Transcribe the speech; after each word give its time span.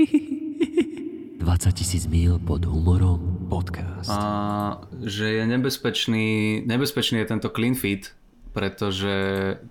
20 1.40 1.72
tisíc 1.72 2.04
mil 2.06 2.38
pod 2.38 2.64
humorom 2.64 3.48
podcast. 3.48 4.08
A 4.08 4.20
že 5.02 5.40
je 5.40 5.44
nebezpečný, 5.44 6.26
nebezpečný 6.64 7.24
je 7.24 7.30
tento 7.30 7.48
clean 7.50 7.74
feed, 7.74 8.12
pretože 8.52 9.10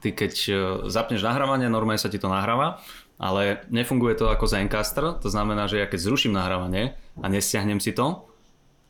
ty 0.02 0.12
keď 0.12 0.34
e, 0.34 0.54
zapneš 0.89 1.21
nahrávanie, 1.21 1.70
normálne 1.70 2.02
sa 2.02 2.10
ti 2.10 2.18
to 2.18 2.28
nahráva, 2.28 2.81
ale 3.20 3.63
nefunguje 3.70 4.15
to 4.15 4.31
ako 4.31 4.47
Zencaster, 4.47 5.18
to 5.20 5.28
znamená, 5.28 5.68
že 5.68 5.79
ja 5.79 5.88
keď 5.88 6.00
zruším 6.00 6.34
nahrávanie 6.34 6.96
a 7.20 7.26
nestiahnem 7.28 7.78
si 7.78 7.92
to 7.92 8.26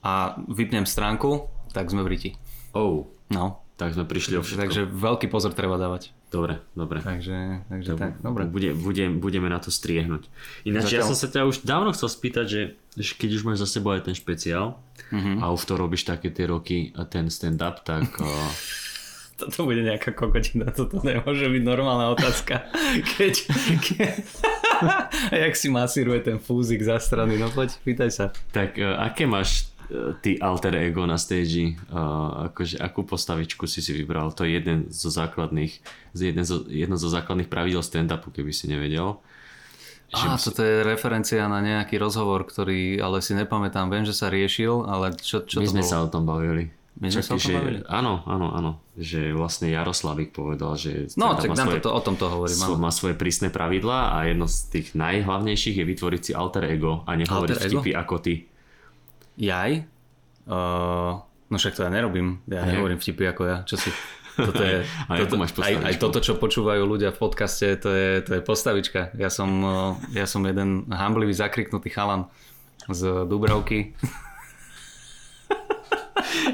a 0.06 0.38
vypnem 0.48 0.86
stránku, 0.86 1.50
tak 1.74 1.90
sme 1.92 2.06
v 2.06 2.10
riti. 2.10 2.32
Oh, 2.74 3.06
No, 3.30 3.62
tak 3.78 3.94
sme 3.94 4.10
prišli 4.10 4.38
o 4.38 4.42
všetko. 4.42 4.62
takže 4.62 4.82
veľký 4.90 5.30
pozor 5.30 5.54
treba 5.54 5.78
dávať. 5.78 6.10
Dobre, 6.30 6.62
dobre. 6.72 7.02
Takže, 7.02 7.66
takže 7.66 7.92
tak, 7.96 8.12
Bu- 8.16 8.30
dobre. 8.30 8.44
Bude, 8.46 8.70
bude, 8.72 9.10
budeme 9.12 9.48
na 9.48 9.58
to 9.58 9.68
striehnúť. 9.68 10.30
Ináč 10.62 10.94
ja 10.94 11.02
Zatiaľ- 11.02 11.08
som 11.08 11.18
sa 11.18 11.28
ťa 11.28 11.42
už 11.44 11.56
dávno 11.64 11.90
chcel 11.90 12.06
spýtať, 12.08 12.46
že, 12.46 12.62
keď 13.18 13.30
už 13.34 13.44
máš 13.44 13.58
za 13.60 13.70
sebou 13.72 13.92
aj 13.92 14.04
ten 14.04 14.14
špeciál 14.14 14.78
Mhm. 15.10 15.42
a 15.42 15.50
už 15.50 15.62
to 15.64 15.74
robíš 15.74 16.04
také 16.04 16.30
tie 16.30 16.46
roky, 16.46 16.94
a 16.94 17.02
ten 17.04 17.28
stand-up, 17.28 17.82
tak 17.82 18.14
uh, 18.16 18.30
Toto 19.40 19.64
bude 19.64 19.80
nejaká 19.82 20.12
kokotina, 20.12 20.68
toto 20.68 21.00
nemôže 21.00 21.48
byť 21.48 21.64
normálna 21.64 22.12
otázka. 22.12 22.68
Keď, 23.16 23.34
keď... 23.80 24.12
A 24.80 25.36
jak 25.38 25.54
si 25.54 25.68
masíruje 25.68 26.20
ten 26.22 26.38
fúzik 26.38 26.80
za 26.80 26.96
strany, 26.98 27.36
no 27.36 27.48
poď, 27.48 27.72
pýtaj 27.80 28.10
sa. 28.10 28.26
Tak 28.52 28.76
uh, 28.76 29.00
aké 29.02 29.24
máš 29.24 29.69
ty 30.16 30.38
alter 30.38 30.76
ego 30.78 31.04
na 31.04 31.16
stage? 31.16 31.74
Uh, 31.86 32.48
akože, 32.48 32.78
akú 32.78 33.02
postavičku 33.04 33.66
si 33.66 33.80
si 33.80 33.92
vybral? 33.92 34.32
To 34.32 34.42
je 34.42 34.54
jeden 34.54 34.88
zo 34.88 35.10
základných, 35.10 35.74
jeden 36.14 36.44
zo, 36.44 36.64
jedno 36.66 36.94
zo 36.94 37.08
základných 37.08 37.46
pravidel 37.46 37.82
stand-upu, 37.82 38.30
keby 38.32 38.50
si 38.50 38.66
nevedel. 38.66 39.18
Á, 40.10 40.36
toto 40.36 40.60
je 40.60 40.82
referencia 40.82 41.46
na 41.46 41.60
nejaký 41.60 41.96
rozhovor, 41.96 42.42
ktorý 42.44 42.98
ale 42.98 43.20
si 43.20 43.34
nepamätám. 43.34 43.88
Viem, 43.88 44.04
že 44.04 44.12
sa 44.12 44.26
riešil, 44.28 44.82
ale 44.84 45.14
čo, 45.16 45.42
čo 45.44 45.58
My 45.58 45.66
to 45.66 45.72
sme 45.72 45.82
bolo? 45.82 45.92
sa 45.92 45.98
o 46.02 46.08
tom 46.08 46.24
bavili. 46.24 46.66
My 46.98 47.08
sme 47.08 47.22
sa 47.22 47.32
o 47.32 47.40
tom 47.40 47.54
bavili? 47.56 47.80
Áno, 47.86 48.26
áno, 48.26 48.50
áno. 48.50 48.72
Že 48.96 49.32
vlastne 49.32 49.70
Jaroslavik 49.70 50.34
povedal, 50.34 50.74
že 50.76 51.14
No, 51.14 51.32
stand-up 51.32 51.46
tak 51.46 51.62
svoje- 51.72 51.80
to, 51.80 51.90
o 51.90 52.02
tomto 52.02 52.26
hovorím. 52.28 52.58
svo- 52.58 52.74
áno. 52.74 52.82
má 52.82 52.90
svoje 52.90 53.14
prísne 53.14 53.48
pravidlá 53.48 54.12
a 54.12 54.26
jedno 54.26 54.50
z 54.50 54.58
tých 54.72 54.88
najhlavnejších 54.94 55.78
je 55.78 55.86
vytvoriť 55.86 56.22
si 56.24 56.32
alter 56.34 56.66
ego 56.68 57.06
a 57.06 57.14
nehovoriť 57.14 57.30
Alter 57.52 57.58
ego? 57.64 57.78
vtipy 57.78 57.92
ako 57.94 58.16
ty. 58.18 58.34
Jaj? 59.40 59.88
Uh, 60.44 61.24
no 61.24 61.56
však 61.56 61.80
to 61.80 61.88
ja 61.88 61.90
nerobím. 61.90 62.44
Ja 62.52 62.68
Ne? 62.68 62.76
nehovorím 62.76 63.00
vtipy 63.00 63.24
ako 63.32 63.42
ja. 63.48 63.58
Čo 63.64 63.80
si... 63.80 63.90
Toto 64.36 64.64
je, 64.64 64.84
A 65.10 65.20
toto, 65.20 65.36
máš 65.40 65.56
aj, 65.60 65.76
aj 65.84 65.96
toto, 66.00 66.20
čo 66.20 66.36
počúvajú 66.40 66.84
ľudia 66.84 67.12
v 67.16 67.20
podcaste, 67.20 67.76
to 67.80 67.92
je, 67.92 68.24
to 68.24 68.32
je 68.40 68.42
postavička. 68.44 69.16
Ja 69.16 69.28
som, 69.28 69.52
ja 70.16 70.24
som 70.28 70.44
jeden 70.48 70.88
hamblivý 70.92 71.36
zakriknutý 71.36 71.92
chalan 71.92 72.28
z 72.88 73.28
Dubravky. 73.28 73.80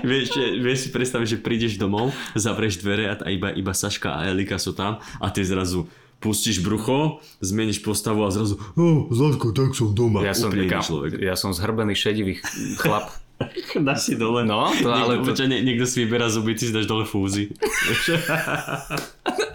Vieš, 0.05 0.61
vieš 0.61 0.79
si 0.87 0.89
predstaviť, 0.93 1.27
že 1.35 1.37
prídeš 1.41 1.73
domov, 1.81 2.13
zavrieš 2.37 2.79
dvere 2.79 3.11
a 3.11 3.15
iba, 3.27 3.49
iba 3.51 3.73
Saška 3.73 4.13
a 4.13 4.29
Elika 4.29 4.61
sú 4.61 4.77
tam 4.77 5.01
a 5.17 5.27
ty 5.33 5.41
zrazu 5.41 5.89
pustíš 6.25 6.65
brucho, 6.65 7.21
zmeníš 7.45 7.85
postavu 7.85 8.25
a 8.25 8.33
zrazu 8.33 8.57
oh, 8.73 9.05
Zlatko, 9.13 9.53
tak 9.53 9.77
som 9.77 9.93
doma. 9.93 10.25
Ja 10.25 10.33
som, 10.33 10.49
kam, 10.49 10.81
človek. 10.81 11.21
ja 11.21 11.37
som 11.37 11.53
zhrbený 11.53 11.93
šedivý 11.93 12.41
chlap. 12.81 13.13
Dáš 13.85 14.09
si 14.09 14.13
dole. 14.17 14.41
No, 14.47 14.71
to 14.73 14.89
ale- 14.89 15.21
Niekto, 15.21 15.29
počkaj, 15.29 15.47
nie, 15.51 15.61
niekto 15.61 15.85
si 15.85 16.01
vyberá 16.01 16.25
zuby, 16.31 16.55
ty 16.57 16.65
si 16.65 16.73
dáš 16.73 16.89
dole 16.89 17.05
fúzy. 17.05 17.51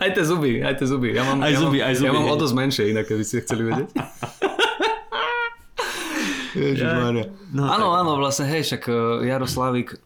Aj 0.01 0.09
tie 0.13 0.25
zuby, 0.25 0.65
aj 0.65 0.81
tie 0.81 0.89
zuby. 0.89 1.13
Ja 1.13 1.29
mám, 1.29 1.45
Aj 1.45 1.53
ja 1.53 1.61
zuby, 1.61 1.85
mám, 1.85 1.93
aj 1.93 1.95
zuby, 2.01 2.09
Ja 2.09 2.13
mám 2.17 2.33
o 2.33 2.37
dosť 2.41 2.55
menšie, 2.57 2.89
inak 2.89 3.05
keby 3.05 3.21
ste 3.21 3.45
chceli 3.45 3.69
vedieť. 3.69 3.93
Ježišmarja. 6.57 7.25
No, 7.53 7.69
áno, 7.69 7.93
áno, 7.93 8.17
vlastne, 8.17 8.49
hej, 8.49 8.65
však 8.65 8.89
uh, 8.89 9.21
Jaroslavik, 9.29 10.01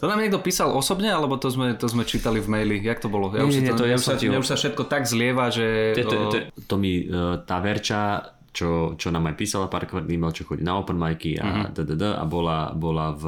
to 0.00 0.08
nám 0.08 0.18
niekto 0.18 0.40
písal 0.40 0.72
osobne, 0.72 1.12
alebo 1.12 1.36
to 1.36 1.52
sme, 1.52 1.76
to 1.76 1.84
sme 1.84 2.08
čítali 2.08 2.40
v 2.40 2.48
maili? 2.48 2.76
Jak 2.80 3.04
to 3.04 3.12
bolo? 3.12 3.28
Ja 3.36 3.44
Nie, 3.44 3.48
už, 3.48 3.52
si 3.52 3.60
nie, 3.60 3.70
to, 3.70 3.76
to 3.76 3.84
mne 3.84 3.92
ja 3.92 3.98
sa, 4.00 4.16
už 4.16 4.48
sa 4.48 4.56
všetko 4.56 4.82
tak 4.88 5.04
zlieva, 5.04 5.52
že... 5.52 5.92
To, 6.00 6.08
to, 6.08 6.16
to, 6.32 6.38
to 6.64 6.74
mi 6.80 7.04
uh, 7.04 7.44
tá 7.44 7.60
Verča, 7.60 8.32
čo, 8.50 8.96
čo 8.96 9.12
nám 9.12 9.28
aj 9.30 9.36
písala 9.36 9.68
párkrát 9.68 10.02
e-mail, 10.08 10.32
čo 10.32 10.48
chodí 10.48 10.64
na 10.64 10.80
open 10.80 10.96
micy 10.96 11.36
a 11.38 11.70
Mhm. 11.70 11.76
uh-huh. 11.76 12.16
a 12.16 12.24
bola, 12.24 12.72
bola 12.74 13.12
v 13.14 13.24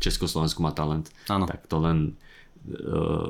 Československu 0.00 0.64
má 0.64 0.72
talent. 0.72 1.12
Áno. 1.28 1.44
Tak 1.44 1.68
to 1.68 1.76
len 1.78 2.16
uh, 2.66 3.28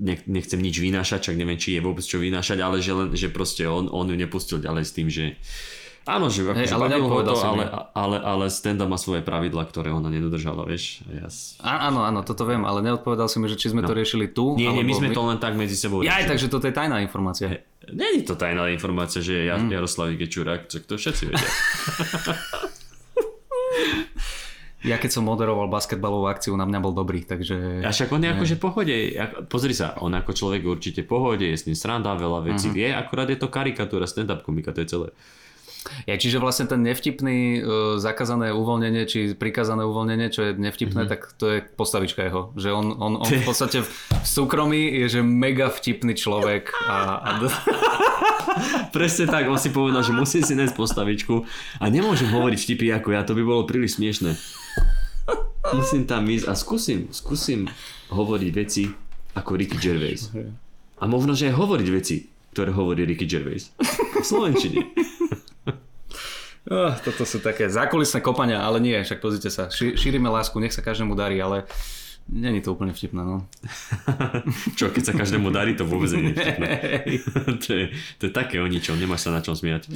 nech, 0.00 0.24
nechcem 0.24 0.58
nič 0.58 0.80
vynášať, 0.80 1.30
čak 1.30 1.36
neviem, 1.36 1.60
či 1.60 1.76
je 1.76 1.84
vôbec 1.84 2.02
čo 2.02 2.16
vynášať, 2.16 2.58
ale 2.64 2.80
že, 2.80 2.92
len, 2.96 3.08
že 3.12 3.28
proste 3.28 3.68
on, 3.68 3.92
on 3.92 4.08
ju 4.08 4.16
nepustil 4.16 4.58
ďalej 4.58 4.84
s 4.88 4.92
tým, 4.96 5.08
že 5.12 5.36
Áno, 6.10 6.26
že 6.26 6.42
Hej, 6.44 6.70
ale 6.70 6.90
ho 6.92 7.22
to, 7.22 7.32
si 7.32 7.44
ale, 7.44 7.62
ale, 7.92 8.16
ale 8.18 8.44
stand-up 8.46 8.84
má 8.84 8.96
svoje 8.96 9.20
pravidla, 9.20 9.62
ktoré 9.62 9.88
ona 9.88 10.06
nedodržala, 10.06 10.62
vieš. 10.62 11.06
A 11.06 11.10
Ja... 11.14 11.26
s- 11.26 11.54
á, 11.56 11.86
áno, 11.86 12.02
áno, 12.02 12.20
toto 12.20 12.42
viem, 12.42 12.60
ale 12.60 12.82
neodpovedal 12.82 13.24
si 13.24 13.38
mi, 13.38 13.46
že 13.46 13.54
či 13.54 13.68
sme 13.68 13.80
to 13.80 13.92
riešili 13.92 14.26
tu, 14.28 14.52
No. 14.52 14.58
Nie, 14.58 14.70
nie, 14.72 14.82
my 14.82 14.90
sme 14.92 15.08
to 15.08 15.22
len 15.22 15.38
tak 15.38 15.54
medzi 15.54 15.74
sebou 15.74 16.00
Ja 16.00 16.16
aj 16.16 16.26
riešili. 16.26 16.30
takže 16.32 16.46
toto 16.48 16.64
je 16.64 16.74
tajná 16.74 16.98
informácia. 16.98 17.62
Je 17.86 18.22
to 18.22 18.34
tajná 18.34 18.66
informácia, 18.68 19.20
že 19.20 19.46
ja, 19.46 19.54
Mm. 19.56 19.70
Jaroslavík 19.72 20.18
je 20.18 20.28
čurák, 20.28 20.60
čo 20.66 20.78
to 20.80 20.94
všetci 20.94 21.22
vedia. 21.26 21.50
Ja 24.80 24.96
keď 24.96 25.12
som 25.12 25.28
moderoval 25.28 25.68
basketbalovú 25.68 26.24
akciu, 26.24 26.56
na 26.56 26.64
mňa 26.64 26.80
bol 26.80 26.96
dobrý, 26.96 27.20
takže... 27.22 27.84
A 27.84 27.92
však 27.92 28.08
on 28.08 28.24
je 28.24 28.32
akože 28.32 28.56
pohode, 28.56 28.96
pozri 29.44 29.76
sa, 29.76 29.92
on 29.98 30.08
ako 30.10 30.32
človek 30.32 30.64
je 30.64 30.70
určite 30.70 31.00
pohode, 31.04 31.44
je 31.44 31.52
s 31.52 31.68
ním 31.68 31.76
sranda, 31.76 32.16
veľa 32.16 32.40
vecí 32.46 32.72
Mhm. 32.72 32.74
vie, 32.74 32.88
akurát 32.88 33.28
je 33.28 33.36
to 33.36 33.46
karikatúra, 33.46 34.08
stand-up 34.08 34.40
komika, 34.40 34.72
to 34.72 34.80
je 34.80 34.88
celé. 34.88 35.08
Ja, 36.04 36.14
čiže 36.14 36.36
vlastne 36.36 36.68
ten 36.68 36.84
nevtipný 36.84 37.38
uh, 37.56 37.62
zakázané 37.96 38.52
uvoľnenie, 38.52 39.02
či 39.04 39.32
prikázané 39.32 39.80
uvoľnenie, 39.82 40.28
čo 40.28 40.44
je 40.44 40.50
nevtipné, 40.54 41.04
Mhm. 41.04 41.08
tak 41.08 41.20
to 41.36 41.46
je 41.48 41.58
postavička 41.64 42.20
jeho. 42.20 42.52
Že 42.54 42.68
on, 42.70 42.86
on, 43.00 43.12
on 43.16 43.28
v 43.28 43.42
podstate 43.42 43.80
v 43.80 43.88
súkromí 44.20 45.00
je, 45.00 45.18
že 45.18 45.20
mega 45.20 45.72
vtipný 45.72 46.12
človek 46.12 46.68
a, 46.84 46.98
a 47.16 47.28
Presne 48.92 49.24
tak, 49.24 49.46
on 49.46 49.56
si 49.56 49.70
povedal, 49.70 50.02
že 50.02 50.10
musím 50.10 50.42
si 50.42 50.52
nájsť 50.52 50.74
postavičku 50.74 51.46
a 51.78 51.84
nemôžem 51.86 52.28
hovoriť 52.28 52.58
vtipy 52.58 52.86
ako 52.92 53.08
ja, 53.14 53.22
to 53.22 53.32
by 53.32 53.42
bolo 53.46 53.62
príliš 53.64 53.96
smiešné. 53.96 54.34
Musím 55.70 56.02
tam 56.04 56.26
ísť 56.26 56.50
a 56.50 56.58
skúsim, 56.58 57.06
skúsim 57.14 57.70
hovoriť 58.10 58.50
veci 58.50 58.90
ako 59.38 59.50
Ricky 59.54 59.78
Gervais. 59.78 60.34
A 60.98 61.06
možno, 61.06 61.32
že 61.32 61.48
aj 61.48 61.56
hovoriť 61.56 61.88
veci, 61.88 62.26
ktoré 62.50 62.74
hovorí 62.74 63.06
Ricky 63.06 63.24
Gervais. 63.24 63.70
V 63.78 64.26
Slovenčine. 64.26 64.90
Oh, 66.68 66.92
toto 67.00 67.24
sú 67.24 67.40
také 67.40 67.72
zákulisné 67.72 68.20
kopania, 68.20 68.60
ale 68.60 68.84
nie, 68.84 69.00
však 69.00 69.24
pozrite 69.24 69.48
sa, 69.48 69.72
šírime 69.72 70.28
lásku, 70.28 70.52
nech 70.60 70.76
sa 70.76 70.84
každému 70.84 71.16
darí, 71.16 71.40
ale 71.40 71.64
není 72.30 72.62
to 72.62 72.72
úplne 72.72 72.94
vtipné, 72.94 73.26
no. 73.26 73.44
Čo, 74.78 74.94
keď 74.94 75.02
sa 75.02 75.12
každému 75.12 75.50
darí, 75.50 75.74
to 75.74 75.82
vôbec 75.82 76.06
nie 76.14 76.30
je 76.30 76.38
vtipné. 76.38 76.68
to, 77.66 77.70
je, 77.74 77.84
to 78.16 78.22
je 78.26 78.32
také 78.32 78.62
o 78.62 78.66
ničom, 78.70 78.94
nemáš 78.94 79.26
sa 79.26 79.34
na 79.34 79.42
čom 79.42 79.58
smiať. 79.58 79.90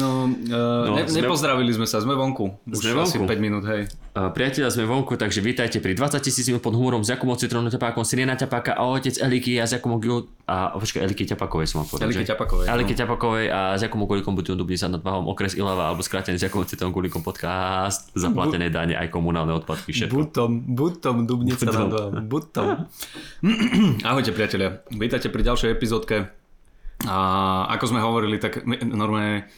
No, 0.00 0.24
uh, 0.26 0.84
No, 0.88 0.96
ne, 0.96 1.04
sme- 1.04 1.22
nepozdravili 1.22 1.70
sme 1.70 1.84
sa, 1.84 2.00
sme 2.00 2.16
vonku. 2.16 2.56
Už 2.64 2.80
Sme 2.80 3.04
asi 3.04 3.20
vonku. 3.20 3.28
5 3.28 3.44
minút, 3.44 3.64
hej. 3.68 3.86
Uh, 4.16 4.32
priatelia, 4.32 4.72
sme 4.72 4.88
vonku, 4.88 5.20
takže 5.20 5.44
vítajte 5.44 5.78
pri 5.78 5.92
20 5.92 6.16
tisíc 6.24 6.48
pod 6.56 6.72
humorom 6.72 7.04
s 7.04 7.12
Jakubom 7.12 7.36
Citrónom 7.36 7.68
Ťapákom, 7.68 8.02
Sirena 8.02 8.32
Ťapáka 8.32 8.72
a 8.72 8.82
otec 8.88 9.12
Eliky 9.20 9.60
a 9.60 9.68
s 9.68 9.76
Jakubom 9.76 10.00
Gil... 10.00 10.24
A 10.46 10.78
počkaj, 10.78 11.02
Eliky 11.02 11.26
Ťapákovej 11.26 11.66
som 11.66 11.82
mal 11.82 11.90
povedať, 11.90 12.06
Eliky 12.06 12.22
že? 12.24 12.30
Ťapákovej, 12.32 12.64
no. 12.64 12.72
Eliky 12.78 12.94
Ťapákovej 12.94 13.46
a 13.50 13.60
s 13.76 13.80
Jakubom 13.82 14.06
Kulikom 14.06 14.32
budú 14.32 14.54
dubli 14.54 14.78
sa 14.78 14.86
nad 14.86 15.02
Váhom 15.02 15.26
okres 15.26 15.58
Ilava 15.58 15.90
alebo 15.90 16.06
skrátený 16.06 16.38
s 16.38 16.46
Jakubom 16.46 16.64
Citrónom 16.64 16.94
Kulikom 16.94 17.20
podcast, 17.20 18.08
zaplatené 18.14 18.70
dane 18.70 18.94
aj 18.94 19.10
komunálne 19.10 19.50
odpadky, 19.52 19.90
všetko. 19.90 20.14
Butom, 20.14 20.50
butom, 20.70 21.26
Dubnica 21.26 21.65
Butom. 22.26 22.66
Ahojte 24.08 24.30
priatelia, 24.30 24.86
vítajte 24.94 25.28
pri 25.28 25.42
ďalšej 25.42 25.70
epizódke. 25.74 26.30
A 27.04 27.16
ako 27.76 27.84
sme 27.92 28.00
hovorili, 28.00 28.40
tak 28.40 28.64
my, 28.64 28.80
normálne 28.86 29.50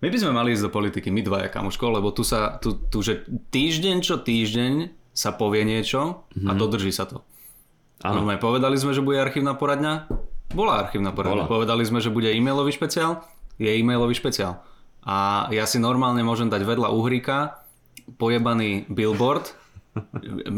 my 0.00 0.08
by 0.08 0.18
sme 0.18 0.32
mali 0.32 0.56
ísť 0.56 0.66
do 0.66 0.70
politiky, 0.72 1.12
my 1.12 1.20
dvaja 1.20 1.52
kamoško, 1.52 2.00
lebo 2.00 2.10
tu 2.10 2.24
sa, 2.24 2.56
tu, 2.58 2.80
tu 2.88 3.04
že 3.04 3.28
týždeň 3.28 3.96
čo 4.00 4.18
týždeň 4.24 4.72
sa 5.12 5.36
povie 5.36 5.62
niečo 5.68 6.24
a 6.48 6.50
dodrží 6.56 6.90
sa 6.90 7.04
to. 7.04 7.22
Áno. 8.00 8.24
Normálne 8.24 8.40
povedali 8.40 8.80
sme, 8.80 8.96
že 8.96 9.04
bude 9.04 9.20
archívna 9.20 9.52
poradňa, 9.54 10.08
bola 10.56 10.88
archívna 10.88 11.12
poradňa. 11.12 11.44
Bola. 11.44 11.52
Povedali 11.52 11.84
sme, 11.84 12.00
že 12.00 12.08
bude 12.08 12.32
e-mailový 12.32 12.72
špeciál, 12.72 13.22
je 13.60 13.68
e-mailový 13.68 14.16
špeciál. 14.16 14.64
A 15.04 15.48
ja 15.52 15.64
si 15.68 15.76
normálne 15.76 16.24
môžem 16.24 16.48
dať 16.48 16.64
vedľa 16.64 16.88
uhríka 16.92 17.60
pojebaný 18.16 18.88
billboard. 18.90 19.52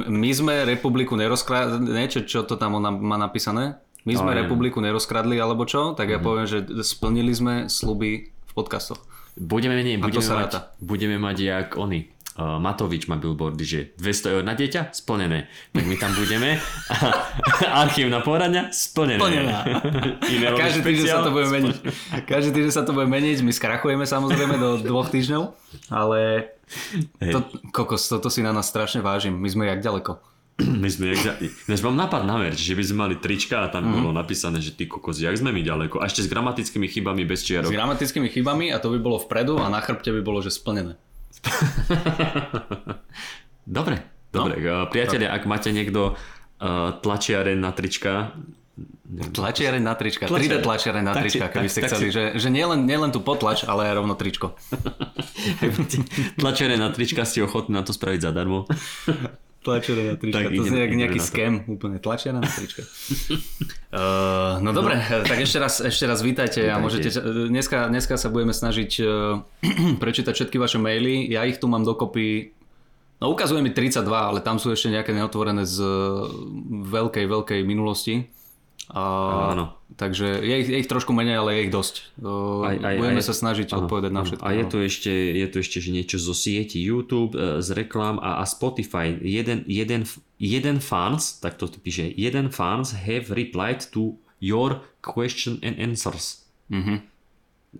My 0.08 0.31
sme 0.32 0.69
republiku 0.69 1.17
nerozkradli, 1.17 1.88
čo, 2.08 2.20
čo 2.29 2.44
to 2.44 2.61
tam 2.61 2.76
ona 2.76 2.93
má 2.93 3.17
napísané? 3.17 3.81
My 4.02 4.19
sme 4.19 4.34
No, 4.34 4.38
republiku 4.44 4.82
nerozkradli 4.82 5.38
alebo 5.38 5.62
čo? 5.62 5.94
Tak 5.94 6.11
ja 6.11 6.19
poviem, 6.19 6.44
že 6.44 6.67
splnili 6.82 7.31
sme 7.31 7.55
sluby 7.70 8.34
v 8.34 8.52
podcastoch. 8.52 8.99
Budeme, 9.38 9.79
nie, 9.81 9.96
budeme, 9.96 10.20
mať, 10.20 10.76
budeme 10.82 11.17
mať 11.17 11.37
jak 11.40 11.69
oni. 11.81 12.12
uh, 12.37 12.61
Matovič 12.61 13.08
má 13.08 13.17
billboardy, 13.17 13.64
že 13.64 13.81
200 13.96 14.32
eur 14.37 14.43
na 14.44 14.52
dieťa, 14.52 14.93
splnené. 14.93 15.49
Tak 15.73 15.84
my 15.88 15.96
tam 15.96 16.12
budeme. 16.12 16.61
A, 16.93 16.96
archívna 17.88 18.20
poradňa, 18.20 18.69
splnené. 18.73 19.20
Splnená. 19.20 19.58
Každý 20.67 20.81
týždeň 20.84 21.08
sa 21.08 21.20
to 21.25 21.32
bude 21.32 21.49
meniť. 21.49 21.76
Každý 22.29 22.50
týždeň 22.52 22.73
sa 22.75 22.84
to 22.84 22.93
bude 22.93 23.08
meniť, 23.08 23.40
my 23.40 23.52
skrachujeme 23.52 24.05
samozrejme 24.05 24.61
do 24.61 24.82
dvoch 24.84 25.08
týždňov, 25.08 25.43
ale 25.88 26.52
Hej. 27.19 27.32
to, 27.32 27.38
kokos, 27.70 28.06
toto 28.06 28.26
si 28.26 28.40
na 28.40 28.50
nás 28.50 28.66
strašne 28.66 28.98
vážim, 28.98 29.32
my 29.32 29.46
sme 29.46 29.64
jak 29.66 29.80
ďaleko. 29.80 30.19
My 30.78 30.86
sme, 30.86 31.10
jak. 31.10 31.40
Než 31.64 31.80
mám 31.80 31.96
nápad 31.96 32.22
na 32.22 32.36
merch, 32.36 32.60
že 32.60 32.72
by 32.72 32.84
sme 32.84 32.96
mali 33.00 33.14
trička 33.16 33.62
a 33.62 33.69
tam 33.69 33.82
Mhm. 33.84 33.92
bolo 33.94 34.10
napísané, 34.12 34.58
že 34.58 34.70
ty 34.70 34.84
kokos, 34.84 35.16
jak 35.16 35.32
sme 35.32 35.48
my 35.48 35.58
ďaleko. 35.60 35.96
A 35.96 36.04
ešte 36.04 36.20
s 36.20 36.28
gramatickými 36.28 36.86
chybami 36.86 37.24
bez 37.24 37.40
S 37.40 37.48
čiarok. 37.48 37.72
gramatickými 37.72 38.28
chybami 38.28 38.69
a 38.69 38.76
to 38.76 38.88
by 38.88 38.98
bolo 38.98 39.16
vpredu 39.19 39.56
a 39.56 39.66
na 39.66 39.80
chrbte 39.80 40.12
by 40.12 40.20
bolo, 40.20 40.38
že 40.38 40.50
splnené. 40.50 41.00
Dobre, 43.64 43.96
dobre. 44.28 44.54
No. 44.58 44.86
Priatelia, 44.86 45.30
ak 45.30 45.46
máte 45.46 45.70
niekto 45.70 46.12
uh, 46.12 46.16
tlačiareň 46.94 47.56
na 47.56 47.70
trička, 47.70 48.34
Tlačiareň 49.12 49.82
na 49.84 49.93
trička, 49.93 50.25
Tlačiareň. 50.25 50.61
3D 50.61 50.64
tlačiareň 50.64 51.05
na 51.05 51.12
Tak 51.12 51.23
trička, 51.25 51.44
keby 51.52 51.69
ste 51.69 51.81
chceli, 51.84 52.08
si- 52.08 52.14
že, 52.17 52.25
že 52.40 52.49
nielen, 52.49 52.88
nielen 52.88 53.12
tu 53.12 53.20
potlač, 53.20 53.69
ale 53.69 53.93
aj 53.93 53.94
rovno 54.00 54.17
tričko. 54.17 54.56
tlačiareň 56.40 56.79
na 56.81 56.88
trička 56.88 57.29
ste 57.29 57.44
ochotní 57.44 57.76
na 57.76 57.84
to 57.84 57.93
spraviť 57.93 58.20
zadarmo. 58.25 58.64
Tlačiareň 59.62 60.05
na 60.06 60.17
trička, 60.17 60.38
Tak 60.38 60.46
to 60.50 60.62
znie 60.64 60.84
nejaký 60.90 61.20
scam, 61.20 61.52
úplne 61.69 62.00
tlačiareň 62.00 62.40
na 62.40 62.49
trička. 62.49 62.82
uh, 63.93 64.58
no 64.64 64.73
dobre, 64.73 64.96
tak 65.05 65.38
ešte 65.38 65.58
raz, 65.61 65.79
ešte 65.79 66.08
raz 66.08 66.25
vítajte 66.25 66.64
a 66.64 66.81
môžete, 66.81 67.12
dneska, 67.52 67.93
dneska 67.93 68.17
sa 68.17 68.32
budeme 68.32 68.56
snažiť 68.56 68.90
uh, 69.00 69.44
prečítať 70.02 70.32
všetky 70.32 70.56
vaše 70.56 70.81
maily, 70.81 71.29
ja 71.29 71.44
ich 71.44 71.61
tu 71.61 71.69
mám 71.69 71.84
dokopy 71.84 72.56
No 73.23 73.31
ukazuje 73.31 73.62
mi 73.62 73.70
32, 73.70 74.02
ale 74.11 74.43
tam 74.43 74.58
sú 74.58 74.75
ešte 74.75 74.90
nejaké 74.90 75.14
neotvorené 75.14 75.62
z 75.62 75.79
uh, 75.79 76.26
veľkej, 76.90 77.31
veľkej 77.31 77.61
minulosti. 77.62 78.26
A, 78.92 79.02
Áno. 79.56 79.72
Takže 79.92 80.40
je 80.40 80.54
ich, 80.60 80.68
je 80.68 80.78
ich 80.80 80.88
trošku 80.88 81.12
menej, 81.12 81.40
ale 81.40 81.50
je 81.56 81.60
ich 81.68 81.72
dosť. 81.72 81.94
Aj- 82.20 82.76
aj- 82.80 82.98
budeme 83.00 83.20
aj- 83.20 83.28
sa 83.28 83.36
snažiť 83.36 83.68
Áno, 83.72 83.84
odpovedať 83.84 84.12
na 84.12 84.22
všetko. 84.24 84.44
A 84.44 84.48
je 84.52 84.64
tu 84.68 84.76
ešte, 84.80 85.12
je 85.12 85.46
tu 85.48 85.56
ešte 85.60 85.78
že 85.80 85.90
niečo 85.92 86.16
zo 86.20 86.32
sieti 86.32 86.76
YouTube, 86.80 87.32
e, 87.32 87.60
z 87.64 87.68
reklám 87.72 88.20
a, 88.20 88.40
a 88.40 88.44
Spotify. 88.44 89.12
Jeden, 89.16 89.64
jeden, 89.64 90.04
jeden 90.36 90.76
fans, 90.80 91.40
tak 91.40 91.56
to 91.56 91.68
píše, 91.68 92.08
jeden 92.08 92.48
fans 92.48 92.92
have 92.92 93.32
replied 93.32 93.80
to 93.92 94.16
your 94.40 94.80
question 95.00 95.56
and 95.64 95.80
answers. 95.80 96.44
Mhm. 96.68 97.08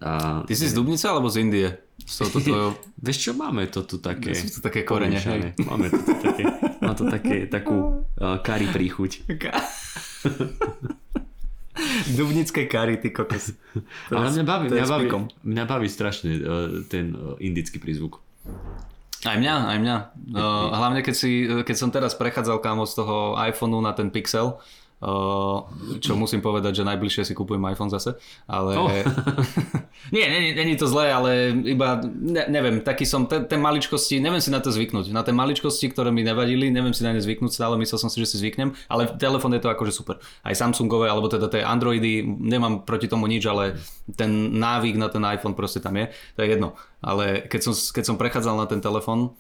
A, 0.01 0.41
Ty 0.49 0.55
si 0.57 0.69
z 0.69 0.73
Dubnice 0.73 1.05
alebo 1.09 1.29
z 1.29 1.37
Indie? 1.45 1.69
Tohoto 2.09 2.41
tvojho... 2.45 2.69
Vieš 2.97 3.19
čo, 3.21 3.31
máme 3.37 3.69
to 3.69 3.85
tu 3.85 4.01
také... 4.01 4.33
Sú 4.33 4.61
to 4.61 4.61
také 4.65 4.85
korene. 4.89 5.21
Máme 5.61 5.93
to 5.93 6.01
tu 6.01 6.13
také, 6.17 6.45
má 6.81 6.93
to 6.97 7.05
také, 7.09 7.45
takú 7.45 8.05
uh, 8.17 8.41
kari 8.41 8.73
príchuť. 8.73 9.13
Dubnické 12.17 12.69
kary, 12.69 13.01
ty 13.01 13.09
kokos. 13.09 13.57
Ale 14.13 14.29
mňa 14.29 14.45
baví, 14.45 14.67
mňa 14.69 14.87
baví, 14.87 15.09
mňa 15.41 15.65
baví 15.65 15.89
strašne 15.89 16.31
uh, 16.37 16.85
ten 16.89 17.17
uh, 17.17 17.41
indický 17.41 17.81
prízvuk. 17.81 18.21
Aj 19.23 19.39
mňa, 19.39 19.55
aj 19.73 19.79
mňa. 19.81 19.97
Uh, 20.35 20.69
hlavne 20.75 21.01
keď, 21.01 21.15
si, 21.15 21.47
keď 21.47 21.77
som 21.79 21.95
teraz 21.95 22.13
prechádzal 22.19 22.59
kámo 22.61 22.85
z 22.85 23.01
toho 23.01 23.39
iPhoneu 23.39 23.81
na 23.81 23.95
ten 23.97 24.11
Pixel, 24.11 24.59
uh, 24.59 24.82
čo 25.99 26.15
musím 26.15 26.39
povedať, 26.39 26.79
že 26.79 26.87
najbližšie 26.87 27.27
si 27.27 27.35
kúpujem 27.35 27.59
iPhone 27.75 27.91
zase, 27.91 28.15
ale... 28.47 28.79
Oh. 28.79 28.87
nie, 30.15 30.23
nie, 30.31 30.55
nie, 30.55 30.63
nie 30.63 30.79
to 30.79 30.87
zlé, 30.87 31.11
ale 31.11 31.51
iba, 31.67 31.99
ne, 32.07 32.47
neviem, 32.47 32.87
taký 32.87 33.03
som, 33.03 33.27
te, 33.27 33.43
tie 33.43 33.59
maličkosti, 33.59 34.23
neviem 34.23 34.39
si 34.39 34.55
na 34.55 34.63
to 34.63 34.71
zvyknúť. 34.71 35.11
Na 35.11 35.27
tie 35.27 35.35
maličkosti, 35.35 35.91
ktoré 35.91 36.15
mi 36.15 36.23
nevadili, 36.23 36.71
neviem 36.71 36.95
si 36.95 37.03
na 37.03 37.11
ne 37.11 37.19
zvyknúť 37.19 37.51
stále, 37.51 37.75
myslel 37.83 37.99
som 37.99 38.11
si, 38.15 38.23
že 38.23 38.31
si 38.31 38.37
zvyknem, 38.39 38.79
ale 38.87 39.11
telefón 39.19 39.59
je 39.59 39.63
to 39.67 39.75
akože 39.75 39.91
super. 39.91 40.23
Aj 40.47 40.55
Samsungové, 40.55 41.11
alebo 41.11 41.27
teda 41.27 41.51
tie 41.51 41.67
Androidy, 41.67 42.23
nemám 42.23 42.87
proti 42.87 43.11
tomu 43.11 43.27
nič, 43.27 43.43
ale 43.51 43.83
ten 44.15 44.55
návyk 44.55 44.95
na 45.03 45.11
ten 45.11 45.27
iPhone 45.27 45.59
proste 45.59 45.83
tam 45.83 45.99
je, 45.99 46.15
to 46.39 46.47
je 46.47 46.55
jedno. 46.55 46.79
Ale 47.03 47.43
keď 47.51 47.61
som, 47.67 47.75
keď 47.75 48.05
som 48.07 48.15
prechádzal 48.15 48.55
na 48.55 48.71
ten 48.71 48.79
telefón, 48.79 49.35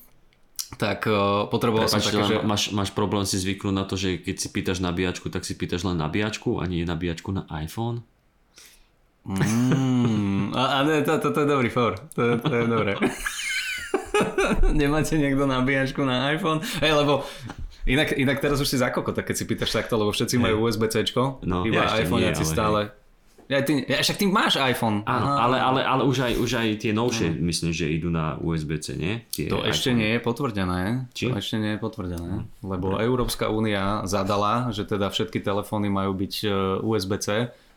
tak 0.80 1.04
uh, 1.04 1.48
potreboval 1.52 1.88
som 1.88 2.00
Prepač, 2.00 2.14
také, 2.14 2.22
že... 2.24 2.36
máš, 2.44 2.62
máš 2.72 2.90
problém 2.96 3.28
si 3.28 3.36
zvyknúť 3.36 3.74
na 3.74 3.84
to, 3.84 4.00
že 4.00 4.20
keď 4.20 4.36
si 4.40 4.48
pýtaš 4.48 4.78
nabíjačku, 4.80 5.28
tak 5.28 5.44
si 5.44 5.52
pýtaš 5.52 5.84
len 5.84 6.00
nabíjačku 6.00 6.60
a 6.60 6.64
nie 6.64 6.88
nabíjačku 6.88 7.28
na 7.32 7.44
iPhone? 7.52 8.04
Mm, 9.22 10.50
a, 10.56 10.62
a 10.62 10.76
ne, 10.82 11.04
to, 11.06 11.14
to, 11.22 11.30
to 11.30 11.40
je 11.44 11.48
dobrý 11.48 11.70
for. 11.70 11.94
To, 12.18 12.22
to 12.42 12.54
je 12.54 12.66
dobré. 12.66 12.98
Nemáte 14.80 15.14
niekto 15.14 15.46
nabíjačku 15.46 16.02
na 16.02 16.32
iPhone? 16.34 16.64
Hej, 16.82 16.92
lebo 16.96 17.22
inak, 17.86 18.18
inak 18.18 18.42
teraz 18.42 18.58
už 18.58 18.68
si 18.68 18.76
za 18.80 18.90
koko, 18.90 19.14
tak 19.14 19.30
keď 19.30 19.36
si 19.36 19.44
pýtaš 19.46 19.70
takto, 19.70 19.94
lebo 19.94 20.10
všetci 20.10 20.36
majú 20.40 20.66
USB-C, 20.66 21.14
No, 21.46 21.62
iba 21.62 21.86
ja 21.86 22.02
iPhone 22.02 22.22
nie, 22.24 22.34
si 22.34 22.46
ale 22.46 22.52
stále... 22.52 22.80
Ja, 23.50 23.60
ty, 23.60 23.82
ja, 23.84 24.00
však 24.00 24.16
ty 24.16 24.26
máš 24.26 24.56
iPhone. 24.56 25.02
Áno, 25.04 25.26
Aha. 25.26 25.38
ale, 25.44 25.56
ale, 25.60 25.80
ale 25.82 26.02
už, 26.04 26.24
aj, 26.24 26.32
už 26.38 26.50
aj 26.56 26.68
tie 26.78 26.92
novšie, 26.94 27.34
myslím, 27.36 27.70
že 27.74 27.90
idú 27.90 28.08
na 28.08 28.38
USB-C, 28.38 28.94
nie? 28.96 29.26
Tie 29.28 29.50
To 29.50 29.60
ešte 29.62 29.90
iPhone. 29.92 29.98
nie 30.00 30.10
je 30.14 30.20
potvrdené. 30.20 30.80
Či? 31.12 31.24
To 31.28 31.36
ešte 31.36 31.56
nie 31.58 31.70
je 31.74 31.80
potvrdené. 31.80 32.32
Lebo 32.62 32.96
Európska 32.96 33.50
únia 33.50 34.02
zadala, 34.04 34.70
že 34.70 34.84
teda 34.84 35.10
všetky 35.10 35.42
telefóny 35.42 35.90
majú 35.90 36.14
byť 36.14 36.34
e, 36.42 36.48
USB-C 36.80 37.26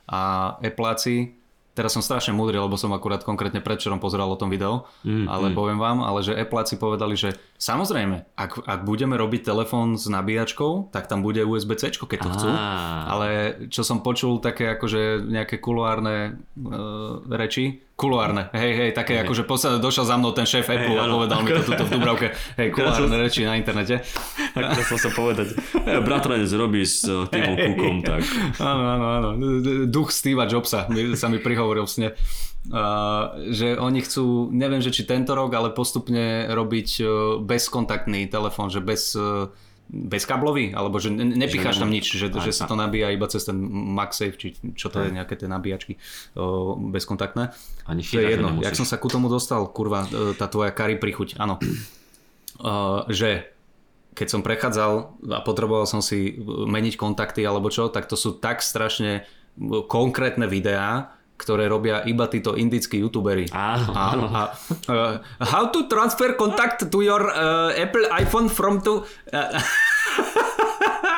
a 0.05 0.21
Appleáci 0.61 1.33
Teraz 1.75 1.91
som 1.91 1.99
strašne 1.99 2.31
múdry, 2.31 2.55
lebo 2.55 2.79
som 2.79 2.95
akurát 2.95 3.19
konkrétne 3.27 3.59
predčerom 3.59 3.99
pozeral 3.99 4.31
o 4.31 4.39
tom 4.39 4.47
video, 4.47 4.87
Mm, 5.05 5.27
ale 5.29 5.51
mm. 5.51 5.55
poviem 5.55 5.79
vám, 5.79 6.01
ale 6.01 6.25
že 6.25 6.33
Appleáci 6.33 6.81
povedali, 6.81 7.13
že 7.13 7.37
samozrejme, 7.59 8.33
ak, 8.33 8.65
ak 8.65 8.79
budeme 8.87 9.13
robiť 9.19 9.45
telefón 9.45 9.99
s 9.99 10.09
nabíjačkou, 10.09 10.89
tak 10.89 11.05
tam 11.05 11.21
bude 11.21 11.45
USB-C, 11.45 11.99
keď 11.99 12.19
to 12.25 12.29
chcú. 12.33 12.49
Á. 12.49 13.05
Ale 13.11 13.27
čo 13.69 13.85
som 13.85 14.01
počul, 14.01 14.41
také 14.41 14.73
akože 14.73 15.25
nejaké 15.29 15.61
kuloárne 15.61 16.41
uh, 16.57 17.21
reči, 17.27 17.85
kuloárne, 17.95 18.51
hej, 18.51 18.71
hej, 18.75 18.89
také 18.91 19.23
akože 19.23 19.47
posled, 19.47 19.79
došiel 19.79 20.03
za 20.03 20.19
mnou 20.19 20.35
ten 20.35 20.43
šéf 20.43 20.67
Apple 20.67 20.99
a 20.99 21.07
áno. 21.07 21.15
povedal 21.15 21.39
mi 21.47 21.55
to 21.55 21.63
tuto 21.63 21.83
v 21.87 21.91
Dubravke, 21.95 22.27
hej, 22.59 22.67
kuloárne 22.75 23.15
reči 23.15 23.47
na 23.47 23.55
internete. 23.55 24.03
Tak 24.55 24.71
to 24.79 24.95
som 24.95 24.99
sa 24.99 25.11
povedať. 25.11 25.51
Ja, 25.83 25.99
bratranec 25.99 26.47
robí 26.55 26.87
s 26.87 27.03
uh, 27.11 27.27
Timom 27.27 27.59
Cookom, 27.59 27.95
tak 28.07 28.23
Áno, 28.63 28.83
áno, 28.87 29.05
áno. 29.11 29.29
Duch 29.83 30.15
Steva 30.15 30.47
Jobsa 30.47 30.87
sa 31.19 31.27
mi 31.27 31.43
prihovoril 31.43 31.83
sne. 31.83 32.15
Uh, 32.71 33.51
že 33.51 33.75
oni 33.75 33.99
chcú, 33.99 34.47
neviem, 34.55 34.79
že 34.79 34.95
či 34.95 35.03
tento 35.03 35.35
rok, 35.35 35.51
ale 35.53 35.75
postupne 35.75 36.47
robiť 36.47 36.89
uh, 37.03 37.07
bezkontaktný 37.43 38.31
telefón, 38.31 38.71
že 38.71 38.79
bez, 38.79 39.11
uh, 39.19 39.51
bezkablový, 39.89 40.73
alebo 40.73 40.97
že 40.97 41.13
ne- 41.13 41.37
nepicháš 41.37 41.77
tam 41.77 41.93
nič, 41.93 42.17
že, 42.17 42.27
že 42.33 42.51
sa 42.51 42.65
to 42.65 42.73
nabíja 42.73 43.13
iba 43.13 43.29
cez 43.29 43.45
ten 43.45 43.55
MagSafe, 43.69 44.37
či 44.37 44.47
čo 44.73 44.89
to 44.89 45.05
je, 45.05 45.13
nejaké 45.13 45.37
tie 45.37 45.45
nabíjačky 45.45 46.01
uh, 46.35 46.73
bezkontaktné. 46.73 47.53
ani 47.85 48.01
To 48.01 48.17
je 48.17 48.29
jedno. 48.33 48.49
nemusíš. 48.49 48.65
Jak 48.65 48.79
som 48.81 48.87
sa 48.89 48.97
ku 48.97 49.07
tomu 49.13 49.29
dostal, 49.29 49.61
kurva, 49.69 50.09
e, 50.09 50.33
tá 50.33 50.49
tvoja 50.49 50.73
kari 50.73 50.97
prichuť, 50.97 51.37
áno. 51.37 51.61
Uh, 52.57 53.05
že 53.21 53.53
keď 54.15 54.27
som 54.31 54.41
prechádzal 54.41 54.91
a 55.27 55.39
potreboval 55.43 55.83
som 55.85 55.99
si 55.99 56.39
meniť 56.47 56.95
kontakty 56.95 57.43
alebo 57.43 57.67
čo, 57.67 57.91
tak 57.91 58.07
to 58.07 58.15
sú 58.15 58.39
tak 58.39 58.63
strašne 58.63 59.27
konkrétne 59.91 60.47
videá, 60.47 61.15
ktoré 61.35 61.67
robia 61.67 62.03
iba 62.07 62.25
títo 62.31 62.55
indickí 62.55 63.03
youtuberi. 63.03 63.51
Áno, 63.51 63.91
a, 63.91 64.03
áno. 64.15 64.25
a, 64.31 64.41
uh, 64.87 65.13
how 65.43 65.67
to 65.67 65.85
transfer 65.91 66.33
contact 66.39 66.87
to 66.87 67.03
your 67.03 67.27
uh, 67.27 67.75
Apple 67.75 68.07
iPhone 68.15 68.47
from 68.47 68.79
to... 68.79 69.03
Uh, 69.35 69.51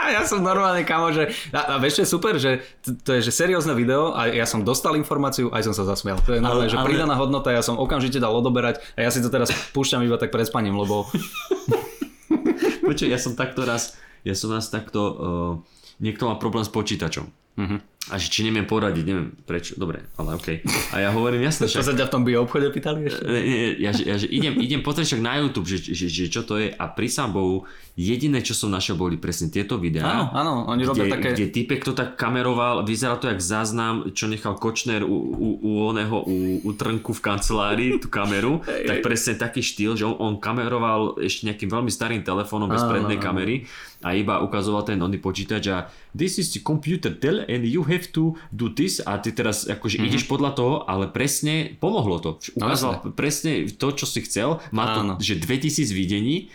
ja 0.18 0.26
som 0.26 0.42
normálne 0.42 0.82
kamo, 0.82 1.14
že... 1.14 1.30
A, 1.54 1.78
a 1.78 1.82
vieš, 1.82 2.02
je 2.02 2.08
super, 2.10 2.42
že 2.42 2.66
to, 2.82 2.98
to 2.98 3.10
je 3.20 3.30
že 3.30 3.32
seriózne 3.32 3.78
video 3.78 4.16
a 4.18 4.26
ja 4.26 4.50
som 4.50 4.66
dostal 4.66 4.98
informáciu, 4.98 5.54
aj 5.54 5.70
som 5.70 5.74
sa 5.78 5.86
zasmial. 5.86 6.18
To 6.26 6.34
je 6.34 6.42
normálne, 6.42 6.66
Ale- 6.66 6.74
že 6.74 6.80
ale- 6.82 6.90
pridaná 6.90 7.14
hodnota, 7.14 7.54
ja 7.54 7.62
som 7.62 7.78
okamžite 7.78 8.18
dal 8.18 8.34
odoberať 8.34 8.82
a 8.98 9.06
ja 9.06 9.10
si 9.14 9.22
to 9.22 9.30
teraz 9.30 9.54
púšťam 9.76 10.02
iba 10.02 10.18
tak 10.18 10.34
pred 10.34 10.50
spaním, 10.50 10.76
lebo... 10.80 11.06
Počuj, 12.88 13.12
ja 13.12 13.20
som 13.20 13.36
takto 13.36 13.68
raz, 13.68 14.00
ja 14.24 14.32
som 14.32 14.48
raz 14.50 14.72
takto, 14.72 15.00
uh, 15.04 15.54
niekto 16.00 16.26
má 16.26 16.40
problém 16.40 16.64
s 16.64 16.72
počítačom. 16.72 17.28
Mhm. 17.60 17.97
A 18.08 18.16
že 18.16 18.28
či 18.28 18.40
neviem 18.42 18.64
poradiť, 18.64 19.04
neviem 19.04 19.36
prečo, 19.44 19.76
dobre, 19.76 20.00
ale 20.16 20.36
okej. 20.36 20.64
A 20.92 21.04
ja 21.04 21.10
hovorím, 21.12 21.44
jasne, 21.44 21.68
To 21.68 21.72
však, 21.74 21.84
sa 21.84 21.94
ťa 21.94 22.08
v 22.08 22.12
tom 22.12 22.24
bio 22.24 22.40
obchode 22.42 22.72
pýtali 22.72 23.04
ešte? 23.04 23.20
Nie, 23.22 23.76
ja, 23.76 23.92
že- 23.92 24.06
ja, 24.06 24.16
že 24.16 24.28
idem, 24.28 24.56
idem 24.58 24.80
pozrieť 24.80 25.20
na 25.20 25.36
YouTube, 25.38 25.68
že, 25.68 25.84
že, 25.84 26.08
že 26.08 26.28
čo 26.28 26.42
to 26.42 26.56
je 26.56 26.72
a 26.72 26.86
pri 26.88 27.08
sám 27.08 27.36
Bohu, 27.36 27.68
jediné 27.94 28.40
čo 28.40 28.54
som 28.54 28.70
našiel 28.70 28.96
boli 28.96 29.18
presne 29.18 29.50
tieto 29.50 29.76
videá. 29.76 30.06
Áno, 30.06 30.24
áno, 30.32 30.54
oni 30.70 30.86
kde, 30.86 30.90
robia 30.90 31.06
také... 31.10 31.30
kde 31.34 31.46
typek 31.50 31.82
to 31.82 31.92
tak 31.92 32.16
kameroval, 32.16 32.86
vyzerá 32.86 33.18
to 33.18 33.28
jak 33.28 33.42
záznam, 33.42 34.14
čo 34.14 34.26
nechal 34.26 34.56
Kočner 34.56 35.02
u, 35.02 35.12
u, 35.12 35.48
u 35.60 35.72
oného, 35.84 36.22
u, 36.22 36.38
u 36.64 36.70
Trnku 36.72 37.12
v 37.12 37.20
kancelárii, 37.20 37.92
tú 37.98 38.08
kameru, 38.08 38.62
tak 38.88 39.02
presne 39.02 39.36
taký 39.36 39.60
štýl, 39.60 39.98
že 39.98 40.06
on, 40.06 40.16
on 40.16 40.34
kameroval 40.38 41.18
ešte 41.20 41.44
nejakým 41.44 41.68
veľmi 41.68 41.90
starým 41.90 42.22
telefónom 42.22 42.70
bez 42.70 42.86
prednej 42.86 43.18
kamery 43.18 43.66
a 44.06 44.14
iba 44.14 44.46
ukazoval 44.46 44.86
ten 44.86 45.02
oný 45.02 45.18
počítač 45.18 45.64
a 45.68 45.90
this 46.14 46.38
is 46.38 46.54
the 46.54 46.62
computer 46.62 47.10
tell 47.10 47.42
and 47.42 47.66
you 47.66 47.82
have 47.82 47.97
have 47.98 48.14
to 48.14 48.38
do 48.54 48.70
this 48.70 49.02
a 49.02 49.18
ty 49.18 49.34
teraz 49.34 49.66
akože 49.66 49.98
mm-hmm. 49.98 50.10
ideš 50.14 50.24
podľa 50.30 50.52
toho, 50.54 50.76
ale 50.86 51.10
presne 51.10 51.74
pomohlo 51.82 52.22
to. 52.22 52.38
Ukázal 52.54 53.02
no, 53.02 53.10
presne 53.18 53.66
to, 53.66 53.90
čo 53.98 54.06
si 54.06 54.22
chcel. 54.22 54.62
Má 54.70 54.94
to, 54.94 55.00
Áno. 55.02 55.14
že 55.18 55.42
2000 55.42 55.90
videní 55.90 56.54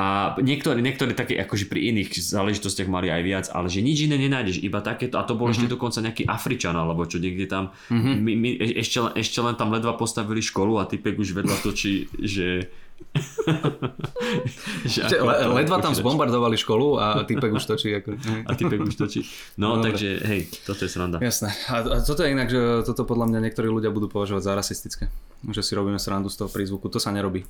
a 0.00 0.32
niektorí, 0.40 0.80
niektorí 0.80 1.12
také 1.12 1.36
akože 1.36 1.68
pri 1.68 1.92
iných 1.92 2.16
záležitostiach 2.16 2.88
mali 2.88 3.12
aj 3.12 3.22
viac, 3.26 3.46
ale 3.52 3.68
že 3.68 3.84
nič 3.84 4.08
iné 4.08 4.16
nenájdeš, 4.16 4.64
iba 4.64 4.80
takéto. 4.80 5.20
A 5.20 5.28
to 5.28 5.36
bol 5.36 5.44
mm-hmm. 5.44 5.60
ešte 5.60 5.66
mhm. 5.68 5.72
dokonca 5.76 5.98
nejaký 6.00 6.24
Afričan, 6.24 6.72
alebo 6.72 7.04
čo 7.04 7.20
niekde 7.20 7.44
tam. 7.44 7.76
Mm-hmm. 7.92 8.14
My, 8.16 8.32
my, 8.32 8.50
ešte, 8.80 8.98
ešte 9.12 9.38
len 9.44 9.60
tam 9.60 9.68
ledva 9.68 9.92
postavili 10.00 10.40
školu 10.40 10.80
a 10.80 10.88
typek 10.88 11.20
už 11.20 11.36
vedľa 11.36 11.56
točí, 11.60 12.08
že 12.16 12.72
že 14.86 15.00
ako, 15.02 15.24
Le, 15.26 15.34
ledva 15.60 15.82
tam 15.82 15.92
zbombardovali 15.96 16.54
školu 16.54 17.00
a 17.00 17.26
typek 17.26 17.50
už 17.50 17.64
točí. 17.66 17.90
Ako... 17.96 18.14
A 18.46 18.50
typek 18.54 18.80
už 18.86 18.94
točí. 18.94 19.26
No, 19.58 19.78
no 19.78 19.82
takže 19.82 20.22
hej, 20.22 20.46
toto 20.62 20.86
je 20.86 20.90
sranda. 20.90 21.18
Jasné. 21.18 21.50
A, 21.66 21.82
a 21.82 21.96
toto 22.04 22.22
je 22.22 22.30
inak, 22.30 22.48
že 22.48 22.86
toto 22.86 23.02
podľa 23.02 23.26
mňa 23.34 23.38
niektorí 23.50 23.66
ľudia 23.66 23.90
budú 23.90 24.06
považovať 24.06 24.42
za 24.46 24.52
rasistické. 24.54 25.04
Že 25.42 25.62
si 25.64 25.72
robíme 25.74 25.98
srandu 25.98 26.30
z 26.30 26.38
toho 26.38 26.50
prízvuku. 26.52 26.86
To 26.86 27.02
sa 27.02 27.10
nerobí. 27.10 27.42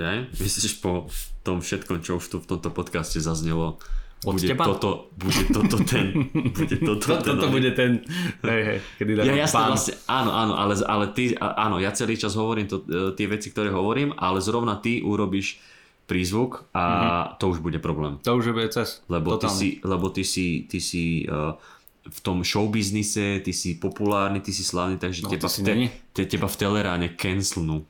Ja? 0.00 0.24
Myslíš 0.40 0.80
po 0.80 1.12
tom 1.44 1.60
všetkom, 1.60 2.00
čo 2.00 2.16
už 2.16 2.24
tu 2.32 2.36
v 2.40 2.48
tomto 2.48 2.72
podcaste 2.72 3.20
zaznelo, 3.20 3.76
od 4.22 4.38
bude 4.38 4.48
teba? 4.48 4.64
toto, 4.70 5.10
bude 5.18 5.44
toto 5.50 5.82
ten, 5.82 6.14
bude 6.56 6.76
toto, 6.78 7.02
toto, 7.02 7.22
ten, 7.22 7.26
toto 7.26 7.46
bude 7.50 7.70
ten, 7.74 8.06
hej, 8.46 8.62
hej, 8.62 8.78
kedy 9.02 9.10
ja, 9.18 9.34
jasne, 9.34 9.74
vlastne, 9.74 9.94
áno, 10.06 10.30
áno, 10.30 10.54
ale, 10.54 10.74
ale 10.86 11.04
ty, 11.10 11.34
áno, 11.38 11.82
ja 11.82 11.90
celý 11.90 12.14
čas 12.14 12.38
hovorím 12.38 12.70
to, 12.70 12.86
e, 12.86 13.18
tie 13.18 13.26
veci, 13.26 13.50
ktoré 13.50 13.74
hovorím, 13.74 14.14
ale 14.14 14.38
zrovna 14.38 14.78
ty 14.78 15.02
urobíš 15.02 15.58
prízvuk 16.06 16.66
a 16.74 16.84
mm-hmm. 16.84 17.38
to 17.38 17.44
už 17.50 17.58
bude 17.62 17.78
problém. 17.78 18.18
To 18.22 18.36
už 18.36 18.52
bude 18.52 18.68
cez. 18.68 19.00
Lebo 19.08 19.38
ty 19.38 19.48
si, 19.48 19.68
lebo 19.86 20.10
ty 20.10 20.26
si, 20.26 20.66
ty 20.66 20.82
si 20.82 21.24
uh, 21.24 21.54
v 22.02 22.18
tom 22.20 22.42
showbiznise, 22.42 23.40
ty 23.40 23.52
si 23.54 23.78
populárny, 23.78 24.42
ty 24.42 24.50
si 24.50 24.66
slavný, 24.66 24.98
takže 24.98 25.22
no, 25.22 25.30
teba, 25.30 25.46
v 25.46 25.56
te, 25.62 25.74
te, 26.12 26.22
teba 26.26 26.50
v 26.50 26.56
teleráne 26.58 27.08
cancelnú. 27.14 27.86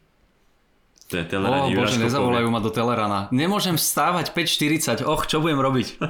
To 1.12 1.20
je 1.20 1.28
Teleran 1.28 1.68
oh, 1.68 1.70
bože, 1.76 2.00
nezavolajú 2.00 2.48
ma 2.48 2.64
do 2.64 2.72
Telerana. 2.72 3.28
Nemôžem 3.36 3.76
vstávať 3.76 4.32
5.40. 4.32 5.04
Och, 5.04 5.28
čo 5.28 5.44
budem 5.44 5.60
robiť? 5.60 6.00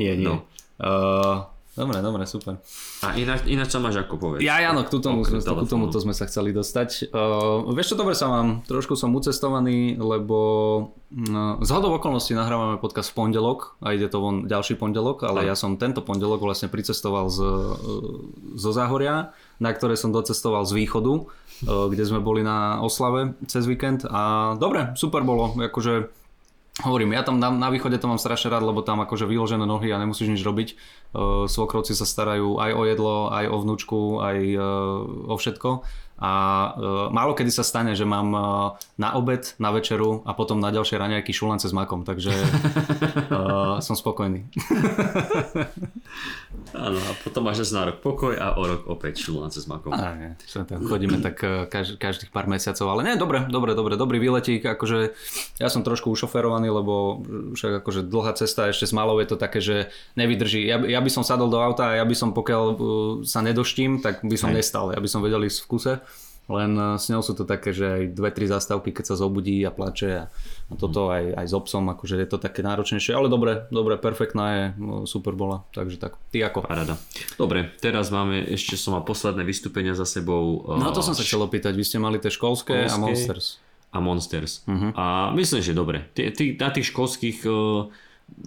nie, 0.00 0.16
nie. 0.16 0.24
No. 0.24 0.48
Uh, 0.80 1.44
dobre, 1.76 2.00
dobre, 2.00 2.24
super. 2.24 2.64
A 3.04 3.12
ináč, 3.12 3.44
ináč 3.44 3.76
sa 3.76 3.76
máš 3.76 4.00
ako 4.00 4.16
povedať. 4.16 4.48
Ja, 4.48 4.72
áno, 4.72 4.88
k 4.88 4.90
tomu, 5.04 5.20
sme, 5.20 5.44
k 5.44 5.68
tomuto 5.68 6.00
sme 6.00 6.16
sa 6.16 6.24
chceli 6.24 6.56
dostať. 6.56 7.12
Uh, 7.12 7.68
vieš 7.76 7.92
čo, 7.92 8.00
dobre 8.00 8.16
sa 8.16 8.32
mám. 8.32 8.64
Trošku 8.64 8.96
som 8.96 9.12
ucestovaný, 9.12 10.00
lebo 10.00 10.38
uh, 11.12 11.60
z 11.60 11.70
hodov 11.76 12.00
okolností 12.00 12.32
nahrávame 12.32 12.80
podcast 12.80 13.12
v 13.12 13.20
pondelok 13.20 13.76
a 13.84 13.92
ide 13.92 14.08
to 14.08 14.16
von 14.16 14.48
ďalší 14.48 14.80
pondelok, 14.80 15.28
ale 15.28 15.44
ja 15.44 15.52
som 15.52 15.76
tento 15.76 16.00
pondelok 16.00 16.40
vlastne 16.40 16.72
pricestoval 16.72 17.28
z, 17.28 17.44
zo 18.56 18.70
Záhoria, 18.72 19.36
na 19.60 19.76
ktoré 19.76 19.92
som 19.92 20.08
docestoval 20.08 20.64
z 20.64 20.72
východu 20.72 21.28
kde 21.64 22.04
sme 22.04 22.24
boli 22.24 22.40
na 22.40 22.80
oslave 22.80 23.36
cez 23.46 23.68
víkend 23.68 24.08
a 24.08 24.54
dobre, 24.56 24.96
super 24.96 25.20
bolo, 25.24 25.52
akože 25.56 26.08
hovorím, 26.80 27.12
ja 27.12 27.20
tam 27.20 27.36
na, 27.36 27.52
na 27.52 27.68
východe 27.68 28.00
to 28.00 28.08
mám 28.08 28.16
strašne 28.16 28.48
rád, 28.48 28.64
lebo 28.64 28.80
tam 28.80 29.04
akože 29.04 29.28
vyložené 29.28 29.68
nohy 29.68 29.92
a 29.92 30.00
nemusíš 30.00 30.32
nič 30.32 30.42
robiť. 30.46 30.68
Svokrovci 31.50 31.92
sa 31.92 32.08
starajú 32.08 32.56
aj 32.56 32.70
o 32.72 32.82
jedlo, 32.88 33.16
aj 33.28 33.44
o 33.52 33.56
vnúčku, 33.60 34.00
aj 34.22 34.38
o 35.28 35.34
všetko 35.36 35.70
a 36.20 36.32
uh, 36.76 37.08
málo 37.08 37.32
kedy 37.32 37.48
sa 37.48 37.64
stane, 37.64 37.96
že 37.96 38.04
mám 38.04 38.28
uh, 38.36 38.76
na 39.00 39.16
obed, 39.16 39.56
na 39.56 39.72
večeru 39.72 40.20
a 40.28 40.36
potom 40.36 40.60
na 40.60 40.68
ďalšie 40.68 41.00
raňajky 41.00 41.32
šulance 41.32 41.64
s 41.64 41.72
makom, 41.72 42.04
takže 42.04 42.28
uh, 43.32 43.80
som 43.86 43.96
spokojný. 43.96 44.44
Áno, 46.76 47.00
a 47.00 47.12
potom 47.24 47.48
máš 47.48 47.64
zase 47.64 47.72
na 47.72 47.88
rok 47.88 48.04
pokoj 48.04 48.36
a 48.36 48.52
o 48.60 48.62
rok 48.68 48.84
opäť 48.92 49.24
šulance 49.24 49.64
s 49.64 49.66
makom. 49.66 49.96
A 49.96 50.12
nie, 50.12 50.30
tam 50.68 50.84
chodíme 50.84 51.24
tak 51.24 51.40
kaž, 51.72 51.96
každých 51.96 52.30
pár 52.30 52.44
mesiacov, 52.44 52.84
ale 52.92 53.00
nie, 53.08 53.14
dobre, 53.16 53.48
dobre, 53.48 53.72
dobre, 53.72 53.96
dobrý 53.96 54.20
výletík, 54.20 54.60
akože 54.60 55.16
ja 55.56 55.68
som 55.72 55.80
trošku 55.80 56.12
ušoferovaný, 56.12 56.68
lebo 56.68 57.24
však 57.56 57.80
akože 57.80 58.04
dlhá 58.04 58.36
cesta 58.36 58.68
ešte 58.68 58.84
s 58.84 58.92
malou 58.92 59.16
je 59.24 59.28
to 59.32 59.40
také, 59.40 59.64
že 59.64 59.88
nevydrží. 60.20 60.68
Ja, 60.68 60.76
ja 60.84 61.00
by 61.00 61.10
som 61.10 61.24
sadol 61.24 61.48
do 61.48 61.58
auta 61.58 61.96
a 61.96 61.98
ja 61.98 62.04
by 62.04 62.12
som 62.12 62.36
pokiaľ 62.36 62.64
sa 63.24 63.40
nedoštím, 63.40 64.04
tak 64.04 64.20
by 64.20 64.36
som 64.36 64.52
Hej. 64.52 64.60
nestal, 64.60 64.92
ja 64.92 65.00
by 65.00 65.08
som 65.08 65.24
vedel 65.24 65.48
ísť 65.48 65.64
v 65.64 65.68
kuse 65.70 65.92
len 66.48 66.72
eh, 66.78 66.96
s 66.96 67.10
ňou 67.12 67.20
sú 67.20 67.36
to 67.36 67.44
také, 67.44 67.74
že 67.74 67.86
aj 67.86 68.02
dve, 68.16 68.30
tri 68.32 68.46
zastávky, 68.48 68.94
keď 68.94 69.14
sa 69.14 69.20
zobudí 69.20 69.60
a 69.66 69.74
plače 69.74 70.10
a, 70.14 70.24
a 70.70 70.72
toto 70.78 71.10
aj, 71.10 71.36
aj 71.36 71.46
s 71.46 71.54
obsom, 71.54 71.84
akože 71.92 72.16
je 72.16 72.28
to 72.30 72.38
také 72.40 72.64
náročnejšie, 72.64 73.12
ale 73.12 73.28
dobre, 73.28 73.68
dobre, 73.68 74.00
perfektná 74.00 74.44
je, 74.54 74.64
no, 74.80 75.04
super 75.04 75.36
bola, 75.36 75.66
takže 75.74 76.00
tak, 76.00 76.16
ty 76.32 76.40
ako? 76.40 76.64
Rada. 76.66 76.96
Dobre, 77.36 77.70
teraz 77.82 78.08
máme, 78.08 78.42
ešte 78.46 78.78
som 78.80 78.96
mal 78.96 79.04
posledné 79.04 79.44
vystúpenia 79.44 79.92
za 79.92 80.08
sebou. 80.08 80.64
No 80.66 80.90
to 80.94 81.04
som 81.04 81.12
sa 81.12 81.26
chcel 81.26 81.44
opýtať, 81.44 81.76
vy 81.76 81.84
ste 81.86 81.98
mali 82.02 82.16
tie 82.18 82.32
školské, 82.32 82.86
školské 82.86 82.94
a 82.94 82.96
Monsters. 82.96 83.46
A 83.90 83.98
Monsters. 83.98 84.52
Uh-huh. 84.70 84.94
A 84.94 85.34
myslím, 85.34 85.66
že 85.66 85.74
dobre. 85.74 86.06
Ty, 86.14 86.30
ty, 86.30 86.54
na 86.54 86.70
tých 86.70 86.94
školských 86.94 87.42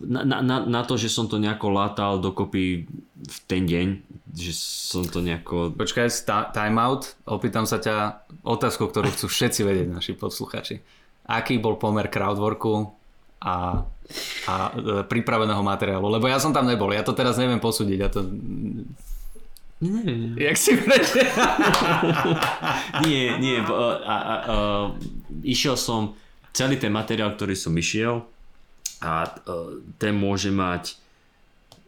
na, 0.04 0.42
na, 0.44 0.58
na 0.66 0.82
to, 0.84 1.00
že 1.00 1.08
som 1.08 1.32
to 1.32 1.40
nejako 1.40 1.72
látal 1.72 2.20
dokopy 2.20 2.86
v 3.24 3.38
ten 3.48 3.64
deň, 3.64 3.88
že 4.36 4.52
som 4.56 5.08
to 5.08 5.24
nejako... 5.24 5.72
Počkaj, 5.78 6.28
time 6.52 6.78
out, 6.82 7.16
opýtam 7.24 7.64
sa 7.64 7.80
ťa 7.80 8.28
otázku, 8.44 8.92
ktorú 8.92 9.14
chcú 9.16 9.32
všetci 9.32 9.62
vedieť 9.64 9.88
naši 9.88 10.14
posluchači. 10.18 10.84
Aký 11.24 11.56
bol 11.62 11.80
pomer 11.80 12.12
crowdworku 12.12 12.92
a, 13.48 13.86
a 14.50 14.54
e, 14.76 15.08
pripraveného 15.08 15.64
materiálu? 15.64 16.12
Lebo 16.12 16.28
ja 16.28 16.36
som 16.42 16.52
tam 16.52 16.68
nebol, 16.68 16.92
ja 16.92 17.06
to 17.06 17.16
teraz 17.16 17.40
neviem 17.40 17.64
posúdiť. 17.64 17.98
Ja 18.00 18.10
to... 18.12 18.28
Nie. 19.84 20.52
Jak 20.52 20.56
si 20.60 20.80
prečo? 20.80 21.24
nie, 23.08 23.36
nie. 23.40 23.60
A, 23.60 23.72
a, 23.72 24.16
a, 24.16 24.16
a, 24.16 24.36
išiel 25.44 25.80
som, 25.80 26.16
celý 26.52 26.76
ten 26.76 26.92
materiál, 26.92 27.36
ktorý 27.36 27.56
som 27.56 27.72
išiel, 27.76 28.33
a 29.04 29.28
uh, 29.28 29.84
ten 30.00 30.16
môže 30.16 30.48
mať 30.48 30.96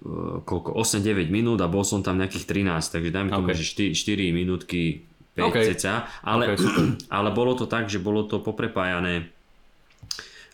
uh, 0.03 0.43
koľko, 0.43 0.75
8-9 0.75 1.31
minút 1.31 1.63
a 1.63 1.71
bol 1.71 1.87
som 1.87 2.03
tam 2.03 2.19
nejakých 2.19 2.43
13, 2.43 2.91
takže 2.91 3.09
dajme 3.15 3.29
tomu, 3.31 3.47
okay. 3.47 3.55
že 3.55 3.95
4, 3.95 4.35
4 4.35 4.35
minútky 4.35 5.07
5 5.39 5.47
okay. 5.47 5.63
cca, 5.75 6.11
ale, 6.23 6.55
okay, 6.55 6.59
ale 7.17 7.29
bolo 7.31 7.55
to 7.55 7.71
tak, 7.71 7.87
že 7.87 8.03
bolo 8.03 8.27
to 8.27 8.43
poprepájané 8.43 9.31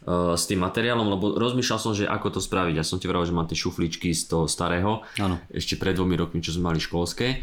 uh, 0.06 0.38
s 0.38 0.46
tým 0.46 0.62
materiálom, 0.62 1.10
lebo 1.10 1.34
rozmýšľal 1.38 1.80
som, 1.82 1.94
že 1.98 2.06
ako 2.06 2.38
to 2.38 2.42
spraviť. 2.42 2.78
Ja 2.78 2.86
som 2.86 3.02
ti 3.02 3.10
vravel, 3.10 3.26
že 3.26 3.34
mám 3.34 3.50
tie 3.50 3.58
šufličky 3.58 4.14
z 4.14 4.30
toho 4.30 4.46
starého, 4.46 5.02
ano. 5.18 5.42
ešte 5.50 5.78
pred 5.82 5.98
dvomi 5.98 6.14
rokmi, 6.14 6.46
čo 6.46 6.54
sme 6.54 6.74
mali 6.74 6.80
školské. 6.82 7.42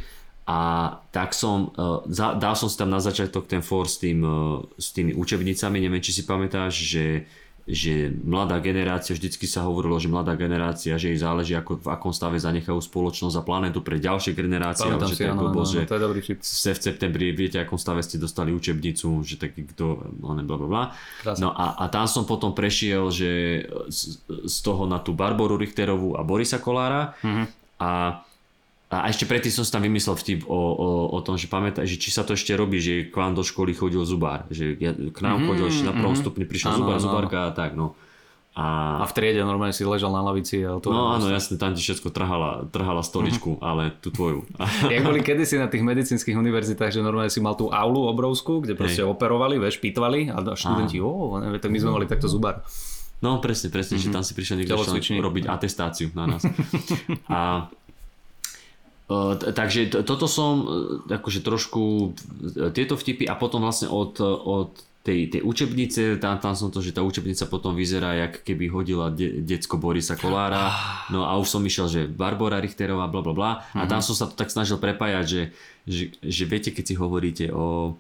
A 0.49 0.97
tak 1.13 1.37
som, 1.37 1.75
uh, 1.77 2.03
za, 2.09 2.33
dal 2.39 2.57
som 2.57 2.71
si 2.71 2.79
tam 2.79 2.89
na 2.89 3.03
začiatok 3.03 3.51
ten 3.51 3.61
for 3.61 3.85
s, 3.85 4.01
tým, 4.01 4.23
uh, 4.23 4.65
s 4.79 4.95
tými 4.97 5.13
učebnicami, 5.15 5.79
neviem, 5.79 6.01
či 6.03 6.15
si 6.15 6.23
pamätáš, 6.25 6.75
že 6.75 7.05
že 7.69 8.09
mladá 8.25 8.57
generácia, 8.65 9.13
vždycky 9.13 9.45
sa 9.45 9.69
hovorilo, 9.69 10.01
že 10.01 10.09
mladá 10.09 10.33
generácia, 10.41 10.97
že 10.97 11.13
jej 11.13 11.21
záleží, 11.21 11.53
ako, 11.53 11.85
v 11.85 11.89
akom 11.93 12.17
stave 12.17 12.41
zanechajú 12.41 12.81
spoločnosť 12.81 13.37
a 13.37 13.43
planetu 13.45 13.85
pre 13.85 14.01
ďalšie 14.01 14.33
generácie, 14.33 14.89
ale 14.89 15.05
že 15.05 15.21
si, 15.21 15.29
áno, 15.29 15.53
bol, 15.53 15.69
že 15.69 15.85
to 15.85 16.01
je 16.01 16.03
dobrý 16.03 16.21
vtip. 16.25 16.41
v 16.41 16.81
septembri 16.81 17.37
viete, 17.37 17.61
akom 17.61 17.77
stave 17.77 18.01
ste 18.01 18.17
dostali 18.17 18.57
učebnicu, 18.57 19.21
že 19.21 19.37
taký 19.37 19.69
kto, 19.69 20.17
no 20.17 20.33
bla 20.41 20.57
bla 20.57 20.69
bla. 20.69 20.85
No 21.37 21.53
a, 21.53 21.77
a 21.77 21.85
tam 21.93 22.09
som 22.09 22.25
potom 22.25 22.57
prešiel, 22.57 23.13
že 23.13 23.31
z, 23.93 24.25
z 24.27 24.57
toho 24.65 24.89
na 24.89 25.05
tú 25.05 25.13
Barboru 25.13 25.61
Richterovú 25.61 26.17
a 26.17 26.25
Borisa 26.25 26.57
Kolára 26.57 27.21
mm-hmm. 27.21 27.47
a 27.85 28.25
a 28.89 29.13
ešte 29.13 29.29
predtým 29.29 29.53
som 29.53 29.69
si 29.69 29.73
tam 29.73 29.85
vymyslel 29.85 30.17
vtip 30.17 30.49
o, 30.49 30.57
o, 30.57 30.89
o 31.13 31.19
tom, 31.21 31.37
že 31.37 31.45
pamätaj, 31.45 31.85
že 31.85 32.01
či 32.01 32.09
sa 32.09 32.25
to 32.25 32.33
ešte 32.33 32.57
robí, 32.57 32.81
že 32.81 33.13
k 33.13 33.15
vám 33.21 33.37
do 33.37 33.45
školy 33.45 33.77
chodil 33.77 34.01
zubár. 34.09 34.49
Že 34.49 34.81
ja, 34.81 34.97
k 34.97 35.19
nám 35.21 35.45
mm, 35.45 35.47
chodil 35.47 35.69
na 35.85 35.93
prvom 35.93 36.17
mm, 36.17 36.21
stupni, 36.25 36.49
prišiel 36.49 36.73
áno, 36.73 36.81
zubár, 36.81 36.97
áno, 36.97 37.05
zubárka 37.05 37.39
a 37.45 37.53
tak, 37.53 37.77
no. 37.77 37.93
A... 38.57 38.99
a 38.99 39.07
v 39.07 39.13
triede 39.13 39.45
normálne 39.45 39.77
si 39.77 39.85
ležal 39.85 40.09
na 40.09 40.25
lavici. 40.25 40.65
A 40.65 40.81
to 40.81 40.89
no 40.89 41.13
áno, 41.13 41.29
jasne, 41.29 41.61
tam 41.61 41.77
ti 41.77 41.85
všetko 41.85 42.09
trhala, 42.09 42.65
trhala 42.73 43.05
stoličku, 43.05 43.61
uh-huh. 43.61 43.69
ale 43.69 43.93
tú 44.01 44.09
tvoju. 44.09 44.49
Jak 44.97 45.05
boli 45.05 45.21
kedysi 45.21 45.61
na 45.61 45.69
tých 45.69 45.85
medicínskych 45.85 46.33
univerzitách, 46.33 46.89
že 46.89 47.05
normálne 47.05 47.29
si 47.29 47.45
mal 47.45 47.61
tú 47.61 47.69
aulu 47.69 48.09
obrovskú, 48.09 48.65
kde 48.65 48.73
proste 48.73 49.05
Hej. 49.05 49.13
operovali, 49.13 49.61
vieš, 49.61 49.85
pitvali 49.85 50.33
a 50.33 50.41
študenti, 50.57 50.97
neviem, 50.97 51.61
tak 51.61 51.71
my 51.71 51.79
sme 51.79 51.91
mali 51.93 52.07
takto 52.09 52.25
zubár. 52.25 52.65
No 53.19 53.43
presne, 53.43 53.69
presne, 53.69 53.99
mm-hmm. 53.99 54.11
že 54.11 54.15
tam 54.15 54.23
si 54.23 54.33
prišiel 54.33 54.57
niekto 54.63 54.79
robiť 55.23 55.45
atestáciu 55.51 56.15
na 56.15 56.39
nás. 56.39 56.43
a 57.31 57.67
takže 59.57 59.89
to, 59.89 59.99
toto 60.05 60.29
som 60.29 60.53
e, 61.09 61.17
akože 61.17 61.41
trošku 61.41 62.13
e, 62.61 62.69
tieto 62.77 62.93
vtipy 62.93 63.25
a 63.25 63.41
potom 63.41 63.65
vlastne 63.65 63.89
od, 63.89 64.21
od 64.25 64.77
tej, 65.01 65.33
tej 65.33 65.41
učebnice, 65.41 66.21
tam, 66.21 66.37
tam 66.37 66.53
som 66.53 66.69
to, 66.69 66.85
že 66.85 66.93
tá 66.93 67.01
učebnica 67.01 67.49
potom 67.49 67.73
vyzerá, 67.73 68.29
jak 68.29 68.45
keby 68.45 68.69
hodila 68.69 69.09
de, 69.09 69.41
decko 69.41 69.81
Borisa 69.81 70.21
Kolára, 70.21 70.69
no 71.09 71.25
a 71.25 71.33
už 71.41 71.49
som 71.49 71.65
išiel, 71.65 71.89
že 71.89 72.01
Barbara 72.05 72.61
Richterová, 72.61 73.09
bla 73.09 73.25
bla 73.25 73.33
bla 73.33 73.51
a 73.73 73.89
tam 73.89 74.05
mhm. 74.05 74.07
som 74.13 74.15
sa 74.15 74.29
to 74.29 74.37
tak 74.37 74.53
snažil 74.53 74.77
prepájať, 74.77 75.25
že, 75.25 75.43
že, 75.89 76.05
že 76.21 76.45
viete, 76.45 76.71
keď 76.77 76.85
si 76.85 76.95
hovoríte 77.01 77.45
o 77.49 77.97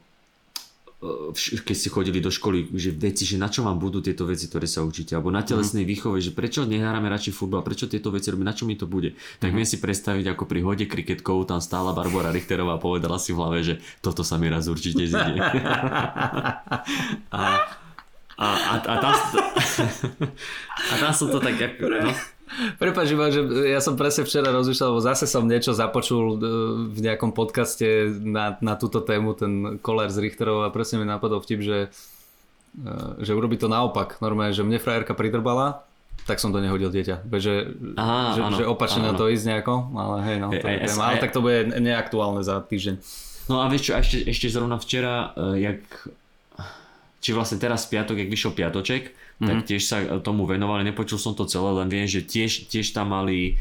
keď 1.38 1.76
ste 1.78 1.94
chodili 1.94 2.18
do 2.18 2.26
školy, 2.26 2.74
že 2.74 2.90
veci, 2.90 3.22
že 3.22 3.38
na 3.38 3.46
čo 3.46 3.62
vám 3.62 3.78
budú 3.78 4.02
tieto 4.02 4.26
veci, 4.26 4.50
ktoré 4.50 4.66
sa 4.66 4.82
učíte, 4.82 5.14
alebo 5.14 5.30
na 5.30 5.46
telesnej 5.46 5.86
Mhm. 5.86 5.90
výchove, 5.94 6.18
že 6.18 6.34
prečo 6.34 6.66
nehráme 6.66 7.06
radšej 7.06 7.38
futbal, 7.38 7.62
prečo 7.62 7.86
tieto 7.86 8.10
veci 8.10 8.34
robíme, 8.34 8.42
na 8.42 8.56
čo 8.56 8.66
mi 8.66 8.74
to 8.74 8.90
bude. 8.90 9.14
Mhm. 9.14 9.38
Tak 9.38 9.50
viem 9.54 9.62
si 9.62 9.78
predstaviť, 9.78 10.34
ako 10.34 10.42
pri 10.50 10.60
hode 10.66 10.90
kriketkov 10.90 11.46
tam 11.46 11.62
stála 11.62 11.94
Barbara 11.94 12.34
Richterová 12.34 12.76
a 12.76 12.82
povedala 12.82 13.22
si 13.22 13.30
v 13.30 13.38
hlave, 13.38 13.62
že 13.62 13.74
toto 14.02 14.26
sa 14.26 14.42
mi 14.42 14.50
raz 14.50 14.66
určite 14.66 15.06
zíde. 15.06 15.38
a, 17.30 17.42
a, 18.38 18.48
a, 18.48 18.74
a, 18.82 18.94
tam, 18.98 19.14
a 20.90 20.94
tam 20.98 21.12
som 21.14 21.30
to 21.30 21.38
tak 21.38 21.54
ako, 21.58 21.94
no, 21.94 22.10
Prepač, 22.82 23.12
že 23.12 23.40
ja 23.68 23.80
som 23.80 23.94
presne 23.94 24.24
včera 24.24 24.50
rozmýšľal, 24.50 24.88
lebo 24.94 25.02
zase 25.04 25.24
som 25.28 25.44
niečo 25.44 25.76
započul 25.76 26.24
e, 26.34 26.38
v 26.92 26.98
nejakom 27.04 27.36
podcaste 27.36 28.10
na, 28.22 28.56
na 28.58 28.74
túto 28.74 29.04
tému, 29.04 29.36
ten 29.36 29.52
Koller 29.84 30.08
z 30.08 30.18
Richterov 30.24 30.66
a 30.66 30.72
presne 30.74 31.02
mi 31.02 31.06
napadol 31.06 31.44
vtip, 31.44 31.60
že, 31.60 31.78
e, 32.76 32.88
že 33.22 33.32
urobí 33.36 33.60
to 33.60 33.70
naopak. 33.70 34.18
Normálne, 34.24 34.56
že 34.56 34.66
mne 34.66 34.80
frajerka 34.80 35.12
pridrbala, 35.12 35.84
tak 36.28 36.40
som 36.42 36.52
to 36.52 36.60
nehodil 36.60 36.92
dieťa. 36.92 37.24
Že, 37.24 37.54
Á, 37.96 38.36
že, 38.36 38.40
áno, 38.44 38.56
že 38.60 38.68
opačne 38.68 39.00
na 39.00 39.16
áno. 39.16 39.20
to 39.20 39.32
ísť 39.32 39.44
nejako, 39.48 39.74
ale 39.96 40.16
hej, 40.28 40.36
no, 40.42 40.48
to 40.52 40.66
je 40.66 40.78
téma. 40.84 41.02
Ale 41.08 41.16
tak 41.22 41.32
to 41.32 41.40
bude 41.40 41.72
neaktuálne 41.80 42.44
za 42.44 42.60
týždeň. 42.60 43.00
No 43.48 43.64
a 43.64 43.72
vieš 43.72 43.88
čo, 43.88 43.92
ešte, 43.96 44.16
ešte 44.28 44.52
zrovna 44.52 44.76
včera, 44.76 45.32
eh, 45.32 45.72
jak, 45.72 45.80
či 47.24 47.30
vlastne 47.32 47.56
teraz 47.56 47.88
piatok, 47.88 48.20
jak 48.20 48.28
vyšiel 48.28 48.52
piatoček, 48.52 49.16
mm-hmm. 49.38 49.48
tak 49.48 49.58
tiež 49.64 49.82
sa 49.82 49.96
tomu 50.20 50.44
venovali, 50.44 50.82
nepočul 50.86 51.18
som 51.18 51.32
to 51.32 51.46
celé, 51.46 51.70
len 51.78 51.88
viem, 51.88 52.06
že 52.10 52.26
tiež, 52.26 52.66
tiež 52.66 52.90
tam 52.90 53.14
mali, 53.14 53.56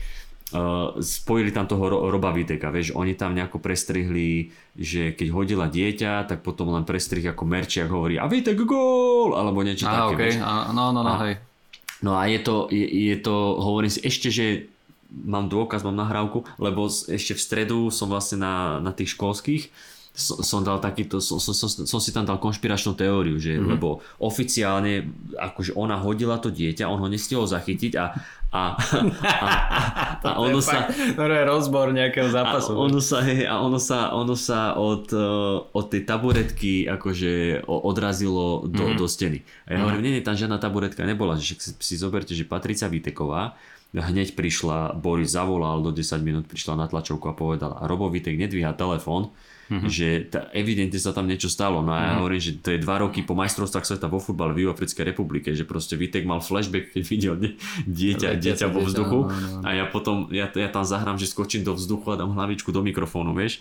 uh, 0.54 0.98
spojili 0.98 1.54
tam 1.54 1.70
toho 1.70 1.86
Ro- 1.86 2.04
Roba 2.10 2.34
Viteka, 2.34 2.74
vieš, 2.74 2.98
oni 2.98 3.14
tam 3.14 3.38
nejako 3.38 3.62
prestrihli, 3.62 4.50
že 4.74 5.14
keď 5.14 5.28
hodila 5.34 5.66
dieťa, 5.70 6.26
tak 6.26 6.42
potom 6.42 6.74
len 6.74 6.84
prestrih 6.84 7.26
ako 7.30 7.46
Merčiak 7.46 7.90
hovorí 7.90 8.18
a 8.18 8.26
Vitek 8.26 8.58
gól, 8.66 9.38
alebo 9.38 9.62
niečo 9.62 9.86
Á, 9.86 10.10
také, 10.10 10.14
okay. 10.14 10.22
vieš. 10.34 10.36
a, 10.42 10.74
no, 10.74 10.90
no, 10.92 11.02
no, 11.06 11.14
A- 11.14 11.22
hej. 11.26 11.36
No 11.98 12.14
a 12.14 12.30
je 12.30 12.38
to, 12.46 12.70
je, 12.70 12.86
je 13.10 13.18
to, 13.18 13.58
hovorím 13.58 13.90
si 13.90 14.06
ešte, 14.06 14.30
že 14.30 14.70
mám 15.10 15.50
dôkaz, 15.50 15.82
mám 15.82 15.98
nahrávku, 15.98 16.46
lebo 16.62 16.86
ešte 16.92 17.34
v 17.34 17.42
stredu 17.42 17.80
som 17.90 18.06
vlastne 18.06 18.38
na, 18.44 18.78
na 18.84 18.94
tých 18.94 19.18
školských 19.18 19.74
som, 20.18 20.42
som 20.42 20.60
dal 20.66 20.82
takýto, 20.82 21.22
som, 21.22 21.38
som, 21.38 21.54
som, 21.54 21.70
som 21.70 22.00
si 22.02 22.10
tam 22.10 22.26
dal 22.26 22.42
konšpiračnú 22.42 22.98
teóriu, 22.98 23.38
že 23.38 23.54
mm-hmm. 23.54 23.70
lebo 23.78 24.02
oficiálne 24.18 25.06
akože 25.38 25.78
ona 25.78 26.02
hodila 26.02 26.42
to 26.42 26.50
dieťa, 26.50 26.90
on 26.90 27.06
ho 27.06 27.08
nestihol 27.08 27.46
zachytiť 27.46 27.94
a, 28.02 28.06
a, 28.50 28.62
a, 28.74 29.46
a, 29.46 29.50
a 30.26 30.30
ono 30.42 30.58
sa... 30.58 30.90
To 30.90 31.22
je 31.22 31.44
rozbor 31.46 31.94
nejakého 31.94 32.34
A 32.34 32.34
zápasu. 32.34 32.74
ono 32.74 32.98
sa, 32.98 33.22
hej, 33.22 33.46
a 33.46 33.62
ono 33.62 33.78
sa, 33.78 34.10
ono 34.18 34.34
sa 34.34 34.74
od, 34.74 35.06
uh, 35.14 35.70
od 35.70 35.86
tej 35.86 36.02
taburetky 36.10 36.90
akože 36.90 37.62
odrazilo 37.70 38.66
do, 38.66 38.90
mm-hmm. 38.90 38.98
do 38.98 39.06
steny. 39.06 39.46
A 39.70 39.78
ja 39.78 39.86
hovorím, 39.86 40.02
nie, 40.02 40.14
nie, 40.18 40.26
tam 40.26 40.34
žiadna 40.34 40.58
taburetka 40.58 41.06
nebola, 41.06 41.38
že 41.38 41.62
si, 41.62 41.78
si 41.78 41.94
zoberte, 41.94 42.34
že 42.34 42.42
Patricia 42.42 42.90
Viteková 42.90 43.54
hneď 43.94 44.36
prišla, 44.36 44.98
Boris 45.00 45.32
zavolal, 45.32 45.80
do 45.80 45.96
10 45.96 46.20
minút 46.20 46.46
prišla 46.50 46.76
na 46.76 46.86
tlačovku 46.92 47.24
a 47.32 47.38
povedala, 47.38 47.80
a 47.80 47.88
Robo 47.88 48.12
Vitek 48.12 48.36
nedvíha 48.36 48.76
telefón, 48.76 49.32
mm-hmm. 49.70 49.86
že 49.86 50.08
tá, 50.26 50.48
evidentne 50.52 50.96
sa 50.96 51.12
tam 51.12 51.24
niečo 51.24 51.48
stalo. 51.48 51.80
No 51.80 51.90
a 51.90 52.00
ja 52.02 52.12
Mhm. 52.14 52.20
hovorím, 52.20 52.40
že 52.40 52.52
to 52.56 52.70
je 52.70 52.80
dva 52.80 52.98
roky 52.98 53.22
po 53.22 53.34
majstrovstvách 53.34 53.86
sveta 53.86 54.06
vo 54.06 54.18
futbale 54.18 54.52
v 54.52 54.64
Juhoafrickej 54.64 55.06
republike, 55.06 55.52
že 55.52 55.64
proste 55.64 55.94
Vitek 55.94 56.24
mal 56.24 56.40
flashback, 56.40 56.90
keď 56.90 57.04
videl 57.04 57.34
dieťa, 57.86 58.36
dieťa 58.36 58.68
vo 58.68 58.82
vzduchu 58.82 59.20
no, 59.22 59.30
no, 59.30 59.48
no. 59.60 59.62
a 59.62 59.70
ja 59.74 59.86
potom, 59.86 60.28
ja, 60.30 60.48
ja 60.48 60.68
tam 60.68 60.84
zahrám, 60.84 61.16
že 61.16 61.26
skočím 61.26 61.62
do 61.62 61.72
vzduchu 61.72 62.08
a 62.10 62.18
dám 62.18 62.32
hlavičku 62.32 62.70
do 62.70 62.82
mikrofónu, 62.82 63.32
vieš. 63.32 63.60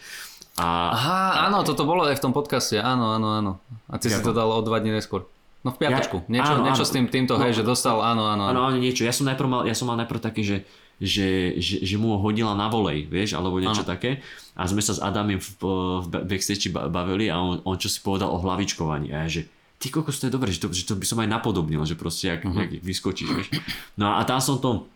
A, 0.57 0.67
Aha, 0.91 1.21
áno, 1.47 1.61
toto 1.63 1.85
bolo 1.85 2.05
aj 2.05 2.17
v 2.17 2.23
tom 2.23 2.33
podcaste, 2.33 2.77
áno, 2.77 3.13
áno, 3.13 3.29
áno. 3.35 3.53
A 3.87 4.01
ty 4.01 4.09
si 4.09 4.17
to 4.19 4.33
dal 4.33 4.49
o 4.49 4.61
dva 4.61 4.81
dní 4.81 4.89
neskôr. 4.91 5.29
No 5.61 5.69
v 5.69 5.83
piatočku. 5.83 6.23
Ja- 6.23 6.31
Niečo, 6.31 6.53
áno, 6.55 6.63
niečo 6.63 6.81
áno. 6.81 6.89
s 6.89 6.95
tým, 6.95 7.05
týmto, 7.11 7.35
hej, 7.37 7.51
No, 7.51 7.57
že 7.57 7.63
dostal, 7.63 7.99
áno, 7.99 8.25
áno. 8.25 8.47
Áno, 8.47 8.61
áno, 8.65 8.77
niečo. 8.79 9.03
Ja 9.03 9.11
som 9.11 9.27
najprv 9.27 9.49
mal, 9.51 9.61
ja 9.67 9.75
som 9.75 9.91
mal 9.91 9.99
najprv 9.99 10.21
také, 10.23 10.41
že, 10.41 10.63
že, 10.97 11.61
že, 11.61 11.85
že 11.85 11.97
mu 12.01 12.17
ho 12.17 12.19
hodila 12.25 12.57
na 12.57 12.73
volej, 12.73 13.05
vieš, 13.05 13.37
alebo 13.37 13.61
niečo 13.61 13.85
Áno. 13.85 13.93
také. 13.93 14.25
A 14.57 14.65
sme 14.65 14.81
sa 14.81 14.97
s 14.97 15.01
Adamom 15.05 15.37
v, 15.37 15.51
v 16.01 16.07
backstage 16.25 16.73
ba- 16.73 16.89
bavili 16.89 17.29
a 17.29 17.37
on, 17.37 17.61
on 17.69 17.77
čo 17.77 17.93
si 17.93 18.01
povedal 18.01 18.33
o 18.33 18.41
hlavičkovaní. 18.41 19.13
A 19.13 19.29
ja, 19.29 19.29
že 19.29 19.43
ty 19.77 19.93
kokos, 19.93 20.17
to 20.17 20.29
je 20.29 20.37
dobré, 20.37 20.49
že 20.49 20.65
to, 20.65 20.73
že 20.73 20.89
to 20.89 20.97
by 20.97 21.05
som 21.05 21.21
aj 21.21 21.29
napodobnil, 21.29 21.85
že 21.85 22.01
proste 22.01 22.33
jak, 22.33 22.41
uh-huh. 22.49 22.65
jak 22.65 22.81
vyskočíš, 22.81 23.29
vieš. 23.29 23.49
No 24.01 24.17
a 24.17 24.25
tam 24.25 24.41
som 24.41 24.57
to, 24.57 24.89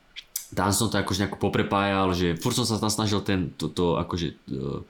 tam 0.57 0.73
som 0.73 0.89
to 0.89 0.97
akože 0.97 1.21
nejako 1.21 1.39
poprepájal, 1.39 2.17
že 2.17 2.33
furt 2.41 2.57
som 2.57 2.65
sa 2.65 2.81
tam 2.81 2.89
snažil 2.89 3.21
ten, 3.21 3.53
to, 3.61 3.69
to 3.69 4.01
akože 4.01 4.33
e, 4.33 4.83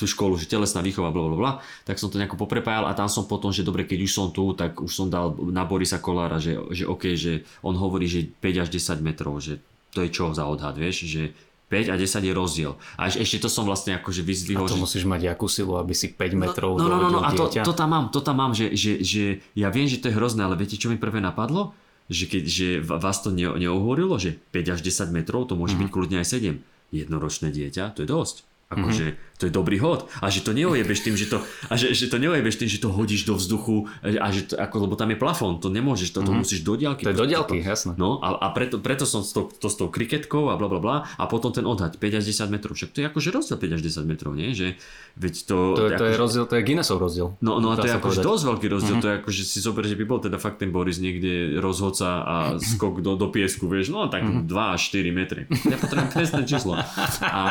tú 0.00 0.08
školu, 0.08 0.40
že 0.40 0.48
telesná 0.48 0.80
výchova, 0.80 1.12
bla, 1.12 1.28
bla, 1.28 1.36
bla, 1.36 1.52
tak 1.84 2.00
som 2.00 2.08
to 2.08 2.16
nejako 2.16 2.40
poprepájal 2.40 2.88
a 2.88 2.96
tam 2.96 3.06
som 3.12 3.28
potom, 3.28 3.52
že 3.52 3.60
dobre, 3.60 3.84
keď 3.84 4.00
už 4.08 4.12
som 4.16 4.26
tu, 4.32 4.56
tak 4.56 4.80
už 4.80 4.88
som 4.88 5.12
dal 5.12 5.36
na 5.52 5.68
Borisa 5.68 6.00
Kolára, 6.00 6.40
že, 6.40 6.56
že 6.72 6.88
OK, 6.88 7.12
že 7.20 7.44
on 7.60 7.76
hovorí, 7.76 8.08
že 8.08 8.24
5 8.24 8.64
až 8.64 8.68
10 8.72 9.04
metrov, 9.04 9.36
že 9.44 9.60
to 9.94 10.02
je 10.02 10.10
čo 10.10 10.30
za 10.30 10.44
odhad, 10.44 10.74
vieš, 10.74 11.06
že 11.06 11.22
5 11.64 11.90
a 11.90 11.96
10 11.96 12.06
je 12.20 12.32
rozdiel. 12.32 12.72
A 12.94 13.08
eš- 13.08 13.18
ešte 13.18 13.38
to 13.40 13.48
som 13.48 13.64
vlastne 13.64 13.96
akože 13.96 14.20
A 14.20 14.26
vyzdvihol, 14.26 14.66
to 14.66 14.76
že... 14.76 14.82
musíš 14.82 15.04
mať 15.06 15.32
jakú 15.32 15.46
silu, 15.46 15.74
aby 15.74 15.90
si 15.90 16.12
5 16.12 16.20
metrov 16.36 16.76
No, 16.76 16.86
no, 16.86 16.98
no, 16.98 17.08
no, 17.08 17.20
a 17.22 17.30
to, 17.30 17.48
dieťa. 17.48 17.62
to 17.62 17.72
tam 17.72 17.88
mám, 17.88 18.04
to 18.10 18.20
tam 18.20 18.36
mám, 18.36 18.52
že, 18.52 18.74
že, 18.74 19.00
že 19.00 19.22
ja 19.54 19.70
viem, 19.70 19.86
že 19.86 19.98
to 19.98 20.10
je 20.10 20.14
hrozné, 20.14 20.44
ale 20.44 20.54
viete, 20.54 20.76
čo 20.76 20.86
mi 20.86 20.98
prvé 20.98 21.18
napadlo? 21.18 21.72
Že 22.12 22.24
keď 22.28 22.42
že 22.44 22.68
vás 22.84 23.24
to 23.24 23.32
ne, 23.32 23.48
neuhorilo, 23.48 24.20
že 24.20 24.36
5 24.52 24.74
až 24.76 24.80
10 24.84 25.08
metrov, 25.10 25.48
to 25.48 25.56
môže 25.56 25.74
byť 25.74 25.88
kľudne 25.88 26.20
aj 26.20 26.28
7. 26.36 26.60
Jednoročné 26.92 27.48
dieťa, 27.48 27.96
to 27.96 28.04
je 28.04 28.08
dosť. 28.08 28.36
Akože 28.70 29.06
to 29.34 29.44
je 29.44 29.52
dobrý 29.52 29.76
hod. 29.76 30.06
A 30.18 30.26
že 30.26 30.40
to 30.40 30.50
neojebeš 30.50 30.98
tým, 31.00 31.14
že 31.14 31.26
to, 31.26 31.38
a 31.66 31.74
že, 31.74 31.90
že 31.90 32.06
to 32.06 32.16
neojebeš 32.16 32.54
tým, 32.56 32.66
že 32.66 32.78
to 32.78 32.88
hodíš 32.88 33.22
do 33.22 33.34
vzduchu, 33.34 33.90
a 34.00 34.26
že 34.28 34.46
to, 34.46 34.54
ako, 34.56 34.76
lebo 34.80 34.94
tam 34.94 35.08
je 35.08 35.16
plafón, 35.16 35.58
to 35.58 35.68
nemôžeš, 35.68 36.10
to, 36.10 36.20
to 36.20 36.32
musíš 36.32 36.60
do 36.60 36.74
diaľky. 36.74 37.02
To 37.02 37.10
je 37.10 37.18
do 37.18 37.26
to- 37.26 37.54
jasné. 37.56 37.92
No 37.94 38.18
a, 38.18 38.36
a 38.36 38.50
preto, 38.50 38.78
preto 38.78 39.02
som 39.02 39.20
s 39.20 39.30
tou, 39.30 39.46
to 39.46 39.66
s 39.66 39.74
tou 39.74 39.86
kriketkou 39.86 40.48
a 40.48 40.54
bla 40.54 40.66
bla 40.66 40.78
bla 40.78 40.96
a 41.10 41.24
potom 41.24 41.50
ten 41.50 41.62
odhad 41.62 41.94
5 41.94 42.00
až 42.14 42.24
10 42.24 42.46
metrov. 42.48 42.72
Však 42.72 42.90
to 42.90 42.98
je 43.00 43.06
akože 43.06 43.28
rozdiel 43.30 43.56
5 43.56 43.76
až 43.76 43.82
10 43.82 44.04
metrov, 44.04 44.32
nie? 44.32 44.50
Že, 44.50 44.78
veď 45.16 45.34
to, 45.44 45.56
To, 45.72 45.82
je- 45.84 45.90
to 45.90 46.04
je 46.04 46.10
akože- 46.10 46.20
rozdiel, 46.20 46.44
to 46.46 46.54
je 46.54 46.62
Guinnessov 46.62 46.98
rozdiel. 46.98 47.28
No, 47.40 47.58
no 47.58 47.68
a 47.68 47.76
to 47.76 47.84
je 47.84 47.94
akože 47.94 48.20
dosť 48.20 48.42
veľký 48.46 48.66
rozdiel, 48.68 48.96
to 48.96 49.08
je 49.08 49.14
akože 49.20 49.42
si 49.42 49.58
zober, 49.58 49.82
že 49.82 49.94
by 49.94 50.04
bol 50.04 50.18
teda 50.18 50.36
fakt 50.36 50.58
ten 50.58 50.70
Boris 50.70 50.96
niekde 50.96 51.58
rozhodca 51.58 52.08
a 52.20 52.34
skok 52.72 53.00
do, 53.00 53.14
do 53.14 53.28
piesku, 53.28 53.64
vieš, 53.64 53.90
no 53.90 54.06
tak 54.06 54.22
2 54.22 54.46
až 54.46 54.80
4 54.90 55.10
metry. 55.10 55.42
Ja 55.64 55.74
potrebujem 55.74 56.10
presné 56.12 56.42
číslo. 56.44 56.76
A, 56.76 56.84
a, 57.20 57.42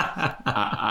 a, 0.43 0.88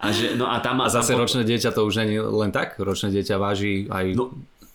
a, 0.00 0.06
že, 0.10 0.23
no 0.34 0.48
a 0.48 0.56
tam... 0.64 0.80
A 0.80 0.88
zase 0.88 1.12
tam, 1.12 1.20
ročné 1.20 1.44
dieťa 1.44 1.70
to 1.76 1.84
už 1.84 2.08
nie 2.08 2.16
je 2.16 2.24
len 2.24 2.50
tak. 2.50 2.80
Ročné 2.80 3.12
dieťa 3.12 3.36
váži 3.36 3.84
aj... 3.92 4.16
No, 4.16 4.32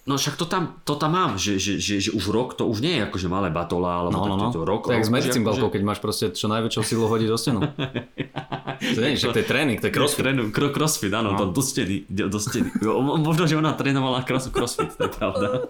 no 0.10 0.18
však 0.18 0.36
to 0.36 0.50
tam, 0.50 0.82
to 0.82 0.98
tam 0.98 1.14
mám, 1.14 1.32
že, 1.38 1.62
že, 1.62 1.78
že, 1.78 2.02
že 2.02 2.10
už 2.10 2.26
rok 2.28 2.58
to 2.58 2.66
už 2.66 2.82
nie 2.82 2.98
je 2.98 3.06
akože 3.06 3.30
malé 3.30 3.54
batola, 3.54 4.02
alebo 4.02 4.18
No, 4.18 4.26
no, 4.26 4.34
tak 4.34 4.42
no. 4.42 4.50
to 4.50 4.62
rok. 4.66 4.82
Jak 4.90 5.06
s 5.06 5.14
medicimbalkou, 5.14 5.70
akože- 5.70 5.76
keď 5.78 5.82
máš 5.86 6.00
proste 6.02 6.26
čo 6.34 6.50
najväčšou 6.50 6.82
silu 6.82 7.06
hodiť 7.06 7.30
do 7.30 7.38
stenu. 7.38 7.60
To 8.80 9.00
nie, 9.04 9.20
to 9.20 9.36
je 9.36 9.44
tréning, 9.44 9.76
to 9.76 9.92
je 9.92 9.94
crossfit. 9.94 10.24
Trénu, 10.24 10.56
kro, 10.56 10.72
crossfit, 10.72 11.12
áno, 11.12 11.36
No. 11.36 11.52
do 11.52 11.60
steny, 11.60 12.08
do 12.08 12.40
steny. 12.40 12.72
Možno, 13.20 13.44
že 13.44 13.60
ona 13.60 13.76
trénovala 13.76 14.24
cross, 14.24 14.48
crossfit, 14.48 14.96
to 14.96 15.04
je 15.04 15.12
pravda. 15.12 15.68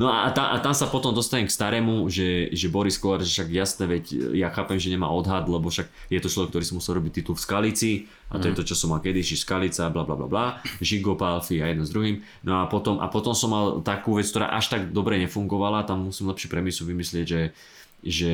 No 0.00 0.08
a, 0.08 0.32
tá, 0.32 0.50
a 0.50 0.64
tam 0.64 0.72
sa 0.72 0.88
potom 0.88 1.12
dostanem 1.12 1.44
k 1.44 1.52
starému, 1.52 2.08
že, 2.08 2.48
že 2.56 2.72
Boris 2.72 2.96
Kolár, 2.96 3.20
že 3.20 3.28
však 3.28 3.48
jasné, 3.52 3.84
veď 3.86 4.04
ja 4.32 4.48
chápem, 4.48 4.80
že 4.80 4.88
nemá 4.88 5.12
odhad, 5.12 5.44
lebo 5.46 5.68
však 5.68 5.84
je 6.08 6.16
to 6.16 6.32
človek, 6.32 6.56
ktorý 6.56 6.64
si 6.64 6.72
musel 6.72 6.96
robiť 6.96 7.12
titul 7.12 7.36
v 7.36 7.44
Skalici 7.44 7.92
a 8.32 8.40
to 8.40 8.48
je 8.48 8.56
to, 8.56 8.64
čo 8.64 8.74
som 8.74 8.90
mal 8.90 9.04
kedyši, 9.04 9.36
Skalica, 9.36 9.92
bla 9.92 10.02
bla 10.02 10.16
bla 10.16 10.26
bla, 10.26 10.46
Žigo 10.80 11.12
Palfi 11.14 11.60
a 11.60 11.68
jedno 11.68 11.84
s 11.84 11.92
druhým. 11.92 12.24
No 12.42 12.58
a 12.58 12.66
potom, 12.66 12.98
a 12.98 13.06
potom 13.06 13.36
som 13.36 13.52
mal 13.52 13.75
takú 13.82 14.16
vec, 14.16 14.28
ktorá 14.28 14.52
až 14.54 14.72
tak 14.72 14.92
dobre 14.92 15.18
nefungovala, 15.18 15.88
tam 15.88 16.08
musím 16.08 16.30
lepšiu 16.30 16.48
premisu 16.48 16.82
vymyslieť, 16.86 17.26
že, 17.26 17.42
že 18.04 18.32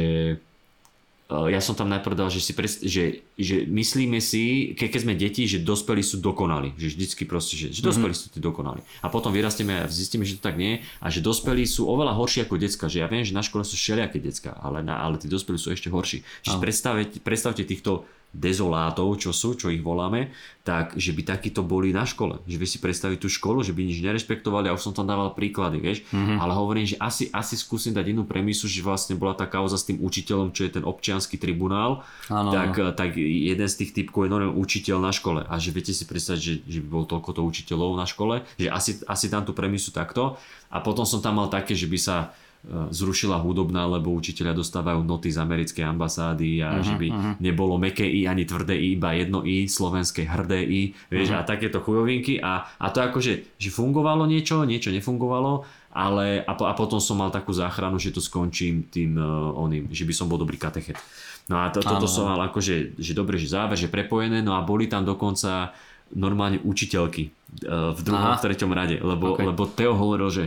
Uh, 1.33 1.49
ja 1.49 1.65
som 1.65 1.73
tam 1.73 1.89
najprv 1.89 2.13
dal, 2.13 2.29
že, 2.29 2.45
si 2.45 2.53
predst- 2.53 2.85
že, 2.85 3.25
že 3.41 3.65
myslíme 3.65 4.21
si, 4.21 4.77
ke, 4.77 4.93
keď 4.93 5.01
sme 5.01 5.15
deti, 5.17 5.49
že 5.49 5.65
dospelí 5.65 6.05
sú 6.05 6.21
dokonali. 6.21 6.77
Že 6.77 6.87
vždycky 6.93 7.23
proste, 7.25 7.57
že, 7.57 7.73
že 7.73 7.81
dospelí 7.81 8.13
mm-hmm. 8.13 8.29
sú 8.29 8.37
tí 8.37 8.41
dokonali. 8.43 8.85
A 9.01 9.09
potom 9.09 9.33
vyrastieme 9.33 9.81
a 9.81 9.89
zistíme, 9.89 10.29
že 10.29 10.37
to 10.37 10.45
tak 10.45 10.61
nie 10.61 10.77
je. 10.77 10.79
A 11.01 11.09
že 11.09 11.25
dospelí 11.25 11.65
sú 11.65 11.89
oveľa 11.89 12.21
horší 12.21 12.45
ako 12.45 12.61
decka. 12.61 12.85
Že 12.85 12.99
ja 13.01 13.09
viem, 13.09 13.25
že 13.25 13.33
na 13.33 13.41
škole 13.41 13.65
sú 13.65 13.81
všelijaké 13.81 14.21
decka, 14.21 14.53
ale, 14.61 14.85
na, 14.85 15.01
ale 15.01 15.17
tí 15.17 15.25
dospelí 15.25 15.57
sú 15.57 15.73
ešte 15.73 15.89
horší. 15.89 16.21
Čiže 16.45 16.59
predstavte, 16.61 17.17
predstavte 17.25 17.65
týchto 17.65 18.05
dezolátov, 18.33 19.21
čo 19.21 19.31
sú, 19.31 19.53
čo 19.53 19.69
ich 19.69 19.85
voláme, 19.85 20.33
tak, 20.65 20.97
že 20.97 21.13
by 21.13 21.37
takíto 21.37 21.61
boli 21.61 21.93
na 21.93 22.09
škole. 22.09 22.41
Že 22.49 22.57
by 22.57 22.67
si 22.67 22.79
predstaviť 22.81 23.19
tú 23.21 23.29
školu, 23.29 23.61
že 23.61 23.77
by 23.77 23.85
nič 23.85 24.01
nerešpektovali 24.01 24.73
a 24.73 24.77
už 24.77 24.89
som 24.89 24.97
tam 24.97 25.05
dával 25.05 25.37
príklady, 25.37 25.77
vieš. 25.77 25.99
Mm-hmm. 26.09 26.41
Ale 26.41 26.53
hovorím, 26.57 26.89
že 26.89 26.97
asi, 26.97 27.29
asi 27.29 27.61
skúsim 27.61 27.93
dať 27.93 28.17
inú 28.17 28.25
premisu, 28.25 28.65
že 28.65 28.81
vlastne 28.81 29.21
bola 29.21 29.37
tá 29.37 29.45
kauza 29.45 29.77
s 29.77 29.85
tým 29.85 30.01
učiteľom, 30.01 30.57
čo 30.57 30.65
je 30.65 30.81
ten 30.81 30.85
občiansky 30.87 31.37
tribunál, 31.37 32.09
Áno, 32.33 32.55
tak, 32.57 32.79
tak 32.97 33.21
jeden 33.21 33.69
z 33.69 33.75
tých 33.85 33.93
typkov 33.93 34.25
je 34.25 34.33
normálne 34.33 34.57
učiteľ 34.57 34.97
na 34.97 35.13
škole. 35.13 35.45
A 35.45 35.61
že 35.61 35.75
viete 35.75 35.93
si 35.93 36.09
predstaviť, 36.09 36.41
že, 36.41 36.55
že 36.65 36.79
by 36.81 36.89
bol 36.89 37.05
toľko 37.05 37.37
to 37.37 37.43
učiteľov 37.45 38.01
na 38.01 38.09
škole, 38.09 38.49
že 38.57 38.73
asi, 38.73 39.05
asi 39.05 39.27
tam 39.29 39.45
tú 39.45 39.53
premisu 39.53 39.93
takto. 39.93 40.41
A 40.73 40.81
potom 40.81 41.05
som 41.05 41.21
tam 41.21 41.37
mal 41.37 41.53
také, 41.53 41.77
že 41.77 41.85
by 41.85 41.99
sa 42.01 42.33
zrušila 42.71 43.43
hudobná, 43.43 43.91
lebo 43.91 44.15
učiteľia 44.15 44.55
dostávajú 44.55 45.03
noty 45.03 45.35
z 45.35 45.43
americkej 45.43 45.83
ambasády 45.83 46.63
a 46.63 46.79
uh-huh, 46.79 46.87
že 46.87 46.95
by 46.95 47.07
uh-huh. 47.11 47.35
nebolo 47.43 47.75
meké 47.75 48.07
i 48.07 48.31
ani 48.31 48.47
tvrdé 48.47 48.79
i, 48.79 48.95
iba 48.95 49.11
jedno 49.19 49.43
i, 49.43 49.67
slovenské 49.67 50.23
hrdé 50.23 50.63
i, 50.63 50.95
vieš, 51.11 51.35
uh-huh. 51.35 51.43
a 51.43 51.49
takéto 51.49 51.83
chujovinky 51.83 52.39
a, 52.39 52.63
a 52.79 52.87
to 52.95 53.03
akože, 53.03 53.59
že 53.59 53.69
fungovalo 53.75 54.31
niečo, 54.31 54.63
niečo 54.63 54.95
nefungovalo, 54.95 55.67
ale 55.91 56.47
a, 56.47 56.55
po, 56.55 56.71
a 56.71 56.73
potom 56.79 57.03
som 57.03 57.19
mal 57.19 57.35
takú 57.35 57.51
záchranu, 57.51 57.99
že 57.99 58.15
to 58.15 58.23
skončím 58.23 58.87
tým 58.87 59.19
uh, 59.19 59.59
oným, 59.59 59.91
že 59.91 60.07
by 60.07 60.15
som 60.15 60.31
bol 60.31 60.39
dobrý 60.39 60.55
katechet. 60.55 61.03
No 61.51 61.59
a 61.59 61.75
to, 61.75 61.83
toto 61.83 62.07
som 62.07 62.31
mal 62.31 62.39
akože, 62.47 62.95
že 62.95 63.13
dobre, 63.19 63.43
že 63.43 63.51
záver, 63.51 63.75
že 63.75 63.91
prepojené, 63.91 64.39
no 64.39 64.55
a 64.55 64.63
boli 64.63 64.87
tam 64.87 65.03
dokonca 65.03 65.75
normálne 66.15 66.63
učiteľky 66.63 67.27
uh, 67.67 67.91
v 67.91 68.01
druhom, 68.07 68.39
Aha. 68.39 68.39
v 68.39 68.45
treťom 68.47 68.71
rade, 68.71 69.03
lebo, 69.03 69.35
okay. 69.35 69.51
lebo 69.51 69.67
Teo 69.67 69.99
hovoril, 69.99 70.31
že 70.31 70.45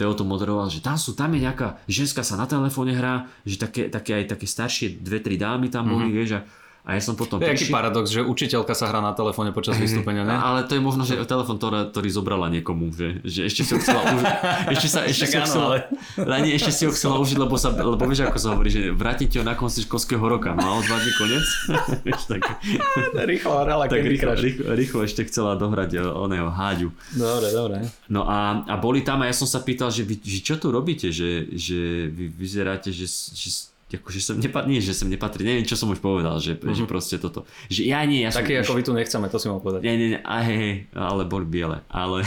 Teo 0.00 0.16
to 0.16 0.24
moderoval, 0.24 0.72
že 0.72 0.80
tam 0.80 0.96
sú, 0.96 1.12
tam 1.12 1.36
je 1.36 1.44
nejaká 1.44 1.84
ženská 1.84 2.24
sa 2.24 2.40
na 2.40 2.48
telefóne 2.48 2.96
hrá, 2.96 3.28
že 3.44 3.60
také, 3.60 3.92
také 3.92 4.16
aj 4.16 4.32
také 4.32 4.48
staršie 4.48 4.96
dve, 4.96 5.20
tri 5.20 5.36
dámy 5.36 5.68
tam 5.68 5.92
boli, 5.92 6.08
mm-hmm. 6.08 6.16
vieš, 6.16 6.30
a 6.36 6.40
a 6.90 6.98
ja 6.98 7.02
som 7.06 7.14
potom... 7.14 7.38
To 7.38 7.46
je 7.46 7.54
aký 7.54 7.70
paradox, 7.70 8.10
že 8.10 8.26
učiteľka 8.26 8.74
sa 8.74 8.90
hrá 8.90 8.98
na 8.98 9.14
telefóne 9.14 9.54
počas 9.54 9.78
vystúpenia, 9.82 10.26
ne? 10.26 10.34
Ale 10.34 10.66
to 10.66 10.74
je 10.74 10.82
možno, 10.82 11.06
že 11.06 11.22
telefon, 11.22 11.54
ktorý, 11.54 11.94
ktorý 11.94 12.08
zobrala 12.10 12.50
niekomu, 12.50 12.90
že, 12.90 13.22
že 13.22 13.46
ešte 13.46 13.62
si 13.62 13.70
ho 13.70 13.78
chcela 13.78 14.02
užiť. 14.10 14.26
Ešte, 14.74 14.88
sa, 14.90 15.00
ešte, 15.06 15.26
si 15.30 15.36
ho 15.38 15.44
chcela, 15.46 15.66
ale... 16.18 16.36
nie, 16.44 16.58
ešte 16.58 16.72
si 16.74 16.82
ho 16.88 16.90
chcela 16.90 17.22
užiť, 17.22 17.38
lebo, 17.38 17.54
sa, 17.54 17.70
lebo 17.70 18.02
vieš, 18.10 18.26
ako 18.26 18.38
sa 18.42 18.48
hovorí, 18.56 18.70
že 18.72 18.90
vrátiť 18.90 19.38
ho 19.38 19.42
na 19.46 19.54
konci 19.54 19.86
školského 19.86 20.22
roka. 20.22 20.56
Dva 20.56 20.96
dní 20.98 21.12
konec. 21.14 21.44
vieš, 22.02 22.26
tak, 22.26 22.42
rýchlo 23.14 23.62
hrala, 23.62 23.86
tak 23.86 24.02
rýchlo, 24.02 24.34
rýchlo, 24.34 24.66
rýchlo, 24.74 24.98
ešte 25.06 25.22
chcela 25.30 25.54
dohrať 25.54 26.00
oného 26.00 26.50
háďu. 26.50 26.90
Dobre, 27.14 27.48
dobre. 27.54 27.76
No 28.10 28.26
a, 28.26 28.66
a 28.66 28.74
boli 28.80 29.06
tam 29.06 29.22
a 29.22 29.30
ja 29.30 29.34
som 29.36 29.46
sa 29.46 29.62
pýtal, 29.62 29.94
že, 29.94 30.02
vy, 30.02 30.18
že 30.18 30.40
čo 30.42 30.58
tu 30.58 30.74
robíte, 30.74 31.14
že, 31.14 31.46
že 31.54 32.10
vy 32.10 32.32
vyzeráte, 32.34 32.90
že, 32.90 33.06
že 33.06 33.70
akože 33.98 34.20
sem 34.22 34.36
nepatrí, 34.38 34.68
nie, 34.70 34.78
že 34.78 34.94
sem 34.94 35.10
nepatrí, 35.10 35.42
neviem, 35.42 35.66
čo 35.66 35.74
som 35.74 35.90
už 35.90 35.98
povedal, 35.98 36.38
že, 36.38 36.54
mm-hmm. 36.54 36.76
že 36.76 36.84
proste 36.86 37.16
toto. 37.18 37.42
Že 37.66 37.90
ja 37.90 38.06
nie, 38.06 38.22
ja 38.22 38.30
Taký 38.30 38.62
som, 38.62 38.70
ako 38.70 38.72
už... 38.74 38.78
vy 38.78 38.82
tu 38.86 38.92
nechceme, 38.94 39.26
to 39.26 39.38
si 39.42 39.46
mal 39.50 39.58
povedať. 39.58 39.80
Nie, 39.82 39.94
nie, 39.98 40.08
nie, 40.14 40.20
a 40.22 40.36
hej, 40.46 40.86
ale 40.94 41.26
boli 41.26 41.48
biele, 41.48 41.82
ale... 41.90 42.22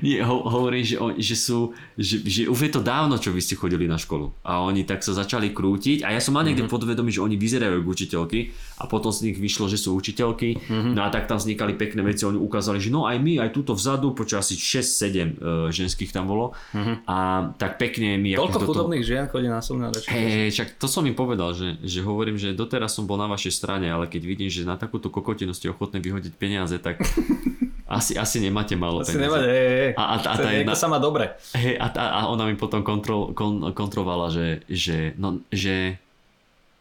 Nie, 0.00 0.24
ho, 0.24 0.40
hovorím, 0.48 0.84
že, 0.84 0.96
on, 0.96 1.12
že 1.20 1.36
sú, 1.36 1.76
že, 2.00 2.24
že 2.24 2.42
už 2.48 2.58
je 2.64 2.72
to 2.72 2.80
dávno, 2.80 3.20
čo 3.20 3.28
vy 3.28 3.44
ste 3.44 3.54
chodili 3.54 3.84
na 3.84 4.00
školu. 4.00 4.32
A 4.40 4.64
oni 4.64 4.88
tak 4.88 5.04
sa 5.04 5.12
začali 5.12 5.52
krútiť 5.52 6.00
a 6.02 6.16
ja 6.16 6.20
som 6.20 6.32
mal 6.32 6.48
niekde 6.48 6.64
mm-hmm. 6.64 6.72
podvedomí, 6.72 7.12
že 7.12 7.20
oni 7.20 7.36
vyzerajú 7.36 7.84
ako 7.84 7.90
učiteľky 7.92 8.40
a 8.80 8.88
potom 8.88 9.12
z 9.12 9.30
nich 9.30 9.36
vyšlo, 9.36 9.68
že 9.68 9.76
sú 9.76 9.92
učiteľky. 9.94 10.56
Mm-hmm. 10.56 10.92
No 10.96 11.04
a 11.04 11.08
tak 11.12 11.28
tam 11.28 11.36
vznikali 11.36 11.76
pekné 11.76 12.00
veci, 12.00 12.24
oni 12.24 12.40
ukázali, 12.40 12.80
že 12.80 12.88
no 12.88 13.04
aj 13.04 13.20
my, 13.20 13.44
aj 13.44 13.50
túto 13.52 13.76
vzadu, 13.76 14.16
počas 14.16 14.48
asi 14.48 14.56
6-7 14.56 14.80
uh, 14.80 15.68
ženských 15.68 16.10
tam 16.10 16.24
bolo. 16.24 16.56
Mm-hmm. 16.72 16.96
A 17.04 17.16
tak 17.60 17.76
pekne 17.76 18.16
mi... 18.16 18.32
Toľko 18.32 18.64
chudobných 18.64 19.04
žien 19.04 19.28
chodí 19.28 19.48
na 19.48 19.60
súdne 19.60 19.92
Hej, 19.94 20.56
však 20.56 20.80
to 20.80 20.88
som 20.88 21.04
im 21.04 21.14
povedal, 21.14 21.52
že, 21.52 21.76
že 21.84 22.00
hovorím, 22.00 22.40
že 22.40 22.56
doteraz 22.56 22.96
som 22.96 23.04
bol 23.04 23.20
na 23.20 23.28
vašej 23.28 23.52
strane, 23.52 23.92
ale 23.92 24.08
keď 24.08 24.22
vidím, 24.24 24.48
že 24.48 24.64
na 24.64 24.80
takúto 24.80 25.12
kokotinu 25.12 25.52
ste 25.52 25.68
ochotné 25.68 26.00
vyhodiť 26.00 26.32
peniaze, 26.36 26.76
tak 26.80 27.00
asi, 27.84 28.16
asi 28.16 28.40
nemáte 28.40 28.72
málo 28.80 29.04
asi 29.04 29.20
nemáte, 29.20 29.44
hej, 29.44 29.68
hej. 29.68 29.90
A, 30.00 30.02
a, 30.02 30.14
a, 30.16 30.34
tá 30.40 30.48
jedna, 30.48 30.72
sa 30.72 30.88
má 30.88 30.96
dobre. 30.96 31.36
Hej, 31.52 31.76
a, 31.76 31.86
a, 31.92 32.06
a 32.16 32.20
ona 32.32 32.48
mi 32.48 32.56
potom 32.56 32.80
kontrol, 32.80 33.36
kon, 33.36 33.60
kontrovala, 33.76 34.32
že, 34.32 34.64
že, 34.72 35.12
no, 35.20 35.44
že 35.52 36.00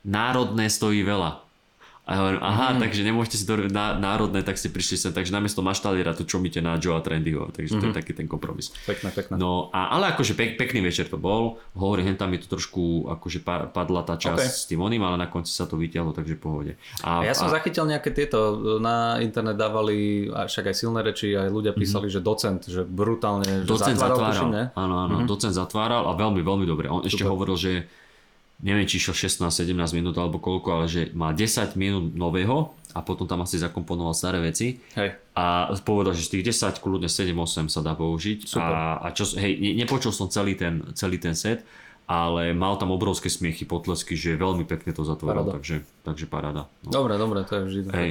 národné 0.08 0.72
stojí 0.72 1.04
veľa. 1.04 1.43
A 2.04 2.10
ja 2.12 2.18
hovorím, 2.20 2.44
aha, 2.44 2.68
mm. 2.76 2.80
takže 2.84 3.02
nemôžete 3.08 3.36
si 3.39 3.46
to 3.48 3.56
na, 3.72 3.96
národné, 3.96 4.44
tak 4.44 4.60
ste 4.60 4.68
prišli 4.68 5.00
sem, 5.00 5.12
takže 5.16 5.32
namiesto 5.32 5.63
maštaliera 5.63 6.12
tu 6.12 6.28
čomíte 6.28 6.60
na 6.60 6.76
Joe 6.76 7.00
a 7.00 7.02
Trendyho, 7.02 7.48
takže 7.56 7.72
mm. 7.72 7.80
to 7.80 7.86
je 7.88 7.92
mhm. 7.96 8.00
taký 8.04 8.12
ten 8.12 8.28
kompromis. 8.28 8.76
Pekné, 8.84 9.08
pekné. 9.16 9.39
No, 9.39 9.72
a, 9.72 9.96
ale 9.96 10.12
akože 10.12 10.36
pek, 10.36 10.60
pekný 10.60 10.84
večer 10.84 11.08
to 11.08 11.16
bol, 11.16 11.63
hovorím, 11.80 12.12
hen 12.12 12.20
tam 12.20 12.36
je 12.36 12.44
to 12.44 12.60
trošku, 12.60 13.08
akože 13.08 13.39
padla 13.48 14.04
tá 14.04 14.20
časť 14.20 14.36
okay. 14.36 14.52
s 14.52 14.68
tým 14.68 14.84
oným, 14.84 15.00
ale 15.00 15.16
na 15.16 15.32
konci 15.32 15.56
sa 15.56 15.63
to 15.63 15.80
vytiahlo, 15.80 16.12
takže 16.12 16.36
pohode. 16.36 16.76
A, 17.08 17.24
a 17.24 17.24
ja 17.24 17.32
som 17.32 17.48
a... 17.48 17.56
zachytil 17.56 17.88
nejaké 17.88 18.12
tieto, 18.12 18.60
na 18.84 19.24
internet 19.24 19.56
dávali, 19.56 20.28
však 20.28 20.70
aj 20.72 20.76
silné 20.76 21.08
reči, 21.08 21.32
aj 21.32 21.48
ľudia 21.48 21.72
mhm. 21.72 21.80
písali, 21.80 22.12
mm-hmm. 22.12 22.20
že 22.20 22.28
docent, 22.28 22.62
že 22.68 22.82
brutálne, 22.84 23.63
docent 23.63 23.96
že 23.96 24.04
zatváral, 24.04 24.20
zatváral, 24.20 24.52
tuším? 24.52 24.76
Áno, 24.76 24.96
áno, 25.08 25.16
mm-hmm. 25.24 25.32
docent 25.32 25.56
zatváral 25.56 26.04
a 26.04 26.12
veľmi, 26.20 26.44
veľmi 26.44 26.66
dobre. 26.68 26.92
On 26.92 27.00
Super. 27.00 27.08
ešte 27.08 27.24
hovoril, 27.24 27.56
že 27.56 27.72
neviem, 28.63 28.88
či 28.88 28.97
išiel 28.97 29.28
16-17 29.28 29.76
minút 29.93 30.15
alebo 30.15 30.39
koľko, 30.39 30.67
ale 30.80 30.86
že 30.88 31.12
má 31.12 31.36
10 31.36 31.76
minút 31.76 32.15
nového 32.15 32.71
a 32.95 33.04
potom 33.04 33.28
tam 33.28 33.43
asi 33.43 33.60
zakomponoval 33.60 34.15
staré 34.15 34.39
veci. 34.39 34.80
Hej. 34.95 35.19
A 35.36 35.76
povedal, 35.84 36.15
že 36.15 36.26
z 36.26 36.39
tých 36.39 36.56
10 36.56 36.80
kľudne 36.80 37.12
7-8 37.12 37.67
sa 37.67 37.84
dá 37.84 37.93
použiť. 37.93 38.47
Super. 38.47 38.63
A, 38.73 38.82
a 39.04 39.08
čo, 39.12 39.28
hej, 39.36 39.60
ne, 39.60 39.76
nepočul 39.76 40.15
som 40.15 40.32
celý 40.32 40.56
ten, 40.56 40.80
celý 40.95 41.19
ten 41.19 41.36
set, 41.36 41.67
ale 42.08 42.56
mal 42.56 42.80
tam 42.80 42.95
obrovské 42.95 43.28
smiechy, 43.28 43.67
potlesky, 43.67 44.15
že 44.15 44.39
veľmi 44.39 44.63
pekne 44.63 44.95
to 44.95 45.04
zatvoril, 45.04 45.43
takže, 45.49 45.84
takže 46.08 46.26
paráda. 46.32 46.71
No. 46.88 47.04
Dobre, 47.04 47.19
dobre, 47.19 47.43
to 47.43 47.60
je 47.60 47.63
vždy. 47.67 47.80
Hej. 47.91 48.10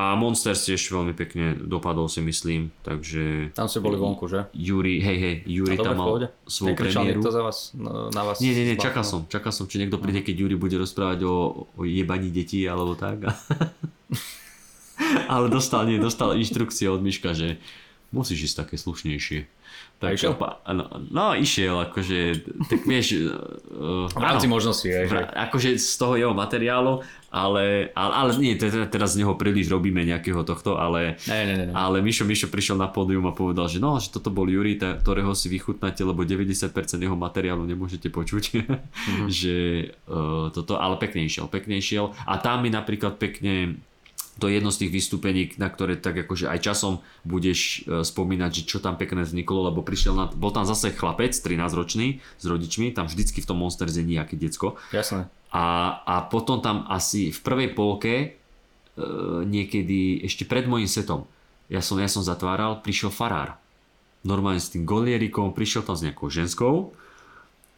A 0.00 0.16
Monster 0.16 0.56
tiež 0.56 0.80
veľmi 0.80 1.12
pekne 1.12 1.60
dopadol 1.60 2.08
si 2.08 2.24
myslím, 2.24 2.72
takže... 2.80 3.52
Tam 3.52 3.68
ste 3.68 3.84
boli 3.84 4.00
vonku, 4.00 4.32
že? 4.32 4.48
Juri, 4.56 4.96
hej, 4.96 5.18
hej, 5.20 5.34
Juri 5.44 5.76
tam 5.76 6.00
mal 6.00 6.32
svoju 6.48 6.72
premiéru. 6.72 7.20
to 7.20 7.28
za 7.28 7.44
vás, 7.44 7.76
na 8.08 8.24
vás? 8.24 8.40
Nie, 8.40 8.56
nie, 8.56 8.64
nie, 8.64 8.80
čakal 8.80 9.04
som, 9.04 9.28
čakal 9.28 9.52
som, 9.52 9.68
či 9.68 9.76
niekto 9.76 10.00
príde, 10.00 10.24
keď 10.24 10.40
Juri 10.40 10.56
bude 10.56 10.80
rozprávať 10.80 11.20
o, 11.28 11.68
o 11.76 11.82
jebaní 11.84 12.32
detí 12.32 12.64
alebo 12.64 12.96
tak. 12.96 13.28
Ale 15.32 15.52
dostal, 15.52 15.84
nie, 15.84 16.00
dostal 16.00 16.32
inštrukcie 16.32 16.88
od 16.88 17.04
Miška, 17.04 17.36
že 17.36 17.60
musíš 18.08 18.48
ísť 18.48 18.64
také 18.64 18.80
slušnejšie. 18.80 19.44
Tak, 20.00 20.16
išiel? 20.16 20.32
No, 20.72 20.84
no, 21.12 21.36
išiel, 21.36 21.76
akože, 21.92 22.40
tak 22.72 22.88
vieš... 22.88 23.20
Uh, 23.68 24.08
v 24.08 24.16
rámci 24.16 24.48
možnosti, 24.48 24.88
že? 24.88 25.28
Akože 25.36 25.76
z 25.76 25.92
toho 26.00 26.16
jeho 26.16 26.32
materiálu, 26.32 27.04
ale, 27.30 27.94
ale, 27.94 28.12
ale 28.12 28.30
nie, 28.42 28.58
teraz 28.90 29.14
z 29.14 29.22
neho 29.22 29.38
príliš 29.38 29.70
robíme 29.70 30.02
nejakého 30.02 30.42
tohto, 30.42 30.74
ale, 30.74 31.14
ne, 31.30 31.40
ne, 31.46 31.54
ne. 31.70 31.74
ale 31.78 32.02
Mišo, 32.02 32.26
Mišo 32.26 32.50
prišiel 32.50 32.74
na 32.74 32.90
pódium 32.90 33.22
a 33.30 33.32
povedal, 33.32 33.70
že 33.70 33.78
no, 33.78 34.02
že 34.02 34.10
toto 34.10 34.34
bol 34.34 34.50
Juri, 34.50 34.74
ktorého 34.74 35.30
si 35.38 35.46
vychutnáte, 35.46 36.02
lebo 36.02 36.26
90% 36.26 36.74
jeho 36.98 37.14
materiálu 37.14 37.62
nemôžete 37.70 38.10
počuť, 38.10 38.44
mm-hmm. 38.66 39.28
že 39.40 39.56
uh, 40.10 40.50
toto, 40.50 40.82
ale 40.82 40.98
pekne 40.98 41.22
išiel, 41.22 41.46
pekne 41.46 41.78
išiel 41.78 42.10
a 42.26 42.34
tam 42.42 42.66
mi 42.66 42.70
napríklad 42.74 43.14
pekne 43.14 43.78
to 44.40 44.48
je 44.48 44.56
jedno 44.56 44.72
z 44.72 44.86
tých 44.86 44.94
vystúpení, 44.96 45.52
na 45.60 45.68
ktoré 45.68 46.00
tak 46.00 46.24
akože 46.24 46.48
aj 46.48 46.64
časom 46.64 47.04
budeš 47.28 47.84
e, 47.84 48.00
spomínať, 48.00 48.50
že 48.56 48.62
čo 48.64 48.78
tam 48.80 48.96
pekné 48.96 49.28
vzniklo, 49.28 49.68
lebo 49.68 49.84
prišiel 49.84 50.16
na, 50.16 50.32
bol 50.32 50.48
tam 50.48 50.64
zase 50.64 50.96
chlapec, 50.96 51.36
13 51.36 51.60
ročný, 51.76 52.24
s 52.40 52.44
rodičmi, 52.48 52.96
tam 52.96 53.04
vždycky 53.04 53.44
v 53.44 53.48
tom 53.52 53.60
Monsterze 53.60 54.00
nejaké 54.00 54.40
decko. 54.40 54.80
Jasné. 54.96 55.28
A, 55.50 55.98
a 56.06 56.14
potom 56.30 56.62
tam 56.62 56.86
asi 56.86 57.34
v 57.34 57.38
prvej 57.42 57.68
polke, 57.74 58.14
e, 58.14 58.26
niekedy 59.42 60.22
ešte 60.22 60.46
pred 60.46 60.70
môjim 60.70 60.86
setom, 60.86 61.26
ja 61.66 61.82
som, 61.82 61.98
ja 61.98 62.10
som 62.10 62.22
zatváral, 62.22 62.82
prišiel 62.82 63.14
farár. 63.14 63.58
Normálne 64.26 64.62
s 64.62 64.70
tým 64.70 64.86
golierikom, 64.86 65.54
prišiel 65.54 65.86
tam 65.86 65.98
s 65.98 66.02
nejakou 66.06 66.30
ženskou, 66.30 66.94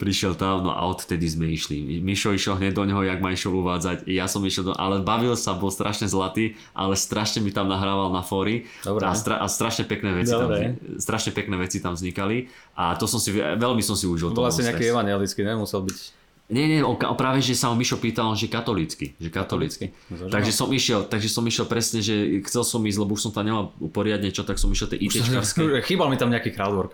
prišiel 0.01 0.35
tam, 0.35 0.67
no 0.67 0.73
a 0.75 0.83
odtedy 0.91 1.31
sme 1.31 1.47
išli. 1.55 2.03
Mišo 2.03 2.35
išiel 2.35 2.59
hneď 2.59 2.75
do 2.75 2.83
neho, 2.89 3.07
jak 3.07 3.23
ma 3.23 3.31
išiel 3.31 3.55
uvádzať, 3.55 4.11
ja 4.11 4.27
som 4.27 4.43
išiel 4.43 4.73
do, 4.73 4.75
ale 4.75 4.99
bavil 5.05 5.39
sa, 5.39 5.55
bol 5.55 5.71
strašne 5.71 6.11
zlatý, 6.11 6.59
ale 6.75 6.99
strašne 6.99 7.39
mi 7.39 7.55
tam 7.55 7.71
nahrával 7.71 8.11
na 8.11 8.27
fóry 8.27 8.67
a, 8.83 9.15
stra, 9.15 9.39
a 9.39 9.47
strašne 9.47 9.87
pekné 9.87 10.11
veci 10.11 10.35
Dobre. 10.35 10.75
tam, 10.75 10.99
strašne 10.99 11.31
pekné 11.31 11.55
veci 11.55 11.79
tam 11.79 11.95
vznikali 11.95 12.51
a 12.75 12.99
to 12.99 13.07
som 13.07 13.23
si, 13.23 13.31
veľmi 13.37 13.85
som 13.85 13.95
si 13.95 14.11
užil. 14.11 14.35
Bol 14.35 14.51
asi 14.51 14.67
nejaký 14.67 14.91
evangelický, 14.91 15.47
nemusel 15.47 15.87
byť 15.87 16.22
nie, 16.51 16.67
nie, 16.69 16.79
on 16.83 16.99
práve, 16.99 17.41
že 17.41 17.55
sa 17.55 17.71
ho 17.71 17.75
Mišo 17.79 17.97
pýtal, 17.97 18.35
že 18.37 18.51
katolícky, 18.51 19.15
že 19.17 19.29
katolícky. 19.33 19.95
No, 20.13 20.29
takže 20.29 20.53
som 20.53 20.69
išiel, 20.69 21.07
takže 21.07 21.33
som 21.33 21.47
išiel 21.49 21.65
presne, 21.65 22.05
že 22.05 22.45
chcel 22.45 22.67
som 22.67 22.83
ísť, 22.83 22.99
lebo 23.01 23.15
už 23.17 23.31
som 23.31 23.33
tam 23.33 23.47
nemal 23.49 23.65
poriadne 23.95 24.29
čo, 24.29 24.45
tak 24.45 24.61
som 24.61 24.69
išiel 24.69 24.93
tie 24.93 25.01
ITčkarské. 25.01 25.63
Chýbal 25.89 26.13
mi 26.13 26.21
tam 26.21 26.29
nejaký 26.29 26.53
crowdwork. 26.53 26.93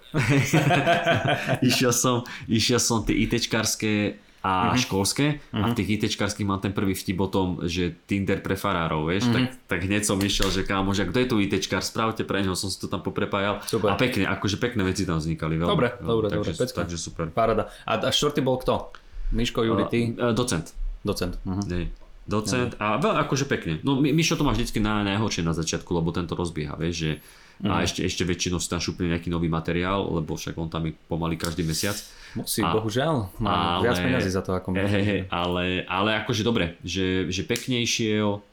išiel 1.69 1.91
som, 1.91 2.23
išiel 2.47 2.79
som 2.79 3.03
tie 3.03 3.19
ITčkarské 3.19 4.23
a 4.39 4.71
uh-huh. 4.71 4.79
školské 4.79 5.43
uh-huh. 5.43 5.67
a 5.67 5.67
v 5.67 5.73
mhm. 5.75 5.79
tých 5.83 5.89
ITčkarských 5.99 6.47
mám 6.47 6.63
ten 6.63 6.71
prvý 6.71 6.95
vtip 6.95 7.19
o 7.19 7.27
tom, 7.27 7.59
že 7.67 7.99
Tinder 8.07 8.39
pre 8.39 8.55
farárov, 8.55 9.11
vieš, 9.11 9.27
uh-huh. 9.27 9.35
tak, 9.35 9.45
tak 9.67 9.81
hneď 9.91 10.07
som 10.07 10.15
išiel, 10.23 10.55
že 10.55 10.63
kámo, 10.63 10.95
že 10.95 11.11
kto 11.11 11.19
je 11.19 11.27
tu 11.27 11.37
ITčkar, 11.43 11.83
spravte 11.83 12.23
pre 12.23 12.47
neho, 12.47 12.55
som 12.55 12.71
si 12.71 12.79
to 12.79 12.87
tam 12.87 13.03
poprepájal 13.03 13.59
super. 13.67 13.91
a 13.91 13.99
pekne, 13.99 14.31
akože 14.31 14.63
pekné 14.63 14.87
veci 14.87 15.03
tam 15.03 15.19
vznikali. 15.19 15.59
Veľmi, 15.59 15.73
dobre, 15.75 15.89
dobre, 15.99 16.27
takže, 16.31 16.55
dobre, 16.55 16.71
takže 16.71 16.97
super. 17.03 17.27
Parada. 17.35 17.67
A, 17.83 17.99
a 17.99 18.11
štvrtý 18.15 18.39
bol 18.39 18.63
kto? 18.63 18.95
Miško 19.33 19.65
Jurity? 19.65 20.15
Uh, 20.17 20.33
docent. 20.33 20.73
Docent. 21.05 21.39
Uh-huh. 21.45 21.63
Nej. 21.69 21.89
Docent 22.29 22.77
a 22.77 23.01
veľ, 23.01 23.25
akože 23.25 23.49
pekne. 23.49 23.81
No 23.81 23.97
Mišo 23.97 24.37
to 24.37 24.45
má 24.45 24.53
vždycky 24.53 24.85
na, 24.85 25.01
najhoršie 25.01 25.41
na 25.41 25.57
začiatku, 25.57 25.89
lebo 25.97 26.13
tento 26.13 26.37
rozbieha, 26.37 26.77
vieš, 26.77 26.95
že 27.01 27.11
uh-huh. 27.17 27.73
a 27.73 27.75
mhm. 27.81 27.85
ešte, 27.89 28.01
ešte 28.05 28.23
väčšinou 28.29 28.61
si 28.61 28.69
tam 28.69 28.85
šupne 28.85 29.09
nejaký 29.09 29.33
nový 29.33 29.49
materiál, 29.49 30.05
lebo 30.05 30.37
však 30.37 30.53
on 30.61 30.69
tam 30.69 30.85
je 30.89 30.93
pomaly 31.09 31.41
každý 31.41 31.65
mesiac. 31.65 31.97
Musí, 32.37 32.61
a, 32.61 32.77
bohužiaľ. 32.77 33.33
Má 33.41 33.81
ale, 33.81 33.89
viac 33.89 33.97
peniazy 34.05 34.29
za 34.29 34.45
to, 34.45 34.53
ako 34.53 34.77
my. 34.77 34.85
He, 34.85 35.01
he, 35.01 35.19
ale, 35.33 35.89
ale 35.89 36.21
akože 36.21 36.45
dobre, 36.45 36.77
že, 36.85 37.33
že 37.33 37.43
pekne 37.49 37.81
išiel, 37.81 38.45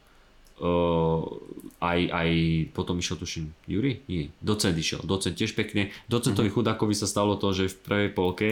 Uh, 0.55 1.35
aj, 1.83 1.99
aj 2.15 2.29
potom 2.71 2.95
išiel 2.95 3.19
tuším 3.19 3.51
Juri? 3.67 3.99
Nie, 4.07 4.31
docent 4.39 4.71
išiel, 4.71 5.03
docent 5.03 5.35
tiež 5.35 5.51
pekne. 5.51 5.91
Docentovi 6.07 6.47
Mhm. 6.47 6.55
chudákovi 6.55 6.95
sa 6.95 7.11
stalo 7.11 7.35
to, 7.35 7.51
že 7.51 7.75
v 7.75 7.79
prvej 7.83 8.09
polke 8.15 8.49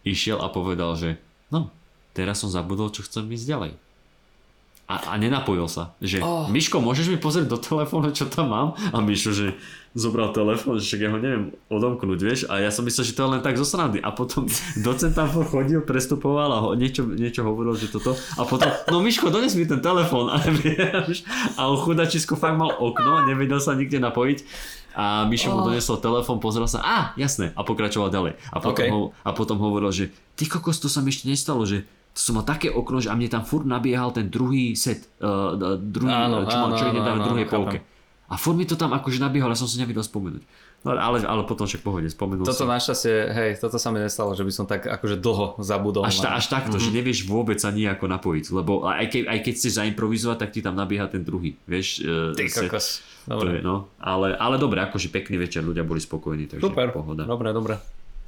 išiel 0.00 0.40
a 0.40 0.48
povedal, 0.48 0.96
že 0.96 1.20
no, 1.52 1.70
teraz 2.16 2.42
som 2.42 2.50
zabudol, 2.50 2.90
čo 2.90 3.04
chcem 3.04 3.26
ísť 3.28 3.46
ďalej. 3.46 3.72
A, 4.86 5.10
a 5.10 5.12
nenapojil 5.18 5.66
sa, 5.66 5.98
že 5.98 6.22
oh. 6.22 6.46
Miško, 6.46 6.78
môžeš 6.78 7.10
mi 7.10 7.18
pozrieť 7.18 7.50
do 7.50 7.58
telefónu, 7.58 8.14
čo 8.14 8.30
tam 8.30 8.54
mám? 8.54 8.68
A 8.94 9.02
Mišo, 9.02 9.34
že 9.34 9.58
zobral 9.98 10.30
telefón, 10.30 10.78
že 10.78 10.94
ja 10.94 11.10
ho 11.10 11.18
neviem 11.18 11.50
odomknúť, 11.66 12.20
vieš? 12.22 12.40
A 12.46 12.62
ja 12.62 12.70
som 12.70 12.86
myslel, 12.86 13.02
že 13.02 13.16
to 13.18 13.26
je 13.26 13.32
len 13.34 13.42
tak 13.42 13.58
zo 13.58 13.66
srandy. 13.66 13.98
A 13.98 14.14
potom 14.14 14.46
docent 14.86 15.10
tam 15.18 15.26
chodil, 15.26 15.82
prestupoval 15.82 16.54
a 16.54 16.62
ho, 16.62 16.68
niečo, 16.78 17.02
niečo 17.02 17.42
hovoril, 17.42 17.74
že 17.74 17.90
toto. 17.90 18.14
A 18.38 18.46
potom, 18.46 18.70
no 18.92 19.02
Miško, 19.02 19.26
dones 19.34 19.58
mi 19.58 19.66
ten 19.66 19.82
telefón. 19.82 20.30
A, 20.36 20.38
vieš, 20.38 21.26
a 21.56 21.66
chudačisko 21.66 22.38
fakt 22.38 22.54
mal 22.54 22.70
okno, 22.70 23.26
nevedel 23.26 23.58
sa 23.58 23.74
nikde 23.74 23.98
napojiť. 23.98 24.38
A 24.96 25.04
Mišo 25.22 25.52
mu 25.52 25.60
Oh. 25.60 25.68
donesol 25.68 26.00
telefón, 26.00 26.40
pozrel 26.40 26.64
sa, 26.64 26.80
a 26.80 26.96
jasné, 27.14 27.52
a 27.52 27.60
pokračoval 27.60 28.08
ďalej. 28.08 28.32
A 28.48 28.56
potom, 28.58 28.72
Okay. 28.72 28.88
ho, 28.88 29.00
a 29.20 29.30
potom 29.30 29.60
hovoril, 29.60 29.92
že 29.92 30.08
ty 30.32 30.44
kokos, 30.44 30.80
to 30.80 30.88
sa 30.88 30.98
mi 30.98 31.12
ešte 31.12 31.28
nestalo, 31.28 31.62
že 31.62 31.84
to 32.10 32.20
som 32.22 32.32
mal 32.32 32.42
také 32.42 32.72
okno, 32.72 32.96
že 32.96 33.06
a 33.06 33.14
mne 33.14 33.28
tam 33.28 33.44
furt 33.44 33.62
nabiehal 33.62 34.08
ten 34.10 34.26
druhý 34.26 34.72
set, 34.72 35.04
uh, 35.20 35.52
druhý, 35.76 36.08
Áno, 36.08 36.42
čo, 36.42 36.56
mal, 36.56 36.72
čo 36.72 36.88
áno, 36.88 36.96
tam 36.98 37.12
v 37.12 37.20
áno, 37.20 37.26
druhej 37.26 37.44
áno, 37.44 37.52
polke. 37.52 37.78
A 38.26 38.34
furt 38.34 38.56
mi 38.56 38.64
to 38.64 38.74
tam 38.74 38.90
akože 38.90 39.20
nabiehalo, 39.20 39.52
ja 39.52 39.60
som 39.60 39.68
si 39.68 39.76
nevedel 39.76 40.00
spomenúť. 40.00 40.42
No, 40.82 40.94
ale, 40.94 41.22
ale 41.22 41.42
potom 41.44 41.62
však 41.62 41.78
pohode, 41.78 42.06
spomenul 42.06 42.42
Toto 42.42 42.64
našťastie, 42.64 43.14
hej, 43.28 43.50
toto 43.58 43.76
sa 43.76 43.90
mi 43.90 44.00
nestalo, 44.00 44.32
že 44.32 44.42
by 44.42 44.50
som 44.50 44.64
tak 44.64 44.82
akože 44.82 45.14
dlho 45.16 45.60
zabudol. 45.60 46.02
Až, 46.02 46.20
ta, 46.20 46.32
až 46.32 46.46
takto, 46.48 46.78
že 46.78 46.88
nevieš 46.88 47.22
vôbec 47.24 47.58
sa 47.58 47.68
nejako 47.68 48.08
napojiť, 48.08 48.44
lebo 48.50 48.82
aj, 48.82 49.06
keď, 49.08 49.22
aj 49.28 49.38
keď 49.42 49.52
chceš 49.52 49.72
zaimprovizovať, 49.76 50.36
tak 50.38 50.50
ti 50.50 50.60
tam 50.60 50.72
nabieha 50.72 51.06
ten 51.06 51.20
druhý, 51.20 51.54
vieš. 51.64 52.00
e, 52.00 52.34
Ty 52.34 52.44
set. 52.48 52.66
kokos. 52.66 52.86
To 53.26 53.42
je, 53.42 53.58
Dobre. 53.58 53.58
no, 53.58 53.90
ale, 53.98 54.38
ale 54.38 54.54
dobre, 54.54 54.78
akože 54.80 55.10
pekný 55.10 55.34
večer, 55.36 55.66
ľudia 55.66 55.82
boli 55.82 55.98
spokojní, 55.98 56.46
takže 56.46 56.62
Super. 56.62 56.94
pohoda. 56.94 57.26
Dobre, 57.26 57.50
dobre. 57.50 57.74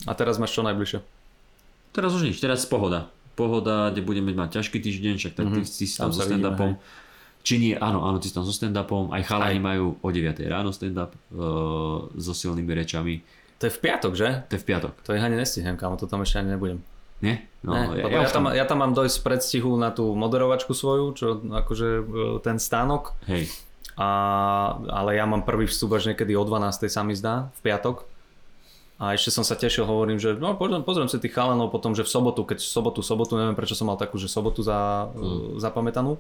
A 0.07 0.13
teraz 0.15 0.39
máš 0.39 0.55
čo 0.55 0.67
najbližšie? 0.67 0.99
Teraz 1.95 2.11
už 2.13 2.27
nič, 2.27 2.39
teraz 2.39 2.67
pohoda. 2.67 3.07
Pohoda, 3.35 3.95
kde 3.95 4.03
budeme 4.03 4.35
mať 4.35 4.59
ťažký 4.59 4.79
týždeň, 4.83 5.15
však 5.17 5.33
tak 5.39 5.47
ty, 5.55 5.61
ty 5.63 5.87
si 5.87 5.95
tam 5.95 6.11
Tam 6.11 6.11
so 6.11 6.19
sa 6.19 6.27
vidíme, 6.27 6.51
stand-upom. 6.51 6.71
Či 7.47 7.55
nie, 7.63 7.75
áno, 7.79 8.03
áno, 8.03 8.19
ty 8.19 8.27
si 8.27 8.35
tam 8.35 8.43
so 8.43 8.51
stand-upom, 8.51 9.15
aj 9.15 9.23
chalani 9.25 9.63
majú 9.63 9.95
o 10.03 10.09
9 10.11 10.35
ráno 10.51 10.75
stand-up 10.75 11.15
uh, 11.31 12.11
so 12.19 12.35
silnými 12.35 12.75
rečami. 12.75 13.23
To 13.59 13.71
je 13.71 13.73
v 13.75 13.79
piatok, 13.79 14.13
že? 14.19 14.29
To 14.51 14.59
je 14.59 14.63
v 14.63 14.67
piatok, 14.67 14.93
To 15.07 15.15
ich 15.15 15.23
ani 15.23 15.39
nestihnem, 15.39 15.79
kámo, 15.79 15.95
to 15.95 16.11
tam 16.11 16.23
ešte 16.23 16.43
ani 16.43 16.59
nebudem. 16.59 16.83
nie? 17.23 17.39
No, 17.63 17.75
ne, 17.75 17.99
ja, 17.99 18.07
ja, 18.07 18.23
už 18.23 18.31
tam, 18.31 18.51
ja 18.51 18.63
tam 18.67 18.79
mám 18.79 18.95
dojsť 18.95 19.15
z 19.19 19.23
predstihu 19.23 19.75
na 19.75 19.91
tú 19.91 20.15
moderovačku 20.15 20.71
svoju, 20.71 21.07
čo 21.15 21.27
akože 21.43 21.89
e, 21.99 22.03
ten 22.39 22.59
stánok, 22.59 23.19
Hej, 23.27 23.51
a, 23.99 24.09
ale 24.95 25.19
ja 25.19 25.27
mám 25.27 25.43
prvý 25.43 25.67
vstup 25.67 25.99
až 25.99 26.15
niekedy 26.15 26.39
o 26.39 26.47
12. 26.47 26.87
sa 26.87 27.03
mi 27.03 27.19
zdá, 27.19 27.51
v 27.59 27.61
piatok. 27.67 28.07
A 28.99 29.15
ešte 29.15 29.35
som 29.35 29.43
sa 29.43 29.59
tešil, 29.59 29.87
hovorím, 29.87 30.23
že 30.23 30.39
no 30.39 30.55
pozriem, 30.55 30.83
pozriem 30.87 31.11
si 31.11 31.19
tých 31.19 31.35
chalanov 31.35 31.71
potom, 31.75 31.95
že 31.99 32.07
v 32.07 32.11
sobotu, 32.11 32.47
keď 32.47 32.63
v 32.63 32.71
sobotu, 32.71 32.99
sobotu, 33.03 33.35
neviem 33.35 33.59
prečo 33.59 33.75
som 33.75 33.91
mal 33.91 33.99
takú, 33.99 34.19
že 34.19 34.31
sobotu 34.31 34.63
za, 34.63 35.11
mm. 35.15 35.59
zapamätanú. 35.59 36.15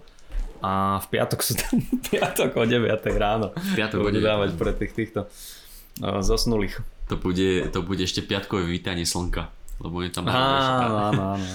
A 0.59 0.99
v 1.03 1.07
piatok 1.07 1.39
sú 1.39 1.55
tam, 1.55 1.79
v 2.03 2.19
piatok 2.19 2.51
o 2.59 2.67
9 2.67 2.99
ráno. 3.15 3.55
piatok 3.79 3.99
o 4.03 4.11
Budú 4.11 4.23
9. 4.23 4.27
dávať 4.27 4.49
pre 4.59 4.75
tých 4.75 4.93
týchto 4.95 5.21
uh, 5.27 6.19
zosnulých. 6.19 6.83
to 7.07 7.15
bude, 7.15 7.71
to 7.71 7.79
bude 7.83 8.03
ešte 8.03 8.27
piatkové 8.27 8.67
vítanie 8.67 9.07
slnka, 9.07 9.55
lebo 9.79 10.03
je 10.03 10.11
tam... 10.11 10.27
Áno, 10.27 11.15
áno, 11.15 11.23
áno. 11.39 11.47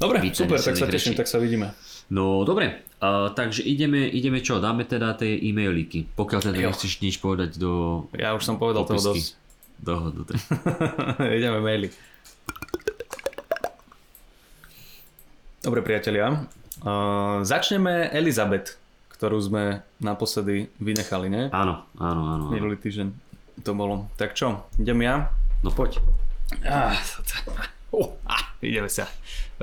Dobre, 0.00 0.18
Vítanie 0.24 0.36
super, 0.36 0.58
tak 0.58 0.74
sa 0.76 0.88
teším, 0.88 1.14
tak 1.14 1.28
sa 1.28 1.38
vidíme. 1.38 1.76
No 2.12 2.42
dobre, 2.44 2.84
uh, 3.02 3.34
takže 3.34 3.66
ideme, 3.66 4.06
ideme 4.06 4.38
čo, 4.38 4.62
dáme 4.62 4.86
teda 4.86 5.18
tie 5.18 5.34
e-mailiky, 5.34 6.14
pokiaľ 6.14 6.40
teda 6.40 6.58
nechceš 6.70 7.02
nič 7.02 7.18
povedať 7.18 7.58
do 7.58 8.06
Ja 8.14 8.38
už 8.38 8.46
som 8.46 8.56
povedal 8.56 8.86
toho 8.86 9.02
popisky. 9.02 9.18
dosť. 9.18 9.42
Dohodnuté. 9.82 10.38
Ideme 11.42 11.58
maily. 11.58 11.90
Dobre 15.58 15.82
priatelia, 15.82 16.46
uh, 16.86 17.42
začneme 17.42 18.14
Elizabeth, 18.14 18.78
ktorú 19.14 19.42
sme 19.42 19.82
naposledy 19.98 20.70
vynechali, 20.78 21.26
ne? 21.26 21.42
Áno, 21.50 21.86
áno, 21.98 22.22
áno. 22.30 22.44
áno. 22.46 22.54
Minulý 22.54 22.78
týždeň 22.78 23.32
to 23.62 23.74
bolo. 23.74 24.10
Tak 24.18 24.34
čo, 24.34 24.66
idem 24.78 25.02
ja? 25.02 25.30
No 25.62 25.70
poď. 25.70 26.02
Ah, 26.66 26.98
uh, 27.94 28.10
ah, 28.26 28.42
ideme 28.58 28.90
sa. 28.90 29.06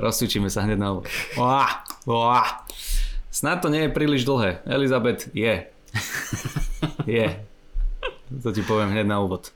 Rozcvičíme 0.00 0.48
sa 0.48 0.64
hneď 0.64 0.78
na 0.80 0.88
úvod. 0.96 1.04
Ah, 1.36 1.84
ah. 2.08 2.64
Snad 3.40 3.64
to 3.64 3.72
nie 3.72 3.88
je 3.88 3.96
príliš 3.96 4.28
dlhé. 4.28 4.60
Elizabeth 4.68 5.32
je. 5.32 5.64
je. 7.08 7.28
To 8.44 8.52
ti 8.52 8.60
poviem 8.60 8.92
hneď 8.92 9.08
na 9.08 9.24
úvod. 9.24 9.48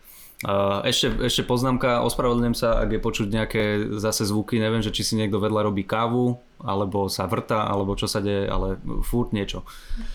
Ešte, 0.89 1.13
ešte 1.29 1.45
poznámka, 1.45 2.01
ospravedlňujem 2.01 2.57
sa, 2.57 2.81
ak 2.81 2.97
je 2.97 3.05
počuť 3.05 3.29
nejaké 3.29 3.63
zase 4.01 4.25
zvuky, 4.25 4.57
neviem, 4.57 4.81
že 4.81 4.89
či 4.89 5.05
si 5.05 5.21
niekto 5.21 5.37
vedľa 5.37 5.69
robí 5.69 5.85
kávu, 5.85 6.41
alebo 6.65 7.13
sa 7.13 7.29
vrta, 7.29 7.69
alebo 7.69 7.93
čo 7.93 8.09
sa 8.09 8.25
deje, 8.25 8.49
ale 8.49 8.81
furt 9.05 9.37
niečo. 9.37 9.69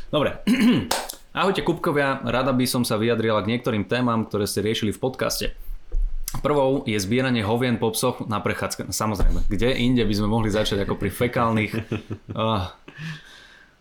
Dobre. 0.09 0.41
Ahojte 1.37 1.61
Kupkovia, 1.61 2.25
rada 2.25 2.49
by 2.49 2.65
som 2.65 2.81
sa 2.81 2.97
vyjadrila 2.97 3.45
k 3.45 3.53
niektorým 3.53 3.85
témam, 3.85 4.25
ktoré 4.25 4.49
ste 4.49 4.65
riešili 4.65 4.89
v 4.89 4.97
podcaste. 4.97 5.53
Prvou 6.41 6.85
je 6.89 6.97
zbieranie 6.97 7.45
hovien 7.45 7.77
po 7.77 7.93
psoch 7.93 8.25
na 8.25 8.41
prechádzke. 8.41 8.89
Samozrejme, 8.93 9.45
kde 9.49 9.77
inde 9.77 10.05
by 10.05 10.13
sme 10.13 10.29
mohli 10.29 10.49
začať 10.49 10.89
ako 10.89 10.97
pri 10.97 11.13
fekálnych... 11.13 11.73
Uh. 12.29 12.69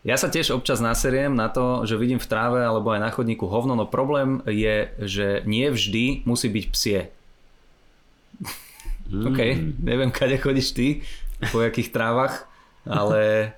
Ja 0.07 0.15
sa 0.15 0.31
tiež 0.31 0.55
občas 0.55 0.79
naseriem 0.79 1.35
na 1.35 1.51
to, 1.51 1.83
že 1.83 1.99
vidím 1.99 2.23
v 2.23 2.31
tráve 2.31 2.63
alebo 2.63 2.95
aj 2.95 3.01
na 3.03 3.11
chodníku 3.11 3.51
hovno, 3.51 3.75
no 3.75 3.83
problém 3.83 4.47
je, 4.47 4.95
že 5.03 5.27
nie 5.43 5.67
vždy 5.67 6.23
musí 6.23 6.47
byť 6.47 6.65
psie. 6.71 6.99
Mm. 9.11 9.25
OK, 9.27 9.41
neviem, 9.83 10.11
kade 10.15 10.39
chodíš 10.39 10.77
ty, 10.77 10.87
po 11.51 11.65
jakých 11.65 11.91
trávach, 11.91 12.47
ale... 12.87 13.53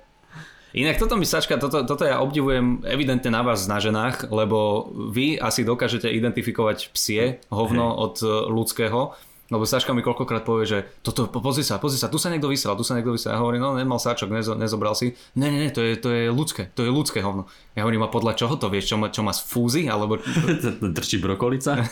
Inak 0.71 1.03
toto 1.03 1.19
mi 1.19 1.27
Sačka, 1.27 1.59
toto, 1.59 1.83
toto 1.83 2.07
ja 2.07 2.23
obdivujem 2.23 2.79
evidentne 2.87 3.27
na 3.27 3.43
vás 3.43 3.67
na 3.67 3.83
ženách, 3.83 4.31
lebo 4.31 4.87
vy 5.11 5.35
asi 5.35 5.67
dokážete 5.67 6.07
identifikovať 6.07 6.95
psie 6.95 7.43
hovno 7.51 7.91
od 7.91 8.23
e, 8.23 8.27
ľudského, 8.47 9.11
lebo 9.51 9.67
Sačka 9.67 9.91
mi 9.91 9.99
koľkokrát 9.99 10.47
povie, 10.47 10.63
že 10.63 10.79
toto, 11.03 11.27
po- 11.27 11.43
pozri 11.43 11.67
sa, 11.67 11.75
pozri 11.77 11.99
sa, 11.99 12.07
tu 12.07 12.15
sa 12.15 12.31
niekto 12.31 12.47
vysral, 12.47 12.79
tu 12.79 12.87
sa 12.87 12.95
niekto 12.95 13.11
vysral. 13.11 13.35
Ja 13.35 13.43
hovorím, 13.43 13.61
no 13.67 13.75
nemal 13.75 13.99
sáčok, 13.99 14.31
nezo, 14.31 14.55
nezobral 14.55 14.95
si. 14.95 15.11
Ne, 15.35 15.51
ne, 15.51 15.67
ne, 15.67 15.69
to 15.69 15.83
je, 15.83 15.99
to 15.99 16.07
je 16.07 16.31
ľudské, 16.31 16.71
to 16.71 16.87
je 16.87 16.91
ľudské 16.91 17.19
hovno. 17.19 17.51
Ja 17.75 17.83
hovorím, 17.83 18.07
a 18.07 18.09
podľa 18.09 18.39
čoho 18.39 18.55
to 18.55 18.71
vieš, 18.71 18.89
čo 18.89 18.95
má, 18.95 19.11
čo 19.11 19.27
má 19.27 19.35
z 19.35 19.43
fúzy, 19.43 19.91
alebo 19.91 20.15
Trčí 20.97 21.19
brokolica? 21.19 21.83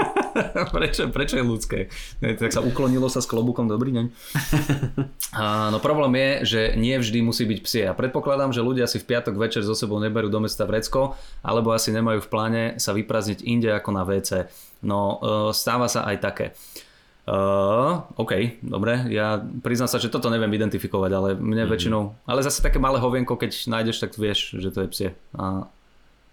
prečo, 0.74 1.08
prečo 1.08 1.38
je 1.38 1.44
ľudské? 1.46 1.78
Ne, 2.20 2.34
Tak 2.34 2.50
sa 2.50 2.60
uklonilo 2.60 3.06
sa 3.06 3.22
s 3.22 3.30
klobúkom, 3.30 3.70
dobrý 3.70 3.94
deň. 3.94 4.06
A, 5.32 5.70
no 5.70 5.78
problém 5.78 6.12
je, 6.18 6.30
že 6.44 6.60
nie 6.74 6.96
vždy 6.98 7.22
musí 7.22 7.46
byť 7.46 7.58
psie. 7.62 7.82
A 7.86 7.94
predpokladám, 7.96 8.50
že 8.50 8.64
ľudia 8.64 8.90
si 8.90 8.98
v 8.98 9.08
piatok 9.14 9.38
večer 9.38 9.62
so 9.62 9.78
sebou 9.78 10.02
neberú 10.02 10.26
do 10.26 10.42
mesta 10.42 10.66
vrecko, 10.66 11.14
alebo 11.46 11.70
asi 11.70 11.94
nemajú 11.94 12.24
v 12.24 12.30
pláne 12.30 12.62
sa 12.82 12.90
vyprázdniť 12.92 13.40
inde 13.46 13.70
ako 13.72 13.90
na 13.94 14.02
WC. 14.02 14.50
No, 14.84 15.18
e, 15.18 15.56
stáva 15.56 15.88
sa 15.88 16.04
aj 16.04 16.16
také. 16.20 16.46
Uh, 17.26 18.06
OK, 18.22 18.62
dobre, 18.62 19.10
ja 19.10 19.42
priznám 19.42 19.90
sa, 19.90 19.98
že 19.98 20.14
toto 20.14 20.30
neviem 20.30 20.46
identifikovať, 20.54 21.10
ale 21.10 21.28
mne 21.34 21.66
mm-hmm. 21.66 21.74
väčšinou, 21.74 22.02
ale 22.22 22.46
zase 22.46 22.62
také 22.62 22.78
malé 22.78 23.02
hovienko, 23.02 23.34
keď 23.34 23.66
nájdeš, 23.66 23.98
tak 23.98 24.14
vieš, 24.14 24.54
že 24.54 24.70
to 24.70 24.86
je 24.86 24.88
psie. 24.94 25.08
A 25.34 25.66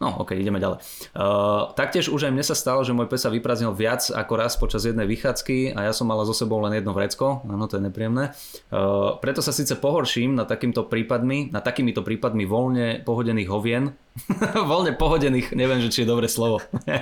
No, 0.01 0.19
ok, 0.19 0.35
ideme 0.35 0.59
ďalej. 0.59 0.83
Uh, 1.15 1.71
taktiež 1.77 2.11
už 2.11 2.27
aj 2.27 2.33
mne 2.33 2.43
sa 2.43 2.57
stalo, 2.57 2.83
že 2.83 2.91
môj 2.91 3.07
pes 3.07 3.23
sa 3.23 3.31
vyprázdnil 3.31 3.71
viac 3.71 4.09
ako 4.11 4.33
raz 4.35 4.57
počas 4.59 4.83
jednej 4.83 5.07
vychádzky 5.07 5.77
a 5.77 5.87
ja 5.87 5.93
som 5.95 6.09
mala 6.09 6.27
so 6.27 6.35
sebou 6.35 6.59
len 6.59 6.75
jedno 6.75 6.91
vrecko, 6.91 7.45
áno, 7.47 7.69
to 7.71 7.79
je 7.79 7.87
nepríjemné. 7.87 8.35
Uh, 8.67 9.15
preto 9.23 9.39
sa 9.39 9.55
síce 9.55 9.79
pohorším 9.79 10.35
na 10.35 10.43
takýmto 10.43 10.89
prípadmi, 10.91 11.53
na 11.55 11.63
takýmito 11.63 12.03
prípadmi 12.03 12.43
voľne 12.43 12.99
pohodených 13.07 13.47
hovien, 13.47 13.95
voľne 14.73 14.97
pohodených, 14.99 15.55
neviem, 15.55 15.79
že 15.79 15.93
či 15.93 15.99
je 16.03 16.11
dobré 16.11 16.27
slovo, 16.27 16.59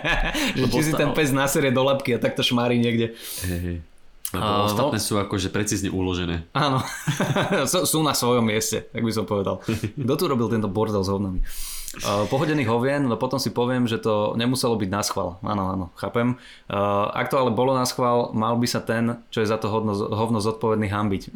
že 0.59 0.65
či 0.69 0.79
si 0.85 0.93
ten 0.93 1.15
pes 1.17 1.33
naserie 1.33 1.73
do 1.73 1.81
labky 1.81 2.13
a 2.13 2.21
takto 2.21 2.45
šmári 2.45 2.77
niekde. 2.77 3.17
Lebo 4.31 4.47
A, 4.47 4.63
ostatné 4.63 4.95
sú 4.95 5.19
akože 5.19 5.51
precízne 5.51 5.91
uložené. 5.91 6.47
Áno, 6.55 6.79
sú 7.91 7.99
na 7.99 8.15
svojom 8.15 8.47
mieste, 8.47 8.87
tak 8.87 9.03
by 9.03 9.11
som 9.11 9.27
povedal. 9.27 9.59
Kto 9.67 10.13
tu 10.15 10.23
robil 10.31 10.47
tento 10.47 10.71
bordel 10.71 11.03
s 11.03 11.11
hovnami? 11.11 11.43
Uh, 11.91 12.23
pohodených 12.31 12.71
hovien, 12.71 13.03
no 13.03 13.19
potom 13.19 13.35
si 13.35 13.51
poviem, 13.51 13.83
že 13.83 13.99
to 13.99 14.31
nemuselo 14.39 14.79
byť 14.79 14.89
na 14.89 15.03
schvál. 15.03 15.43
Áno, 15.43 15.75
áno, 15.75 15.85
chápem. 15.99 16.39
Uh, 16.71 17.11
ak 17.11 17.27
to 17.27 17.35
ale 17.35 17.51
bolo 17.51 17.75
na 17.75 17.83
schvál, 17.83 18.31
mal 18.31 18.55
by 18.55 18.63
sa 18.63 18.79
ten, 18.79 19.19
čo 19.27 19.43
je 19.43 19.51
za 19.51 19.59
to 19.59 19.67
hovno, 19.67 19.91
hovno 19.91 20.39
zodpovedný 20.39 20.87
hambiť. 20.87 21.23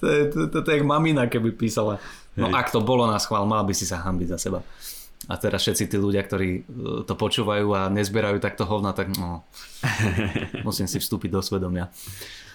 to, 0.00 0.04
je, 0.12 0.20
to, 0.28 0.38
to, 0.52 0.56
to 0.60 0.68
je 0.68 0.76
jak 0.76 0.84
mamina, 0.84 1.24
keby 1.24 1.56
písala. 1.56 1.96
No 2.36 2.52
Hej. 2.52 2.60
ak 2.60 2.68
to 2.68 2.84
bolo 2.84 3.08
na 3.08 3.16
schvál, 3.16 3.48
mal 3.48 3.64
by 3.64 3.72
si 3.72 3.88
sa 3.88 4.04
hambiť 4.04 4.28
za 4.36 4.38
seba. 4.44 4.60
A 5.32 5.40
teraz 5.40 5.64
všetci 5.64 5.88
tí 5.88 5.96
ľudia, 5.96 6.20
ktorí 6.20 6.68
uh, 6.68 7.00
to 7.08 7.16
počúvajú 7.16 7.72
a 7.72 7.88
nezbierajú 7.88 8.44
takto 8.44 8.68
hovna, 8.68 8.92
tak 8.92 9.16
no, 9.16 9.48
musím 10.68 10.84
si 10.84 11.00
vstúpiť 11.00 11.32
do 11.32 11.40
svedomia. 11.40 11.88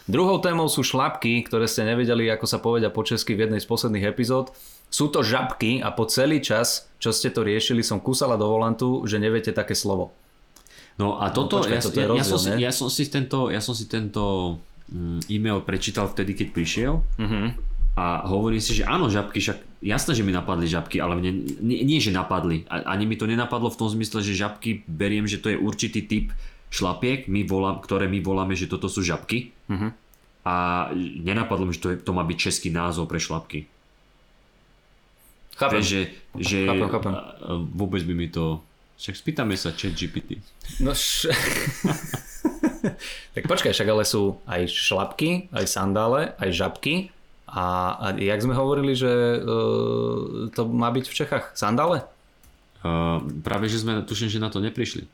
Druhou 0.05 0.37
témou 0.37 0.69
sú 0.69 0.85
šlapky, 0.85 1.45
ktoré 1.49 1.65
ste 1.65 1.85
nevedeli, 1.85 2.29
ako 2.29 2.45
sa 2.45 2.61
povedia 2.61 2.93
po 2.93 3.01
česky 3.01 3.33
v 3.33 3.49
jednej 3.49 3.61
z 3.61 3.65
posledných 3.65 4.05
epizód. 4.05 4.53
Sú 4.91 5.07
to 5.07 5.23
žabky 5.23 5.79
a 5.79 5.89
po 5.89 6.03
celý 6.03 6.37
čas, 6.37 6.91
čo 6.99 7.09
ste 7.09 7.31
to 7.31 7.41
riešili, 7.41 7.79
som 7.79 7.97
kúsala 7.97 8.35
do 8.35 8.45
volantu, 8.45 9.07
že 9.07 9.17
neviete 9.17 9.49
také 9.49 9.71
slovo. 9.71 10.11
No 10.99 11.15
a 11.17 11.31
toto, 11.31 11.63
počkaj, 11.63 11.73
ja, 11.73 11.81
toto 11.81 11.97
je 11.97 12.07
ja, 12.11 12.25
som 12.27 12.37
si, 12.37 12.49
ne? 12.51 12.57
ja, 12.59 12.69
som 12.69 12.89
si 12.91 13.07
tento, 13.07 13.47
ja 13.47 13.57
som 13.57 13.71
si 13.71 13.87
tento 13.87 14.21
mm, 14.91 15.31
e-mail 15.31 15.63
prečítal 15.63 16.05
vtedy, 16.05 16.35
keď 16.35 16.47
prišiel 16.51 16.93
Mhm. 17.17 17.55
a 17.93 18.27
hovorím 18.27 18.59
si, 18.59 18.75
že 18.75 18.83
áno, 18.83 19.07
žabky, 19.07 19.39
však 19.39 19.57
jasné, 19.81 20.11
že 20.11 20.21
mi 20.21 20.29
napadli 20.29 20.67
žabky, 20.67 20.99
ale 20.99 21.15
mne, 21.15 21.31
nie, 21.57 21.79
nie 21.81 21.97
že 21.97 22.11
napadli, 22.11 22.67
ani 22.67 23.03
mi 23.05 23.15
to 23.15 23.23
nenapadlo 23.23 23.67
v 23.67 23.79
tom 23.79 23.87
zmysle, 23.89 24.19
že 24.19 24.35
žabky, 24.37 24.83
beriem, 24.85 25.23
že 25.23 25.39
to 25.39 25.47
je 25.47 25.57
určitý 25.57 26.03
typ 26.03 26.35
šlapiek, 26.67 27.25
my 27.25 27.43
volám, 27.43 27.79
ktoré 27.79 28.05
my 28.05 28.19
voláme, 28.19 28.53
že 28.53 28.67
toto 28.67 28.91
sú 28.91 28.99
žabky 28.99 29.55
Mhm. 29.67 29.87
a 30.43 30.55
nenapadlo 31.23 31.63
mi, 31.63 31.71
že 31.71 31.79
to, 31.79 31.89
je, 31.89 31.97
to 31.97 32.11
má 32.11 32.21
byť 32.21 32.37
český 32.41 32.67
názov 32.69 33.07
pre 33.07 33.17
šlapky. 33.17 33.70
Chápem. 35.61 35.77
Vieš, 35.77 35.87
že, 35.87 36.01
že 36.41 36.57
Chápem, 36.65 36.89
chápem. 36.89 37.13
vôbec 37.77 38.01
by 38.01 38.13
mi 38.17 38.27
to... 38.33 38.57
Však 38.97 39.15
spýtame 39.17 39.53
sa 39.57 39.69
chat 39.73 39.93
GPT. 39.93 40.41
No 40.81 40.93
š... 40.97 41.29
tak 43.37 43.45
počkaj, 43.45 43.73
však 43.73 43.89
ale 43.89 44.05
sú 44.05 44.41
aj 44.49 44.65
šlapky, 44.69 45.49
aj 45.53 45.65
sandále, 45.69 46.33
aj 46.41 46.49
žabky. 46.53 47.13
A, 47.51 47.97
a 47.97 48.05
jak 48.15 48.41
sme 48.41 48.55
hovorili, 48.55 48.95
že 48.95 49.11
uh, 49.41 50.47
to 50.55 50.65
má 50.69 50.89
byť 50.89 51.05
v 51.09 51.17
Čechách? 51.17 51.45
Sandále? 51.53 52.05
Uh, 52.81 53.21
práve, 53.45 53.69
že 53.69 53.81
sme, 53.81 54.01
tuším, 54.01 54.31
že 54.31 54.41
na 54.41 54.49
to 54.49 54.63
neprišli. 54.63 55.05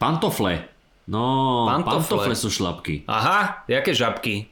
Pantofle. 0.00 0.64
No, 1.04 1.68
Pantofle. 1.68 2.00
pantofle, 2.00 2.32
sú 2.32 2.48
šlapky. 2.48 3.04
Aha, 3.04 3.60
jaké 3.68 3.92
žabky? 3.92 4.48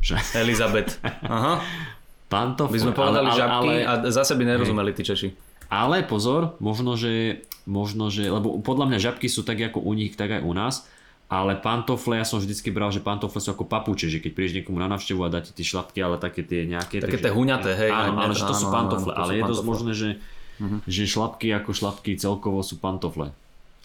Že, 0.00 0.16
Elizabet. 0.40 0.96
Aha. 1.28 1.60
Pantofle. 2.32 2.72
By 2.72 2.80
sme 2.80 2.94
povedali 2.96 3.28
ale, 3.28 3.36
žabky 3.36 3.68
ale, 3.84 3.84
a 3.84 3.92
zase 4.08 4.32
by 4.40 4.44
nerozumeli 4.48 4.90
tí 4.96 5.04
Češi. 5.04 5.28
ale 5.68 6.00
pozor, 6.08 6.56
možno 6.64 6.96
že, 6.96 7.44
možno, 7.68 8.08
že, 8.08 8.32
lebo 8.32 8.56
podľa 8.64 8.88
mňa 8.88 8.98
žabky 9.12 9.28
sú 9.28 9.44
tak 9.44 9.60
ako 9.60 9.84
u 9.84 9.92
nich, 9.92 10.16
tak 10.16 10.32
aj 10.32 10.42
u 10.42 10.52
nás, 10.56 10.88
ale 11.32 11.56
pantofle, 11.56 12.20
ja 12.20 12.28
som 12.28 12.44
vždycky 12.44 12.68
bral, 12.68 12.92
že 12.92 13.00
pantofle 13.00 13.40
sú 13.40 13.56
ako 13.56 13.64
papuče, 13.64 14.12
že 14.12 14.20
keď 14.20 14.32
prídeš 14.36 14.56
niekomu 14.60 14.76
na 14.76 14.88
návštevu 14.92 15.20
a 15.24 15.32
dáte 15.32 15.56
tie 15.56 15.64
šlapky, 15.64 16.04
ale 16.04 16.20
také 16.20 16.44
tie 16.44 16.68
nejaké... 16.68 17.00
Také 17.00 17.16
tie 17.16 17.32
huňaté, 17.32 17.72
hej, 17.72 17.88
Áno, 17.88 18.20
ale 18.20 18.36
že 18.36 18.44
to 18.44 18.52
sú 18.52 18.68
pantofle, 18.68 19.12
to 19.12 19.16
ale 19.16 19.40
je 19.40 19.42
dosť. 19.48 19.64
Mhm. 19.64 19.68
možné, 19.72 19.92
že, 19.96 20.10
že 20.84 21.08
šlapky 21.08 21.48
ako 21.56 21.72
šlapky 21.72 22.20
celkovo 22.20 22.60
sú 22.60 22.76
pantofle. 22.76 23.32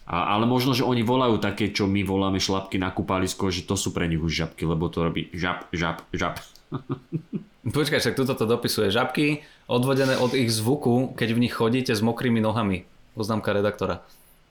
A, 0.07 0.35
ale 0.35 0.43
možno, 0.43 0.75
že 0.75 0.83
oni 0.83 1.03
volajú 1.07 1.39
také, 1.39 1.71
čo 1.71 1.87
my 1.87 2.03
voláme 2.03 2.39
šlapky 2.39 2.79
na 2.79 2.91
kúpalisko, 2.91 3.47
že 3.47 3.63
to 3.63 3.79
sú 3.79 3.95
pre 3.95 4.11
nich 4.11 4.19
už 4.19 4.31
žabky, 4.31 4.67
lebo 4.67 4.91
to 4.91 5.07
robí 5.07 5.31
žab, 5.31 5.71
žab, 5.71 6.03
žab. 6.11 6.39
Počkaj, 7.67 7.99
však 7.99 8.15
tuto 8.15 8.31
to 8.31 8.47
dopisuje. 8.47 8.87
Žabky 8.87 9.43
odvodené 9.67 10.15
od 10.15 10.31
ich 10.31 10.47
zvuku, 10.47 11.11
keď 11.19 11.29
v 11.35 11.41
nich 11.43 11.53
chodíte 11.53 11.91
s 11.91 11.99
mokrými 11.99 12.39
nohami. 12.39 12.87
Poznámka 13.11 13.51
redaktora. 13.51 14.07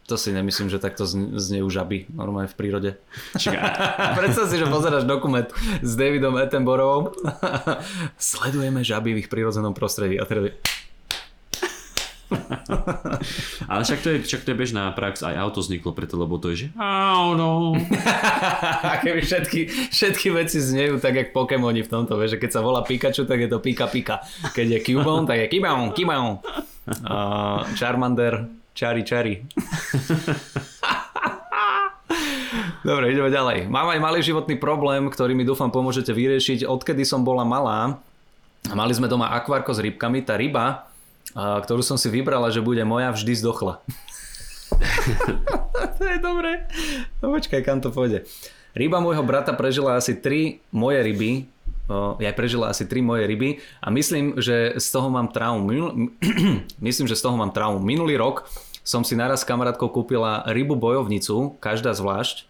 To 0.07 0.15
si 0.15 0.31
nemyslím, 0.31 0.71
že 0.71 0.79
takto 0.79 1.03
zn- 1.03 1.35
znejú 1.35 1.67
žaby 1.67 2.07
normálne 2.15 2.47
v 2.47 2.55
prírode. 2.55 2.91
Predstav 4.21 4.47
si, 4.47 4.61
že 4.61 4.71
pozeráš 4.71 5.03
dokument 5.03 5.51
s 5.83 5.93
Davidom 5.99 6.39
Attenborough. 6.39 7.11
Sledujeme 8.21 8.87
žaby 8.87 9.17
v 9.17 9.21
ich 9.27 9.31
prírodzenom 9.33 9.75
prostredí. 9.75 10.21
A 10.21 10.29
teda... 10.29 10.55
Ale 13.71 13.81
však 13.83 14.01
to, 14.03 14.09
je, 14.15 14.19
však 14.25 14.43
to 14.47 14.49
je 14.53 14.57
bežná 14.57 14.91
prax, 14.93 15.23
aj 15.23 15.37
auto 15.37 15.61
vzniklo 15.63 15.93
preto, 15.93 16.17
lebo 16.19 16.39
to 16.39 16.55
je, 16.55 16.67
že 16.67 16.67
auto. 16.79 17.75
A 18.91 19.03
keby 19.03 19.23
všetky, 19.23 19.91
všetky 19.91 20.29
veci 20.35 20.59
znejú 20.63 20.99
tak, 21.03 21.15
jak 21.17 21.29
Pokémoni 21.35 21.83
v 21.83 21.91
tomto, 21.91 22.17
vieš, 22.17 22.39
že 22.39 22.43
keď 22.43 22.51
sa 22.51 22.61
volá 22.63 22.83
Pikachu, 22.87 23.27
tak 23.27 23.39
je 23.43 23.49
to 23.51 23.59
Pika 23.59 23.87
Pika. 23.91 24.23
Keď 24.55 24.67
je 24.67 24.79
Cubone, 24.83 25.27
tak 25.27 25.39
je 25.43 25.47
Kibon, 25.51 25.93
Kibon. 25.93 26.41
Uh, 26.87 27.67
Charmander, 27.75 28.47
Čari 28.77 29.03
Čari. 29.03 29.35
Dobre, 32.87 33.11
ideme 33.11 33.35
ďalej. 33.35 33.67
Mám 33.67 33.99
aj 33.99 33.99
malý 33.99 34.23
životný 34.23 34.55
problém, 34.63 35.11
ktorý 35.11 35.35
mi 35.35 35.43
dúfam 35.43 35.75
pomôžete 35.75 36.15
vyriešiť. 36.15 36.63
Odkedy 36.71 37.03
som 37.03 37.27
bola 37.27 37.43
malá, 37.43 37.99
mali 38.71 38.95
sme 38.95 39.11
doma 39.11 39.35
akvárko 39.35 39.75
s 39.75 39.83
rybkami. 39.83 40.23
Tá 40.23 40.39
ryba, 40.39 40.87
ktorú 41.35 41.83
som 41.83 41.97
si 41.97 42.13
vybrala, 42.13 42.53
že 42.53 42.63
bude 42.63 42.85
moja, 42.87 43.11
vždy 43.11 43.33
zdochla. 43.41 43.83
to 45.97 46.03
je 46.05 46.19
dobré. 46.21 46.69
No 47.25 47.33
počkaj, 47.33 47.65
kam 47.65 47.81
to 47.81 47.91
pôjde. 47.91 48.29
Ryba 48.77 49.01
môjho 49.01 49.25
brata 49.25 49.57
prežila 49.57 49.97
asi 49.97 50.13
3 50.13 50.61
moje 50.69 51.01
ryby. 51.01 51.49
Ja 52.21 52.35
prežila 52.35 52.69
asi 52.69 52.85
3 52.85 53.01
moje 53.01 53.25
ryby 53.25 53.63
a 53.81 53.89
myslím, 53.95 54.37
že 54.37 54.77
z 54.77 54.87
toho 54.91 55.09
mám 55.09 55.33
traumu. 55.33 56.11
Myslím, 56.87 57.07
že 57.07 57.15
z 57.15 57.23
toho 57.23 57.39
mám 57.39 57.55
traumu. 57.55 57.79
Minulý 57.79 58.19
rok 58.19 58.51
som 58.83 59.07
si 59.07 59.15
naraz 59.15 59.47
s 59.47 59.49
kamarátkou 59.49 59.91
kúpila 59.91 60.43
rybu 60.51 60.75
bojovnicu, 60.75 61.55
každá 61.63 61.95
zvlášť. 61.95 62.47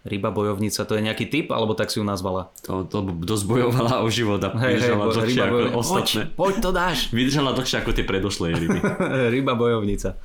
Ryba 0.00 0.28
bojovnica, 0.28 0.80
to 0.80 0.92
je 0.92 1.02
nejaký 1.02 1.26
typ, 1.26 1.46
alebo 1.48 1.72
tak 1.72 1.88
si 1.88 1.96
ju 1.96 2.04
nazvala? 2.04 2.48
To, 2.64 2.82
to 2.82 3.04
dosť 3.04 3.44
bojovala 3.44 4.00
o 4.00 4.08
život 4.08 4.40
a 4.40 4.48
hej, 4.58 4.80
vydržala 4.80 4.96
bo- 5.02 5.12
dlhšie 5.12 5.36
ako 5.38 5.52
bojovnica. 5.52 5.76
ostatné. 5.76 6.20
Poď, 6.24 6.32
poď 6.32 6.54
to 6.56 6.70
dáš. 6.70 6.98
Vydržala 7.12 7.50
dlhšie 7.52 7.76
ako 7.78 7.90
tie 7.92 8.04
predošlé 8.04 8.46
ryby. 8.50 8.78
ryba 9.36 9.52
bojovnica. 9.52 10.16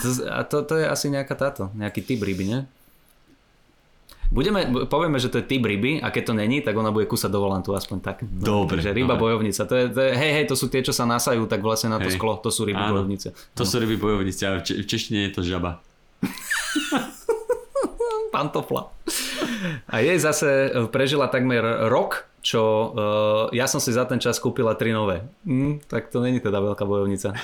To, 0.00 0.06
a 0.26 0.40
to, 0.42 0.56
to 0.62 0.74
je 0.74 0.86
asi 0.86 1.06
nejaká 1.06 1.34
táto, 1.34 1.68
nejaký 1.74 2.00
typ 2.00 2.18
ryby, 2.18 2.46
ne? 2.46 2.60
Budeme, 4.28 4.64
povieme, 4.88 5.20
že 5.20 5.28
to 5.28 5.36
je 5.36 5.46
typ 5.46 5.60
ryby 5.60 6.00
a 6.00 6.08
keď 6.08 6.22
to 6.24 6.34
není, 6.34 6.64
tak 6.64 6.72
ona 6.72 6.88
bude 6.88 7.04
kúsať 7.04 7.28
do 7.28 7.36
volantu, 7.38 7.76
aspoň 7.76 7.98
tak. 8.00 8.16
Dobre, 8.24 8.80
Takže 8.80 8.96
ryba 8.96 9.12
dobre. 9.12 9.28
bojovnica, 9.28 9.60
to 9.62 9.74
je, 9.76 9.84
to 9.86 10.00
je, 10.00 10.10
hej, 10.16 10.30
hej, 10.32 10.44
to 10.48 10.56
sú 10.56 10.66
tie, 10.66 10.80
čo 10.80 10.88
sa 10.90 11.04
nasajú 11.04 11.44
tak 11.44 11.60
vlastne 11.60 11.92
na 11.92 12.00
to 12.00 12.08
Hej. 12.08 12.16
sklo, 12.16 12.40
to 12.40 12.48
sú 12.48 12.64
ryby 12.64 12.80
Áno. 12.80 12.96
bojovnice. 12.96 13.36
To 13.52 13.62
sú 13.62 13.76
ryby 13.76 14.00
bojovníci, 14.00 14.40
ale 14.42 14.56
v, 14.58 14.64
če- 14.64 14.78
v 14.80 14.86
češtine 14.88 15.18
je 15.22 15.32
to 15.32 15.44
žaba. 15.44 15.84
Pantofla. 18.32 18.88
A 19.92 20.00
jej 20.00 20.16
zase 20.16 20.72
e, 20.72 20.88
prežila 20.88 21.28
takmer 21.28 21.92
rok, 21.92 22.32
čo 22.42 22.58
uh, 22.58 22.92
ja 23.54 23.70
som 23.70 23.78
si 23.78 23.94
za 23.94 24.02
ten 24.02 24.18
čas 24.18 24.42
kúpila 24.42 24.74
tri 24.74 24.90
nové. 24.90 25.22
Mm, 25.46 25.78
tak 25.86 26.10
to 26.10 26.18
není 26.18 26.42
teda 26.42 26.58
veľká 26.58 26.82
bojovnica. 26.82 27.38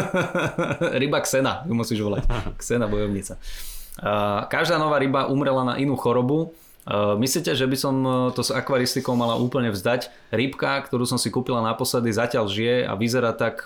ryba 1.00 1.22
Xena, 1.22 1.62
ju 1.70 1.74
musíš 1.78 2.02
volať. 2.02 2.26
Xena 2.58 2.90
bojovnica. 2.90 3.38
Uh, 4.02 4.42
každá 4.50 4.82
nová 4.82 4.98
ryba 4.98 5.30
umrela 5.30 5.62
na 5.62 5.74
inú 5.78 5.94
chorobu. 5.94 6.50
Uh, 6.82 7.14
myslíte, 7.14 7.54
že 7.54 7.62
by 7.62 7.76
som 7.78 7.94
to 8.34 8.42
s 8.42 8.50
akvaristikou 8.50 9.14
mala 9.14 9.38
úplne 9.38 9.70
vzdať? 9.70 10.10
Rybka, 10.34 10.82
ktorú 10.82 11.06
som 11.06 11.14
si 11.14 11.30
kúpila 11.30 11.62
naposledy, 11.62 12.10
zatiaľ 12.10 12.50
žije 12.50 12.76
a 12.82 12.98
vyzerá 12.98 13.30
tak, 13.30 13.62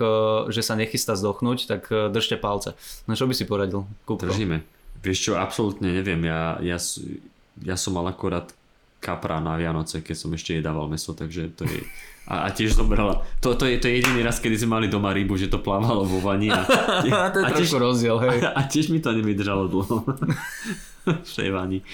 že 0.53 0.61
sa 0.61 0.77
nechystá 0.77 1.17
zdochnúť, 1.17 1.65
tak 1.65 1.89
držte 2.13 2.37
palce. 2.37 2.77
No 3.09 3.17
čo 3.17 3.25
by 3.25 3.33
si 3.33 3.49
poradil? 3.49 3.89
Kúpko. 4.05 4.29
Držíme. 4.29 4.76
Vieš 5.03 5.19
čo, 5.19 5.33
absolútne 5.37 5.93
neviem. 5.93 6.21
Ja, 6.25 6.61
ja, 6.61 6.79
ja 7.63 7.77
som 7.77 7.97
mal 7.97 8.07
akorát 8.09 8.53
kapra 9.01 9.39
na 9.39 9.55
Vianoce, 9.55 10.03
keď 10.03 10.17
som 10.17 10.31
ešte 10.35 10.59
jedával 10.59 10.89
meso, 10.91 11.15
takže 11.15 11.53
to 11.55 11.63
je... 11.69 11.85
A, 12.27 12.51
a 12.51 12.51
tiež 12.51 12.75
zomrela. 12.75 13.23
To, 13.39 13.55
to, 13.55 13.71
je, 13.71 13.79
to 13.79 13.87
je 13.87 14.03
jediný 14.03 14.27
raz, 14.27 14.43
kedy 14.43 14.59
sme 14.59 14.83
mali 14.83 14.87
doma 14.91 15.15
rybu, 15.15 15.39
že 15.39 15.47
to 15.47 15.63
plávalo 15.63 16.03
vo 16.03 16.19
vani. 16.19 16.51
A, 16.51 16.67
to 17.31 17.39
je 17.39 17.45
a 17.47 17.55
trošku 17.55 17.79
rozdiel, 17.79 18.19
hej. 18.19 18.43
A, 18.43 18.59
a 18.59 18.61
tiež 18.67 18.91
mi 18.91 18.99
to 18.99 19.15
nevydržalo 19.15 19.71
dlho. 19.71 20.03
v 21.07 21.33
tej 21.39 21.55
vani. 21.55 21.87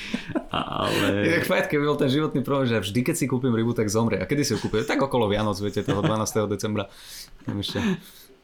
A, 0.48 0.88
ale... 0.88 1.36
Jak 1.36 1.44
fajn, 1.44 1.68
keby 1.68 1.84
bol 1.84 2.00
ten 2.00 2.08
životný 2.08 2.40
problém, 2.40 2.72
že 2.72 2.80
vždy, 2.80 3.00
keď 3.04 3.14
si 3.20 3.28
kúpim 3.28 3.52
rybu, 3.52 3.76
tak 3.76 3.92
zomre. 3.92 4.16
A 4.16 4.24
kedy 4.24 4.40
si 4.40 4.56
ju 4.56 4.58
kúpim? 4.64 4.80
Tak 4.88 5.04
okolo 5.04 5.28
Vianoc, 5.28 5.60
viete, 5.60 5.84
toho 5.84 6.00
12. 6.00 6.48
decembra. 6.48 6.88
Ešte 7.44 7.84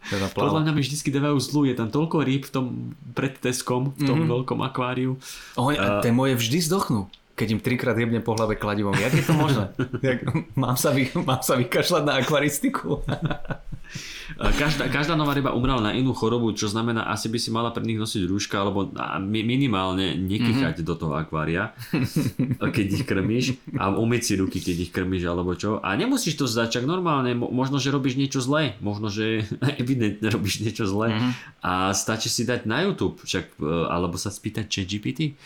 teda 0.09 0.33
Podľa 0.33 0.65
mňa 0.65 0.73
mi 0.73 0.83
vždycky 0.83 1.09
dávajú 1.13 1.39
zlu, 1.39 1.61
je 1.69 1.75
tam 1.77 1.89
toľko 1.93 2.17
rýb 2.25 2.43
v 2.49 2.53
tom 2.53 2.65
pred 3.13 3.37
Teskom, 3.37 3.93
v 3.95 4.03
tom 4.09 4.25
mm-hmm. 4.25 4.33
veľkom 4.33 4.59
akváriu. 4.65 5.21
Oni, 5.61 5.77
a 5.77 6.01
tie 6.01 6.11
moje 6.11 6.35
vždy 6.41 6.59
zdochnú. 6.65 7.07
Keď 7.39 7.49
im 7.55 7.61
trikrát 7.63 7.95
jebne 7.95 8.19
po 8.19 8.35
hlave 8.35 8.59
kladivom. 8.59 8.99
Jak 8.99 9.15
je 9.15 9.25
to 9.25 9.35
možné? 9.37 9.71
Jak, 10.09 10.27
mám, 10.59 10.75
sa 10.75 10.91
vy, 10.91 11.07
mám 11.23 11.39
sa 11.47 11.55
vykašľať 11.55 12.03
na 12.03 12.19
akvaristiku? 12.19 12.99
Každá, 14.37 14.93
každá 14.93 15.17
nová 15.17 15.33
ryba 15.33 15.57
umrela 15.57 15.81
na 15.81 15.97
inú 15.97 16.13
chorobu, 16.13 16.53
čo 16.53 16.69
znamená, 16.69 17.09
asi 17.09 17.33
by 17.33 17.39
si 17.41 17.49
mala 17.49 17.73
pre 17.73 17.81
nich 17.81 17.97
nosiť 17.97 18.29
rúška, 18.29 18.61
alebo 18.61 18.93
minimálne 19.25 20.19
nekychať 20.21 20.85
do 20.85 20.95
toho 20.99 21.17
akvária, 21.17 21.73
keď 22.77 22.87
ich 22.93 23.05
krmíš 23.09 23.57
a 23.81 23.89
umyť 23.95 24.23
si 24.23 24.33
ruky, 24.37 24.59
keď 24.61 24.77
ich 24.85 24.93
krmíš, 24.93 25.25
alebo 25.25 25.57
čo. 25.57 25.81
A 25.81 25.97
nemusíš 25.97 26.37
to 26.37 26.45
zdať, 26.45 26.81
čak 26.81 26.85
normálne, 26.85 27.33
mo- 27.33 27.49
možno, 27.49 27.81
že 27.81 27.89
robíš 27.89 28.21
niečo 28.21 28.45
zlé, 28.45 28.77
možno, 28.85 29.09
že 29.09 29.49
evidentne 29.83 30.29
robíš 30.29 30.61
niečo 30.61 30.85
zlé. 30.85 31.33
A 31.65 31.97
stačí 31.97 32.29
si 32.29 32.45
dať 32.45 32.69
na 32.69 32.85
YouTube, 32.85 33.17
však, 33.25 33.57
e, 33.59 33.65
alebo 33.89 34.21
sa 34.21 34.29
spýtať 34.29 34.69
chat 34.69 34.87
GPT, 34.89 35.39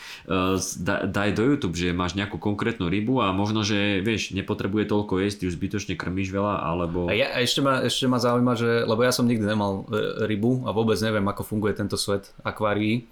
da, 0.81 1.07
daj 1.07 1.31
do 1.35 1.45
YouTube, 1.45 1.77
že 1.77 1.95
máš 1.95 2.15
nejakú 2.15 2.39
konkrétnu 2.39 2.87
rybu 2.89 3.21
a 3.23 3.31
možno, 3.35 3.63
že 3.67 4.01
vieš, 4.01 4.33
nepotrebuje 4.33 4.89
toľko 4.89 5.23
jesť, 5.23 5.37
ty 5.39 5.45
už 5.51 5.57
zbytočne 5.59 5.95
krmíš 5.99 6.33
veľa, 6.33 6.63
alebo... 6.63 7.11
A, 7.11 7.15
ja, 7.15 7.33
a 7.35 7.43
ešte, 7.43 7.61
ma, 7.61 7.83
ešte 7.85 8.07
ma 8.09 8.19
zaujíma, 8.23 8.53
že, 8.57 8.72
lebo 8.83 9.01
ja 9.01 9.11
som 9.11 9.25
nikdy 9.25 9.45
nemal 9.45 9.85
e, 9.87 10.25
rybu 10.25 10.65
a 10.65 10.71
vôbec 10.71 10.97
neviem, 10.99 11.23
ako 11.23 11.43
funguje 11.43 11.73
tento 11.73 11.95
svet 11.95 12.33
akvárií 12.41 13.05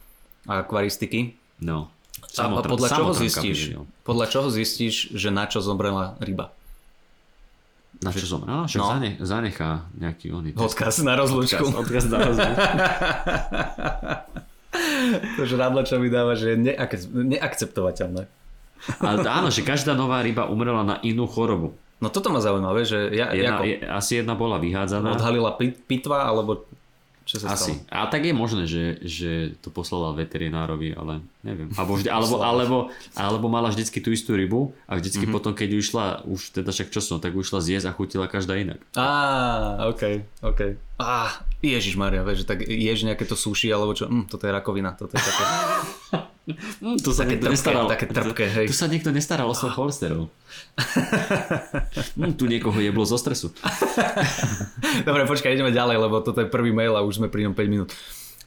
a 0.45 0.61
akvaristiky. 0.61 1.37
No. 1.61 1.93
A, 2.37 2.47
a 2.47 2.63
podľa 2.63 2.89
čoho 2.91 3.13
zistíš? 3.13 3.77
Podľa 4.03 4.27
čoho 4.27 4.49
zistíš, 4.49 5.11
že 5.11 5.29
na 5.29 5.45
čo 5.45 5.59
zomrela 5.59 6.17
ryba? 6.19 6.53
Na 8.01 8.09
čo 8.11 8.25
som? 8.25 8.41
No, 8.43 8.65
však 8.65 8.81
No. 8.81 8.89
zane, 8.91 9.11
zanechá 9.19 9.85
nejaký 9.95 10.33
oný. 10.33 10.51
Odkaz 10.55 11.01
na 11.01 11.17
rozlúčku. 11.17 11.65
Odkaz 11.75 12.05
na 12.07 12.19
rozlúčku. 12.23 12.65
To 15.37 15.43
žrádlo, 15.43 15.83
čo 15.83 15.99
mi 15.99 16.07
dáva, 16.07 16.39
že 16.39 16.55
je 16.55 16.71
neak- 16.71 17.11
neakceptovateľné. 17.11 18.31
Ale 18.97 19.17
áno, 19.21 19.51
že 19.51 19.61
každá 19.61 19.93
nová 19.93 20.23
ryba 20.23 20.47
umrela 20.47 20.81
na 20.81 20.97
inú 21.03 21.27
chorobu. 21.27 21.75
No 22.01 22.09
toto 22.09 22.33
ma 22.33 22.41
zaujímavé, 22.41 22.89
že 22.89 23.13
ja, 23.13 23.29
Jedna, 23.37 23.61
ako, 23.61 23.65
je, 23.69 23.77
asi 23.85 24.13
jedna 24.25 24.33
bola 24.33 24.57
vyhádzaná. 24.57 25.13
odhalila 25.15 25.53
pit, 25.61 25.77
pitva, 25.85 26.25
alebo 26.25 26.65
čo 27.31 27.39
sa 27.39 27.55
Asi. 27.55 27.79
stalo? 27.79 27.95
A 27.95 28.11
tak 28.11 28.27
je 28.27 28.35
možné, 28.35 28.67
že, 28.67 28.99
že 29.07 29.55
to 29.63 29.71
poslala 29.71 30.11
veterinárovi, 30.19 30.99
ale 30.99 31.23
neviem. 31.47 31.71
Alebo, 31.79 31.95
vždy, 31.95 32.11
alebo, 32.11 32.43
alebo, 32.43 32.77
alebo 33.15 33.47
mala 33.47 33.71
vždycky 33.71 34.03
tú 34.03 34.11
istú 34.11 34.35
rybu 34.35 34.75
a 34.91 34.99
vždycky 34.99 35.29
mm-hmm. 35.29 35.37
potom, 35.39 35.53
keď 35.55 35.69
išla, 35.79 36.05
už 36.27 36.59
teda 36.59 36.75
však 36.75 36.91
čo 36.91 36.99
som, 36.99 37.23
tak 37.23 37.31
už 37.39 37.53
išla 37.53 37.61
zjesť 37.63 37.87
a 37.87 37.95
chutila 37.95 38.27
každá 38.27 38.59
inak. 38.59 38.83
Á, 38.99 39.87
ok, 39.95 40.27
ok. 40.43 40.61
Á, 40.99 41.47
Ježiš 41.63 41.95
Maria, 41.95 42.27
vieš, 42.27 42.43
že 42.43 42.51
tak 42.51 42.67
ješ 42.67 43.07
nejaké 43.07 43.23
to 43.23 43.39
sushi, 43.39 43.71
alebo 43.71 43.95
čo, 43.95 44.11
hm, 44.11 44.27
toto 44.27 44.49
je 44.49 44.53
rakovina, 44.57 44.99
toto 44.99 45.15
je 45.15 45.23
také, 45.23 45.45
Mm, 46.11 46.27
to 47.03 47.11
sa 47.11 47.23
Také 47.23 47.37
niekto 47.37 47.49
nestaral. 47.51 47.87
také 47.91 48.07
trpké, 48.09 48.47
hej. 48.47 48.67
Tu 48.71 48.77
sa 48.77 48.87
niekto 48.87 49.11
nestaral 49.11 49.47
o 49.51 49.55
svoj 49.55 49.73
cholesterol. 49.75 50.29
mm, 52.17 52.35
tu 52.39 52.47
niekoho 52.47 52.77
jeblo 52.79 53.05
zo 53.05 53.19
stresu. 53.19 53.51
Dobre, 55.09 55.27
počkaj, 55.27 55.53
ideme 55.53 55.71
ďalej, 55.71 55.97
lebo 56.01 56.23
toto 56.23 56.41
je 56.41 56.49
prvý 56.49 56.71
mail 56.71 56.95
a 56.95 57.05
už 57.05 57.23
sme 57.23 57.29
pri 57.29 57.49
ňom 57.49 57.55
5 57.55 57.73
minút. 57.73 57.91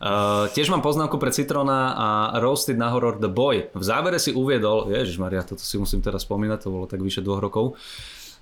Uh, 0.04 0.52
tiež 0.52 0.68
mám 0.68 0.84
poznámku 0.84 1.16
pre 1.16 1.32
Citrona 1.32 1.96
a 1.96 2.08
Roasted 2.44 2.76
na 2.76 2.92
horor 2.92 3.24
The 3.24 3.32
Boy. 3.32 3.72
V 3.72 3.84
závere 3.84 4.20
si 4.20 4.36
uviedol, 4.36 4.92
Ježiš 4.92 5.16
Maria, 5.16 5.48
toto 5.48 5.64
si 5.64 5.80
musím 5.80 6.04
teraz 6.04 6.28
spomínať, 6.28 6.60
to 6.60 6.76
bolo 6.76 6.86
tak 6.92 7.00
vyše 7.00 7.24
dvoch 7.24 7.40
rokov. 7.40 7.80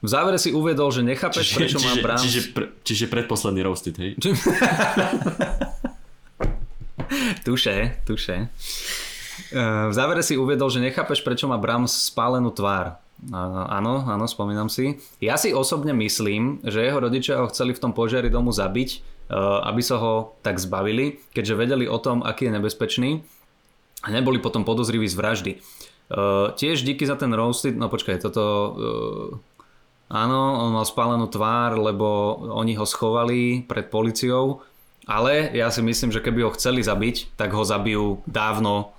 V 0.02 0.10
závere 0.10 0.42
si 0.42 0.50
uviedol, 0.50 0.90
že 0.90 1.06
nechápeš, 1.06 1.54
prečo 1.54 1.78
čiže, 1.78 1.86
mám 1.86 1.98
Brahms... 2.02 2.26
čiže, 2.26 2.42
pre, 2.58 2.66
čiže 2.82 3.06
predposledný 3.06 3.62
roasted, 3.62 3.94
hej? 4.02 4.18
Tuše, 7.44 8.02
tuše. 8.08 8.48
Uh, 9.50 9.90
v 9.90 9.94
závere 9.98 10.22
si 10.22 10.38
uviedol, 10.38 10.70
že 10.70 10.84
nechápeš, 10.84 11.26
prečo 11.26 11.50
má 11.50 11.58
Brahms 11.58 12.14
spálenú 12.14 12.54
tvár. 12.54 13.02
Áno, 13.34 14.06
áno, 14.06 14.26
spomínam 14.26 14.70
si. 14.70 14.98
Ja 15.22 15.38
si 15.38 15.54
osobne 15.54 15.94
myslím, 15.94 16.62
že 16.66 16.82
jeho 16.82 16.98
rodičia 17.02 17.42
ho 17.42 17.50
chceli 17.50 17.74
v 17.74 17.82
tom 17.82 17.94
požiari 17.94 18.30
domu 18.34 18.54
zabiť, 18.54 18.90
uh, 19.30 19.66
aby 19.70 19.82
sa 19.82 19.98
ho 19.98 20.38
tak 20.46 20.62
zbavili, 20.62 21.22
keďže 21.34 21.58
vedeli 21.58 21.86
o 21.90 21.98
tom, 21.98 22.22
aký 22.22 22.50
je 22.50 22.56
nebezpečný 22.58 23.10
a 24.02 24.08
neboli 24.10 24.42
potom 24.42 24.66
podozriví 24.66 25.06
z 25.06 25.18
vraždy. 25.18 25.52
Uh, 26.12 26.54
tiež 26.58 26.82
díky 26.86 27.06
za 27.06 27.18
ten 27.18 27.34
roasted, 27.34 27.74
no 27.74 27.90
počkaj, 27.90 28.22
toto... 28.22 28.44
Áno, 30.12 30.68
on 30.68 30.76
mal 30.76 30.84
spálenú 30.84 31.32
tvár, 31.32 31.80
lebo 31.80 32.36
oni 32.52 32.76
ho 32.76 32.84
schovali 32.84 33.64
pred 33.64 33.88
policiou, 33.88 34.60
ale 35.08 35.56
ja 35.56 35.72
si 35.72 35.80
myslím, 35.80 36.12
že 36.12 36.20
keby 36.20 36.44
ho 36.44 36.52
chceli 36.52 36.84
zabiť, 36.84 37.40
tak 37.40 37.56
ho 37.56 37.64
zabijú 37.64 38.20
dávno 38.28 38.92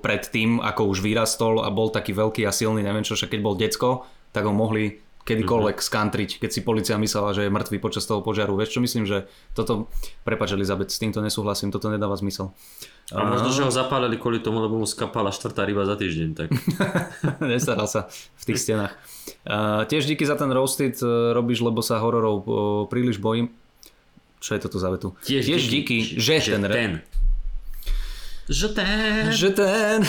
pred 0.00 0.22
tým, 0.30 0.62
ako 0.62 0.94
už 0.94 1.02
vyrastol 1.02 1.66
a 1.66 1.68
bol 1.74 1.90
taký 1.90 2.14
veľký 2.14 2.46
a 2.46 2.54
silný, 2.54 2.86
neviem 2.86 3.02
čo, 3.02 3.18
však 3.18 3.34
keď 3.34 3.40
bol 3.42 3.58
decko, 3.58 4.06
tak 4.30 4.46
ho 4.46 4.54
mohli 4.54 5.02
kedykoľvek 5.20 5.76
mm-hmm. 5.78 5.90
skantriť, 5.92 6.30
keď 6.40 6.50
si 6.50 6.60
policia 6.64 6.96
myslela, 6.96 7.36
že 7.36 7.46
je 7.46 7.52
mŕtvý 7.52 7.78
počas 7.78 8.08
toho 8.08 8.24
požiaru. 8.24 8.56
Vieš 8.56 8.78
čo 8.78 8.80
myslím, 8.80 9.04
že 9.04 9.28
toto, 9.52 9.92
prepač 10.24 10.56
Elizabeth, 10.56 10.90
s 10.90 10.98
týmto 10.98 11.20
nesúhlasím, 11.20 11.68
toto 11.68 11.92
nedáva 11.92 12.16
zmysel. 12.16 12.56
A 13.12 13.26
možno, 13.26 13.52
že 13.52 13.62
ho 13.66 13.70
zapálili 13.70 14.16
kvôli 14.16 14.40
tomu, 14.40 14.64
lebo 14.64 14.80
mu 14.80 14.86
skapala 14.88 15.30
štvrtá 15.30 15.68
ryba 15.68 15.84
za 15.84 15.94
týždeň. 16.00 16.28
Tak. 16.34 16.48
Nestaral 17.52 17.86
sa 17.86 18.08
v 18.10 18.44
tých 18.48 18.58
stenách. 18.64 18.96
Uh, 19.44 19.84
tiež 19.86 20.08
díky 20.08 20.24
za 20.24 20.40
ten 20.40 20.48
roasted 20.50 20.96
uh, 21.04 21.36
robíš, 21.36 21.60
lebo 21.62 21.84
sa 21.84 22.00
hororov 22.00 22.36
uh, 22.42 22.46
príliš 22.88 23.20
bojím. 23.20 23.52
Čo 24.40 24.56
je 24.56 24.60
toto 24.64 24.80
za 24.80 24.88
vetu? 24.88 25.12
Tiež, 25.20 25.44
tiež 25.44 25.62
díky, 25.68 26.16
že, 26.16 26.40
že 26.40 26.56
ten... 26.56 26.64
ten. 26.64 26.92
Že 28.50 28.68
ten. 28.68 29.32
Že 29.32 29.50
ten... 29.50 30.02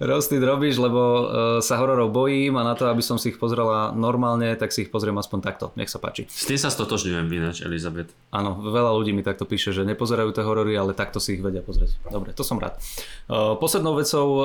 Roasted 0.00 0.40
robíš, 0.40 0.80
lebo 0.80 0.96
uh, 0.98 1.22
sa 1.60 1.76
hororov 1.76 2.08
bojím 2.08 2.56
a 2.56 2.64
na 2.64 2.72
to, 2.72 2.88
aby 2.88 3.04
som 3.04 3.20
si 3.20 3.28
ich 3.28 3.36
pozrela 3.36 3.92
normálne, 3.92 4.56
tak 4.56 4.72
si 4.72 4.88
ich 4.88 4.90
pozriem 4.90 5.12
aspoň 5.20 5.38
takto. 5.44 5.76
Nech 5.76 5.92
sa 5.92 6.00
páči. 6.00 6.24
S 6.24 6.48
tým 6.48 6.56
sa 6.56 6.72
stotožňujem 6.72 7.28
ináč, 7.28 7.60
Elizabeth. 7.60 8.16
Áno, 8.32 8.56
veľa 8.64 8.96
ľudí 8.96 9.12
mi 9.12 9.20
takto 9.20 9.44
píše, 9.44 9.76
že 9.76 9.84
nepozerajú 9.84 10.32
tie 10.32 10.40
horory, 10.40 10.72
ale 10.72 10.96
takto 10.96 11.20
si 11.20 11.36
ich 11.36 11.44
vedia 11.44 11.60
pozrieť. 11.60 12.00
Dobre, 12.08 12.32
to 12.32 12.40
som 12.40 12.56
rád. 12.56 12.80
Uh, 13.28 13.60
poslednou 13.60 13.92
vecou 13.92 14.26
uh, 14.40 14.44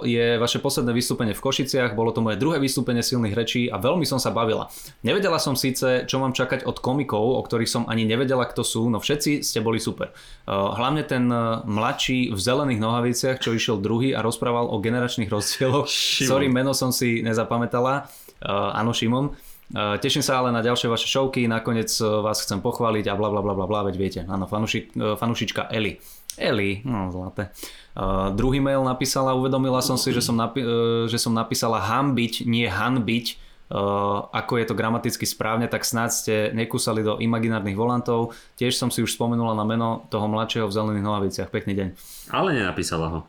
je 0.00 0.40
vaše 0.40 0.64
posledné 0.64 0.96
vystúpenie 0.96 1.36
v 1.36 1.44
Košiciach. 1.44 1.92
Bolo 1.92 2.16
to 2.16 2.24
moje 2.24 2.40
druhé 2.40 2.56
vystúpenie 2.56 3.04
silných 3.04 3.36
rečí 3.36 3.68
a 3.68 3.76
veľmi 3.76 4.08
som 4.08 4.16
sa 4.16 4.32
bavila. 4.32 4.72
Nevedela 5.04 5.36
som 5.36 5.60
síce, 5.60 6.08
čo 6.08 6.16
mám 6.24 6.32
čakať 6.32 6.64
od 6.64 6.80
komikov, 6.80 7.36
o 7.36 7.44
ktorých 7.44 7.68
som 7.68 7.84
ani 7.84 8.08
nevedela, 8.08 8.48
kto 8.48 8.64
sú, 8.64 8.88
no 8.88 8.96
všetci 8.96 9.44
ste 9.44 9.60
boli 9.60 9.76
super. 9.76 10.16
Hlavne 10.48 11.04
ten 11.04 11.28
mladší 11.68 12.32
v 12.32 12.40
zelených 12.40 12.80
nohaviciach, 12.80 13.44
čo 13.44 13.52
išiel 13.52 13.76
druhý 13.76 14.16
a 14.16 14.24
rozprával 14.24 14.72
o 14.72 14.80
generačných 14.86 15.26
rozdieloch. 15.26 15.90
Šimon. 15.90 16.30
Sorry, 16.30 16.46
meno 16.46 16.70
som 16.70 16.94
si 16.94 17.26
nezapamätala. 17.26 18.06
Uh, 18.38 18.70
áno, 18.70 18.94
Šimon. 18.94 19.34
Uh, 19.74 19.98
teším 19.98 20.22
sa 20.22 20.38
ale 20.38 20.54
na 20.54 20.62
ďalšie 20.62 20.86
vaše 20.86 21.10
šovky, 21.10 21.50
nakoniec 21.50 21.90
uh, 21.98 22.22
vás 22.22 22.38
chcem 22.38 22.62
pochváliť 22.62 23.10
a 23.10 23.18
bla 23.18 23.34
bla 23.34 23.42
bla 23.42 23.50
bla 23.50 23.66
bla, 23.66 23.82
veď 23.90 23.94
viete. 23.98 24.20
Áno, 24.22 24.46
fanuši, 24.46 24.94
uh, 24.94 25.18
fanušička 25.18 25.74
Eli. 25.74 25.98
Eli, 26.38 26.84
no 26.86 27.10
zlaté. 27.10 27.50
Uh, 27.96 28.30
druhý 28.30 28.62
mail 28.62 28.84
napísala, 28.84 29.34
uvedomila 29.34 29.82
som 29.82 29.98
si, 29.98 30.12
že 30.12 30.22
som, 30.22 30.36
napi- 30.38 30.62
uh, 30.62 31.10
že 31.10 31.18
som 31.18 31.34
napísala 31.34 31.80
hambiť, 31.82 32.46
nie 32.46 32.68
hanbiť, 32.68 33.26
uh, 33.72 34.28
ako 34.30 34.52
je 34.60 34.66
to 34.68 34.78
gramaticky 34.78 35.24
správne, 35.24 35.66
tak 35.66 35.82
snáď 35.82 36.10
ste 36.12 36.34
nekúsali 36.54 37.00
do 37.00 37.16
imaginárnych 37.18 37.74
volantov. 37.74 38.36
Tiež 38.60 38.76
som 38.76 38.92
si 38.92 39.00
už 39.02 39.16
spomenula 39.16 39.56
na 39.56 39.64
meno 39.64 40.06
toho 40.12 40.28
mladšieho 40.28 40.68
v 40.68 40.76
zelených 40.76 41.06
nohaviciach. 41.08 41.48
Pekný 41.50 41.72
deň. 41.74 41.88
Ale 42.30 42.54
nenapísala 42.54 43.08
ho. 43.10 43.20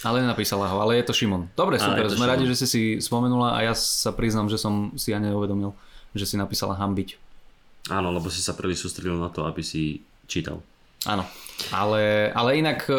Ale 0.00 0.20
nenapísala 0.20 0.64
ho, 0.66 0.80
ale 0.80 0.96
je 0.96 1.04
to 1.04 1.12
Šimon. 1.12 1.52
Dobre, 1.52 1.76
super, 1.76 2.08
sme 2.08 2.16
Šimon. 2.18 2.30
radi, 2.30 2.44
že 2.46 2.56
si 2.56 2.66
si 2.66 2.82
spomenula 2.98 3.52
a 3.52 3.62
ja 3.62 3.74
sa 3.74 4.10
priznam, 4.10 4.48
že 4.48 4.56
som 4.56 4.94
si 4.94 5.12
ani 5.12 5.28
neuvedomil, 5.28 5.76
že 6.12 6.24
si 6.24 6.34
napísala 6.34 6.72
hambiť. 6.74 7.20
Áno, 7.88 8.08
lebo 8.08 8.26
si 8.26 8.40
sa 8.40 8.52
príliš 8.52 8.80
sústredil 8.82 9.14
na 9.14 9.28
to, 9.28 9.44
aby 9.44 9.60
si 9.60 10.00
čítal. 10.24 10.64
Áno, 11.02 11.24
ale, 11.70 12.28
ale 12.30 12.56
inak 12.56 12.84
e, 12.84 12.96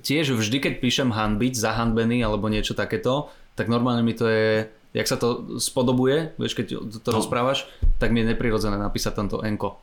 tiež 0.00 0.32
vždy, 0.32 0.58
keď 0.60 0.72
píšem 0.78 1.10
hanbiť, 1.10 1.54
zahanbený 1.54 2.22
alebo 2.22 2.46
niečo 2.46 2.72
takéto, 2.72 3.26
tak 3.54 3.66
normálne 3.66 4.02
mi 4.02 4.14
to 4.14 4.26
je, 4.26 4.66
jak 4.90 5.06
sa 5.06 5.14
to 5.14 5.58
spodobuje, 5.58 6.34
vieš, 6.34 6.54
keď 6.54 6.66
to, 6.98 7.10
No. 7.10 7.18
rozprávaš, 7.18 7.66
tak 7.98 8.10
mi 8.10 8.22
je 8.22 8.30
neprirodzené 8.30 8.74
napísať 8.74 9.14
tamto 9.14 9.38
enko. 9.40 9.78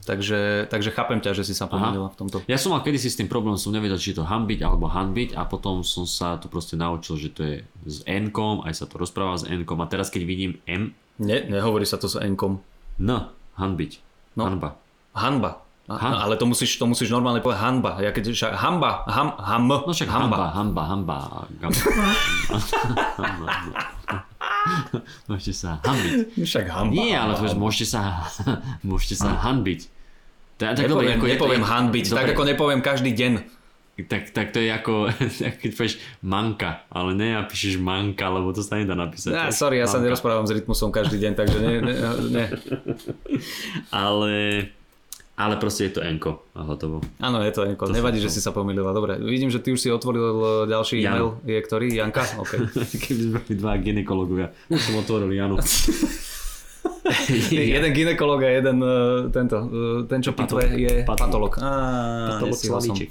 Takže, 0.00 0.40
takže 0.66 0.90
chápem 0.90 1.16
ťa, 1.16 1.32
že 1.32 1.42
si 1.42 1.52
sa 1.52 1.66
pomýlila 1.66 2.08
v 2.08 2.16
tomto. 2.16 2.36
Ja 2.44 2.56
som 2.56 2.70
mal 2.70 2.80
kedysi 2.80 3.06
s 3.06 3.16
tým 3.16 3.26
problém, 3.26 3.54
som 3.54 3.68
nevedel, 3.68 3.94
či 3.94 4.10
je 4.10 4.18
to 4.18 4.24
hambiť 4.24 4.60
alebo 4.60 4.86
hanbiť 4.86 5.34
a 5.34 5.44
potom 5.44 5.80
som 5.82 6.02
sa 6.02 6.34
to 6.34 6.46
proste 6.46 6.74
naučil, 6.74 7.16
že 7.16 7.28
to 7.28 7.40
je 7.42 7.56
s 7.84 8.00
n-kom, 8.04 8.64
aj 8.64 8.74
sa 8.74 8.84
to 8.84 8.96
rozpráva 8.96 9.34
s 9.34 9.44
n-kom 9.44 9.76
a 9.76 9.86
teraz 9.86 10.08
keď 10.08 10.22
vidím 10.24 10.52
m, 10.64 10.96
Ne, 11.16 11.44
nehovorí 11.44 11.84
sa 11.84 11.94
to 11.94 12.06
s 12.06 12.16
enkom. 12.16 12.64
n, 12.96 13.10
hanbiť, 13.54 13.92
No. 14.34 14.48
hanba. 14.48 14.80
Hanba. 15.12 15.50
Han- 15.86 16.16
ale 16.16 16.38
to 16.38 16.46
musíš, 16.46 16.78
to 16.78 16.86
musíš 16.86 17.10
normálne 17.10 17.42
povedať 17.42 17.60
hanba. 17.60 17.98
Ja 17.98 18.08
keď, 18.08 18.30
však, 18.30 18.52
hamba, 18.56 19.02
ham, 19.04 19.34
ham, 19.36 19.66
No 19.66 19.90
však 19.90 20.06
hamba, 20.06 20.54
hamba, 20.54 20.82
hamba. 20.86 21.16
hamba. 21.60 21.76
Môžete 25.28 25.52
sa 25.52 25.80
hanbiť. 25.80 26.12
Však 26.48 26.66
hamba. 26.68 26.92
Nie, 26.92 27.14
ale 27.14 27.32
to, 27.34 27.54
môžete 27.54 27.86
sa, 27.88 28.24
môžete 28.88 29.16
sa 29.16 29.36
hanbiť. 29.36 29.80
Tak, 30.56 30.76
tak 30.76 30.86
dobre, 30.86 31.08
Nepoviem, 31.08 31.16
ako 31.16 31.24
je 31.24 31.30
to- 31.30 31.34
nepoviem 31.34 31.64
hanbiť, 31.64 32.04
tak 32.06 32.16
dobre, 32.20 32.32
ako 32.32 32.42
nepoviem 32.44 32.80
každý 32.84 33.10
deň. 33.10 33.32
tak, 34.00 34.32
tak 34.32 34.52
to 34.52 34.60
je 34.60 34.68
ako, 34.68 35.08
keď 35.56 35.70
povieš 35.72 35.94
manka, 36.20 36.84
ale 36.88 37.12
nenapíšeš 37.12 37.76
manka, 37.76 38.28
lebo 38.28 38.52
to 38.52 38.60
sa 38.60 38.76
nedá 38.76 38.92
napísať. 38.92 39.32
Ja, 39.32 39.48
sorry, 39.48 39.76
ja 39.76 39.84
sa 39.84 39.96
Manka. 39.96 40.12
nerozprávam 40.12 40.44
s 40.44 40.52
rytmusom 40.52 40.88
každý 40.88 41.16
deň, 41.16 41.32
takže 41.32 41.58
ne, 41.60 41.72
ne, 41.80 41.94
ne. 42.28 42.44
Ale, 43.88 44.32
ale 45.40 45.56
proste 45.56 45.88
je 45.88 45.92
to 45.96 46.00
enko 46.04 46.44
a 46.52 46.60
hotovo. 46.68 47.00
Áno, 47.16 47.40
je 47.40 47.52
to 47.56 47.64
Enko. 47.64 47.88
To 47.88 47.96
Nevadí, 47.96 48.20
že 48.20 48.28
si 48.28 48.44
sa 48.44 48.52
pomýlila. 48.52 48.92
Dobre, 48.92 49.16
vidím, 49.16 49.48
že 49.48 49.64
ty 49.64 49.72
už 49.72 49.80
si 49.80 49.88
otvoril 49.88 50.68
e, 50.68 50.68
ďalší 50.68 51.00
Jan. 51.00 51.16
e-mail. 51.16 51.28
Je 51.48 51.58
ktorý? 51.64 51.86
Janka? 51.88 52.22
OK. 52.42 52.52
Keby 52.76 53.20
sme 53.24 53.32
boli 53.40 53.54
dva 53.56 53.72
ginekologovia. 53.80 54.52
Už 54.68 54.80
som 54.80 55.00
otvoril 55.00 55.32
Janu. 55.32 55.56
jeden 57.48 57.90
ginekolog 57.96 58.44
a 58.44 58.50
jeden 58.52 58.76
uh, 58.84 59.32
tento, 59.32 59.56
uh, 59.56 60.00
ten 60.04 60.20
čo 60.20 60.36
pitve 60.36 60.68
je 60.76 60.92
patolog. 61.08 61.56
Patolog. 61.56 61.64
Á, 61.64 61.70
Patolog. 62.36 62.56
Slavíček. 62.60 63.10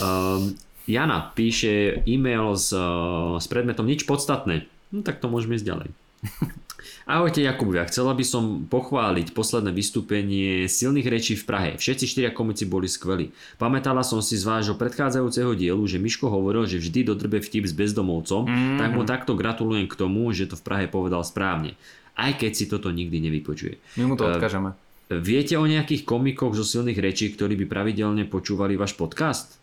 Um, 0.00 0.52
Jana 0.84 1.32
píše 1.32 2.04
e-mail 2.04 2.52
s, 2.52 2.76
uh, 2.76 3.40
s 3.40 3.48
predmetom 3.48 3.88
nič 3.88 4.04
podstatné. 4.04 4.68
No 4.92 5.00
tak 5.00 5.24
to 5.24 5.32
môžeme 5.32 5.56
ísť 5.56 5.66
ďalej. 5.66 5.88
Ahojte 7.04 7.44
Jakubia, 7.44 7.84
chcela 7.88 8.12
by 8.12 8.24
som 8.24 8.44
pochváliť 8.68 9.32
posledné 9.32 9.70
vystúpenie 9.72 10.70
silných 10.70 11.08
rečí 11.08 11.34
v 11.34 11.44
Prahe. 11.44 11.70
Všetci 11.76 12.04
štyria 12.04 12.30
komici 12.30 12.64
boli 12.68 12.86
skvelí. 12.86 13.32
Pamätala 13.56 14.04
som 14.04 14.20
si 14.24 14.36
z 14.36 14.44
vášho 14.44 14.76
predchádzajúceho 14.76 15.56
dielu, 15.56 15.82
že 15.88 16.02
Miško 16.02 16.28
hovoril, 16.28 16.68
že 16.68 16.80
vždy 16.80 17.10
dodrbe 17.10 17.40
vtip 17.40 17.64
s 17.68 17.74
bezdomovcom, 17.74 18.46
mm-hmm. 18.46 18.78
tak 18.80 18.90
mu 18.92 19.02
takto 19.02 19.32
gratulujem 19.36 19.88
k 19.90 19.98
tomu, 19.98 20.30
že 20.30 20.48
to 20.48 20.56
v 20.60 20.64
Prahe 20.64 20.86
povedal 20.88 21.24
správne. 21.24 21.76
Aj 22.14 22.30
keď 22.30 22.52
si 22.54 22.64
toto 22.70 22.94
nikdy 22.94 23.18
nevypočuje. 23.18 23.98
My 23.98 24.04
mu 24.06 24.14
to 24.14 24.30
Eh, 24.30 24.38
odkážeme. 24.38 24.78
Viete 25.10 25.60
o 25.60 25.68
nejakých 25.68 26.08
komikoch 26.08 26.56
zo 26.56 26.64
silných 26.64 26.96
rečí, 26.96 27.28
ktorí 27.28 27.60
by 27.60 27.66
pravidelne 27.68 28.24
počúvali 28.24 28.80
váš 28.80 28.96
podcast? 28.96 29.60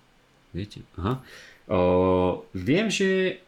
Viete? 0.54 0.86
Aha. 1.02 1.18
O, 1.72 2.46
viem, 2.54 2.92
že 2.92 3.42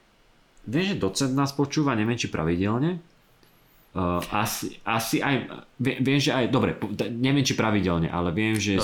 viem, 0.65 0.86
že 0.89 0.95
docent 0.97 1.36
nás 1.36 1.53
počúva, 1.53 1.93
neviem, 1.93 2.17
či 2.17 2.34
pravidelne. 2.34 2.97
O, 3.94 4.02
asi, 4.34 4.82
asi 4.82 5.22
aj, 5.22 5.46
viem, 5.78 6.02
viem, 6.02 6.18
že 6.18 6.34
aj, 6.34 6.50
dobre, 6.50 6.74
neviem, 7.12 7.41
či 7.41 7.54
pravidelne, 7.54 8.10
ale 8.10 8.30
viem, 8.30 8.58
že... 8.58 8.82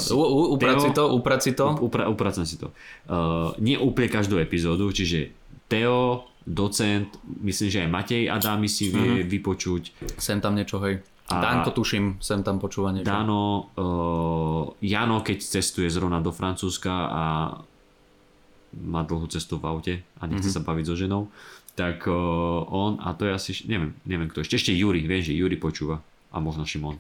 si 0.79 0.91
to, 0.91 1.03
uprať 1.11 1.39
si 1.41 1.51
to. 1.51 1.65
Upra, 1.75 2.05
upracem 2.05 2.45
si 2.45 2.55
to. 2.55 2.69
Uh, 3.05 3.49
nie 3.57 3.73
úplne 3.73 4.05
každú 4.07 4.37
epizódu, 4.37 4.85
čiže 4.87 5.33
Teo, 5.65 6.29
docent, 6.41 7.09
myslím, 7.41 7.67
že 7.67 7.79
aj 7.79 7.89
Matej 7.89 8.23
Adámy 8.27 8.65
si 8.65 8.89
vie 8.89 9.21
Mhm. 9.21 9.27
vypočuť. 9.27 9.83
Sem 10.15 10.37
tam 10.37 10.53
niečo, 10.53 10.77
hej. 10.79 11.01
A- 11.25 11.37
Dánko 11.39 11.69
tuším, 11.71 12.17
sem 12.19 12.41
tam 12.41 12.57
počúva 12.57 12.89
niečo. 12.89 13.05
Dano, 13.05 13.69
uh, 13.71 14.77
Jano, 14.79 15.21
keď 15.21 15.37
cestuje 15.39 15.85
zrovna 15.85 16.17
do 16.19 16.29
Francúzska 16.29 16.93
a 17.07 17.23
má 18.71 19.01
dlhú 19.01 19.25
cestu 19.25 19.57
v 19.57 19.65
aute 19.65 19.93
a 20.15 20.25
nechce 20.25 20.49
sa 20.49 20.61
baviť 20.61 20.85
so 20.85 20.93
ženou, 20.95 21.25
tak 21.79 22.03
uh, 22.11 22.67
on, 22.67 22.99
a 22.99 23.15
to 23.15 23.23
je 23.23 23.31
asi, 23.31 23.51
neviem, 23.71 23.95
neviem 24.03 24.27
kto 24.27 24.43
ešte, 24.43 24.59
ešte 24.59 24.71
Juri, 24.75 25.07
viem, 25.07 25.23
že 25.23 25.31
Juri 25.31 25.55
počúva 25.55 26.03
a 26.35 26.43
možno 26.43 26.67
Šimon. 26.67 26.99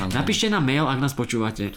Áno. 0.00 0.08
Napíšte 0.08 0.48
nám 0.48 0.64
mail, 0.64 0.88
ak 0.88 1.02
nás 1.02 1.12
počúvate. 1.12 1.68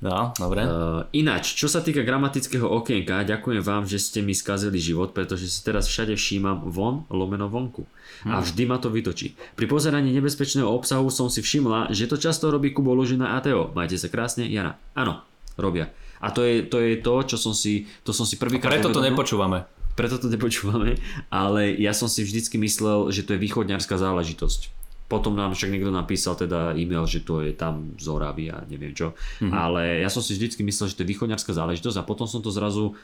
No, 0.00 0.32
dobre. 0.32 0.64
Uh, 0.64 1.04
ináč, 1.12 1.52
čo 1.52 1.68
sa 1.68 1.84
týka 1.84 2.00
gramatického 2.00 2.64
okienka, 2.64 3.20
ďakujem 3.20 3.60
vám, 3.60 3.84
že 3.84 4.00
ste 4.00 4.24
mi 4.24 4.32
skazili 4.32 4.80
život, 4.80 5.12
pretože 5.12 5.44
si 5.44 5.60
teraz 5.60 5.92
všade 5.92 6.16
všímam 6.16 6.72
von, 6.72 7.04
lomeno 7.12 7.52
vonku. 7.52 7.84
A 8.24 8.40
vždy 8.40 8.64
ma 8.64 8.80
to 8.80 8.88
vytočí. 8.88 9.36
Pri 9.60 9.68
pozeraní 9.68 10.08
nebezpečného 10.16 10.64
obsahu 10.64 11.12
som 11.12 11.28
si 11.28 11.44
všimla, 11.44 11.92
že 11.92 12.08
to 12.08 12.16
často 12.16 12.48
robí 12.48 12.72
Kubo 12.72 12.96
Lužina 12.96 13.36
a 13.36 13.44
Teo. 13.44 13.76
Majte 13.76 14.00
sa 14.00 14.08
krásne, 14.08 14.48
Jana. 14.48 14.80
Áno, 14.96 15.20
robia. 15.60 15.92
A 16.20 16.28
to 16.30 16.44
je 16.44 16.62
to, 16.64 16.78
je 16.80 17.00
to 17.00 17.14
čo 17.24 17.36
som 17.40 17.56
si, 17.56 17.88
to 18.04 18.12
som 18.12 18.28
si 18.28 18.36
prvýkrát 18.36 18.76
Preto 18.76 18.92
to 18.92 19.00
nepočúvame. 19.00 19.64
Preto 19.96 20.16
to 20.16 20.28
nepočúvame, 20.32 20.96
ale 21.28 21.76
ja 21.76 21.92
som 21.92 22.06
si 22.06 22.24
vždycky 22.24 22.56
myslel, 22.56 23.10
že 23.12 23.26
to 23.26 23.36
je 23.36 23.42
východňarská 23.42 23.98
záležitosť. 23.98 24.72
Potom 25.10 25.34
nám 25.34 25.58
však 25.58 25.74
niekto 25.74 25.90
napísal 25.90 26.38
teda 26.38 26.70
e-mail, 26.78 27.02
že 27.10 27.26
to 27.26 27.42
je 27.42 27.50
tam 27.50 27.98
z 27.98 28.06
Oravy 28.06 28.46
a 28.54 28.62
neviem 28.70 28.94
čo. 28.94 29.18
Mm-hmm. 29.42 29.50
Ale 29.50 29.82
ja 29.98 30.06
som 30.06 30.22
si 30.22 30.38
vždycky 30.38 30.62
myslel, 30.62 30.86
že 30.86 30.96
to 30.96 31.02
je 31.02 31.10
východňarská 31.10 31.50
záležitosť 31.50 31.98
a 31.98 32.06
potom 32.06 32.30
som 32.30 32.38
to 32.38 32.54
zrazu 32.54 32.94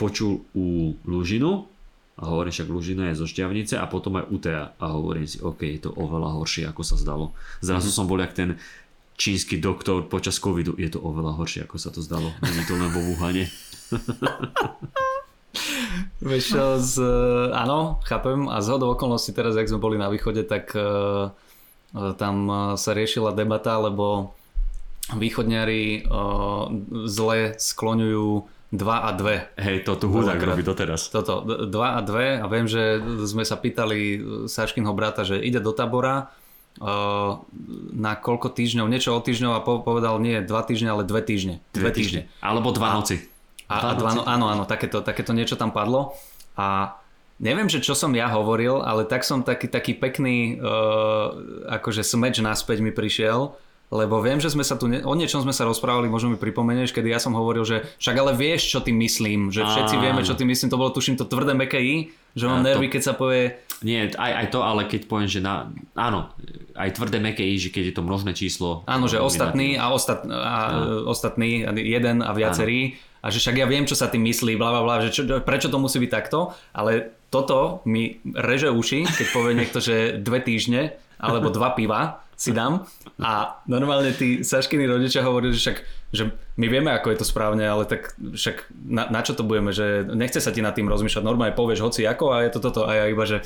počul 0.00 0.48
u 0.56 0.96
Lužinu 1.04 1.68
a 2.16 2.30
hovorím 2.30 2.54
však 2.54 2.72
Lužina 2.72 3.12
je 3.12 3.20
zo 3.20 3.26
Šťavnice 3.28 3.74
a 3.76 3.90
potom 3.90 4.22
aj 4.22 4.30
u 4.30 4.38
Tea 4.40 4.72
a 4.72 4.84
hovorím 4.94 5.26
si, 5.28 5.42
OK, 5.42 5.66
je 5.66 5.84
to 5.84 5.90
oveľa 5.92 6.32
horšie, 6.38 6.64
ako 6.64 6.82
sa 6.86 6.96
zdalo. 6.96 7.36
Zrazu 7.60 7.92
mm-hmm. 7.92 7.98
som 8.00 8.08
bol 8.08 8.22
jak 8.24 8.32
ten 8.32 8.56
čínsky 9.14 9.58
doktor 9.62 10.06
počas 10.10 10.38
covidu, 10.42 10.74
je 10.78 10.90
to 10.90 10.98
oveľa 11.02 11.38
horšie, 11.38 11.64
ako 11.66 11.76
sa 11.78 11.90
to 11.94 12.02
zdalo. 12.02 12.34
Není 12.42 12.62
to 12.66 12.74
len 12.74 12.90
vo 12.90 13.00
Wuhane. 13.00 13.46
Vieš 16.24 16.46
z, 16.82 16.94
áno, 17.54 18.02
chápem. 18.02 18.50
A 18.50 18.58
z 18.58 18.74
hodou 18.74 18.90
okolností 18.96 19.30
teraz, 19.30 19.54
jak 19.54 19.70
sme 19.70 19.78
boli 19.78 19.96
na 20.00 20.10
východe, 20.10 20.42
tak 20.42 20.74
uh, 20.74 21.30
tam 22.18 22.34
sa 22.74 22.90
riešila 22.90 23.36
debata, 23.36 23.78
lebo 23.78 24.34
východňari 25.14 26.10
uh, 26.10 26.66
zle 27.06 27.54
skloňujú 27.54 28.28
2 28.74 28.82
a 28.82 29.10
2. 29.14 29.62
Hej, 29.62 29.76
to 29.86 29.94
tu 29.94 30.10
hudák 30.10 30.42
robí 30.42 30.66
doteraz. 30.66 31.06
Toto, 31.14 31.46
2 31.46 31.70
a 31.70 32.00
2 32.02 32.42
a 32.42 32.46
viem, 32.50 32.66
že 32.66 32.98
sme 33.22 33.46
sa 33.46 33.54
pýtali 33.54 34.18
Saškinho 34.50 34.90
brata, 34.90 35.22
že 35.22 35.38
ide 35.38 35.62
do 35.62 35.70
tabora 35.70 36.34
na 37.94 38.12
koľko 38.18 38.50
týždňov, 38.50 38.90
niečo 38.90 39.14
o 39.14 39.20
týždňov 39.22 39.52
a 39.54 39.60
po- 39.62 39.82
povedal 39.82 40.18
nie 40.18 40.42
2 40.42 40.50
týždne, 40.66 40.90
ale 40.90 41.02
2 41.06 41.22
týždne. 41.22 41.62
Dve 41.70 41.94
týždne. 41.94 42.26
Alebo 42.42 42.74
dva 42.74 42.98
noci. 42.98 43.22
A, 43.70 43.94
a 43.94 43.96
dva, 43.96 44.10
no, 44.12 44.22
áno, 44.26 44.50
áno, 44.50 44.64
takéto, 44.66 45.00
takéto 45.00 45.30
niečo 45.32 45.54
tam 45.54 45.70
padlo. 45.70 46.18
A 46.58 46.98
neviem, 47.38 47.70
že 47.70 47.80
čo 47.80 47.94
som 47.96 48.12
ja 48.12 48.28
hovoril, 48.28 48.82
ale 48.82 49.06
tak 49.06 49.22
som 49.22 49.46
taký, 49.46 49.70
taký 49.70 49.94
pekný 49.96 50.58
uh, 50.58 51.32
akože 51.80 52.04
smeč 52.04 52.42
naspäť 52.42 52.84
mi 52.84 52.90
prišiel, 52.92 53.54
lebo 53.92 54.18
viem, 54.24 54.40
že 54.40 54.48
sme 54.48 54.64
sa 54.64 54.80
tu, 54.80 54.88
ne, 54.88 55.04
o 55.04 55.12
niečom 55.12 55.44
sme 55.44 55.52
sa 55.52 55.68
rozprávali, 55.68 56.08
možno 56.08 56.32
mi 56.32 56.38
pripomenieš, 56.40 56.96
kedy 56.96 57.12
ja 57.12 57.20
som 57.20 57.36
hovoril, 57.36 57.62
že 57.68 57.84
však 58.00 58.16
ale 58.16 58.32
vieš, 58.32 58.72
čo 58.72 58.78
tým 58.80 58.96
myslím, 58.96 59.52
že 59.52 59.62
všetci 59.62 59.94
vieme, 60.00 60.24
čo 60.24 60.34
tým 60.34 60.48
myslím, 60.48 60.72
to 60.72 60.80
bolo 60.80 60.90
tuším 60.90 61.20
to 61.20 61.28
tvrdé 61.28 61.52
meké 61.52 61.78
I, 61.78 61.94
že 62.34 62.48
mám 62.48 62.64
nervy, 62.64 62.90
keď 62.90 63.02
sa 63.02 63.14
povie, 63.14 63.60
Nie, 63.84 64.08
aj, 64.10 64.32
aj 64.40 64.46
to, 64.50 64.60
ale 64.64 64.88
keď 64.88 65.06
poviem, 65.06 65.28
že 65.28 65.44
na, 65.44 65.68
áno, 65.94 66.32
aj 66.74 66.96
tvrdé 66.96 67.20
meké 67.20 67.44
I, 67.44 67.60
že 67.60 67.70
keď 67.70 67.92
je 67.92 67.94
to 67.94 68.02
množné 68.02 68.32
číslo. 68.32 68.82
áno, 68.88 69.06
že 69.06 69.22
ostatný 69.22 69.78
a, 69.78 69.92
ostat, 69.92 70.26
a 70.26 70.88
ostatný, 71.06 71.62
jeden 71.78 72.24
a 72.24 72.32
viacerí, 72.32 72.96
a 73.24 73.32
že 73.32 73.40
však 73.40 73.56
ja 73.56 73.66
viem, 73.70 73.88
čo 73.88 73.96
sa 73.96 74.12
tým 74.12 74.20
myslí, 74.26 74.60
bla 74.60 74.68
bla 74.74 74.82
bla, 74.84 74.96
že 75.00 75.08
čo, 75.14 75.22
prečo 75.40 75.72
to 75.72 75.80
musí 75.80 75.96
byť 75.96 76.10
takto, 76.12 76.52
ale 76.76 77.16
toto 77.32 77.80
mi 77.88 78.20
reže 78.36 78.68
uši, 78.68 79.08
keď 79.08 79.26
povie 79.32 79.52
niekto, 79.56 79.80
že 79.80 80.20
dve 80.20 80.44
týždne 80.44 80.92
alebo 81.16 81.48
dva 81.48 81.72
piva 81.72 82.23
si 82.44 82.52
dám 82.52 82.84
a 83.16 83.64
normálne 83.64 84.12
tí 84.12 84.44
Saškiny 84.44 84.84
rodičia 84.84 85.24
hovorili, 85.24 85.56
že 85.56 85.60
však 85.64 85.78
že 86.14 86.30
my 86.30 86.70
vieme, 86.70 86.94
ako 86.94 87.10
je 87.10 87.18
to 87.18 87.26
správne, 87.26 87.66
ale 87.66 87.90
tak 87.90 88.14
však 88.14 88.70
na, 88.70 89.10
na 89.10 89.26
čo 89.26 89.34
to 89.34 89.42
budeme, 89.42 89.74
že 89.74 90.06
nechce 90.14 90.38
sa 90.38 90.54
ti 90.54 90.62
nad 90.62 90.70
tým 90.70 90.86
rozmýšľať, 90.86 91.26
normálne 91.26 91.58
povieš 91.58 91.82
hoci 91.82 92.06
ako 92.06 92.30
a 92.30 92.46
je 92.46 92.50
to 92.54 92.60
toto 92.62 92.86
a 92.86 92.94
ja 92.94 93.04
iba, 93.10 93.26
že 93.26 93.42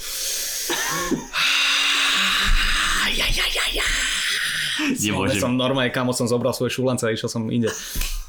Nemôžem. 5.01 5.41
som 5.41 5.53
normálne, 5.57 5.89
kamo 5.89 6.13
som 6.13 6.29
zobral 6.29 6.53
svoje 6.53 6.77
šulance 6.77 7.05
a 7.05 7.13
išiel 7.13 7.29
som 7.33 7.49
inde. 7.49 7.73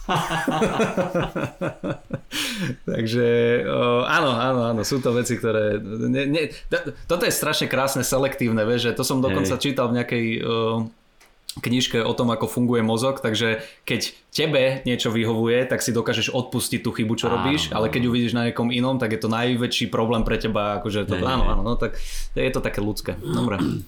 Takže 2.89 3.27
uh, 3.65 4.03
áno, 4.05 4.31
áno, 4.33 4.61
áno, 4.73 4.81
sú 4.85 5.01
to 5.01 5.13
veci, 5.13 5.37
ktoré... 5.37 5.79
Ne, 5.83 6.25
ne, 6.25 6.49
toto 7.05 7.25
je 7.25 7.33
strašne 7.33 7.67
krásne, 7.69 8.01
selektívne, 8.01 8.65
vieš, 8.65 8.89
že 8.89 8.97
to 8.97 9.03
som 9.05 9.21
dokonca 9.21 9.55
Hej. 9.57 9.61
čítal 9.61 9.89
v 9.89 9.95
nejakej 10.01 10.25
uh, 10.41 10.89
knižke 11.57 12.05
o 12.05 12.13
tom, 12.13 12.29
ako 12.29 12.45
funguje 12.45 12.85
mozog, 12.85 13.25
takže 13.25 13.65
keď 13.81 14.13
tebe 14.29 14.85
niečo 14.85 15.09
vyhovuje, 15.09 15.65
tak 15.65 15.81
si 15.81 15.89
dokážeš 15.89 16.29
odpustiť 16.29 16.85
tú 16.85 16.93
chybu, 16.93 17.17
čo 17.17 17.27
Áno, 17.27 17.41
robíš, 17.41 17.73
ale 17.73 17.89
keď 17.89 18.05
uvidíš 18.05 18.37
na 18.37 18.49
niekom 18.49 18.69
inom, 18.69 19.01
tak 19.01 19.17
je 19.17 19.21
to 19.21 19.33
najväčší 19.33 19.89
problém 19.89 20.21
pre 20.21 20.37
teba, 20.37 20.77
akože 20.77 21.09
to, 21.09 21.17
Hej, 21.17 21.25
áno, 21.25 21.43
áno, 21.49 21.61
no 21.65 21.73
tak 21.75 21.97
je 22.37 22.51
to 22.53 22.61
také 22.61 22.79
ľudské. 22.79 23.17
Dobre. 23.17 23.81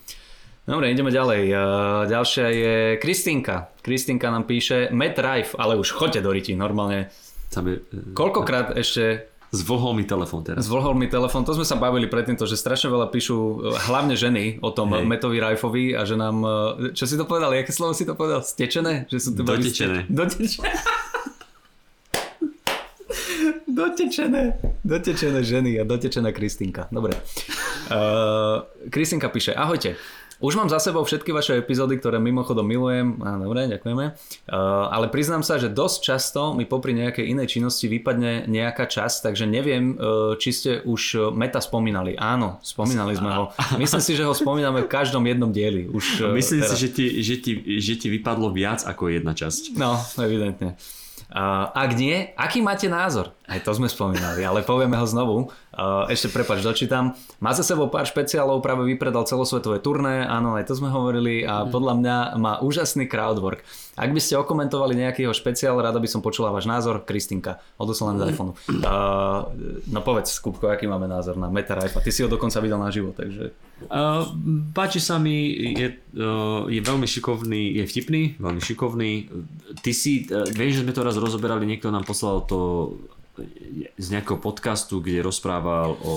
Dobre, 0.62 0.94
ideme 0.94 1.10
ďalej. 1.10 1.42
Uh, 1.50 1.58
ďalšia 2.06 2.46
je 2.54 2.76
Kristínka. 3.02 3.74
Kristínka 3.82 4.30
nám 4.30 4.46
píše 4.46 4.94
Matt 4.94 5.18
Rife, 5.18 5.58
ale 5.58 5.74
už 5.74 5.90
choďte 5.90 6.22
do 6.22 6.30
riti, 6.30 6.54
normálne. 6.54 7.10
Tam 7.50 7.66
je, 7.66 7.82
Koľkokrát 8.14 8.78
ešte 8.78 9.26
zvlhol 9.52 9.98
mi 9.98 10.08
telefón 10.08 10.46
teraz. 10.48 10.64
zvolhol 10.64 10.96
mi 10.96 11.12
telefon, 11.12 11.44
to 11.44 11.52
sme 11.52 11.68
sa 11.68 11.76
bavili 11.76 12.08
predtým, 12.08 12.40
to, 12.40 12.48
že 12.48 12.56
strašne 12.56 12.88
veľa 12.88 13.12
píšu, 13.12 13.36
hlavne 13.92 14.16
ženy, 14.16 14.64
o 14.64 14.72
tom 14.72 14.96
Hej. 14.96 15.04
Metovi 15.04 15.44
Rifeovi 15.44 15.92
a 15.92 16.08
že 16.08 16.16
nám, 16.16 16.40
čo 16.96 17.04
si 17.04 17.20
to 17.20 17.28
povedal, 17.28 17.52
aké 17.52 17.74
slovo 17.76 17.92
si 17.92 18.08
to 18.08 18.16
povedal? 18.16 18.40
Stečené? 18.40 19.12
Že 19.12 19.18
sú 19.20 19.30
to 19.36 19.44
Dotečené. 19.44 20.08
Dotečené. 20.08 20.72
Dotečené. 23.68 24.44
Dotečené 24.86 25.40
ženy 25.44 25.80
a 25.80 25.84
dotečená 25.84 26.32
Kristínka. 26.32 26.88
Dobre. 26.88 27.18
Uh, 27.92 28.64
Kristínka 28.88 29.28
píše, 29.28 29.52
ahojte. 29.52 30.00
Už 30.42 30.58
mám 30.58 30.74
za 30.74 30.82
sebou 30.82 31.06
všetky 31.06 31.30
vaše 31.30 31.54
epizódy, 31.62 32.02
ktoré 32.02 32.18
mimochodom 32.18 32.66
milujem. 32.66 33.22
Á, 33.22 33.38
dobre, 33.38 33.70
ďakujeme. 33.70 34.18
Uh, 34.50 34.90
ale 34.90 35.14
priznám 35.14 35.46
sa, 35.46 35.62
že 35.62 35.70
dosť 35.70 35.98
často 36.02 36.42
mi 36.58 36.66
popri 36.66 36.98
nejakej 36.98 37.30
inej 37.30 37.58
činnosti 37.58 37.86
vypadne 37.86 38.50
nejaká 38.50 38.90
časť, 38.90 39.30
takže 39.30 39.46
neviem, 39.46 39.94
uh, 40.02 40.34
či 40.42 40.50
ste 40.50 40.72
už 40.82 41.30
Meta 41.38 41.62
spomínali. 41.62 42.18
Áno, 42.18 42.58
spomínali 42.66 43.14
sme 43.14 43.30
ho. 43.38 43.44
Myslím 43.82 44.02
si, 44.02 44.18
že 44.18 44.26
ho 44.26 44.34
spomíname 44.34 44.82
v 44.82 44.90
každom 44.90 45.22
jednom 45.30 45.54
dieli. 45.54 45.86
Už, 45.86 46.26
uh, 46.26 46.34
Myslím 46.34 46.66
teraz. 46.66 46.74
si, 46.74 46.76
že 46.82 46.90
ti, 46.90 47.06
že, 47.22 47.36
ti, 47.38 47.52
že 47.78 47.94
ti 48.02 48.08
vypadlo 48.10 48.50
viac 48.50 48.82
ako 48.82 49.14
jedna 49.14 49.38
časť. 49.38 49.78
No, 49.78 49.94
evidentne. 50.18 50.74
Ak 51.32 51.96
nie, 51.96 52.36
aký 52.36 52.60
máte 52.60 52.86
názor? 52.86 53.32
Aj 53.46 53.56
to 53.58 53.72
sme 53.72 53.88
spomínali, 53.88 54.44
ale 54.44 54.62
povieme 54.62 54.94
ho 54.94 55.06
znovu. 55.06 55.48
Ešte 56.06 56.28
prepač, 56.28 56.60
dočítam. 56.60 57.16
Má 57.38 57.52
za 57.52 57.64
sebou 57.64 57.88
pár 57.88 58.04
špeciálov, 58.04 58.60
práve 58.60 58.84
vypredal 58.86 59.24
celosvetové 59.24 59.80
turné, 59.80 60.24
áno, 60.24 60.54
aj 60.54 60.68
to 60.68 60.74
sme 60.74 60.88
hovorili 60.88 61.42
a 61.42 61.64
Mhm. 61.64 61.68
podľa 61.70 61.94
mňa 61.96 62.16
má 62.36 62.60
úžasný 62.60 63.08
crowdwork. 63.08 63.64
Ak 63.94 64.08
by 64.08 64.20
ste 64.20 64.36
okomentovali 64.36 64.92
nejaký 64.94 65.24
jeho 65.24 65.32
špeciál, 65.32 65.76
rada 65.78 65.98
by 65.98 66.08
som 66.08 66.20
počula 66.20 66.50
váš 66.50 66.66
názor. 66.66 67.00
Kristinka, 67.02 67.64
odoslám 67.76 68.16
Mhm. 68.16 68.20
z 68.20 68.28
iPhoneu. 68.30 68.54
Uh, 68.54 69.40
no 69.88 70.00
povedz, 70.02 70.36
Kupko, 70.36 70.68
aký 70.68 70.84
máme 70.86 71.08
názor 71.08 71.36
na 71.36 71.48
Meta 71.48 71.74
Rife? 71.74 71.96
Ty 71.98 72.12
si 72.12 72.22
ho 72.22 72.30
dokonca 72.30 72.60
videl 72.60 72.78
naživo, 72.78 73.12
takže... 73.12 73.56
Uh, 73.88 74.28
páči 74.72 75.00
sa 75.00 75.18
mi, 75.18 75.50
je, 75.74 75.88
uh, 76.16 76.68
je 76.68 76.78
veľmi 76.78 77.06
šikovný, 77.06 77.82
je 77.82 77.84
vtipný, 77.84 78.22
veľmi 78.38 78.62
šikovný. 78.62 79.12
Ty 79.80 79.92
si, 79.92 80.28
uh, 80.28 80.46
vieš, 80.50 80.80
že 80.80 80.84
sme 80.84 80.94
to 80.94 81.02
raz 81.02 81.16
rozoberali, 81.16 81.66
niekto 81.66 81.90
nám 81.90 82.04
poslal 82.04 82.46
to 82.46 82.94
z 83.98 84.08
nejakého 84.12 84.38
podcastu, 84.38 85.00
kde 85.00 85.24
rozprával 85.24 85.96
o, 86.04 86.14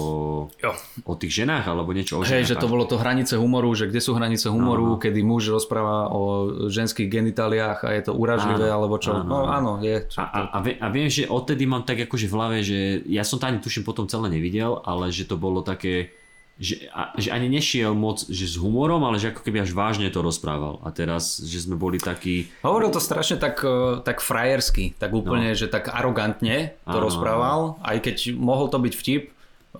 Jo. 0.58 0.74
o 1.06 1.14
tých 1.14 1.46
ženách 1.46 1.64
alebo 1.64 1.94
niečo 1.94 2.18
o 2.18 2.26
Hej, 2.26 2.42
ženách. 2.42 2.50
že 2.50 2.56
to 2.58 2.66
bolo 2.66 2.84
to 2.84 2.98
hranice 2.98 3.38
humoru, 3.38 3.70
že 3.72 3.86
kde 3.86 4.02
sú 4.02 4.18
hranice 4.18 4.50
humoru, 4.50 4.98
Áno. 4.98 5.00
kedy 5.00 5.22
muž 5.22 5.48
rozpráva 5.48 6.10
o 6.10 6.20
ženských 6.66 7.06
genitáliách 7.06 7.86
a 7.86 7.94
je 7.94 8.02
to 8.02 8.12
uražlivé, 8.12 8.66
Áno, 8.66 8.76
alebo 8.82 8.98
čo. 8.98 9.14
áno, 9.14 9.24
no 9.24 9.38
áno, 9.46 9.72
je. 9.78 10.04
A, 10.18 10.24
a, 10.26 10.38
a, 10.52 10.58
a 10.60 10.86
viem, 10.90 11.06
že 11.06 11.30
odtedy 11.30 11.64
mám 11.64 11.86
tak 11.86 12.02
akože 12.02 12.26
v 12.26 12.34
hlave, 12.34 12.56
že 12.66 12.78
ja 13.06 13.22
som 13.22 13.38
to 13.38 13.46
ani 13.46 13.62
tuším 13.62 13.86
potom 13.86 14.10
celé 14.10 14.26
nevidel, 14.28 14.82
ale 14.82 15.08
že 15.08 15.24
to 15.24 15.38
bolo 15.38 15.62
také, 15.62 16.10
že, 16.54 16.86
a, 16.94 17.10
že 17.18 17.34
ani 17.34 17.50
nešiel 17.50 17.98
moc 17.98 18.22
že 18.30 18.46
s 18.46 18.54
humorom, 18.54 19.02
ale 19.02 19.18
že 19.18 19.34
ako 19.34 19.42
keby 19.42 19.66
až 19.66 19.74
vážne 19.74 20.06
to 20.06 20.22
rozprával. 20.22 20.78
A 20.86 20.94
teraz, 20.94 21.42
že 21.42 21.58
sme 21.58 21.74
boli 21.74 21.98
takí... 21.98 22.46
Hovoril 22.62 22.94
to 22.94 23.02
strašne 23.02 23.42
tak, 23.42 23.58
eh, 23.66 23.98
tak 24.00 24.22
frajersky, 24.22 24.94
tak 24.94 25.10
úplne, 25.10 25.58
že 25.58 25.66
tak 25.66 25.90
arogantne 25.90 26.78
to 26.86 26.98
Áno. 26.98 27.06
rozprával, 27.10 27.58
aj 27.82 27.98
keď 28.06 28.16
mohol 28.38 28.70
to 28.70 28.78
byť 28.78 28.94
vtip. 28.94 29.22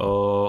eh, 0.03 0.49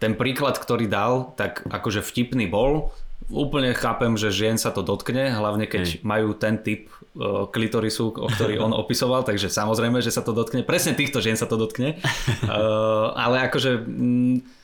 Ten 0.00 0.16
príklad, 0.16 0.56
ktorý 0.58 0.88
dal, 0.88 1.36
tak 1.38 1.62
akože 1.68 2.00
vtipný 2.02 2.48
bol. 2.48 2.90
Úplne 3.30 3.76
chápem, 3.76 4.16
že 4.18 4.32
žien 4.34 4.56
sa 4.58 4.72
to 4.74 4.80
dotkne, 4.82 5.30
hlavne 5.30 5.68
keď 5.68 5.84
Hej. 5.86 6.02
majú 6.02 6.34
ten 6.34 6.58
typ 6.58 6.90
eh, 7.14 7.46
klitorisu, 7.46 8.10
o 8.10 8.26
ktorý 8.26 8.58
on 8.58 8.74
opisoval, 8.82 9.22
takže 9.22 9.46
samozrejme, 9.46 10.02
že 10.02 10.10
sa 10.10 10.26
to 10.26 10.34
dotkne. 10.34 10.66
Presne 10.66 10.98
týchto 10.98 11.22
žien 11.22 11.38
sa 11.38 11.46
to 11.46 11.54
dotkne. 11.54 11.94
Ale 13.14 13.46
akože... 13.46 13.86
mm, 13.86 14.58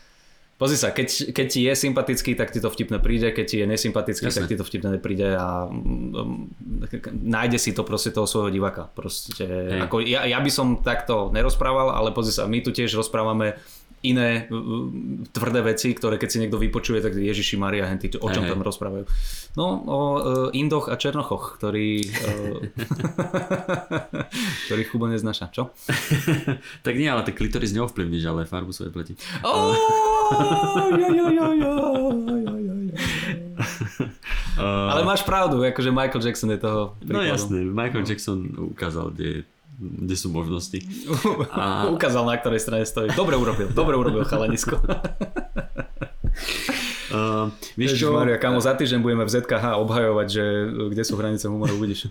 Pozri 0.57 0.81
sa, 0.81 0.89
keď, 0.89 1.37
keď 1.37 1.47
ti 1.53 1.61
je 1.69 1.73
sympatický, 1.77 2.33
tak 2.33 2.49
ti 2.49 2.65
to 2.65 2.73
vtipne 2.73 2.97
príde, 2.97 3.29
keď 3.29 3.45
ti 3.45 3.57
je 3.61 3.67
nesympatický, 3.69 4.33
Jasné. 4.33 4.41
tak 4.41 4.49
ti 4.49 4.57
to 4.57 4.65
vtipne 4.65 4.89
nepríde 4.97 5.37
a 5.37 5.69
mm, 5.69 7.13
nájde 7.13 7.61
si 7.61 7.77
to 7.77 7.85
proste 7.85 8.09
toho 8.09 8.25
svojho 8.25 8.49
diváka. 8.49 8.89
Proste, 8.89 9.45
ako, 9.85 10.01
ja, 10.01 10.25
ja 10.25 10.41
by 10.41 10.49
som 10.49 10.81
takto 10.81 11.29
nerozprával, 11.29 11.93
ale 11.93 12.09
pozri 12.17 12.33
sa, 12.33 12.49
my 12.49 12.65
tu 12.65 12.73
tiež 12.73 12.97
rozprávame 12.97 13.61
iné 14.13 14.47
tvrdé 15.35 15.61
veci, 15.67 15.93
ktoré 15.93 16.17
keď 16.17 16.29
si 16.31 16.41
niekto 16.43 16.61
vypočuje, 16.61 17.03
tak 17.03 17.19
Ježiši 17.19 17.59
Maria, 17.59 17.91
henty, 17.91 18.15
o 18.17 18.29
čom 18.31 18.47
hej. 18.47 18.51
tam 18.55 18.63
rozprávajú. 18.63 19.05
No, 19.57 19.81
o 19.89 19.99
uh, 19.99 20.19
Indoch 20.53 20.93
a 20.93 21.01
Černochoch, 21.01 21.57
ktorý, 21.57 22.05
uh, 22.05 22.61
ktorý 24.69 24.83
Chubo 24.85 25.09
neznáša. 25.09 25.49
Čo? 25.49 25.73
tak 26.87 26.95
nie, 26.95 27.09
ale 27.09 27.25
ten 27.25 27.33
klitoris 27.33 27.73
neovplyvníš, 27.73 28.25
ale 28.29 28.45
farbu 28.45 28.71
svojej 28.71 28.93
pleti. 28.93 29.17
Oh. 29.43 29.73
Uh, 34.57 34.89
Ale 34.89 35.05
máš 35.05 35.21
pravdu, 35.21 35.61
akože 35.61 35.93
Michael 35.93 36.25
Jackson 36.25 36.49
je 36.49 36.57
toho 36.57 36.97
no 37.05 37.21
príkladom. 37.21 37.29
jasné, 37.29 37.59
Michael 37.61 38.09
Jackson 38.09 38.39
ukázal, 38.73 39.13
kde, 39.13 39.45
kde 39.77 40.17
sú 40.17 40.33
možnosti. 40.33 40.81
A- 41.53 41.89
Ukázal, 41.93 42.25
na 42.25 42.37
ktorej 42.37 42.65
strane 42.65 42.85
stojí. 42.85 43.13
Dobre 43.13 43.37
urobil, 43.37 43.69
dobre 43.71 43.95
urobil 43.97 44.25
chalanisko. 44.25 44.81
Uh, 47.07 47.49
vieš 47.79 48.03
čo? 48.03 48.11
Maria, 48.11 48.35
kamo, 48.37 48.59
za 48.59 48.75
týždeň 48.75 48.99
budeme 48.99 49.23
v 49.23 49.31
ZKH 49.31 49.79
obhajovať, 49.79 50.27
že 50.27 50.45
kde 50.91 51.03
sú 51.07 51.15
hranice 51.15 51.47
humoru, 51.47 51.79
uvidíš. 51.79 52.11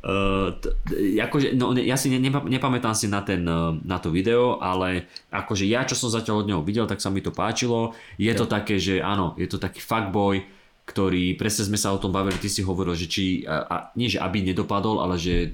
Uh, 0.00 0.56
t- 0.64 0.72
akože, 1.20 1.52
no, 1.60 1.76
ne- 1.76 1.84
ja 1.84 1.92
si 1.92 2.08
ne, 2.08 2.16
nepa- 2.16 2.48
nepamätám 2.48 2.96
si 2.96 3.04
na, 3.04 3.20
ten, 3.20 3.44
uh, 3.44 3.76
na 3.84 4.00
to 4.00 4.08
video, 4.08 4.56
ale 4.56 5.04
akože 5.28 5.68
ja, 5.68 5.84
čo 5.84 5.92
som 5.92 6.08
zatiaľ 6.08 6.40
od 6.40 6.48
neho 6.48 6.62
videl, 6.64 6.88
tak 6.88 7.04
sa 7.04 7.12
mi 7.12 7.20
to 7.20 7.28
páčilo. 7.28 7.92
Je 8.16 8.32
to 8.32 8.48
také, 8.48 8.80
že 8.80 9.04
áno, 9.04 9.36
je 9.36 9.44
to 9.44 9.60
taký 9.60 9.84
fuckboy, 9.84 10.40
ktorý, 10.88 11.36
presne 11.36 11.68
sme 11.68 11.76
sa 11.76 11.92
o 11.92 12.00
tom 12.00 12.16
bavili, 12.16 12.40
ty 12.40 12.48
si 12.48 12.64
hovoril, 12.64 12.96
že 12.96 13.12
či, 13.12 13.44
a, 13.44 13.60
a, 13.60 13.76
nie 13.92 14.08
že 14.08 14.24
aby 14.24 14.40
nedopadol, 14.40 15.04
ale 15.04 15.20
že 15.20 15.52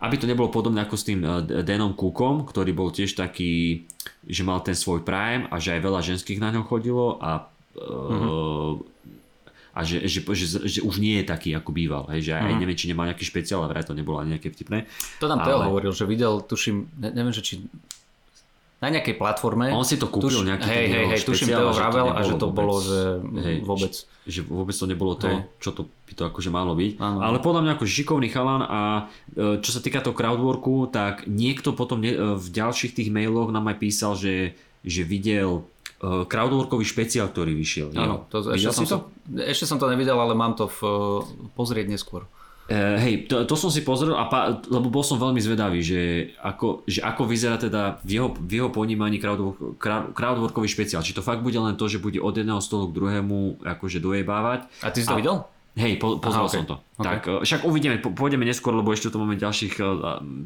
aby 0.00 0.14
to 0.18 0.26
nebolo 0.26 0.50
podobné 0.50 0.82
ako 0.82 0.96
s 0.98 1.06
tým 1.06 1.20
uh, 1.22 1.42
Danom 1.42 1.94
Cookom, 1.94 2.44
ktorý 2.46 2.74
bol 2.74 2.90
tiež 2.90 3.14
taký, 3.14 3.84
že 4.26 4.42
mal 4.42 4.60
ten 4.60 4.74
svoj 4.74 5.06
prime 5.06 5.46
a 5.48 5.56
že 5.62 5.78
aj 5.78 5.80
veľa 5.80 6.00
ženských 6.02 6.42
na 6.42 6.50
ňom 6.50 6.66
chodilo 6.66 7.18
a 7.22 7.46
uh, 7.78 8.74
a 9.74 9.82
že, 9.82 10.06
že, 10.06 10.22
že, 10.22 10.46
že, 10.62 10.80
už 10.86 11.02
nie 11.02 11.18
je 11.18 11.26
taký, 11.26 11.50
ako 11.50 11.74
býval. 11.74 12.06
Hej, 12.14 12.30
že 12.30 12.32
aj 12.38 12.54
neviem, 12.62 12.78
či 12.78 12.86
nemal 12.86 13.10
nejaký 13.10 13.26
špeciál, 13.26 13.66
ale 13.66 13.74
vraj 13.74 13.82
to 13.82 13.90
nebolo 13.90 14.22
ani 14.22 14.38
nejaké 14.38 14.54
vtipné. 14.54 14.86
To 15.18 15.26
Teo 15.26 15.58
Ale- 15.58 15.66
hovoril, 15.66 15.90
že 15.90 16.06
videl, 16.06 16.46
tuším, 16.46 16.94
ne, 16.94 17.10
neviem, 17.10 17.34
že 17.34 17.42
či 17.42 17.54
na 18.84 18.92
nejakej 18.92 19.16
platforme. 19.16 19.72
On 19.72 19.80
si 19.80 19.96
to 19.96 20.12
kúpil 20.12 20.44
nejaký 20.44 20.68
hej, 20.68 20.86
hej, 20.92 21.04
hej, 21.08 21.20
tuším 21.24 21.56
Teo 21.56 21.72
vravel 21.72 22.12
a 22.12 22.20
že 22.20 22.36
to 22.36 22.52
vôbec. 22.52 22.58
bolo, 22.60 22.74
že 22.84 23.00
Hej, 23.40 23.56
vôbec. 23.64 23.92
Že 24.28 24.40
vôbec 24.44 24.76
to 24.76 24.84
nebolo 24.84 25.12
to, 25.16 25.28
Hej. 25.32 25.40
čo 25.64 25.70
to 25.72 25.82
by 25.88 26.12
to 26.12 26.22
akože 26.28 26.50
malo 26.52 26.76
byť. 26.76 27.00
Áno. 27.00 27.18
Ale 27.24 27.40
podľa 27.40 27.60
mňa 27.64 27.72
ako 27.80 27.84
šikovný 27.88 28.28
chalan 28.28 28.60
a 28.60 28.80
e, 29.32 29.64
čo 29.64 29.70
sa 29.72 29.80
týka 29.80 30.04
toho 30.04 30.12
crowdworku, 30.12 30.92
tak 30.92 31.24
niekto 31.24 31.72
potom 31.72 32.04
ne, 32.04 32.12
e, 32.12 32.18
v 32.36 32.46
ďalších 32.52 32.92
tých 32.92 33.08
mailoch 33.08 33.48
nám 33.48 33.72
aj 33.72 33.76
písal, 33.80 34.12
že, 34.12 34.52
že 34.84 35.00
videl 35.00 35.64
e, 36.04 36.28
crowdworkový 36.28 36.84
špeciál, 36.84 37.32
ktorý 37.32 37.56
vyšiel. 37.56 37.96
Áno, 37.96 38.28
to, 38.28 38.52
ešte, 38.52 38.68
som 38.68 38.84
to? 38.84 39.08
ešte 39.40 39.64
som 39.64 39.80
to 39.80 39.88
nevidel, 39.88 40.20
ale 40.20 40.36
mám 40.36 40.52
to 40.52 40.68
v, 40.68 40.80
pozrieť 41.56 41.88
neskôr. 41.88 42.28
Uh, 42.64 42.96
hej, 42.96 43.28
to, 43.28 43.44
to 43.44 43.54
som 43.60 43.68
si 43.68 43.84
pozrel, 43.84 44.16
a 44.16 44.24
pa, 44.24 44.56
lebo 44.72 44.88
bol 44.88 45.04
som 45.04 45.20
veľmi 45.20 45.36
zvedavý, 45.36 45.84
že 45.84 46.32
ako, 46.40 46.88
že 46.88 47.04
ako 47.04 47.28
vyzerá 47.28 47.60
teda 47.60 48.00
v 48.00 48.16
jeho, 48.16 48.28
v 48.32 48.52
jeho 48.56 48.72
ponímaní 48.72 49.20
crowdwork, 49.20 49.76
crowd- 49.76 50.16
crowdworkový 50.16 50.64
špeciál. 50.64 51.04
Či 51.04 51.12
to 51.12 51.20
fakt 51.20 51.44
bude 51.44 51.60
len 51.60 51.76
to, 51.76 51.84
že 51.92 52.00
bude 52.00 52.16
od 52.24 52.32
jedného 52.32 52.64
stolu 52.64 52.88
k 52.88 52.96
druhému 52.96 53.60
akože 53.60 54.00
dojebávať. 54.00 54.64
A 54.80 54.88
ty 54.88 55.04
si 55.04 55.08
to 55.08 55.12
A- 55.12 55.20
videl? 55.20 55.36
Hej, 55.74 55.98
po, 55.98 56.22
pozrel 56.22 56.46
Aha, 56.46 56.54
som 56.54 56.62
okej. 56.62 56.70
to. 56.70 56.76
Ok. 56.78 57.02
Tak, 57.02 57.20
e, 57.26 57.32
však 57.42 57.60
uvidíme, 57.66 57.98
po, 57.98 58.14
pôjdeme 58.14 58.46
neskôr, 58.46 58.70
lebo 58.78 58.94
ešte 58.94 59.10
tu 59.10 59.18
máme 59.18 59.34
ďalších 59.34 59.74
e, 59.74 59.84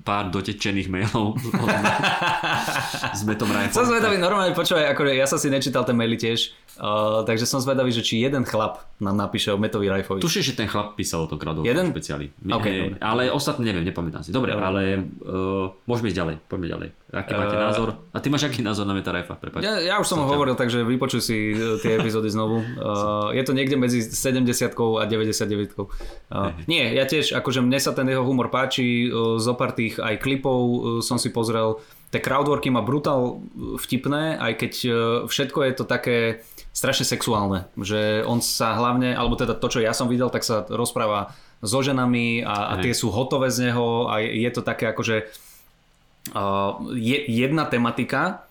pár 0.00 0.32
dotečených 0.32 0.88
mailov. 0.88 1.36
Sme 3.20 3.36
tom 3.36 3.52
rajfom. 3.52 3.84
Som 3.84 3.92
zvedavý, 3.92 4.16
normálne 4.16 4.56
počúvaj, 4.56 4.88
akože 4.96 5.12
ja 5.12 5.28
som 5.28 5.36
si 5.36 5.52
nečítal 5.52 5.84
ten 5.84 6.00
maily 6.00 6.16
tiež, 6.16 6.56
uh, 6.78 7.22
takže 7.22 7.44
som 7.44 7.58
zvedavý, 7.58 7.90
že 7.90 8.00
či 8.00 8.18
jeden 8.18 8.42
chlap 8.42 8.86
nám 8.98 9.14
napíše 9.14 9.50
o 9.50 9.58
Metovi 9.58 9.86
Rajfovi. 9.86 10.18
Tuším, 10.18 10.42
že 10.42 10.52
ten 10.54 10.66
chlap 10.66 10.94
písal 10.94 11.22
o 11.22 11.28
tom 11.30 11.38
crowdworkovom 11.38 11.70
Jeden? 11.70 11.90
špeciáli. 11.90 12.26
Ok, 12.50 12.66
Hej, 12.66 12.78
dobre. 12.82 12.98
ale 12.98 13.22
ostatné 13.30 13.62
neviem, 13.70 13.86
nepamätám 13.86 14.22
si. 14.22 14.30
Dobre, 14.30 14.54
Dobre. 14.54 14.64
ale 14.64 14.82
uh, 15.22 15.70
môžeme 15.86 16.10
ísť 16.10 16.18
ďalej. 16.18 16.34
Poďme 16.46 16.66
ďalej. 16.66 16.88
Aký 17.08 17.32
máte 17.32 17.56
Eh, 17.56 17.62
názor? 17.62 17.88
A 18.12 18.18
ty 18.20 18.28
máš 18.28 18.44
aký 18.44 18.60
názor 18.60 18.84
na 18.84 18.92
Meta 18.92 19.08
Rajfa? 19.08 19.38
Prepáč. 19.38 19.64
Ja, 19.64 19.80
ja 19.80 19.94
už 19.96 20.04
som 20.04 20.20
ho 20.20 20.26
hovoril, 20.28 20.52
takže 20.54 20.84
vypočuj 20.84 21.22
si 21.22 21.36
uh, 21.52 21.78
tie 21.78 21.96
epizódy 21.96 22.28
znovu. 22.28 22.60
Uh, 22.60 23.32
je 23.32 23.42
to 23.42 23.56
niekde 23.56 23.78
medzi 23.78 24.04
70 24.04 24.44
a 24.76 25.02
99. 25.06 25.78
Uh, 25.78 26.52
nie, 26.68 26.84
ja 26.92 27.08
tiež, 27.08 27.32
akože 27.32 27.64
mne 27.64 27.80
sa 27.80 27.96
ten 27.96 28.04
jeho 28.04 28.20
humor 28.22 28.52
páči, 28.52 29.08
uh, 29.08 29.40
zo 29.40 29.56
pár 29.56 29.72
tých 29.72 29.96
aj 29.96 30.20
klipov 30.20 30.60
uh, 30.60 30.76
som 31.00 31.16
si 31.16 31.32
pozrel. 31.32 31.80
Tie 32.08 32.20
crowdworky 32.20 32.68
má 32.68 32.80
brutál 32.80 33.40
vtipné, 33.80 34.36
aj 34.36 34.52
keď 34.56 34.72
uh, 34.84 34.92
všetko 35.28 35.58
je 35.64 35.72
to 35.72 35.84
také 35.84 36.16
strašne 36.78 37.02
sexuálne. 37.02 37.66
Že 37.74 38.22
on 38.22 38.38
sa 38.38 38.78
hlavne, 38.78 39.18
alebo 39.18 39.34
teda 39.34 39.58
to, 39.58 39.66
čo 39.66 39.82
ja 39.82 39.90
som 39.90 40.06
videl, 40.06 40.30
tak 40.30 40.46
sa 40.46 40.62
rozpráva 40.70 41.34
so 41.58 41.82
ženami 41.82 42.46
a, 42.46 42.78
a 42.78 42.78
tie 42.78 42.94
sú 42.94 43.10
hotové 43.10 43.50
z 43.50 43.70
neho 43.70 44.06
a 44.06 44.22
je 44.22 44.50
to 44.54 44.62
také 44.62 44.86
akože 44.94 45.26
uh, 46.38 46.78
je, 46.94 47.18
jedna 47.26 47.66
tematika, 47.66 48.46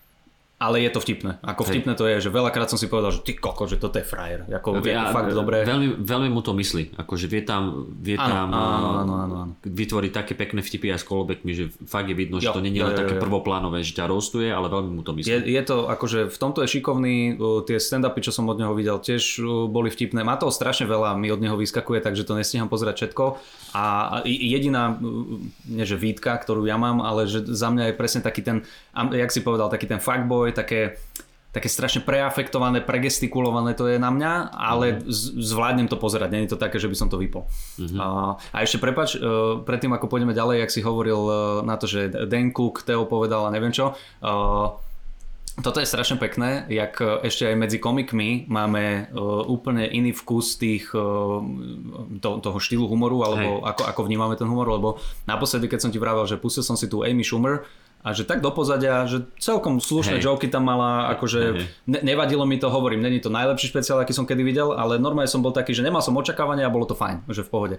ale 0.58 0.82
je 0.82 0.90
to 0.90 0.98
vtipné. 0.98 1.38
Ako 1.46 1.70
vtipné 1.70 1.94
to 1.94 2.10
je, 2.10 2.18
že 2.18 2.34
veľakrát 2.34 2.66
som 2.66 2.82
si 2.82 2.90
povedal, 2.90 3.14
že 3.14 3.22
ty 3.22 3.38
koko, 3.38 3.70
že 3.70 3.78
toto 3.78 4.02
je 4.02 4.06
frajer. 4.06 4.42
Ako, 4.50 4.82
je 4.82 4.90
Ja- 4.90 5.14
fakt 5.14 5.30
dobré. 5.30 5.62
Veľmi, 5.62 6.02
veľmi 6.02 6.34
mu 6.34 6.42
to 6.42 6.58
myslí. 6.58 6.98
Akože 6.98 7.30
vie 7.30 7.46
tam, 7.46 7.94
vie 7.94 8.18
Áno, 8.18 8.26
tam 8.26 8.48
áno, 8.50 8.58
uh, 8.58 9.02
áno, 9.06 9.14
áno, 9.22 9.36
áno. 9.46 9.54
vytvoriť 9.62 10.12
také 10.12 10.34
pekné 10.34 10.66
vtipy 10.66 10.90
aj 10.90 11.00
s 11.02 11.06
kolobekmi, 11.06 11.52
že 11.54 11.70
fakt 11.86 12.10
je 12.10 12.18
vidno, 12.18 12.42
že 12.42 12.50
Jo, 12.50 12.58
to 12.58 12.66
nie 12.66 12.74
je 12.74 12.82
jo, 12.82 12.90
len 12.90 12.98
jo, 12.98 13.02
také 13.06 13.16
jo. 13.16 13.22
prvoplánové, 13.22 13.86
že 13.86 13.94
ťa 13.94 14.10
roastuje, 14.10 14.50
ale 14.50 14.66
veľmi 14.66 14.98
mu 14.98 15.06
to 15.06 15.14
myslí. 15.14 15.30
Je, 15.30 15.40
je 15.46 15.62
to 15.62 15.86
akože 15.94 16.26
v 16.34 16.38
tomto 16.42 16.66
je 16.66 16.74
šikovný, 16.74 17.38
uh, 17.38 17.62
tie 17.62 17.78
stand-upy, 17.78 18.26
čo 18.26 18.34
som 18.34 18.50
od 18.50 18.58
neho 18.58 18.74
videl, 18.74 18.98
tiež 18.98 19.38
uh, 19.46 19.70
boli 19.70 19.94
vtipné. 19.94 20.26
Má 20.26 20.42
toho 20.42 20.50
strašne 20.50 20.90
veľa, 20.90 21.14
mi 21.22 21.30
od 21.30 21.38
neho 21.38 21.54
vyskakuje, 21.54 22.02
takže 22.02 22.26
to 22.26 22.34
nestíham 22.34 22.66
pozerať 22.66 23.06
všetko. 23.06 23.38
A 23.78 23.84
jediná, 24.26 24.98
nie 25.70 25.86
že 25.86 26.00
výtka, 26.02 26.34
ktorú 26.34 26.66
ja 26.66 26.82
mám, 26.82 26.98
ale 27.06 27.30
že 27.30 27.46
za 27.46 27.70
mňa 27.70 27.92
je 27.92 27.94
presne 27.94 28.26
taký 28.26 28.42
ten, 28.42 28.66
jak 28.96 29.30
si 29.30 29.46
povedal, 29.46 29.70
taký 29.70 29.86
ten 29.86 30.02
fuckboy, 30.02 30.47
také, 30.54 31.00
také 31.56 31.72
strašne 31.72 32.06
preafektované, 32.06 32.86
pregestikulované 32.86 33.74
to 33.74 33.90
je 33.90 33.98
na 33.98 34.14
mňa, 34.14 34.54
ale 34.54 35.02
z- 35.08 35.42
zvládnem 35.42 35.90
to 35.90 35.98
pozerať, 35.98 36.30
nie 36.30 36.46
je 36.46 36.54
to 36.54 36.62
také, 36.62 36.78
že 36.78 36.86
by 36.86 36.96
som 36.96 37.10
to 37.10 37.18
vypol. 37.18 37.50
A, 37.98 38.38
a 38.54 38.58
ešte 38.62 38.78
prepač, 38.78 39.18
uh, 39.18 39.64
predtým 39.66 39.90
ako 39.96 40.06
pôjdeme 40.06 40.38
ďalej, 40.38 40.62
jak 40.62 40.74
si 40.74 40.86
hovoril 40.86 41.22
uh, 41.26 41.34
na 41.66 41.80
to, 41.80 41.90
že 41.90 42.14
Dan 42.30 42.54
Cook, 42.54 42.86
Teo 42.86 43.10
povedal 43.10 43.50
a 43.50 43.54
neviem 43.54 43.74
čo, 43.74 43.98
uh, 43.98 44.68
toto 45.58 45.82
je 45.82 45.90
strašne 45.90 46.22
pekné, 46.22 46.70
jak 46.70 47.02
ešte 47.02 47.50
aj 47.50 47.58
medzi 47.58 47.82
komikmi 47.82 48.46
máme 48.46 49.10
uh, 49.10 49.42
úplne 49.50 49.90
iný 49.90 50.14
vkus 50.14 50.54
tých, 50.62 50.94
uh, 50.94 51.42
to, 52.22 52.38
toho 52.46 52.62
štýlu 52.62 52.86
humoru, 52.86 53.26
alebo 53.26 53.66
ako, 53.66 53.90
ako 53.90 54.02
vnímame 54.06 54.38
ten 54.38 54.46
humor, 54.46 54.70
lebo 54.70 55.02
naposledy, 55.26 55.66
keď 55.66 55.80
som 55.82 55.90
ti 55.90 55.98
vravel, 55.98 56.30
že 56.30 56.38
pustil 56.38 56.62
som 56.62 56.78
si 56.78 56.86
tu 56.86 57.02
Amy 57.02 57.26
Schumer 57.26 57.66
a 58.08 58.16
že 58.16 58.24
tak 58.24 58.40
do 58.40 58.48
pozadia, 58.56 59.04
že 59.04 59.28
celkom 59.36 59.84
slušné 59.84 60.24
Hej. 60.24 60.32
joky 60.32 60.48
tam 60.48 60.64
mala, 60.64 61.12
akože 61.20 61.68
ne, 61.92 62.00
nevadilo 62.00 62.48
mi 62.48 62.56
to, 62.56 62.72
hovorím, 62.72 63.04
není 63.04 63.20
to 63.20 63.28
najlepší 63.28 63.68
špeciál, 63.68 64.00
aký 64.00 64.16
som 64.16 64.24
kedy 64.24 64.48
videl, 64.48 64.72
ale 64.72 64.96
normálne 64.96 65.28
som 65.28 65.44
bol 65.44 65.52
taký, 65.52 65.76
že 65.76 65.84
nemal 65.84 66.00
som 66.00 66.16
očakávania 66.16 66.72
a 66.72 66.72
bolo 66.72 66.88
to 66.88 66.96
fajn, 66.96 67.28
že 67.28 67.44
v 67.44 67.52
pohode. 67.52 67.76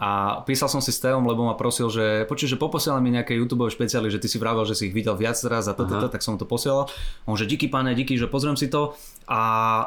A 0.00 0.40
písal 0.48 0.72
som 0.72 0.80
si 0.80 0.96
s 0.96 1.04
Teom, 1.04 1.20
lebo 1.28 1.44
ma 1.44 1.52
prosil, 1.60 1.92
že 1.92 2.24
počuj, 2.24 2.48
že 2.48 2.56
poposielaj 2.56 3.04
mi 3.04 3.12
nejaké 3.12 3.36
YouTube 3.36 3.68
špeciály, 3.68 4.08
že 4.08 4.16
ty 4.16 4.32
si 4.32 4.40
vravel, 4.40 4.64
že 4.64 4.72
si 4.72 4.88
ich 4.88 4.96
videl 4.96 5.12
viac 5.12 5.36
raz 5.44 5.68
a 5.68 5.76
toto, 5.76 6.08
tak 6.08 6.24
som 6.24 6.40
to 6.40 6.48
posielal. 6.48 6.88
On 7.28 7.36
že 7.36 7.44
díky 7.44 7.68
pane, 7.68 7.92
díky, 7.92 8.16
že 8.16 8.24
pozriem 8.24 8.56
si 8.56 8.72
to. 8.72 8.96
A 9.28 9.40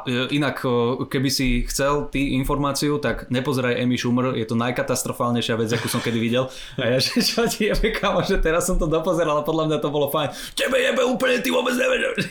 e, 0.06 0.30
inak, 0.38 0.62
e, 0.62 1.04
keby 1.10 1.28
si 1.34 1.66
chcel 1.66 2.06
ty 2.14 2.38
informáciu, 2.38 3.02
tak 3.02 3.26
nepozeraj 3.28 3.74
Amy 3.74 3.98
Schumer, 3.98 4.38
je 4.38 4.46
to 4.46 4.54
najkatastrofálnejšia 4.54 5.58
vec, 5.58 5.74
akú 5.74 5.90
som 5.90 5.98
kedy 5.98 6.22
videl. 6.22 6.46
A 6.78 6.94
ja, 6.94 6.98
že 7.04 7.18
čo 7.18 7.50
ti 7.50 7.66
jebe, 7.66 7.90
kamo, 7.90 8.22
že 8.22 8.38
teraz 8.38 8.70
som 8.70 8.78
to 8.78 8.86
dopozeral 8.86 9.42
a 9.42 9.42
podľa 9.42 9.66
mňa 9.66 9.78
to 9.82 9.90
bolo 9.90 10.14
fajn. 10.14 10.30
Tebe 10.54 10.78
jebe 10.78 11.02
úplne, 11.02 11.42
ty 11.42 11.50
vôbec 11.50 11.74
nevieš. 11.74 12.30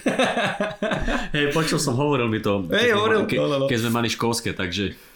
Hej, 1.35 1.51
počul 1.51 1.83
som, 1.83 1.99
hovoril 1.99 2.31
mi 2.31 2.39
to. 2.39 2.63
Hej, 2.71 2.95
hovoril, 2.95 3.27
ke, 3.27 3.35
no, 3.35 3.51
no, 3.51 3.57
no. 3.63 3.67
keď 3.67 3.77
sme 3.83 3.91
mali 3.91 4.07
školské, 4.07 4.55
takže... 4.55 5.12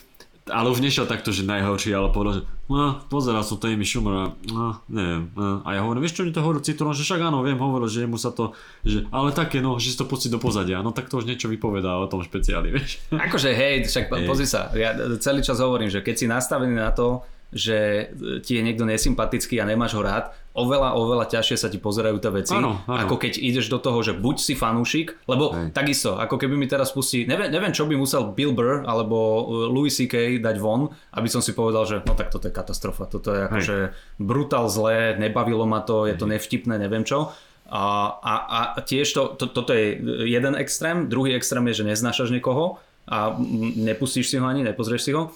Ale 0.48 0.68
už 0.72 0.80
nešiel 0.80 1.06
takto, 1.08 1.30
že 1.36 1.48
najhorší, 1.48 1.92
ale 1.92 2.12
povedal, 2.12 2.42
že 2.42 2.44
no, 2.68 3.00
pozeral 3.08 3.44
som 3.44 3.60
to 3.60 3.68
Amy 3.68 3.84
Schumer 3.84 4.14
a 4.16 4.26
no, 4.52 4.80
neviem. 4.92 5.32
No. 5.36 5.64
A 5.64 5.76
ja 5.76 5.82
hovorím, 5.84 6.04
vieš 6.04 6.20
čo 6.20 6.24
mi 6.28 6.36
to 6.36 6.44
hovoril 6.44 6.64
Citrón, 6.64 6.96
že 6.96 7.08
však 7.08 7.22
áno, 7.24 7.44
viem, 7.44 7.60
hovoril, 7.60 7.88
že 7.88 8.08
mu 8.08 8.20
sa 8.20 8.36
to, 8.36 8.56
že, 8.84 9.08
ale 9.14 9.32
také 9.32 9.60
no, 9.60 9.80
že 9.80 9.94
si 9.94 9.98
to 10.00 10.08
pustí 10.08 10.28
do 10.28 10.40
pozadia, 10.40 10.84
no 10.84 10.92
tak 10.92 11.08
to 11.08 11.20
už 11.20 11.28
niečo 11.28 11.48
vypovedá 11.48 11.96
o 12.00 12.08
tom 12.12 12.24
špeciáli, 12.24 12.74
vieš. 12.76 13.04
Akože 13.12 13.52
hej, 13.56 13.88
však 13.88 14.12
Hej. 14.12 14.28
pozri 14.28 14.48
sa, 14.48 14.72
ja 14.76 14.96
celý 15.20 15.40
čas 15.44 15.60
hovorím, 15.64 15.88
že 15.92 16.04
keď 16.04 16.16
si 16.16 16.26
nastavený 16.26 16.76
na 16.76 16.92
to, 16.92 17.24
že 17.48 18.12
ti 18.44 18.60
je 18.60 18.62
niekto 18.62 18.84
nesympatický 18.84 19.64
a 19.64 19.70
nemáš 19.70 19.96
ho 19.96 20.04
rád, 20.04 20.36
oveľa, 20.52 20.98
oveľa 20.98 21.26
ťažšie 21.32 21.56
sa 21.56 21.70
ti 21.72 21.78
pozerajú 21.78 22.18
tie 22.20 22.32
veci, 22.34 22.58
Áno, 22.58 22.82
áno. 22.84 23.00
ako 23.08 23.16
keď 23.22 23.40
ideš 23.40 23.70
do 23.70 23.78
toho, 23.78 24.02
že 24.02 24.18
buď 24.18 24.36
si 24.42 24.54
fanúšik, 24.58 25.16
lebo 25.30 25.54
Hej. 25.54 25.72
takisto, 25.72 26.18
ako 26.18 26.36
keby 26.36 26.58
mi 26.58 26.68
teraz 26.68 26.92
pustí, 26.92 27.24
neviem, 27.30 27.48
neviem, 27.48 27.72
čo 27.72 27.86
by 27.86 27.96
musel 27.96 28.34
Bill 28.34 28.52
Burr 28.52 28.84
alebo 28.84 29.16
uh, 29.16 29.70
Louis 29.70 29.94
C.K. 29.94 30.42
dať 30.42 30.58
von, 30.60 30.92
aby 31.14 31.30
som 31.30 31.40
si 31.40 31.54
povedal, 31.54 31.86
že 31.86 31.96
no 32.04 32.18
tak 32.18 32.34
toto 32.34 32.50
je 32.50 32.54
katastrofa, 32.58 33.06
toto 33.08 33.32
je 33.32 33.46
akože 33.48 33.76
brutál 34.20 34.68
zlé, 34.68 35.16
nebavilo 35.16 35.64
ma 35.70 35.86
to, 35.86 36.10
je 36.10 36.18
to 36.18 36.26
nevtipné, 36.26 36.76
neviem 36.82 37.06
čo. 37.06 37.32
A, 37.68 38.16
a, 38.24 38.34
a 38.76 38.80
tiež 38.80 39.12
to, 39.12 39.36
to, 39.36 39.52
toto 39.52 39.76
je 39.76 40.00
jeden 40.24 40.56
extrém, 40.56 41.12
druhý 41.12 41.36
extrém 41.36 41.68
je, 41.68 41.84
že 41.84 41.88
neznášaš 41.96 42.32
niekoho 42.32 42.80
a 43.08 43.36
nepustíš 43.76 44.32
si 44.32 44.36
ho 44.40 44.44
ani, 44.48 44.64
nepozrieš 44.64 45.04
si 45.04 45.12
ho. 45.16 45.32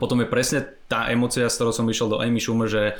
Potom 0.00 0.20
je 0.24 0.28
presne 0.28 0.64
tá 0.88 1.08
emocia, 1.12 1.48
s 1.48 1.56
ktorou 1.60 1.72
som 1.74 1.88
išiel 1.88 2.08
do 2.08 2.20
Amy 2.20 2.40
Schumer, 2.40 2.68
že 2.68 2.96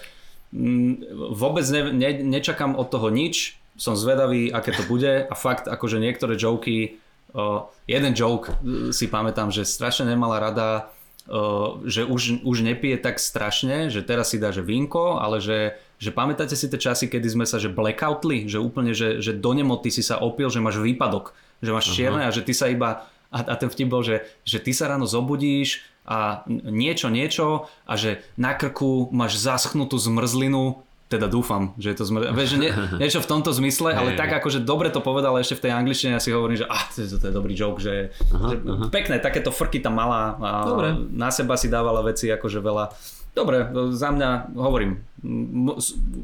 mm, 0.52 1.08
vôbec 1.32 1.64
ne, 1.72 1.92
ne, 1.92 2.10
nečakám 2.20 2.76
od 2.76 2.88
toho 2.92 3.08
nič, 3.08 3.56
som 3.76 3.96
zvedavý, 3.96 4.52
aké 4.52 4.76
to 4.76 4.84
bude 4.84 5.24
a 5.24 5.34
fakt 5.34 5.64
akože 5.64 5.96
niektoré 5.96 6.36
joky, 6.36 7.00
uh, 7.32 7.64
jeden 7.88 8.12
joke 8.12 8.52
si 8.92 9.08
pamätám, 9.08 9.48
že 9.48 9.64
strašne 9.64 10.12
nemala 10.12 10.36
rada, 10.36 10.92
uh, 11.28 11.80
že 11.88 12.04
už, 12.04 12.44
už 12.44 12.56
nepije 12.68 13.00
tak 13.00 13.16
strašne, 13.16 13.88
že 13.88 14.04
teraz 14.04 14.36
si 14.36 14.36
dá 14.36 14.52
že 14.52 14.60
vínko, 14.60 15.16
ale 15.16 15.40
že, 15.40 15.80
že 15.96 16.12
pamätáte 16.12 16.52
si 16.52 16.68
tie 16.68 16.76
časy, 16.76 17.08
kedy 17.08 17.28
sme 17.32 17.46
sa 17.48 17.56
že 17.56 17.72
blackoutli, 17.72 18.44
že 18.44 18.60
úplne, 18.60 18.92
že, 18.92 19.24
že 19.24 19.32
do 19.32 19.56
nemoty 19.56 19.88
si 19.88 20.04
sa 20.04 20.20
opil, 20.20 20.52
že 20.52 20.60
máš 20.60 20.76
výpadok, 20.76 21.32
že 21.64 21.72
máš 21.72 21.96
čierne 21.96 22.28
a 22.28 22.34
že 22.34 22.44
ty 22.44 22.52
sa 22.52 22.68
iba 22.68 23.08
a, 23.32 23.38
a 23.40 23.54
ten 23.56 23.72
vtip 23.72 23.88
bol, 23.88 24.04
že, 24.04 24.28
že 24.44 24.60
ty 24.60 24.76
sa 24.76 24.92
ráno 24.92 25.08
zobudíš 25.08 25.80
a 26.02 26.42
niečo, 26.48 27.08
niečo 27.08 27.70
a 27.86 27.94
že 27.94 28.20
na 28.34 28.52
krku 28.52 29.06
máš 29.10 29.38
zaschnutú 29.38 29.94
zmrzlinu, 29.96 30.82
teda 31.06 31.28
dúfam, 31.28 31.76
že 31.76 31.92
je 31.92 31.96
to 32.00 32.04
zmrzlina. 32.08 32.32
Že 32.34 32.56
nie, 32.58 32.72
niečo 33.04 33.20
v 33.20 33.28
tomto 33.28 33.52
zmysle, 33.52 33.92
ale 33.92 34.16
tak 34.16 34.32
akože 34.32 34.64
dobre 34.64 34.88
to 34.88 34.98
povedal 34.98 35.36
ešte 35.36 35.60
v 35.60 35.62
tej 35.68 35.72
angličtine, 35.76 36.16
ja 36.16 36.24
si 36.24 36.32
hovorím, 36.32 36.56
že 36.58 36.66
ah, 36.66 36.82
to, 36.88 37.04
je- 37.04 37.20
to 37.20 37.26
je 37.28 37.34
dobrý 37.34 37.52
joke, 37.52 37.78
že, 37.78 38.10
že 38.18 38.54
pekné, 38.88 39.20
takéto 39.20 39.52
frky 39.52 39.78
tam 39.78 40.00
mala 40.00 40.34
a 40.40 40.50
Dobre. 40.64 40.88
na 41.12 41.28
seba 41.28 41.54
si 41.54 41.68
dávala 41.68 42.00
veci 42.00 42.26
akože 42.26 42.58
veľa. 42.58 42.84
Dobre, 43.32 43.64
za 43.96 44.12
mňa 44.12 44.52
hovorím, 44.52 45.00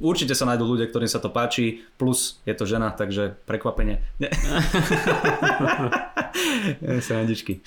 určite 0.05 0.37
sa 0.37 0.45
nájdú 0.45 0.69
ľudia, 0.69 0.93
ktorým 0.93 1.09
sa 1.09 1.17
to 1.17 1.33
páči, 1.33 1.81
plus 1.97 2.37
je 2.45 2.53
to 2.53 2.69
žena, 2.69 2.93
takže 2.93 3.33
prekvapenie. 3.49 4.05
Nie. 6.81 7.61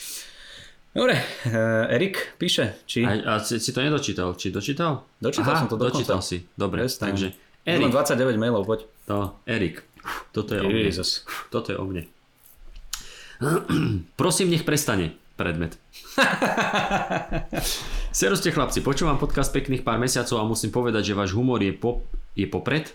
Dobre, 0.92 1.16
eh, 1.48 1.96
Erik 1.96 2.36
píše, 2.36 2.84
či... 2.84 3.08
A, 3.08 3.16
a 3.16 3.34
si, 3.40 3.64
si 3.64 3.72
to 3.72 3.80
nedočítal? 3.80 4.36
Či 4.36 4.52
dočítal? 4.52 5.08
Dočítal 5.24 5.56
som 5.64 5.72
to 5.72 5.80
dokonca. 5.80 6.04
dočítal 6.04 6.20
si. 6.20 6.44
Dobre, 6.52 6.84
Prestaň. 6.84 7.08
takže 7.16 7.28
Erik. 7.64 7.88
Erik, 7.88 7.96
29 7.96 8.36
mailov, 8.36 8.68
poď. 8.68 8.84
to, 9.08 9.40
Erik, 9.48 9.88
toto 10.36 10.52
je 10.52 10.60
o 10.60 10.68
mne. 10.68 10.84
Jesus. 10.92 11.24
Toto 11.48 11.72
je 11.72 11.80
o 11.80 11.86
mne. 11.88 12.12
Prosím, 14.20 14.52
nech 14.52 14.68
prestane 14.68 15.16
predmet. 15.40 15.80
Seroste 18.14 18.52
chlapci, 18.52 18.84
počúvam 18.86 19.18
podcast 19.18 19.50
pekných 19.50 19.82
pár 19.82 19.98
mesiacov 19.98 20.38
a 20.38 20.46
musím 20.46 20.70
povedať, 20.70 21.12
že 21.12 21.18
váš 21.18 21.32
humor 21.34 21.64
je, 21.64 21.74
po, 21.74 22.06
je 22.36 22.46
popred, 22.46 22.92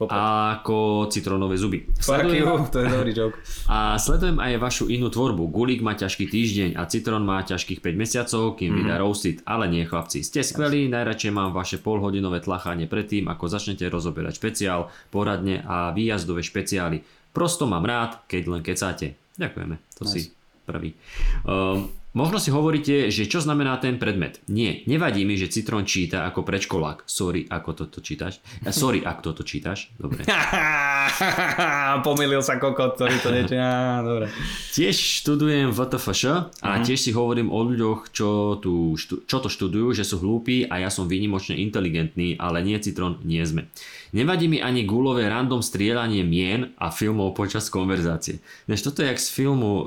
Popred. 0.00 0.16
ako 0.16 0.76
citrónové 1.06 1.54
zuby. 1.54 1.84
Fuck 1.94 2.24
Sledujem, 2.24 2.40
you, 2.40 2.56
to 2.66 2.78
je 2.78 2.86
dobrý 2.88 3.12
joke. 3.12 3.36
a 3.68 3.94
sledujem 3.94 4.36
aj 4.36 4.52
vašu 4.56 4.84
inú 4.86 5.06
tvorbu. 5.06 5.44
Gulík 5.46 5.80
má 5.80 5.92
ťažký 5.92 6.24
týždeň 6.24 6.70
a 6.74 6.86
Citrón 6.86 7.20
má 7.22 7.42
ťažkých 7.42 7.78
5 7.78 7.92
mesiacov, 7.94 8.56
kým 8.56 8.70
Mhm. 8.70 8.76
vydá 8.80 8.94
Roasted. 8.96 9.44
Ale 9.44 9.68
nie, 9.68 9.84
chlapci, 9.84 10.20
ste 10.20 10.40
skvelí, 10.40 10.88
najradšej 10.88 11.30
mám 11.30 11.52
vaše 11.52 11.76
polhodinové 11.76 12.40
tlachanie 12.40 12.84
predtým, 12.84 13.28
ako 13.28 13.44
začnete 13.46 13.84
rozoberať 13.84 14.34
špeciál, 14.34 14.80
poradne 15.06 15.60
a 15.60 15.90
výjazdové 15.90 16.40
špeciály. 16.40 17.04
Prosto 17.28 17.62
mám 17.62 17.84
rád, 17.84 18.24
keď 18.24 18.42
len 18.48 18.60
kecáte. 18.60 19.12
Ďakujeme, 19.36 19.76
to 19.94 20.02
Nice. 20.02 20.10
si 20.10 20.20
prvý. 20.64 20.96
Um, 21.42 21.92
možno 22.12 22.36
si 22.36 22.48
hovoríte, 22.48 23.08
že 23.08 23.24
čo 23.24 23.38
znamená 23.38 23.76
ten 23.76 23.96
predmet. 23.96 24.42
Nie, 24.46 24.82
nevadí 24.84 25.22
mi, 25.22 25.34
že 25.34 25.46
Citrón 25.46 25.84
číta 25.84 26.24
ako 26.24 26.42
predškolák. 26.42 27.04
Sorry, 27.04 27.44
ako 27.44 27.70
toto 27.76 27.98
čítaš. 27.98 28.38
Sorry, 28.64 29.00
ak 29.00 29.20
toto 29.20 29.42
čítaš. 29.42 29.90
Dobre. 29.94 30.26
Pomýlil 32.06 32.40
sa 32.40 32.56
kokot, 32.56 32.96
ktorý 32.96 33.16
to. 33.18 33.28
Á, 33.54 34.00
dobre. 34.00 34.26
Tiež 34.70 34.94
študujem 35.22 35.70
VTFŠ 35.70 36.22
a 36.58 36.70
Mhm. 36.76 36.84
tiež 36.84 36.98
si 36.98 37.10
hovorím 37.10 37.48
o 37.48 37.60
ľuďoch, 37.60 38.10
čo, 38.10 38.28
tu, 38.56 38.94
čo 38.98 39.36
to 39.38 39.48
študujú, 39.48 39.92
že 39.92 40.02
sú 40.02 40.18
hlúpi 40.18 40.64
a 40.64 40.78
ja 40.78 40.88
som 40.88 41.06
výnimočne 41.06 41.56
inteligentný, 41.56 42.36
ale 42.36 42.62
nie 42.62 42.78
Citron, 42.78 43.18
nie 43.22 43.42
sme. 43.42 43.66
Nevadí 44.10 44.46
mi 44.46 44.58
ani 44.58 44.82
gulové 44.82 45.30
random 45.30 45.62
strieľanie 45.62 46.22
mien 46.22 46.74
a 46.76 46.90
filmov 46.90 47.32
počas 47.32 47.70
konverzácie. 47.70 48.42
Než 48.66 48.82
toto 48.82 49.02
je 49.02 49.08
jak 49.08 49.18
z 49.18 49.28
filmu 49.30 49.70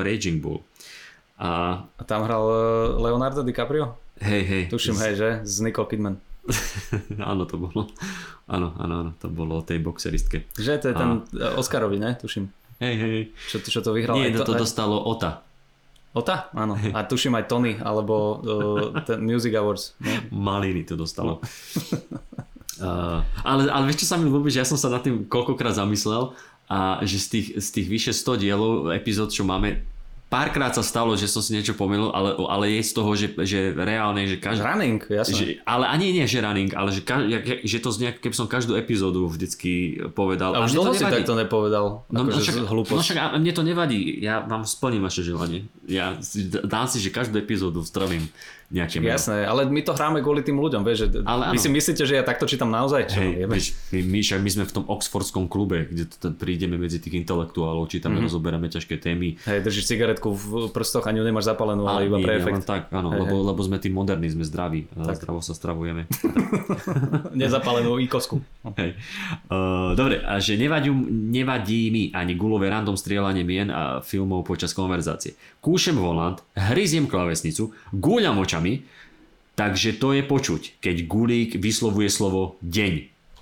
Raging 0.00 0.38
Bull. 0.38 0.62
A 1.38 1.82
A 1.86 2.02
tam 2.04 2.24
hral 2.24 2.44
eh, 2.48 2.56
Leonardo 3.00 3.42
DiCaprio? 3.42 3.96
hej, 4.22 4.42
hej. 4.46 4.62
Tuším, 4.70 4.96
hej, 5.02 5.14
že? 5.18 5.28
Z 5.42 5.66
Nicole 5.66 5.88
Kidman. 5.90 6.16
áno, 7.30 7.46
to 7.46 7.54
bolo. 7.58 7.86
Áno, 8.50 8.74
áno, 8.78 8.94
áno, 9.06 9.10
to 9.18 9.30
bolo 9.30 9.62
o 9.62 9.66
tej 9.66 9.78
boxeristke. 9.78 10.50
Že 10.58 10.72
to 10.82 10.86
je 10.90 10.94
ten 10.94 11.10
eh, 11.38 11.58
Oscarový, 11.58 11.98
ne? 11.98 12.14
Tuším. 12.18 12.50
Hej, 12.82 12.94
hej. 12.98 13.18
Čo, 13.46 13.56
čo 13.62 13.80
to 13.80 13.94
vyhral? 13.94 14.18
Nie, 14.18 14.34
to, 14.34 14.42
to 14.42 14.58
dostalo 14.58 14.98
Ota. 14.98 15.46
Ota? 16.12 16.52
Áno. 16.52 16.76
A 16.76 17.08
tuším 17.08 17.40
aj 17.40 17.48
Tony, 17.48 17.80
alebo 17.80 18.42
uh, 18.44 19.00
ten 19.08 19.22
Music 19.24 19.56
Awards. 19.56 19.96
Ne? 19.96 20.28
Maliny 20.28 20.84
to 20.84 20.92
dostalo. 20.92 21.40
Uh, 22.76 23.24
ale, 23.48 23.70
ale 23.72 23.84
vieš, 23.88 24.04
čo 24.04 24.12
sa 24.12 24.20
mi 24.20 24.28
ľúbi, 24.28 24.52
že 24.52 24.60
ja 24.60 24.68
som 24.68 24.76
sa 24.76 24.92
nad 24.92 25.00
tým 25.00 25.24
koľkokrát 25.24 25.72
zamyslel 25.72 26.36
a 26.68 27.00
že 27.00 27.16
z 27.16 27.26
tých, 27.32 27.46
z 27.64 27.68
tých 27.80 27.86
vyše 27.88 28.12
100 28.12 28.44
dielov 28.44 28.92
epizód, 28.92 29.32
čo 29.32 29.48
máme, 29.48 29.80
párkrát 30.32 30.72
sa 30.72 30.80
stalo, 30.80 31.12
že 31.12 31.28
som 31.28 31.44
si 31.44 31.52
niečo 31.52 31.76
pomýlil, 31.76 32.08
ale, 32.08 32.32
ale 32.48 32.64
je 32.72 32.88
z 32.88 32.92
toho, 32.96 33.12
že, 33.12 33.36
že 33.44 33.76
reálne, 33.76 34.24
že 34.24 34.40
každý... 34.40 34.64
Running, 34.64 35.00
jasne. 35.04 35.36
Že, 35.36 35.44
ale 35.68 35.84
ani 35.92 36.16
nie, 36.16 36.24
že 36.24 36.40
running, 36.40 36.72
ale 36.72 36.88
že, 36.88 37.04
ka, 37.04 37.20
že 37.44 37.78
to 37.84 37.92
znie, 37.92 38.16
keby 38.16 38.32
som 38.32 38.48
každú 38.48 38.72
epizódu 38.72 39.28
vždycky 39.28 40.00
povedal. 40.16 40.56
A 40.56 40.64
už 40.64 40.72
dlho 40.72 40.96
si 40.96 41.04
takto 41.04 41.36
nepovedal. 41.36 42.08
No, 42.08 42.24
no, 42.24 42.32
akože 42.32 42.48
však, 42.48 42.56
hlúposť. 42.64 42.96
no 42.96 43.04
však 43.04 43.18
a 43.20 43.26
mne 43.36 43.52
to 43.52 43.62
nevadí, 43.62 44.00
ja 44.24 44.40
vám 44.40 44.64
splním 44.64 45.04
vaše 45.04 45.20
želanie. 45.20 45.68
Ja 45.84 46.16
dám 46.64 46.88
si, 46.88 47.04
že 47.04 47.12
každú 47.12 47.36
epizódu 47.36 47.84
stravím 47.84 48.32
nejaké 48.72 49.04
meno. 49.04 49.12
Jasné, 49.12 49.44
ale 49.44 49.68
my 49.68 49.84
to 49.84 49.92
hráme 49.92 50.24
kvôli 50.24 50.40
tým 50.40 50.56
ľuďom, 50.56 50.80
vieš, 50.80 51.04
že 51.04 51.20
Ale 51.28 51.52
vy 51.52 51.60
áno. 51.60 51.64
si 51.64 51.68
myslíte, 51.68 52.02
že 52.08 52.16
ja 52.16 52.24
takto 52.24 52.48
čítam 52.48 52.72
naozaj? 52.72 53.12
Čo, 53.12 53.20
Hej, 53.20 53.32
vieš, 53.44 53.66
my, 53.92 54.00
my, 54.00 54.18
však 54.24 54.40
my 54.40 54.50
sme 54.50 54.64
v 54.64 54.72
tom 54.72 54.84
oxfordskom 54.88 55.44
klube, 55.46 55.92
kde 55.92 56.08
to 56.08 56.32
prídeme 56.32 56.80
medzi 56.80 56.96
tých 56.96 57.20
intelektuálov, 57.20 57.92
čítame, 57.92 58.16
mm-hmm. 58.16 58.32
rozoberáme 58.32 58.72
ťažké 58.72 58.96
témy. 58.96 59.36
Hej, 59.44 59.60
držíš 59.68 59.92
cigaretku 59.92 60.32
v 60.32 60.72
prstoch 60.72 61.04
a 61.04 61.12
ňu 61.12 61.20
nemáš 61.20 61.52
zapalenú, 61.52 61.84
ale 61.84 62.08
iba 62.08 62.16
nie, 62.16 62.24
pre 62.24 62.40
efekt. 62.40 62.64
tak, 62.64 62.88
áno, 62.88 63.12
Hej, 63.12 63.28
lebo, 63.28 63.34
lebo 63.44 63.60
sme 63.60 63.76
tí 63.76 63.92
moderní, 63.92 64.32
sme 64.32 64.48
zdraví, 64.48 64.88
tak. 64.88 65.20
zdravo 65.20 65.44
sa 65.44 65.52
stravujeme. 65.52 66.08
Nezapalenú 67.36 68.00
ikosku. 68.00 68.40
Hej. 68.80 68.96
Uh, 69.52 69.92
dobre, 69.92 70.24
a 70.24 70.40
že 70.40 70.56
nevadí, 70.56 70.88
nevadí 71.12 71.92
mi 71.92 72.02
ani 72.14 72.32
gulové 72.38 72.72
random 72.72 72.96
strieľanie 72.96 73.44
mien 73.44 73.68
a 73.68 74.00
filmov 74.00 74.48
počas 74.48 74.72
konverzácie. 74.72 75.36
Kúšem 75.58 75.98
volant, 75.98 76.38
hryziem 76.54 77.10
klávesnicu, 77.10 77.74
gúľam 77.90 78.38
očami, 78.42 78.61
takže 79.54 79.96
to 79.96 80.16
je 80.16 80.22
počuť, 80.24 80.62
keď 80.80 80.96
gulík 81.06 81.50
vyslovuje 81.58 82.08
slovo 82.08 82.56
deň. 82.64 82.92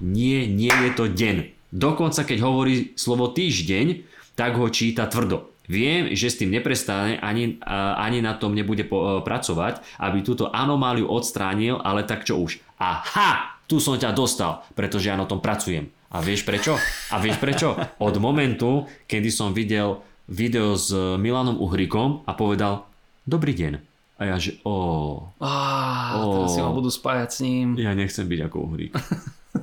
Nie, 0.00 0.48
nie 0.48 0.72
je 0.72 0.90
to 0.96 1.04
deň. 1.08 1.36
Dokonca 1.70 2.26
keď 2.26 2.38
hovorí 2.42 2.96
slovo 2.98 3.30
týždeň, 3.30 4.02
tak 4.34 4.58
ho 4.58 4.66
číta 4.72 5.06
tvrdo. 5.06 5.52
Viem, 5.70 6.10
že 6.18 6.34
s 6.34 6.38
tým 6.42 6.50
neprestane, 6.50 7.22
ani, 7.22 7.62
ani 7.62 8.18
na 8.18 8.34
tom 8.34 8.58
nebude 8.58 8.82
po, 8.82 8.98
e, 8.98 9.06
pracovať, 9.22 10.02
aby 10.02 10.18
túto 10.26 10.50
anomáliu 10.50 11.06
odstránil, 11.06 11.78
ale 11.78 12.02
tak 12.02 12.26
čo 12.26 12.42
už. 12.42 12.58
Aha, 12.82 13.54
tu 13.70 13.78
som 13.78 13.94
ťa 13.94 14.10
dostal, 14.10 14.66
pretože 14.74 15.06
ja 15.06 15.14
na 15.14 15.30
tom 15.30 15.38
pracujem. 15.38 15.86
A 16.10 16.18
vieš 16.18 16.42
prečo? 16.42 16.74
A 17.14 17.22
vieš 17.22 17.38
prečo? 17.38 17.78
Od 18.02 18.14
momentu, 18.18 18.90
kedy 19.06 19.30
som 19.30 19.54
videl 19.54 20.02
video 20.26 20.74
s 20.74 20.90
Milanom 20.94 21.62
Uhrikom 21.62 22.26
a 22.26 22.34
povedal 22.34 22.90
Dobrý 23.22 23.54
deň. 23.54 23.89
A 24.20 24.28
ja 24.28 24.36
že 24.36 24.60
o, 24.68 25.32
Á, 25.40 26.20
Ó. 26.20 26.44
teraz 26.44 26.52
si 26.52 26.60
ma 26.60 26.68
budú 26.76 26.92
spájať 26.92 27.28
s 27.32 27.38
ním. 27.40 27.72
ja 27.80 27.96
nechcem 27.96 28.28
byť 28.28 28.40
ako 28.52 28.56
Uhrík. 28.68 28.92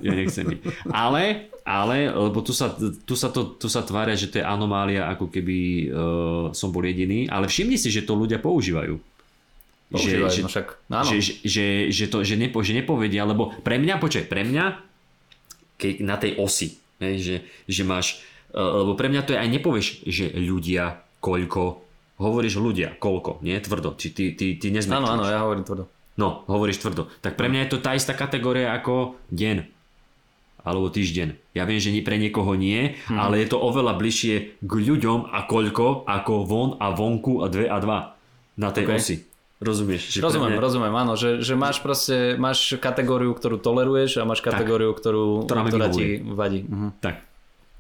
Ja 0.01 0.11
nechcem 0.17 0.43
byť. 0.43 0.59
Ale, 0.91 1.47
ale, 1.63 2.11
lebo 2.11 2.43
tu 2.43 2.51
sa, 2.51 2.75
tu 2.75 3.15
sa, 3.15 3.31
to, 3.31 3.55
tu 3.55 3.71
sa 3.71 3.85
tvária, 3.85 4.19
že 4.19 4.27
to 4.27 4.41
je 4.41 4.45
anomália, 4.45 5.07
ako 5.07 5.31
keby 5.31 5.57
uh, 5.87 6.45
som 6.51 6.75
bol 6.75 6.83
jediný, 6.83 7.29
ale 7.31 7.47
všimni 7.47 7.79
si, 7.79 7.87
že 7.87 8.03
to 8.03 8.17
ľudia 8.17 8.41
používajú. 8.43 8.99
Používajú, 9.87 10.27
že, 10.27 10.43
no 10.43 10.49
však, 10.51 10.67
áno. 10.91 11.07
že, 11.07 11.17
že, 11.23 11.35
že, 11.47 11.65
že, 11.93 12.05
to, 12.11 12.19
že, 12.27 12.35
nepo, 12.35 12.59
že 12.59 12.75
nepovedia, 12.75 13.23
lebo 13.23 13.55
pre 13.63 13.79
mňa, 13.79 13.95
počkaj, 14.03 14.27
pre 14.27 14.43
mňa, 14.43 14.65
keď 15.79 15.93
na 16.03 16.15
tej 16.19 16.35
osi, 16.35 16.75
hej, 16.99 17.15
že, 17.23 17.35
že 17.63 17.83
máš, 17.87 18.19
uh, 18.51 18.83
lebo 18.83 18.99
pre 18.99 19.07
mňa 19.07 19.21
to 19.23 19.31
je 19.37 19.39
aj 19.39 19.49
nepovieš, 19.49 19.87
že 20.03 20.35
ľudia, 20.35 20.99
koľko, 21.23 21.86
hovoríš 22.17 22.57
ľudia, 22.57 22.97
koľko, 22.97 23.41
nie, 23.45 23.57
tvrdo, 23.61 23.93
či 23.97 24.09
ty, 24.13 24.33
ty, 24.33 24.57
ty. 24.57 24.67
Áno, 24.89 25.05
áno, 25.05 25.23
ja 25.25 25.41
hovorím 25.45 25.63
tvrdo. 25.65 25.85
No, 26.17 26.43
hovoríš 26.49 26.81
tvrdo. 26.81 27.13
Tak 27.21 27.37
pre 27.37 27.45
mňa 27.45 27.69
je 27.69 27.71
to 27.73 27.77
tá 27.77 27.93
istá 27.93 28.17
kategória 28.17 28.73
ako 28.73 29.21
deň. 29.29 29.69
Alebo 30.65 30.89
týždeň. 30.91 31.55
Ja 31.55 31.63
viem, 31.63 31.79
že 31.79 31.93
nie- 31.93 32.03
pre 32.03 32.17
niekoho 32.19 32.57
nie, 32.57 32.97
hmm. 33.07 33.15
ale 33.15 33.39
je 33.39 33.47
to 33.53 33.61
oveľa 33.61 33.95
bližšie 33.95 34.59
k 34.59 34.73
ľuďom 34.73 35.29
a 35.31 35.45
koľko, 35.47 36.03
ako 36.03 36.33
von 36.43 36.69
a 36.81 36.91
vonku 36.91 37.45
a 37.45 37.47
dve 37.47 37.69
a 37.69 37.77
dva 37.79 38.17
na 38.59 38.73
tej 38.73 38.83
OK. 38.83 38.91
okay. 38.91 38.99
osi. 38.99 39.15
Rozumieš? 39.57 40.13
Že 40.13 40.21
Rozumiem, 40.21 40.53
mňa- 40.53 40.61
rozumiem, 40.61 40.93
áno, 40.93 41.13
že, 41.17 41.41
že 41.41 41.57
máš 41.57 41.81
proste, 41.81 42.37
máš 42.37 42.77
kategóriu, 42.77 43.33
ktorú 43.33 43.57
toleruješ 43.57 44.21
a 44.21 44.23
máš 44.25 44.45
kategóriu, 44.45 44.93
ktorú, 44.93 45.49
Ktorá 45.49 45.65
ktorá 45.65 45.87
ti 45.89 46.21
vadí. 46.21 46.61
Mhm. 46.65 47.01
Tak. 47.01 47.25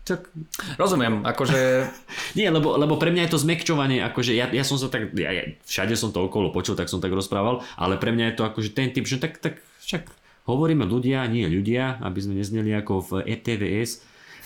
Tak. 0.07 0.31
Rozumiem, 0.79 1.27
akože 1.27 1.59
Nie, 2.39 2.47
lebo, 2.47 2.79
lebo 2.79 2.95
pre 2.95 3.11
mňa 3.11 3.27
je 3.27 3.31
to 3.35 3.43
zmekčovanie, 3.43 3.99
akože 4.07 4.31
ja, 4.31 4.47
ja 4.47 4.63
som 4.63 4.79
sa 4.79 4.87
tak, 4.87 5.11
ja, 5.13 5.35
ja, 5.35 5.43
všade 5.67 5.93
som 5.99 6.15
to 6.15 6.23
okolo 6.23 6.55
počul, 6.55 6.79
tak 6.79 6.87
som 6.87 7.03
tak 7.03 7.11
rozprával, 7.11 7.61
ale 7.75 7.99
pre 7.99 8.15
mňa 8.15 8.31
je 8.31 8.35
to 8.39 8.43
akože 8.47 8.71
ten 8.71 8.95
typ, 8.95 9.03
že 9.03 9.19
tak, 9.19 9.43
tak 9.43 9.59
však 9.83 10.07
hovoríme 10.47 10.87
ľudia, 10.87 11.27
nie 11.27 11.43
ľudia, 11.45 11.99
aby 11.99 12.19
sme 12.23 12.39
nezneli 12.39 12.71
ako 12.71 12.93
v 13.03 13.11
E 13.27 13.35
ETVS, 13.35 13.91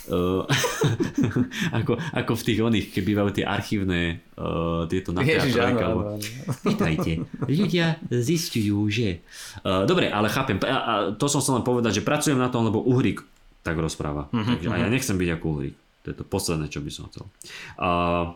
uh, 0.09 0.45
ako, 1.77 1.97
ako 1.97 2.31
v 2.33 2.45
tých 2.45 2.59
oných, 2.59 2.87
keď 2.89 3.03
bývajú 3.05 3.29
tie 3.37 3.45
archívne 3.45 4.01
uh, 4.35 4.89
tieto 4.89 5.13
na 5.13 5.21
Ježiš, 5.21 5.53
teatrojke, 5.53 5.83
áno, 5.83 5.85
alebo- 5.85 6.05
áno, 6.05 6.17
áno. 6.17 6.61
Vítajte. 6.73 7.11
Ľudia 7.45 7.85
zistujú, 8.09 8.89
že... 8.89 9.21
Uh, 9.61 9.85
dobre, 9.85 10.09
ale 10.09 10.27
chápem. 10.33 10.57
A, 10.65 10.77
a 10.77 10.93
to 11.13 11.29
som 11.29 11.39
chcel 11.39 11.61
len 11.61 11.65
povedať, 11.65 12.01
že 12.01 12.05
pracujem 12.05 12.39
na 12.41 12.49
tom, 12.49 12.65
lebo 12.65 12.81
Uhrik 12.81 13.21
tak 13.61 13.77
rozpráva. 13.77 14.27
Mhm, 14.29 14.57
Takže, 14.57 14.67
a 14.67 14.75
ja 14.77 14.87
nechcem 14.87 15.17
byť 15.17 15.29
ako 15.33 15.45
Uhrik. 15.47 15.75
To 16.01 16.07
je 16.09 16.15
to 16.17 16.25
posledné, 16.25 16.65
čo 16.67 16.81
by 16.81 16.89
som 16.89 17.05
chcel. 17.09 17.25
Uh, 17.77 18.33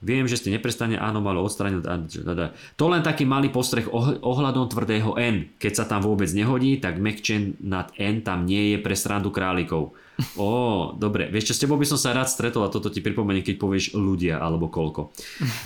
Viem, 0.00 0.24
že 0.24 0.40
ste 0.40 0.48
neprestane 0.48 0.96
áno, 0.96 1.20
malo 1.20 1.44
odstrániť. 1.44 1.84
a- 1.84 2.00
a- 2.00 2.48
a- 2.48 2.52
To 2.80 2.88
len 2.88 3.04
taký 3.04 3.28
malý 3.28 3.52
postreh 3.52 3.84
oh- 3.84 4.16
ohľadom 4.16 4.64
tvrdého 4.64 5.12
N. 5.20 5.52
Keď 5.60 5.72
sa 5.76 5.84
tam 5.84 6.00
vôbec 6.00 6.24
nehodí, 6.32 6.80
tak 6.80 6.96
mekčen 6.96 7.60
nad 7.60 7.92
N 8.00 8.24
tam 8.24 8.48
nie 8.48 8.72
je 8.72 8.76
pre 8.80 8.96
srandu 8.96 9.28
králikov. 9.28 9.92
Ó, 10.40 10.48
dobre. 10.96 11.28
Vieš 11.28 11.52
čo, 11.52 11.54
s 11.54 11.60
tebou 11.60 11.76
by 11.76 11.84
som 11.84 12.00
sa 12.00 12.16
rád 12.16 12.32
stretol 12.32 12.64
a 12.64 12.72
toto 12.72 12.88
ti 12.88 13.04
pripomeniem, 13.04 13.44
keď 13.44 13.56
povieš 13.60 13.92
ľudia 13.92 14.40
alebo 14.40 14.72
koľko. 14.72 15.12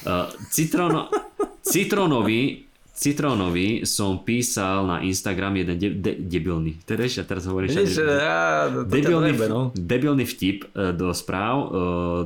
Uh, 0.03 0.27
citrono, 0.51 1.07
citronový 1.63 2.67
Citrónovi 2.95 3.83
som 3.83 4.23
písal 4.23 4.87
na 4.87 5.03
Instagram 5.03 5.67
jeden 5.67 5.77
de- 5.83 5.99
de- 5.99 6.15
debilný. 6.15 6.79
Teraz, 6.87 7.19
ja 7.19 7.27
teraz 7.27 7.43
hovoríš... 7.43 7.75
Vidíš, 7.75 7.99
že 7.99 8.07
ja, 8.07 8.71
to 8.71 8.87
Debilný, 8.87 9.35
dojebe, 9.35 9.47
no. 9.51 9.61
debilný 9.75 10.23
vtip 10.23 10.71
e, 10.71 10.95
do 10.95 11.11
správ. 11.11 11.57
E, 11.59 11.67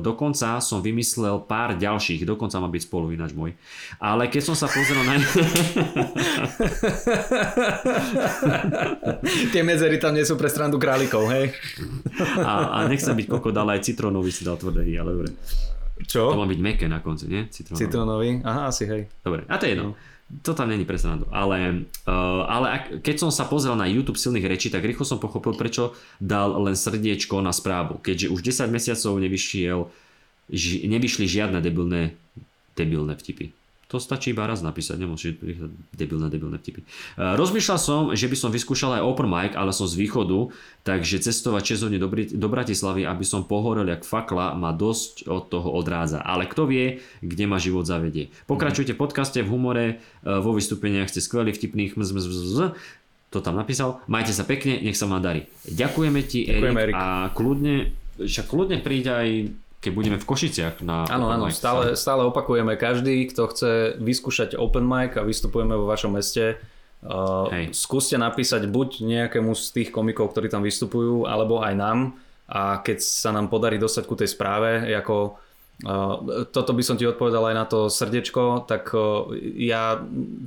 Dokonca 0.05 0.61
som 0.61 0.85
vymyslel 0.85 1.41
pár 1.49 1.73
ďalších, 1.73 2.21
dokonca 2.21 2.61
má 2.61 2.69
byť 2.69 2.85
spolu 2.85 3.09
ináč 3.09 3.33
môj. 3.33 3.57
Ale 3.97 4.29
keď 4.29 4.41
som 4.45 4.53
sa 4.53 4.69
pozrel 4.69 5.01
na... 5.01 5.17
Tie 9.49 9.61
medzery 9.65 9.97
tam 9.97 10.13
nie 10.13 10.21
sú 10.21 10.37
pre 10.37 10.53
strandu 10.53 10.77
králikov, 10.77 11.25
hej? 11.33 11.49
A, 12.45 12.77
a 12.77 12.85
nechcem 12.85 13.17
byť 13.17 13.25
kokot, 13.25 13.57
ale 13.57 13.81
aj 13.81 13.89
citrónový 13.89 14.29
si 14.29 14.45
dal 14.45 14.61
tvrdé 14.61 14.85
ale 14.85 15.17
dobre. 15.17 15.29
Čo? 16.05 16.31
To 16.31 16.39
má 16.39 16.47
byť 16.47 16.59
meké 16.61 16.85
na 16.87 17.01
konci, 17.03 17.27
nie? 17.27 17.49
Citrónový. 17.51 17.81
Citrónový? 17.81 18.29
Aha, 18.45 18.71
asi 18.71 18.85
hej. 18.87 19.09
Dobre, 19.19 19.43
a 19.49 19.57
to 19.59 19.65
je 19.65 19.71
jedno. 19.75 19.97
To 20.29 20.53
tam 20.53 20.69
není 20.69 20.85
pre 20.85 20.97
srandu. 21.01 21.25
Ale, 21.33 21.89
uh, 22.05 22.45
ale 22.45 22.67
ak, 22.69 22.83
keď 23.01 23.15
som 23.17 23.31
sa 23.33 23.49
pozrel 23.49 23.73
na 23.73 23.89
YouTube 23.89 24.21
silných 24.21 24.45
rečí, 24.45 24.69
tak 24.69 24.85
rýchlo 24.85 25.01
som 25.01 25.17
pochopil, 25.17 25.57
prečo 25.57 25.97
dal 26.21 26.53
len 26.53 26.77
srdiečko 26.77 27.41
na 27.41 27.49
správu. 27.49 27.97
Keďže 27.97 28.29
už 28.29 28.39
10 28.45 28.69
mesiacov 28.69 29.17
nevyšiel, 29.17 29.89
ži, 30.53 30.85
nevyšli 30.85 31.25
žiadne 31.25 31.57
debilné, 31.65 32.13
debilné 32.77 33.17
vtipy. 33.17 33.58
To 33.89 33.97
stačí 33.97 34.37
iba 34.37 34.45
raz 34.45 34.61
napísať, 34.61 35.01
nemusíš 35.01 35.41
debilné, 35.97 36.29
debilné 36.29 36.61
vtipy. 36.61 36.85
Uh, 37.17 37.33
rozmýšľal 37.33 37.79
som, 37.81 38.01
že 38.13 38.29
by 38.29 38.37
som 38.37 38.53
vyskúšal 38.53 39.01
aj 39.01 39.05
open 39.05 39.25
mic, 39.25 39.57
ale 39.57 39.73
som 39.73 39.89
z 39.89 39.97
východu, 39.97 40.53
takže 40.85 41.17
cestovať 41.17 41.73
6 41.73 41.85
hodín 41.89 41.97
do, 41.97 42.09
do 42.13 42.47
Bratislavy, 42.53 43.09
aby 43.09 43.25
som 43.25 43.49
pohorel 43.49 43.89
jak 43.89 44.05
fakla, 44.05 44.53
ma 44.53 44.77
dosť 44.77 45.25
od 45.25 45.49
toho 45.49 45.73
odrádza. 45.73 46.21
Ale 46.21 46.45
kto 46.45 46.69
vie, 46.69 47.01
kde 47.25 47.49
ma 47.49 47.57
život 47.57 47.89
zavedie. 47.89 48.29
Pokračujte 48.45 48.93
v 48.93 49.01
podcaste, 49.01 49.41
v 49.41 49.49
humore, 49.49 49.85
uh, 50.21 50.37
vo 50.37 50.53
vystúpeniach 50.53 51.09
ste 51.09 51.25
skvelí, 51.25 51.49
vtipných, 51.49 51.97
mz, 51.97 52.13
mz, 52.13 52.25
mz, 52.29 52.39
mz. 52.45 52.61
to 53.33 53.41
tam 53.41 53.57
napísal. 53.57 54.05
Majte 54.05 54.37
sa 54.37 54.45
pekne, 54.45 54.85
nech 54.85 55.01
sa 55.01 55.09
vám 55.09 55.25
darí. 55.25 55.49
Ďakujeme 55.65 56.21
ti, 56.29 56.45
Ďakujeme, 56.45 56.77
Erik, 56.77 56.93
Erik. 56.93 57.01
a 57.01 57.33
kľudne, 57.33 57.89
však 58.21 58.45
kľudne 58.45 58.85
príď 58.85 59.05
aj 59.17 59.27
keď 59.79 59.91
budeme 59.95 60.17
v 60.19 60.27
Košiciach 60.27 60.83
na 60.83 61.07
Áno, 61.07 61.31
áno, 61.31 61.47
stále, 61.55 61.95
stále 61.95 62.27
opakujeme. 62.27 62.75
Každý, 62.75 63.31
kto 63.31 63.47
chce 63.47 63.71
vyskúšať 63.95 64.59
open 64.59 64.83
mic 64.83 65.15
a 65.15 65.23
vystupujeme 65.23 65.71
vo 65.71 65.87
vašom 65.87 66.19
meste, 66.19 66.59
uh, 67.07 67.47
Hej. 67.47 67.71
skúste 67.71 68.19
napísať 68.19 68.67
buď 68.67 69.07
nejakému 69.07 69.55
z 69.55 69.65
tých 69.71 69.89
komikov, 69.95 70.35
ktorí 70.35 70.51
tam 70.51 70.67
vystupujú, 70.67 71.23
alebo 71.23 71.63
aj 71.63 71.73
nám. 71.79 72.19
A 72.51 72.83
keď 72.83 72.99
sa 72.99 73.31
nám 73.31 73.47
podarí 73.47 73.79
dostať 73.79 74.03
ku 74.03 74.19
tej 74.19 74.29
správe, 74.31 74.83
ako 74.91 75.39
Uh, 75.79 76.43
toto 76.51 76.75
by 76.75 76.83
som 76.83 76.99
ti 76.99 77.07
odpovedal 77.07 77.39
aj 77.39 77.55
na 77.55 77.63
to 77.63 77.87
srdiečko, 77.87 78.67
tak 78.67 78.91
uh, 78.91 79.31
ja 79.55 79.95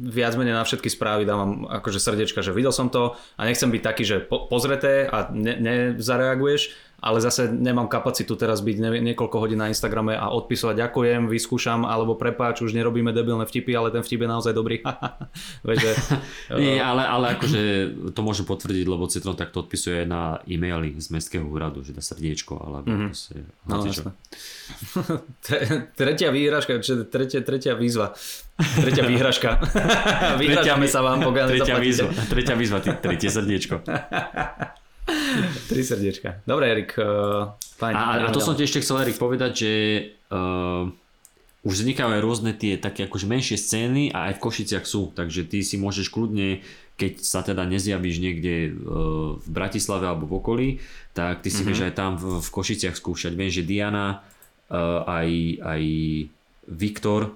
viac 0.04 0.36
menej 0.36 0.52
na 0.52 0.60
všetky 0.60 0.92
správy 0.92 1.24
dávam 1.24 1.64
akože 1.72 2.04
srdiečka, 2.04 2.44
že 2.44 2.52
videl 2.52 2.68
som 2.68 2.92
to 2.92 3.16
a 3.40 3.48
nechcem 3.48 3.72
byť 3.72 3.80
taký, 3.80 4.04
že 4.04 4.20
po, 4.20 4.44
pozreté 4.44 5.08
a 5.08 5.32
ne, 5.32 5.56
nezareaguješ, 5.96 6.76
ale 7.02 7.18
zase 7.18 7.50
nemám 7.50 7.90
kapacitu 7.90 8.38
teraz 8.38 8.62
byť 8.62 9.02
niekoľko 9.02 9.36
hodín 9.42 9.58
na 9.58 9.66
Instagrame 9.66 10.14
a 10.14 10.30
odpisovať 10.30 10.86
ďakujem, 10.86 11.26
vyskúšam, 11.26 11.82
alebo 11.82 12.14
prepáč, 12.14 12.62
už 12.62 12.78
nerobíme 12.78 13.10
debilné 13.10 13.42
vtipy, 13.42 13.74
ale 13.74 13.90
ten 13.90 14.06
vtip 14.06 14.22
je 14.22 14.28
naozaj 14.30 14.54
dobrý. 14.54 14.86
Vieš, 15.66 15.78
že, 15.82 15.92
Nie, 16.62 16.78
ale, 16.78 17.02
ale 17.02 17.34
akože 17.34 17.60
to 18.14 18.20
môžem 18.22 18.46
potvrdiť, 18.46 18.86
lebo 18.86 19.10
Citron 19.10 19.34
takto 19.34 19.66
odpisuje 19.66 20.06
na 20.06 20.38
e-maily 20.46 20.94
z 21.02 21.10
mestského 21.10 21.42
úradu, 21.42 21.82
že 21.82 21.90
dá 21.90 21.98
srdiečko, 21.98 22.62
alebo 22.62 22.86
mm-hmm. 22.86 23.10
proste, 23.10 23.36
no, 23.66 23.82
tretia 25.98 26.30
výhražka, 26.30 26.78
tretia, 27.10 27.42
tretia 27.42 27.74
výzva. 27.74 28.14
Tretia 28.78 29.02
výhražka. 29.02 29.58
Vyhražame 30.38 30.86
sa 30.86 31.02
vám, 31.02 31.18
pokiaľ 31.26 31.46
tretia 31.50 31.82
výzva, 31.82 32.14
tretia 32.30 32.54
výzva, 32.54 32.78
tretie 32.78 33.26
srdiečko. 33.26 33.82
Tri 35.70 35.82
srdiečka. 35.82 36.46
Dobre, 36.46 36.70
Erik. 36.70 36.94
Uh, 36.98 37.54
fajn. 37.78 37.94
A, 37.94 38.02
a 38.26 38.30
to 38.30 38.38
som 38.38 38.54
ti 38.54 38.62
ešte 38.62 38.82
chcel, 38.82 39.02
Erik, 39.02 39.18
povedať, 39.18 39.52
že 39.54 39.72
uh, 40.30 40.86
už 41.62 41.82
vznikajú 41.82 42.10
aj 42.18 42.22
rôzne 42.22 42.52
tie 42.54 42.78
také 42.78 43.06
akože 43.06 43.26
menšie 43.26 43.58
scény 43.58 44.10
a 44.10 44.30
aj 44.30 44.38
v 44.38 44.42
Košiciach 44.42 44.86
sú, 44.86 45.14
takže 45.14 45.46
ty 45.46 45.62
si 45.62 45.78
môžeš 45.78 46.10
kľudne, 46.10 46.62
keď 46.98 47.12
sa 47.22 47.42
teda 47.42 47.66
nezjavíš 47.66 48.16
niekde 48.22 48.54
uh, 48.70 49.38
v 49.38 49.48
Bratislave 49.50 50.06
alebo 50.06 50.30
v 50.30 50.36
okolí, 50.38 50.68
tak 51.14 51.42
ty 51.42 51.50
si 51.50 51.62
mm-hmm. 51.62 51.68
vieš 51.70 51.80
aj 51.86 51.94
tam 51.98 52.12
v, 52.18 52.38
v 52.38 52.48
Košiciach 52.50 52.94
skúšať. 52.94 53.32
Viem, 53.34 53.50
že 53.50 53.66
Diana, 53.66 54.22
uh, 54.70 55.02
aj, 55.06 55.28
aj 55.62 55.82
Viktor, 56.70 57.34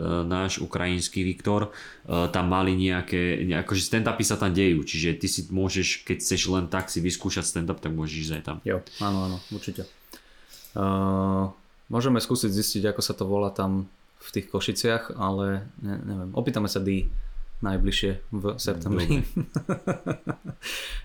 náš 0.00 0.64
ukrajinský 0.64 1.20
Viktor, 1.20 1.68
uh, 1.68 2.28
tam 2.32 2.48
mali 2.48 2.72
nejaké, 2.72 3.44
ne, 3.44 3.60
akože 3.60 3.84
stand-upy 3.84 4.24
sa 4.24 4.40
tam 4.40 4.56
dejú, 4.56 4.80
čiže 4.88 5.20
ty 5.20 5.28
si 5.28 5.44
môžeš, 5.52 6.08
keď 6.08 6.16
chceš 6.24 6.42
len 6.48 6.64
tak 6.72 6.88
si 6.88 7.04
vyskúšať 7.04 7.44
stand-up, 7.44 7.76
tak 7.76 7.92
môžeš 7.92 8.16
ísť 8.28 8.34
aj 8.40 8.42
tam. 8.44 8.56
Jo, 8.64 8.80
áno, 9.04 9.28
áno, 9.28 9.36
určite. 9.52 9.84
Uh, 10.72 11.52
môžeme 11.92 12.24
skúsiť 12.24 12.48
zistiť, 12.48 12.82
ako 12.88 13.00
sa 13.04 13.12
to 13.12 13.28
volá 13.28 13.52
tam 13.52 13.84
v 14.22 14.28
tých 14.32 14.48
Košiciach, 14.48 15.12
ale 15.18 15.68
ne, 15.84 15.94
neviem, 16.00 16.30
opýtame 16.32 16.72
sa 16.72 16.80
D 16.80 17.12
najbližšie 17.62 18.10
v 18.34 18.44
septembri. 18.58 19.22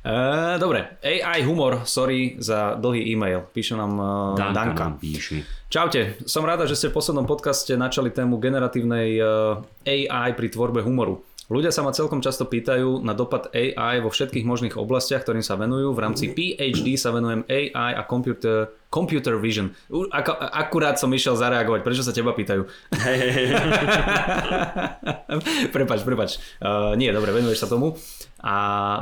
uh, 0.05 0.57
dobre, 0.63 0.97
AI 1.05 1.45
humor, 1.45 1.85
sorry 1.85 2.35
za 2.41 2.75
dlhý 2.75 3.13
e-mail, 3.13 3.45
píše 3.53 3.77
nám 3.77 3.93
Danka, 4.33 4.53
Danka. 4.53 4.83
nám 4.89 4.95
píše. 4.97 5.45
Čaute, 5.67 6.15
som 6.23 6.47
rada, 6.47 6.63
že 6.63 6.79
ste 6.79 6.87
v 6.87 6.95
poslednom 6.95 7.27
podcaste 7.27 7.75
načali 7.75 8.07
tému 8.07 8.39
generatívnej 8.39 9.19
eh, 9.19 10.07
AI 10.07 10.31
pri 10.31 10.47
tvorbe 10.47 10.79
humoru. 10.79 11.26
Ľudia 11.47 11.71
sa 11.71 11.79
ma 11.79 11.95
celkom 11.95 12.19
často 12.19 12.43
pýtajú 12.43 12.99
na 13.07 13.15
dopad 13.15 13.47
AI 13.55 14.03
vo 14.03 14.11
všetkých 14.11 14.43
možných 14.43 14.75
oblastiach, 14.75 15.23
ktorým 15.23 15.39
sa 15.39 15.55
venujú. 15.55 15.95
V 15.95 16.03
rámci 16.03 16.35
PhD 16.35 16.99
sa 16.99 17.15
venujem 17.15 17.47
AI 17.47 17.95
a 17.95 18.03
computer, 18.03 18.75
computer 18.91 19.39
vision. 19.39 19.71
U, 19.87 20.11
ako, 20.11 20.35
akurát 20.35 20.99
som 20.99 21.07
išiel 21.07 21.39
zareagovať. 21.39 21.87
Prečo 21.87 22.03
sa 22.03 22.11
teba 22.11 22.35
pýtajú? 22.35 22.67
Prepač, 25.75 25.99
prepač. 26.03 26.35
Uh, 26.59 26.99
nie, 26.99 27.07
dobre, 27.15 27.31
venuješ 27.31 27.63
sa 27.63 27.71
tomu. 27.71 27.95
A 28.43 28.55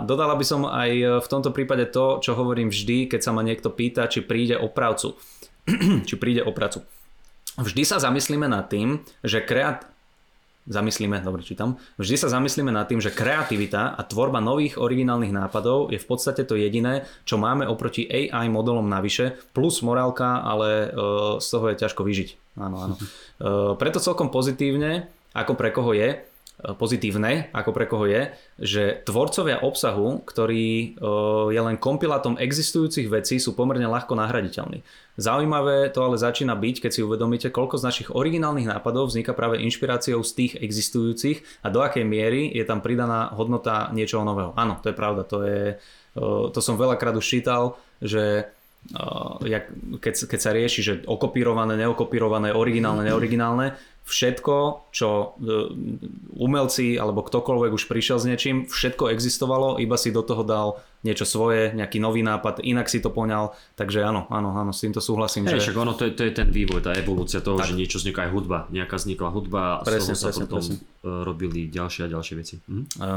dodala 0.05 0.37
by 0.37 0.45
som 0.45 0.69
aj 0.69 1.21
v 1.25 1.27
tomto 1.27 1.49
prípade 1.49 1.89
to, 1.89 2.21
čo 2.21 2.37
hovorím 2.37 2.69
vždy, 2.69 3.09
keď 3.09 3.25
sa 3.25 3.33
ma 3.33 3.41
niekto 3.41 3.73
pýta, 3.73 4.05
či 4.05 4.21
príde 4.21 4.53
o 4.53 4.69
prácu. 4.69 5.17
či 6.07 6.13
príde 6.21 6.45
o 6.45 6.53
prácu. 6.53 6.85
Vždy 7.57 7.81
sa 7.87 7.97
zamyslíme 7.97 8.45
nad 8.45 8.69
tým, 8.69 9.01
že 9.25 9.41
kreat... 9.41 9.94
Zamyslíme, 10.65 11.21
dobre 11.21 11.45
čítam. 11.45 11.77
Vždy 12.01 12.25
sa 12.25 12.33
zamyslíme 12.33 12.73
nad 12.73 12.89
tým, 12.89 12.97
že 12.97 13.13
kreativita 13.13 13.93
a 13.93 14.01
tvorba 14.01 14.41
nových 14.41 14.81
originálnych 14.81 15.29
nápadov 15.29 15.93
je 15.93 16.01
v 16.01 16.07
podstate 16.09 16.41
to 16.41 16.57
jediné, 16.57 17.05
čo 17.21 17.37
máme 17.37 17.69
oproti 17.69 18.09
AI 18.09 18.49
modelom 18.49 18.89
navyše, 18.89 19.37
plus 19.53 19.85
morálka, 19.85 20.41
ale 20.41 20.89
uh, 20.89 21.37
z 21.37 21.47
toho 21.53 21.65
je 21.69 21.79
ťažko 21.85 22.01
vyžiť. 22.01 22.29
Áno, 22.57 22.77
áno. 22.81 22.95
Uh, 22.97 23.77
preto 23.77 24.01
celkom 24.01 24.33
pozitívne, 24.33 25.05
ako 25.37 25.53
pre 25.53 25.69
koho 25.69 25.93
je, 25.93 26.25
pozitívne, 26.55 27.51
ako 27.51 27.71
pre 27.75 27.85
koho 27.85 28.07
je, 28.07 28.31
že 28.57 28.83
tvorcovia 29.03 29.59
obsahu, 29.59 30.23
ktorý 30.23 30.95
je 31.51 31.61
len 31.61 31.75
kompilátom 31.75 32.39
existujúcich 32.39 33.11
vecí, 33.11 33.43
sú 33.43 33.53
pomerne 33.53 33.85
ľahko 33.91 34.15
nahraditeľní. 34.15 34.79
Zaujímavé 35.19 35.91
to 35.91 36.03
ale 36.03 36.15
začína 36.15 36.55
byť, 36.55 36.87
keď 36.87 36.91
si 36.91 37.03
uvedomíte, 37.03 37.47
koľko 37.51 37.79
z 37.79 37.87
našich 37.87 38.09
originálnych 38.11 38.71
nápadov 38.71 39.11
vzniká 39.11 39.35
práve 39.35 39.63
inšpiráciou 39.63 40.23
z 40.23 40.31
tých 40.31 40.53
existujúcich 40.59 41.43
a 41.63 41.71
do 41.71 41.83
akej 41.83 42.07
miery 42.07 42.51
je 42.51 42.63
tam 42.63 42.79
pridaná 42.79 43.31
hodnota 43.35 43.91
niečoho 43.91 44.23
nového. 44.23 44.55
Áno, 44.55 44.79
to 44.79 44.91
je 44.91 44.95
pravda, 44.95 45.23
to, 45.27 45.43
je, 45.43 45.79
to 46.51 46.59
som 46.63 46.79
veľakrát 46.79 47.15
už 47.15 47.27
čítal, 47.27 47.79
že 47.99 48.47
keď, 49.97 50.13
keď 50.29 50.39
sa 50.39 50.53
rieši, 50.53 50.79
že 50.85 50.93
okopírované, 51.09 51.73
neokopírované, 51.73 52.53
originálne, 52.53 53.01
neoriginálne, 53.09 53.73
všetko, 54.05 54.87
čo 54.93 55.33
umelci 56.37 56.93
alebo 56.95 57.25
ktokoľvek 57.25 57.71
už 57.73 57.89
prišiel 57.89 58.21
s 58.21 58.29
niečím, 58.29 58.69
všetko 58.69 59.09
existovalo, 59.09 59.81
iba 59.81 59.97
si 59.97 60.13
do 60.13 60.21
toho 60.21 60.45
dal 60.45 60.67
niečo 61.05 61.21
svoje, 61.29 61.69
nejaký 61.77 62.01
nový 62.01 62.25
nápad, 62.25 62.65
inak 62.65 62.89
si 62.89 62.97
to 62.97 63.13
poňal, 63.13 63.53
takže 63.77 64.01
áno, 64.01 64.25
áno, 64.33 64.57
áno, 64.57 64.73
s 64.73 64.81
týmto 64.81 64.97
súhlasím. 64.97 65.45
Hej, 65.45 65.61
že... 65.61 65.69
však 65.69 65.77
ono, 65.77 65.93
to 65.93 66.09
je, 66.09 66.17
to 66.17 66.25
je 66.25 66.33
ten 66.33 66.49
vývoj, 66.49 66.81
tá 66.81 66.97
evolúcia 66.97 67.45
toho, 67.45 67.61
tak. 67.61 67.69
že 67.69 67.77
niečo 67.77 68.01
vzniká 68.01 68.25
aj 68.25 68.31
hudba, 68.33 68.65
nejaká 68.73 68.97
vznikla 68.97 69.29
hudba 69.29 69.61
a 69.79 69.85
Presne, 69.85 70.17
z 70.17 70.17
toho 70.17 70.21
sa 70.25 70.27
presne, 70.33 70.43
potom 70.49 70.61
presne. 70.65 70.75
e, 70.81 71.09
robili 71.21 71.59
ďalšie 71.69 72.01
a 72.01 72.09
ďalšie 72.09 72.33
veci. 72.33 72.55
Mhm. 72.65 72.83
A 73.05 73.09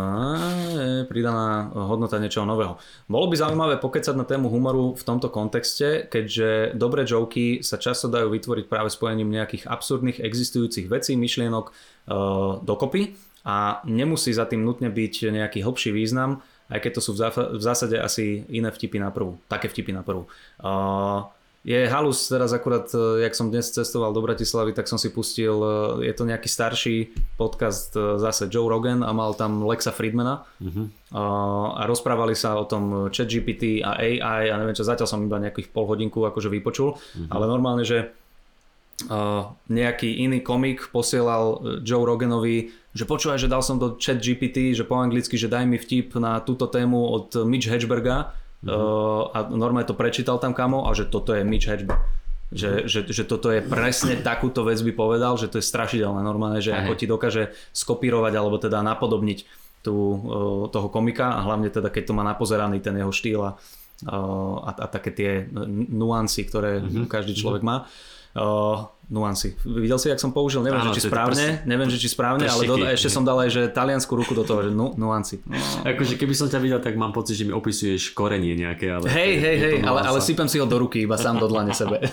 je 0.68 1.04
pridaná 1.08 1.72
hodnota 1.72 2.20
niečoho 2.20 2.44
nového. 2.44 2.76
Bolo 3.08 3.26
by 3.32 3.34
zaujímavé 3.40 3.80
pokecať 3.80 4.12
na 4.12 4.28
tému 4.28 4.52
humoru 4.52 4.92
v 4.92 5.02
tomto 5.08 5.32
kontexte, 5.32 6.04
keďže 6.12 6.76
dobré 6.76 7.08
joky 7.08 7.64
sa 7.64 7.80
často 7.80 8.12
dajú 8.12 8.28
vytvoriť 8.28 8.68
práve 8.68 8.92
spojením 8.92 9.32
nejakých 9.32 9.64
absurdných 9.64 10.20
existujúcich 10.20 10.92
vecí, 10.92 11.16
myšlienok 11.16 11.66
uh, 11.70 12.60
dokopy 12.60 13.16
a 13.48 13.80
nemusí 13.88 14.34
za 14.34 14.44
tým 14.44 14.60
nutne 14.60 14.92
byť 14.92 15.32
nejaký 15.32 15.64
hlbší 15.64 15.90
význam, 15.94 16.44
aj 16.68 16.78
keď 16.84 16.92
to 16.96 17.00
sú 17.00 17.10
v 17.16 17.62
zásade 17.62 17.96
asi 17.96 18.44
iné 18.52 18.68
vtipy 18.68 19.00
na 19.00 19.08
prvú, 19.12 19.40
také 19.48 19.68
vtipy 19.68 19.92
na 19.92 20.04
prvú. 20.04 20.28
Uh, 20.60 21.28
je 21.66 21.84
halus 21.90 22.30
teraz 22.30 22.54
akurát, 22.54 22.86
e, 22.94 23.28
jak 23.28 23.34
som 23.34 23.50
dnes 23.50 23.68
cestoval 23.68 24.14
do 24.14 24.22
Bratislavy, 24.22 24.72
tak 24.72 24.86
som 24.86 24.96
si 24.96 25.10
pustil, 25.10 25.52
e, 25.52 26.06
je 26.08 26.14
to 26.14 26.24
nejaký 26.24 26.46
starší 26.46 27.12
podcast 27.34 27.92
e, 27.98 28.16
zase 28.16 28.46
Joe 28.46 28.70
Rogan 28.70 29.02
a 29.02 29.10
mal 29.10 29.34
tam 29.34 29.66
Lexa 29.66 29.90
Friedmana 29.90 30.48
Mhm. 30.62 31.12
a 31.12 31.82
rozprávali 31.88 32.36
sa 32.36 32.56
o 32.60 32.64
tom 32.68 33.12
ChatGPT 33.12 33.80
a 33.84 33.96
AI 33.96 34.52
a 34.52 34.56
neviem 34.60 34.76
čo, 34.76 34.84
zatiaľ 34.84 35.08
som 35.08 35.24
iba 35.24 35.40
nejakých 35.40 35.72
pol 35.72 35.88
hodinku 35.88 36.24
akože 36.24 36.52
vypočul, 36.52 37.00
ale 37.32 37.44
normálne, 37.48 37.80
že 37.80 38.12
uh, 39.08 39.48
nejaký 39.72 40.20
iný 40.20 40.44
komik 40.44 40.92
posielal 40.92 41.80
Joe 41.80 42.04
Roganovi, 42.04 42.68
že 42.98 43.06
počúvaj, 43.06 43.38
že 43.38 43.46
dal 43.46 43.62
som 43.62 43.78
do 43.78 43.94
chat 43.94 44.18
GPT, 44.18 44.74
že 44.74 44.82
po 44.82 44.98
anglicky, 44.98 45.38
že 45.38 45.46
daj 45.46 45.70
mi 45.70 45.78
vtip 45.78 46.18
na 46.18 46.42
túto 46.42 46.66
tému 46.66 46.98
od 46.98 47.46
Mitch 47.46 47.70
Hedgeberga 47.70 48.34
uh, 48.66 49.30
a 49.30 49.46
normálne 49.46 49.86
to 49.86 49.94
prečítal 49.94 50.42
tam 50.42 50.50
kamo 50.50 50.90
a 50.90 50.90
že 50.98 51.06
toto 51.06 51.30
je 51.30 51.46
Mitch 51.46 51.70
Hedgeberg. 51.70 52.02
Že, 52.48 52.88
že, 52.88 53.00
že 53.12 53.22
toto 53.28 53.52
je 53.52 53.60
presne 53.60 54.16
takúto 54.24 54.64
vec 54.64 54.80
by 54.80 54.96
povedal, 54.96 55.36
že 55.36 55.52
to 55.52 55.60
je 55.60 55.68
strašidelné 55.68 56.24
normálne, 56.24 56.64
že 56.64 56.72
Hej. 56.72 56.80
ako 56.80 56.92
ti 56.96 57.04
dokáže 57.04 57.42
skopírovať 57.76 58.32
alebo 58.32 58.56
teda 58.56 58.80
napodobniť 58.80 59.38
tú, 59.84 59.94
uh, 59.94 60.18
toho 60.72 60.88
komika 60.88 61.38
a 61.38 61.44
hlavne 61.44 61.68
teda 61.68 61.92
keď 61.92 62.08
to 62.08 62.16
má 62.16 62.24
napozeraný 62.24 62.80
ten 62.80 62.96
jeho 62.96 63.12
štýl 63.12 63.40
a, 63.44 63.52
uh, 63.52 64.64
a, 64.64 64.70
a 64.74 64.86
také 64.88 65.12
tie 65.12 65.30
nuancy, 65.92 66.48
ktoré 66.48 66.80
Mhm. 66.80 67.04
každý 67.06 67.36
človek 67.36 67.60
má. 67.60 67.84
Uh, 68.36 68.84
nuancy. 69.08 69.56
Videl 69.64 69.96
si, 69.96 70.12
jak 70.12 70.20
som 70.20 70.36
použil? 70.36 70.60
Neviem, 70.60 70.84
Áno, 70.84 70.92
že 70.92 71.00
či 71.00 71.08
správne, 71.08 71.64
neviem, 71.64 71.88
že 71.88 71.96
či 71.96 72.12
správne, 72.12 72.44
ale 72.44 72.68
do, 72.68 72.76
ešte 72.84 73.08
som 73.08 73.24
dal 73.24 73.40
aj, 73.40 73.50
že 73.50 73.62
taliansku 73.72 74.12
ruku 74.12 74.36
do 74.36 74.44
toho, 74.44 74.68
že 74.68 74.70
nu, 74.70 74.92
nuancy. 75.00 75.40
No. 75.48 75.56
Akože 75.88 76.20
keby 76.20 76.36
som 76.36 76.52
ťa 76.52 76.60
videl, 76.60 76.80
tak 76.84 76.92
mám 77.00 77.16
pocit, 77.16 77.40
že 77.40 77.48
mi 77.48 77.56
opisuješ 77.56 78.12
korenie 78.12 78.52
nejaké, 78.52 78.92
ale... 78.92 79.08
Hej, 79.08 79.32
hej, 79.40 79.56
hej, 79.56 79.76
ale, 79.80 80.04
ale 80.04 80.20
sypem 80.20 80.44
si 80.44 80.60
ho 80.60 80.68
do 80.68 80.76
ruky, 80.76 81.08
iba 81.08 81.16
sám 81.16 81.40
do 81.40 81.48
dlane 81.48 81.72
sebe. 81.72 82.04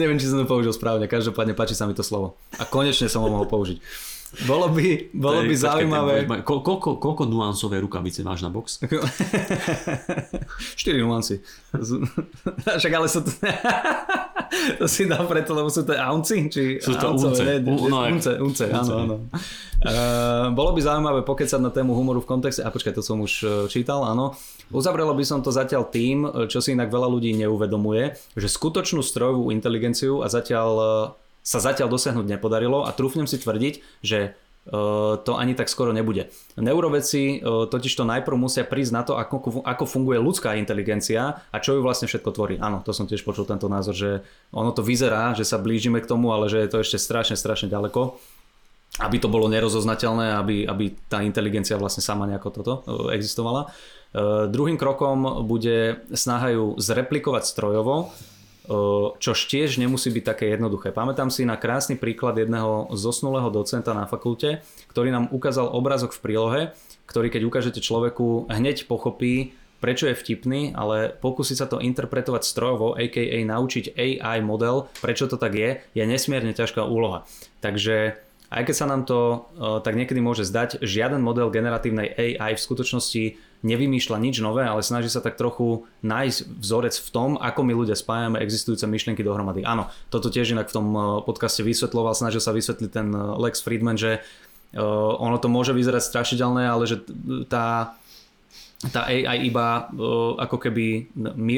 Neviem, 0.00 0.16
či 0.16 0.32
som 0.32 0.40
to 0.40 0.48
použil 0.48 0.72
správne, 0.72 1.04
každopádne 1.04 1.52
páči 1.52 1.76
sa 1.76 1.84
mi 1.84 1.92
to 1.92 2.00
slovo. 2.00 2.40
A 2.56 2.64
konečne 2.64 3.12
som 3.12 3.20
ho 3.20 3.28
mohol 3.28 3.44
použiť. 3.44 3.84
Bolo 4.44 4.68
by, 4.68 4.86
bolo 5.10 5.40
by 5.40 5.54
zaujímavé... 5.54 6.14
ko- 6.44 6.60
Koľko, 6.60 7.00
koľko 7.00 7.22
nuansové 7.24 7.80
rukavice 7.80 8.20
máš 8.20 8.44
na 8.44 8.52
box? 8.52 8.76
4 8.82 8.92
nuancy. 11.00 11.40
Z- 11.72 12.04
Však 12.80 12.92
ale 12.92 13.06
sú 13.06 13.24
to... 13.24 13.32
to 14.78 14.86
si 14.86 15.04
dal 15.04 15.24
preto, 15.24 15.52
lebo 15.52 15.68
sú 15.68 15.80
to 15.82 15.94
aunci? 15.94 16.44
Či 16.46 16.76
Sú 16.76 16.92
to 16.94 17.14
unce. 17.14 17.40
Ne, 17.40 17.56
U- 17.62 17.88
no, 17.88 18.04
unce, 18.04 18.36
unce, 18.36 18.68
áno, 18.68 18.76
unce. 18.76 18.92
áno. 18.94 19.16
Uh, 19.78 20.50
bolo 20.52 20.74
by 20.74 20.80
zaujímavé 20.82 21.20
pokecať 21.22 21.60
na 21.60 21.70
tému 21.70 21.94
humoru 21.94 22.18
v 22.18 22.28
kontexte, 22.28 22.60
a 22.60 22.68
počkaj, 22.68 22.92
to 22.92 23.00
som 23.00 23.18
už 23.18 23.32
eh, 23.40 23.50
čítal, 23.68 24.02
áno. 24.02 24.34
Uzavrelo 24.68 25.14
by 25.14 25.22
som 25.22 25.38
to 25.38 25.48
zatiaľ 25.48 25.86
tým, 25.86 26.26
eh, 26.26 26.44
čo 26.46 26.58
si 26.58 26.74
inak 26.74 26.90
veľa 26.90 27.06
ľudí 27.06 27.32
neuvedomuje, 27.38 28.12
že 28.34 28.48
skutočnú 28.50 29.00
strojovú 29.00 29.48
inteligenciu 29.48 30.20
a 30.20 30.28
zatiaľ 30.28 30.70
sa 31.48 31.64
zatiaľ 31.64 31.88
dosiahnuť 31.88 32.28
nepodarilo 32.28 32.84
a 32.84 32.92
trúfnem 32.92 33.24
si 33.24 33.40
tvrdiť, 33.40 34.04
že 34.04 34.36
to 35.24 35.32
ani 35.32 35.56
tak 35.56 35.72
skoro 35.72 35.96
nebude. 35.96 36.28
Neuroveci 36.60 37.40
totiž 37.40 37.88
to 37.88 38.04
najprv 38.04 38.36
musia 38.36 38.68
prísť 38.68 38.92
na 38.92 39.00
to, 39.00 39.16
ako, 39.16 39.64
ako 39.64 39.84
funguje 39.88 40.20
ľudská 40.20 40.60
inteligencia 40.60 41.40
a 41.48 41.56
čo 41.56 41.72
ju 41.72 41.80
vlastne 41.80 42.04
všetko 42.04 42.36
tvorí. 42.36 42.60
Áno, 42.60 42.84
to 42.84 42.92
som 42.92 43.08
tiež 43.08 43.24
počul 43.24 43.48
tento 43.48 43.64
názor, 43.72 43.96
že 43.96 44.10
ono 44.52 44.76
to 44.76 44.84
vyzerá, 44.84 45.32
že 45.32 45.48
sa 45.48 45.56
blížime 45.56 46.04
k 46.04 46.10
tomu, 46.10 46.36
ale 46.36 46.52
že 46.52 46.60
je 46.60 46.68
to 46.68 46.84
ešte 46.84 47.00
strašne, 47.00 47.40
strašne 47.40 47.72
ďaleko 47.72 48.20
aby 48.98 49.16
to 49.22 49.30
bolo 49.30 49.46
nerozoznateľné, 49.46 50.42
aby, 50.42 50.66
aby 50.66 50.90
tá 51.06 51.22
inteligencia 51.22 51.78
vlastne 51.78 52.02
sama 52.02 52.26
nejako 52.26 52.48
toto 52.50 52.72
existovala. 53.14 53.70
Uh, 54.10 54.50
druhým 54.50 54.74
krokom 54.74 55.46
bude 55.46 56.02
snaha 56.10 56.50
zreplikovať 56.80 57.46
strojovo, 57.46 58.10
čož 59.18 59.38
tiež 59.48 59.80
nemusí 59.80 60.12
byť 60.12 60.24
také 60.24 60.44
jednoduché. 60.52 60.92
Pamätám 60.92 61.32
si 61.32 61.48
na 61.48 61.56
krásny 61.56 61.96
príklad 61.96 62.36
jedného 62.36 62.92
zosnulého 62.92 63.48
docenta 63.48 63.96
na 63.96 64.04
fakulte, 64.04 64.60
ktorý 64.92 65.08
nám 65.08 65.32
ukázal 65.32 65.72
obrazok 65.72 66.12
v 66.12 66.22
prílohe, 66.22 66.60
ktorý 67.08 67.32
keď 67.32 67.42
ukážete 67.48 67.80
človeku, 67.80 68.52
hneď 68.52 68.84
pochopí, 68.84 69.56
prečo 69.80 70.10
je 70.10 70.18
vtipný, 70.18 70.76
ale 70.76 71.08
pokúsi 71.08 71.56
sa 71.56 71.64
to 71.70 71.80
interpretovať 71.80 72.42
strojovo, 72.44 72.98
aka 72.98 73.22
naučiť 73.24 73.96
AI 73.96 74.44
model, 74.44 74.90
prečo 75.00 75.30
to 75.30 75.40
tak 75.40 75.56
je, 75.56 75.80
je 75.96 76.04
nesmierne 76.04 76.52
ťažká 76.52 76.84
úloha. 76.84 77.24
Takže 77.64 78.27
aj 78.48 78.62
keď 78.64 78.74
sa 78.74 78.88
nám 78.88 79.04
to 79.04 79.44
tak 79.84 79.92
niekedy 79.92 80.24
môže 80.24 80.48
zdať, 80.48 80.80
žiaden 80.80 81.20
model 81.20 81.52
generatívnej 81.52 82.08
AI 82.16 82.56
v 82.56 82.64
skutočnosti 82.64 83.24
nevymýšľa 83.58 84.16
nič 84.22 84.38
nové, 84.38 84.62
ale 84.62 84.86
snaží 84.86 85.10
sa 85.10 85.18
tak 85.18 85.34
trochu 85.34 85.84
nájsť 86.06 86.38
vzorec 86.62 86.94
v 86.94 87.08
tom, 87.10 87.30
ako 87.34 87.60
my 87.66 87.74
ľudia 87.74 87.98
spájame 87.98 88.38
existujúce 88.38 88.86
myšlienky 88.86 89.26
dohromady. 89.26 89.66
Áno, 89.66 89.90
toto 90.14 90.30
tiež 90.30 90.54
inak 90.54 90.70
v 90.70 90.76
tom 90.78 90.86
podcaste 91.26 91.66
vysvetloval, 91.66 92.14
snažil 92.14 92.38
sa 92.38 92.54
vysvetliť 92.54 92.90
ten 92.90 93.10
Lex 93.12 93.58
Friedman, 93.60 93.98
že 93.98 94.22
ono 95.18 95.36
to 95.42 95.50
môže 95.50 95.74
vyzerať 95.74 96.06
strašidelné, 96.06 96.70
ale 96.70 96.86
že 96.86 97.02
tá, 97.50 97.98
tá 98.94 99.00
AI 99.10 99.50
iba 99.50 99.90
ako 100.38 100.56
keby 100.56 101.10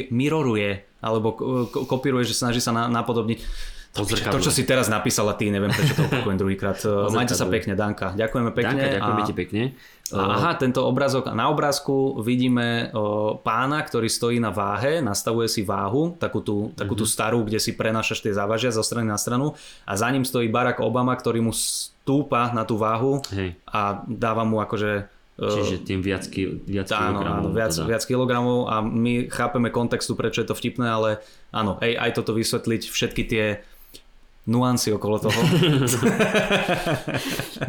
miroruje 0.09 0.88
alebo 1.05 1.36
kopíruje, 1.84 2.32
že 2.32 2.38
snaží 2.38 2.64
sa 2.64 2.72
napodobniť 2.72 3.45
to, 3.91 4.07
to, 4.07 4.38
čo 4.38 4.55
si 4.55 4.62
teraz 4.62 4.86
napísala 4.86 5.34
ty, 5.34 5.51
neviem 5.51 5.74
prečo 5.74 5.99
to 5.99 6.07
opakujem 6.07 6.38
druhýkrát. 6.47 6.78
Majte 7.11 7.34
sa 7.34 7.51
pekne, 7.51 7.74
Danka. 7.74 8.14
Ďakujeme 8.14 8.51
pekne. 8.55 8.78
Danka, 8.78 8.95
ďakujeme 9.03 9.22
a... 9.22 9.26
ti 9.26 9.34
pekne. 9.34 9.62
Aha, 10.14 10.59
tento 10.59 10.86
obrázok. 10.86 11.30
Na 11.34 11.51
obrázku 11.51 12.18
vidíme 12.22 12.91
o, 12.95 13.38
pána, 13.38 13.82
ktorý 13.82 14.11
stojí 14.11 14.38
na 14.43 14.51
váhe, 14.51 14.99
nastavuje 14.99 15.47
si 15.47 15.62
váhu, 15.62 16.18
takú 16.18 16.43
tú, 16.43 16.74
takú 16.74 16.99
tú 16.99 17.07
mhm. 17.07 17.11
starú, 17.11 17.38
kde 17.47 17.59
si 17.62 17.74
prenášaš 17.74 18.22
tie 18.22 18.34
závažia 18.34 18.74
zo 18.74 18.82
strany 18.82 19.11
na 19.11 19.18
stranu 19.18 19.55
a 19.86 19.93
za 19.95 20.11
ním 20.11 20.26
stojí 20.26 20.51
Barack 20.51 20.82
Obama, 20.82 21.14
ktorý 21.14 21.43
mu 21.43 21.55
stúpa 21.55 22.51
na 22.51 22.66
tú 22.66 22.78
váhu 22.78 23.22
Hej. 23.30 23.59
a 23.70 24.03
dáva 24.07 24.43
mu 24.47 24.62
akože 24.62 25.11
Čiže 25.41 25.88
tým 25.88 26.05
viac, 26.05 26.28
ki, 26.28 26.68
viac 26.68 26.93
áno, 26.93 27.16
kilogramov. 27.16 27.45
Áno, 27.49 27.57
viac, 27.57 27.72
teda. 27.72 27.88
viac 27.88 28.03
kilogramov 28.05 28.59
a 28.68 28.84
my 28.84 29.24
chápeme 29.32 29.72
kontextu, 29.72 30.12
prečo 30.12 30.45
je 30.45 30.53
to 30.53 30.59
vtipné, 30.59 30.84
ale 30.84 31.24
áno, 31.49 31.80
aj, 31.80 31.97
aj 31.97 32.11
toto 32.12 32.36
vysvetliť, 32.36 32.82
všetky 32.93 33.22
tie 33.24 33.64
nuancy 34.51 34.91
okolo 34.91 35.23
toho. 35.23 35.41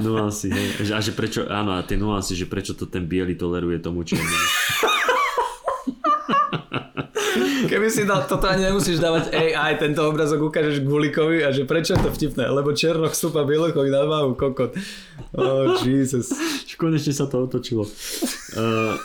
nuancy, 0.06 0.50
hej. 0.50 0.90
A 0.90 1.00
že 1.00 1.14
prečo, 1.14 1.46
áno, 1.46 1.78
a 1.78 1.86
tie 1.86 2.02
nuancy, 2.02 2.34
že 2.34 2.50
prečo 2.50 2.74
to 2.74 2.90
ten 2.90 3.06
biely 3.06 3.38
toleruje 3.38 3.78
tomu 3.78 4.02
čiernu. 4.02 4.26
Keby 7.72 7.88
si 7.88 8.04
dal, 8.04 8.28
toto 8.28 8.50
ani 8.50 8.68
nemusíš 8.68 9.00
dávať 9.00 9.32
AI, 9.32 9.80
tento 9.80 10.04
obrazok 10.04 10.52
ukážeš 10.52 10.84
Gulikovi 10.84 11.46
a 11.46 11.56
že 11.56 11.64
prečo 11.64 11.96
je 11.96 12.04
to 12.04 12.12
vtipné, 12.12 12.50
lebo 12.52 12.76
Černoch 12.76 13.16
stúpa 13.16 13.48
Bielochok 13.48 13.88
na 13.88 14.04
váhu, 14.04 14.36
kokot. 14.36 14.76
Oh, 15.32 15.80
Jesus. 15.80 16.34
Konečne 16.82 17.14
sa 17.14 17.30
to 17.30 17.46
otočilo. 17.46 17.86
Uh, 18.58 18.98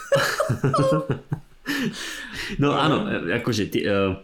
no 2.57 2.73
áno, 2.75 3.07
akože 3.37 3.69
ty, 3.69 3.85
uh, 3.85 4.19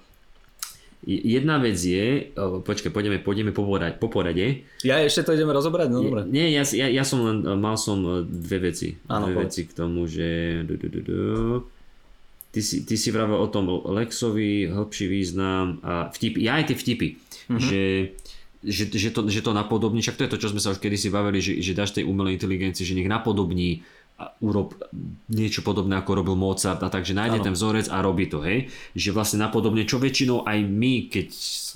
Jedna 1.02 1.58
vec 1.58 1.74
je, 1.82 2.30
počkaj, 2.38 2.94
pôjdeme, 2.94 3.18
pôjdeme 3.18 3.50
po, 3.50 3.66
porade, 3.66 3.98
po 3.98 4.06
porade. 4.06 4.62
Ja 4.86 5.02
ešte 5.02 5.26
to 5.26 5.34
ideme 5.34 5.50
rozobrať, 5.50 5.90
no 5.90 5.98
dobre. 5.98 6.22
Nie, 6.30 6.54
ja, 6.54 6.62
ja, 6.62 6.86
ja 6.86 7.02
som 7.02 7.26
len, 7.26 7.42
mal 7.58 7.74
som 7.74 7.98
e, 8.06 8.10
dve 8.22 8.70
veci. 8.70 8.94
Áno, 9.10 9.26
dve 9.26 9.50
veci 9.50 9.66
k 9.66 9.74
tomu, 9.74 10.06
že... 10.06 10.62
Du, 10.62 10.78
du, 10.78 10.86
du, 10.86 11.02
du. 11.02 11.22
Ty, 12.54 12.60
si, 12.62 12.86
ty 12.86 12.94
si 12.94 13.10
vravel 13.10 13.34
o 13.34 13.50
tom 13.50 13.66
Lexovi, 13.66 14.70
hĺbší 14.70 15.10
význam 15.10 15.82
a 15.82 16.06
vtipy. 16.06 16.38
Ja 16.38 16.62
aj 16.62 16.70
tie 16.70 16.76
vtipy, 16.78 17.08
mm-hmm. 17.50 17.58
že 17.58 17.82
že, 18.62 18.86
že, 18.86 19.10
to, 19.10 19.26
že 19.26 19.42
to 19.42 19.50
napodobní, 19.50 19.98
však 19.98 20.14
to 20.14 20.22
je 20.22 20.30
to, 20.30 20.38
čo 20.38 20.54
sme 20.54 20.62
sa 20.62 20.70
už 20.70 20.78
kedysi 20.78 21.10
bavili, 21.10 21.42
že, 21.42 21.58
že 21.58 21.74
dáš 21.74 21.98
tej 21.98 22.06
umelej 22.06 22.38
inteligencii, 22.38 22.86
že 22.86 22.94
nech 22.94 23.10
napodobní 23.10 23.82
urob 24.38 24.74
niečo 25.30 25.66
podobné 25.66 25.98
ako 25.98 26.22
robil 26.22 26.36
Mozart 26.38 26.82
a 26.82 26.88
takže 26.90 27.14
nájde 27.14 27.42
ano. 27.42 27.46
ten 27.50 27.54
vzorec 27.54 27.86
a 27.90 27.98
robí 28.02 28.30
to, 28.30 28.42
hej. 28.42 28.70
Že 28.94 29.10
vlastne 29.14 29.38
napodobne, 29.42 29.82
čo 29.82 29.98
väčšinou 29.98 30.46
aj 30.46 30.58
my, 30.62 31.10
keď 31.10 31.26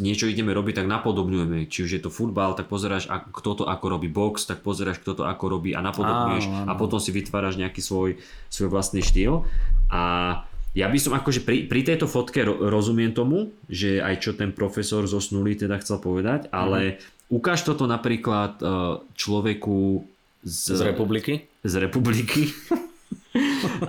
niečo 0.02 0.30
ideme 0.30 0.54
robiť, 0.54 0.82
tak 0.82 0.86
napodobňujeme. 0.86 1.66
Či 1.66 1.78
už 1.86 1.90
je 1.98 2.02
to 2.02 2.10
futbal, 2.10 2.54
tak 2.54 2.70
pozeráš, 2.70 3.10
kto 3.10 3.50
to 3.62 3.64
ako 3.66 3.86
robí 3.90 4.06
box, 4.06 4.46
tak 4.46 4.62
pozeráš, 4.62 5.02
kto 5.02 5.22
to 5.22 5.24
ako 5.26 5.58
robí 5.58 5.74
a 5.74 5.82
napodobňuješ 5.82 6.44
ano, 6.46 6.56
ano. 6.66 6.68
a 6.70 6.72
potom 6.78 7.02
si 7.02 7.10
vytváraš 7.10 7.58
nejaký 7.58 7.82
svoj, 7.82 8.20
svoj 8.50 8.68
vlastný 8.70 9.02
štýl. 9.02 9.42
A 9.90 10.02
ja 10.76 10.86
by 10.92 10.98
som 11.00 11.16
akože 11.16 11.40
pri, 11.42 11.64
pri 11.64 11.80
tejto 11.88 12.04
fotke 12.04 12.44
ro, 12.44 12.68
rozumiem 12.68 13.16
tomu, 13.16 13.56
že 13.64 13.98
aj 14.04 14.14
čo 14.20 14.30
ten 14.36 14.52
profesor 14.52 15.08
zosnulý 15.08 15.56
teda 15.56 15.80
chcel 15.80 15.98
povedať, 16.04 16.52
ale 16.52 17.00
mm. 17.00 17.32
ukáž 17.32 17.64
toto 17.64 17.88
napríklad 17.88 18.60
e, 18.60 18.64
človeku 19.16 20.04
z, 20.44 20.76
z 20.76 20.82
republiky? 20.84 21.48
Z 21.66 21.74
republiky. 21.82 22.54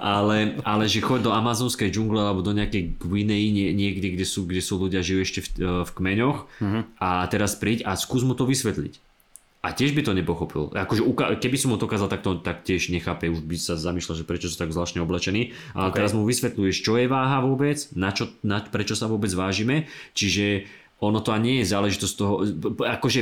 ale, 0.02 0.60
ale 0.68 0.84
že 0.92 1.00
choď 1.00 1.30
do 1.30 1.32
amazonskej 1.32 1.88
džungle 1.88 2.20
alebo 2.20 2.44
do 2.44 2.52
nejakej 2.52 3.00
Guinei 3.00 3.48
nie, 3.54 3.72
niekde, 3.72 4.12
kde 4.12 4.26
sú, 4.28 4.44
kde 4.44 4.60
sú 4.60 4.76
ľudia 4.82 5.00
žijú 5.00 5.24
ešte 5.24 5.40
v, 5.46 5.48
v 5.88 5.92
kmeňoch 5.96 6.38
uh-huh. 6.60 6.82
a 7.00 7.24
teraz 7.32 7.56
príď 7.56 7.88
a 7.88 7.96
skús 7.96 8.28
mu 8.28 8.36
to 8.36 8.44
vysvetliť. 8.44 9.00
A 9.66 9.76
tiež 9.76 9.92
by 9.98 10.06
to 10.06 10.16
nepochopil. 10.16 10.72
Akože, 10.72 11.04
keby 11.44 11.58
som 11.60 11.76
mu 11.76 11.78
to 11.82 11.90
kázal, 11.90 12.08
tak 12.08 12.24
to 12.24 12.40
tak 12.40 12.64
tiež 12.64 12.88
nechápe. 12.94 13.28
Už 13.28 13.44
by 13.44 13.58
sa 13.60 13.76
zamýšľal, 13.76 14.24
že 14.24 14.24
prečo 14.24 14.48
sú 14.48 14.56
tak 14.56 14.72
zvláštne 14.72 15.04
oblečení. 15.04 15.58
A 15.76 15.90
okay. 15.90 16.00
teraz 16.00 16.16
mu 16.16 16.24
vysvetľuješ, 16.24 16.86
čo 16.86 16.96
je 16.96 17.10
váha 17.12 17.44
vôbec, 17.44 17.76
na 17.98 18.16
čo, 18.16 18.32
na, 18.48 18.64
prečo 18.64 18.96
sa 18.96 19.12
vôbec 19.12 19.28
vážime. 19.34 19.92
Čiže 20.16 20.70
ono 21.04 21.20
to 21.20 21.36
ani 21.36 21.58
nie 21.58 21.58
je 21.66 21.74
záležitosť 21.74 22.14
toho, 22.16 22.34
akože 22.80 23.22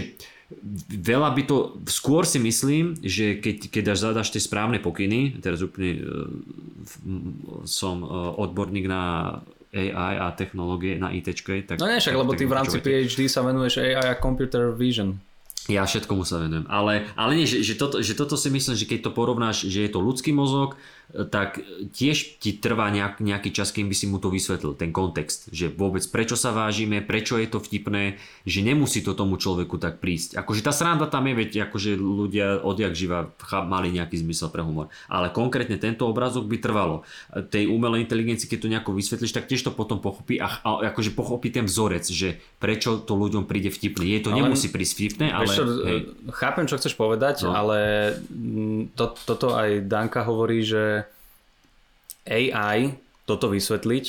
veľa 0.90 1.30
by 1.34 1.44
to, 1.50 1.58
skôr 1.90 2.22
si 2.22 2.38
myslím, 2.38 2.94
že 3.02 3.42
keď, 3.42 3.70
keď 3.74 3.84
až 3.94 4.00
zadaš 4.12 4.30
tie 4.30 4.42
správne 4.42 4.78
pokyny, 4.78 5.42
teraz 5.42 5.66
úplne 5.66 6.02
uh, 6.02 6.30
som 7.66 8.06
uh, 8.06 8.34
odborník 8.38 8.86
na 8.86 9.04
AI 9.76 10.16
a 10.22 10.32
technológie 10.32 10.96
na 10.96 11.12
IT, 11.12 11.36
tak... 11.68 11.82
No 11.82 11.90
nie, 11.90 12.00
však, 12.00 12.16
lebo 12.16 12.32
ty 12.38 12.48
v 12.48 12.56
rámci 12.56 12.80
PhD 12.80 13.28
sa 13.28 13.44
venuješ 13.44 13.84
AI 13.84 14.16
a 14.16 14.16
computer 14.16 14.72
vision. 14.72 15.20
Ja 15.66 15.82
všetkomu 15.82 16.22
sa 16.30 16.38
venujem, 16.46 16.70
ale, 16.70 17.10
ale 17.18 17.42
nie, 17.42 17.50
že, 17.50 17.66
že, 17.66 17.74
toto, 17.74 17.98
že 17.98 18.14
toto 18.14 18.38
si 18.38 18.54
myslím, 18.54 18.78
že 18.78 18.86
keď 18.86 19.10
to 19.10 19.12
porovnáš, 19.18 19.66
že 19.66 19.82
je 19.82 19.90
to 19.90 19.98
ľudský 19.98 20.30
mozog, 20.30 20.78
tak 21.14 21.62
tiež 21.94 22.42
ti 22.42 22.58
trvá 22.58 22.90
nejak, 22.90 23.22
nejaký 23.22 23.54
čas, 23.54 23.70
kým 23.70 23.88
by 23.88 23.96
si 23.96 24.10
mu 24.10 24.18
to 24.18 24.34
vysvetlil, 24.34 24.74
ten 24.74 24.90
kontext, 24.90 25.54
že 25.54 25.70
vôbec 25.70 26.02
prečo 26.10 26.34
sa 26.34 26.50
vážime, 26.50 27.04
prečo 27.04 27.38
je 27.38 27.46
to 27.46 27.62
vtipné, 27.62 28.18
že 28.48 28.66
nemusí 28.66 29.06
to 29.06 29.14
tomu 29.14 29.38
človeku 29.38 29.78
tak 29.78 30.02
prísť. 30.02 30.40
Akože 30.40 30.66
tá 30.66 30.74
sranda 30.74 31.06
tam 31.06 31.28
je, 31.30 31.34
veď 31.36 31.52
akože 31.70 31.96
ľudia 32.00 32.64
odjak 32.64 32.94
živa 32.98 33.30
mali 33.68 33.94
nejaký 33.94 34.22
zmysel 34.24 34.50
pre 34.50 34.66
humor. 34.66 34.90
Ale 35.12 35.30
konkrétne 35.30 35.76
tento 35.76 36.08
obrazok 36.08 36.48
by 36.48 36.58
trvalo. 36.64 37.06
Tej 37.32 37.68
umelej 37.68 38.08
inteligencii, 38.08 38.48
keď 38.48 38.60
to 38.62 38.72
nejako 38.72 38.92
vysvetlíš, 38.96 39.36
tak 39.36 39.50
tiež 39.52 39.68
to 39.68 39.72
potom 39.76 40.00
pochopí 40.00 40.40
a, 40.40 40.48
a 40.64 40.70
akože 40.96 41.12
pochopí 41.12 41.52
ten 41.52 41.68
vzorec, 41.68 42.08
že 42.08 42.40
prečo 42.58 43.04
to 43.04 43.14
ľuďom 43.20 43.44
príde 43.46 43.70
vtipné. 43.70 44.18
Je 44.18 44.22
to 44.24 44.32
ale, 44.32 44.40
nemusí 44.48 44.72
prísť 44.72 44.94
vtipné, 44.96 45.28
ale... 45.36 45.52
Čo, 45.52 45.64
hej. 45.84 46.00
Chápem, 46.32 46.66
čo 46.66 46.80
chceš 46.80 46.96
povedať, 46.96 47.44
no. 47.44 47.52
ale 47.52 47.80
to, 48.96 49.12
toto 49.28 49.52
aj 49.56 49.84
Danka 49.90 50.24
hovorí, 50.24 50.64
že 50.64 50.95
AI 52.26 52.98
toto 53.26 53.50
vysvetliť 53.50 54.06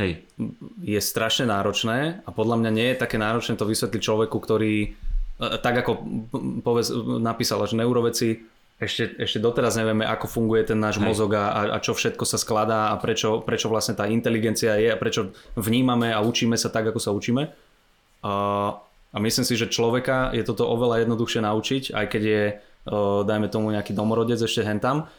Hej. 0.00 0.24
je 0.80 1.00
strašne 1.00 1.48
náročné 1.48 2.24
a 2.24 2.30
podľa 2.32 2.56
mňa 2.64 2.70
nie 2.72 2.88
je 2.92 3.00
také 3.00 3.20
náročné 3.20 3.56
to 3.60 3.68
vysvetliť 3.68 4.00
človeku, 4.00 4.36
ktorý 4.36 4.74
e, 4.84 4.88
tak 5.60 5.84
ako 5.84 5.92
povedz, 6.64 6.92
napísala, 7.20 7.68
že 7.68 7.76
neuroveci 7.76 8.40
ešte, 8.80 9.20
ešte 9.20 9.44
doteraz 9.44 9.76
nevieme, 9.76 10.08
ako 10.08 10.24
funguje 10.24 10.72
ten 10.72 10.80
náš 10.80 10.96
Hej. 10.96 11.04
mozog 11.04 11.36
a, 11.36 11.76
a 11.76 11.78
čo 11.84 11.92
všetko 11.92 12.24
sa 12.24 12.40
skladá 12.40 12.92
a 12.92 12.96
prečo, 12.96 13.44
prečo 13.44 13.68
vlastne 13.68 13.92
tá 13.92 14.08
inteligencia 14.08 14.80
je 14.80 14.88
a 14.88 14.96
prečo 14.96 15.36
vnímame 15.52 16.08
a 16.08 16.24
učíme 16.24 16.56
sa 16.56 16.72
tak, 16.72 16.88
ako 16.88 17.00
sa 17.00 17.12
učíme. 17.12 17.52
A, 18.24 18.32
a 19.12 19.16
myslím 19.20 19.44
si, 19.44 19.54
že 19.60 19.68
človeka 19.68 20.32
je 20.32 20.40
toto 20.48 20.64
oveľa 20.64 21.04
jednoduchšie 21.04 21.44
naučiť, 21.44 21.82
aj 21.92 22.06
keď 22.08 22.22
je, 22.24 22.42
e, 22.48 22.54
dajme 23.28 23.52
tomu, 23.52 23.68
nejaký 23.68 23.92
domorodec 23.92 24.40
ešte 24.40 24.64
hentam. 24.64 25.12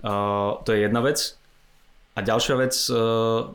Uh, 0.00 0.56
to 0.64 0.72
je 0.72 0.88
jedna 0.88 1.04
vec. 1.04 1.36
A 2.20 2.28
ďalšia 2.28 2.54
vec, 2.60 2.76
e, 2.76 2.92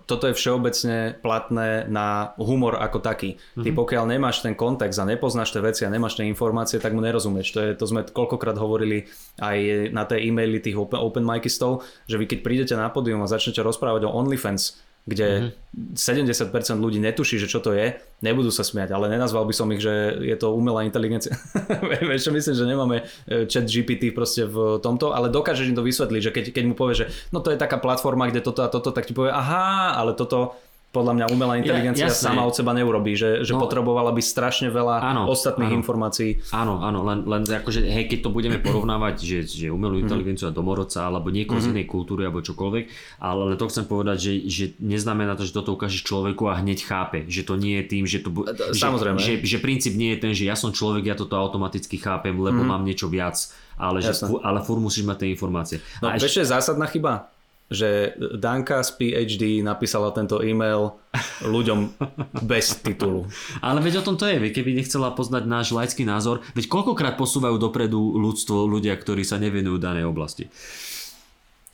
toto 0.09 0.25
je 0.25 0.33
všeobecne 0.33 1.21
platné 1.21 1.85
na 1.85 2.33
humor 2.41 2.81
ako 2.81 2.97
taký. 2.97 3.37
Ty 3.53 3.69
Mhm. 3.69 3.77
pokiaľ 3.77 4.03
nemáš 4.09 4.41
ten 4.41 4.57
kontext 4.57 4.97
a 4.97 5.05
nepoznáš 5.05 5.53
tie 5.53 5.61
veci 5.61 5.85
a 5.85 5.93
nemáš 5.93 6.17
tie 6.17 6.25
informácie, 6.25 6.81
tak 6.81 6.97
mu 6.97 7.05
nerozumieš. 7.05 7.53
To, 7.53 7.59
je, 7.61 7.69
to 7.77 7.85
sme 7.85 8.01
koľkokrát 8.01 8.57
hovorili 8.57 9.05
aj 9.37 9.91
na 9.93 10.01
tej 10.09 10.33
e-maily 10.33 10.57
tých 10.57 10.73
open, 10.73 10.97
open 10.97 11.21
micistov, 11.21 11.85
že 12.09 12.17
vy 12.17 12.25
keď 12.25 12.39
prídete 12.41 12.73
na 12.73 12.89
pódium 12.89 13.21
a 13.21 13.29
začnete 13.29 13.61
rozprávať 13.61 14.09
o 14.09 14.13
OnlyFans, 14.17 14.81
kde 15.05 15.27
Mhm. 15.39 15.65
70% 15.93 16.79
ľudí 16.79 17.03
netuší, 17.03 17.35
že 17.35 17.51
čo 17.51 17.59
to 17.59 17.75
je, 17.75 17.99
nebudú 18.23 18.47
sa 18.47 18.63
smiať, 18.63 18.95
ale 18.95 19.11
nenazval 19.11 19.43
by 19.43 19.51
som 19.51 19.67
ich, 19.75 19.83
že 19.83 19.91
je 20.23 20.35
to 20.39 20.55
umelá 20.55 20.87
inteligencia. 20.87 21.35
Vieš 22.09 22.31
myslím, 22.31 22.55
že 22.55 22.65
nemáme 22.65 23.03
e, 23.27 23.43
chat 23.45 23.67
GPT 23.67 24.15
proste 24.15 24.47
v 24.47 24.79
tomto, 24.79 25.11
ale 25.11 25.27
dokážeš 25.27 25.67
im 25.67 25.77
to 25.77 25.83
vysvetliť, 25.83 26.21
že 26.23 26.31
keď, 26.31 26.45
keď 26.55 26.63
mu 26.71 26.75
povie, 26.79 27.05
že 27.05 27.05
no 27.35 27.43
to 27.43 27.51
je 27.51 27.59
taká 27.59 27.75
platforma, 27.77 28.31
kde 28.31 28.39
toto 28.39 28.63
a 28.63 28.71
toto, 28.71 28.95
tak 28.95 29.05
ti 29.05 29.11
povie, 29.11 29.35
aha, 29.35 29.99
ale 29.99 30.15
toto 30.15 30.55
podľa 30.95 31.13
mňa 31.19 31.25
umelá 31.27 31.59
inteligencia 31.59 32.07
jasné. 32.07 32.31
sama 32.31 32.47
od 32.47 32.55
seba 32.55 32.71
neurobí, 32.71 33.19
že, 33.19 33.43
že 33.43 33.51
No. 33.51 33.59
potrebovala 33.59 34.15
by 34.15 34.21
strašne 34.23 34.71
veľa 34.71 35.03
Áno, 35.03 35.21
ostatných 35.27 35.75
áno. 35.75 35.79
informácií. 35.83 36.39
Áno, 36.55 36.79
áno, 36.79 37.03
len, 37.03 37.27
len 37.27 37.43
akože, 37.43 37.83
hej, 37.83 38.07
keď 38.07 38.19
to 38.23 38.29
budeme 38.31 38.57
porovnávať, 38.63 39.15
že, 39.19 39.37
že 39.43 39.65
umelú 39.67 39.99
inteligenciu 39.99 40.47
a 40.47 40.55
domorodca, 40.55 41.03
alebo 41.03 41.27
niekoho 41.27 41.59
z 41.59 41.75
inej 41.75 41.91
kultúry, 41.91 42.23
alebo 42.23 42.39
čokoľvek, 42.39 42.83
ale 43.19 43.41
len 43.51 43.55
to 43.59 43.67
chcem 43.67 43.83
povedať, 43.83 44.17
že, 44.23 44.33
že 44.47 44.65
neznamená 44.79 45.35
to, 45.35 45.43
že 45.43 45.51
toto 45.51 45.75
ukážeš 45.75 46.07
človeku 46.07 46.47
a 46.47 46.55
hneď 46.63 46.79
chápe, 46.87 47.27
že 47.27 47.43
to 47.43 47.59
nie 47.59 47.83
je 47.83 47.85
tým, 47.91 48.03
že 48.07 48.23
to... 48.23 48.29
Bu- 48.31 48.47
že, 48.47 48.79
samozrejme. 48.79 49.19
Že, 49.19 49.43
že, 49.43 49.57
princíp 49.59 49.99
nie 49.99 50.15
je 50.15 50.19
ten, 50.21 50.31
že 50.31 50.47
ja 50.47 50.55
som 50.55 50.69
človek, 50.71 51.09
ja 51.11 51.15
toto 51.17 51.35
automaticky 51.35 51.99
chápem, 51.99 52.37
lebo 52.37 52.61
mám 52.61 52.85
niečo 52.85 53.09
viac, 53.09 53.35
ale, 53.75 53.99
že, 53.99 54.13
ale 54.45 54.63
furt 54.63 54.79
musíš 54.79 55.03
mať 55.03 55.25
tie 55.25 55.29
informácie. 55.35 55.77
No, 55.99 56.07
a 56.07 56.15
je 56.15 56.45
zásadná 56.45 56.85
chyba? 56.87 57.34
Že 57.65 58.13
Danka 58.37 58.85
z 58.85 58.91
PhD 58.93 59.43
napísala 59.65 60.13
tento 60.13 60.37
e-mail 60.45 61.01
ľuďom 61.41 61.97
bez 62.45 62.77
titulu. 62.77 63.25
Ale 63.57 63.81
veď 63.81 64.01
o 64.01 64.05
tom 64.05 64.15
to 64.21 64.29
je, 64.29 64.37
keby 64.53 64.77
nechcela 64.77 65.09
poznať 65.17 65.43
náš 65.49 65.73
laický 65.73 66.05
názor, 66.05 66.45
veď 66.53 66.69
koľkokrát 66.69 67.17
posúvajú 67.17 67.57
dopredu 67.57 68.21
ľudstvo 68.21 68.69
ľudia, 68.69 68.93
ktorí 68.93 69.25
sa 69.25 69.41
nevenujú 69.41 69.81
danej 69.81 70.05
oblasti. 70.05 70.45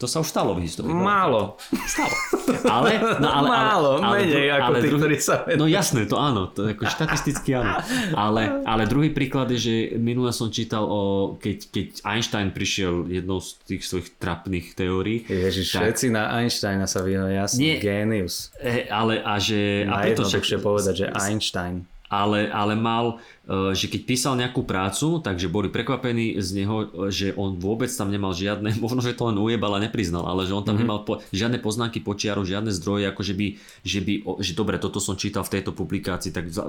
To 0.02 0.10
sa 0.10 0.18
už 0.18 0.28
stalo 0.28 0.52
v 0.52 0.66
histórii. 0.66 0.90
Málo. 0.90 1.62
Stalo. 1.86 2.10
Ale, 2.64 2.90
no 3.18 3.28
ale, 3.30 3.48
Málo, 3.48 3.90
ale, 3.96 4.02
ale, 4.02 4.16
menej 4.20 4.34
dru- 4.44 4.50
ako 4.52 4.64
ale 4.64 4.76
tí, 4.76 4.82
druhý- 4.84 5.00
ktorí 5.00 5.16
sa 5.18 5.36
venujú. 5.44 5.58
No 5.58 5.66
jasné, 5.68 6.02
to 6.04 6.18
áno, 6.18 6.42
to 6.48 6.60
ako 6.66 6.84
štatisticky 6.86 7.50
áno. 7.54 7.78
Ale, 8.14 8.42
ale 8.64 8.84
druhý 8.84 9.10
príklad 9.10 9.48
je, 9.52 9.60
že 9.60 9.74
minule 9.96 10.30
som 10.32 10.50
čítal 10.50 10.84
o, 10.84 11.02
keď, 11.36 11.58
keď 11.70 11.88
Einstein 12.04 12.50
prišiel 12.50 13.06
jednou 13.08 13.38
z 13.38 13.62
tých 13.64 13.84
svojich 13.84 14.18
trapných 14.18 14.74
teórií, 14.74 15.22
Ježiš, 15.24 15.70
Tak. 15.72 15.82
všetci 15.86 16.06
na 16.10 16.34
Einsteina 16.36 16.86
sa 16.86 17.00
vyhojú, 17.00 17.30
jasný, 17.30 17.62
Nie. 17.62 17.76
génius. 17.78 18.50
eh, 18.58 18.90
ale 18.90 19.22
a 19.22 19.38
že... 19.38 19.86
A 19.86 20.02
preto 20.02 20.26
však- 20.26 20.60
povedať, 20.60 20.96
že 20.96 21.06
Einstein. 21.12 21.86
Ale, 22.12 22.52
ale 22.52 22.76
mal, 22.76 23.24
e, 23.48 23.72
že 23.72 23.88
keď 23.88 24.02
písal 24.04 24.34
nejakú 24.36 24.68
prácu, 24.68 25.24
takže 25.24 25.48
boli 25.48 25.72
prekvapení 25.72 26.36
z 26.44 26.50
neho, 26.60 27.08
e, 27.08 27.08
že 27.08 27.32
on 27.40 27.56
vôbec 27.56 27.88
tam 27.88 28.12
nemal 28.12 28.36
žiadne, 28.36 28.76
možno, 28.84 29.00
že 29.00 29.16
to 29.16 29.32
len 29.32 29.40
ujebal 29.40 29.80
a 29.80 29.80
nepriznal, 29.80 30.28
ale 30.28 30.44
že 30.44 30.52
on 30.52 30.68
tam 30.68 30.76
mm-hmm. 30.76 30.92
nemal 30.92 31.00
po, 31.08 31.24
žiadne 31.32 31.64
poznámky 31.64 32.04
počiaru, 32.04 32.44
žiadne 32.44 32.76
zdroje, 32.76 33.08
ako 33.08 33.22
že 33.24 33.34
by, 33.40 33.48
že 33.88 34.00
by, 34.04 34.14
že 34.44 34.52
dobre, 34.52 34.76
toto 34.76 35.00
som 35.00 35.16
čítal 35.16 35.48
v 35.48 35.56
tejto 35.56 35.72
publikácii, 35.72 36.36
tak 36.36 36.52
e, 36.52 36.60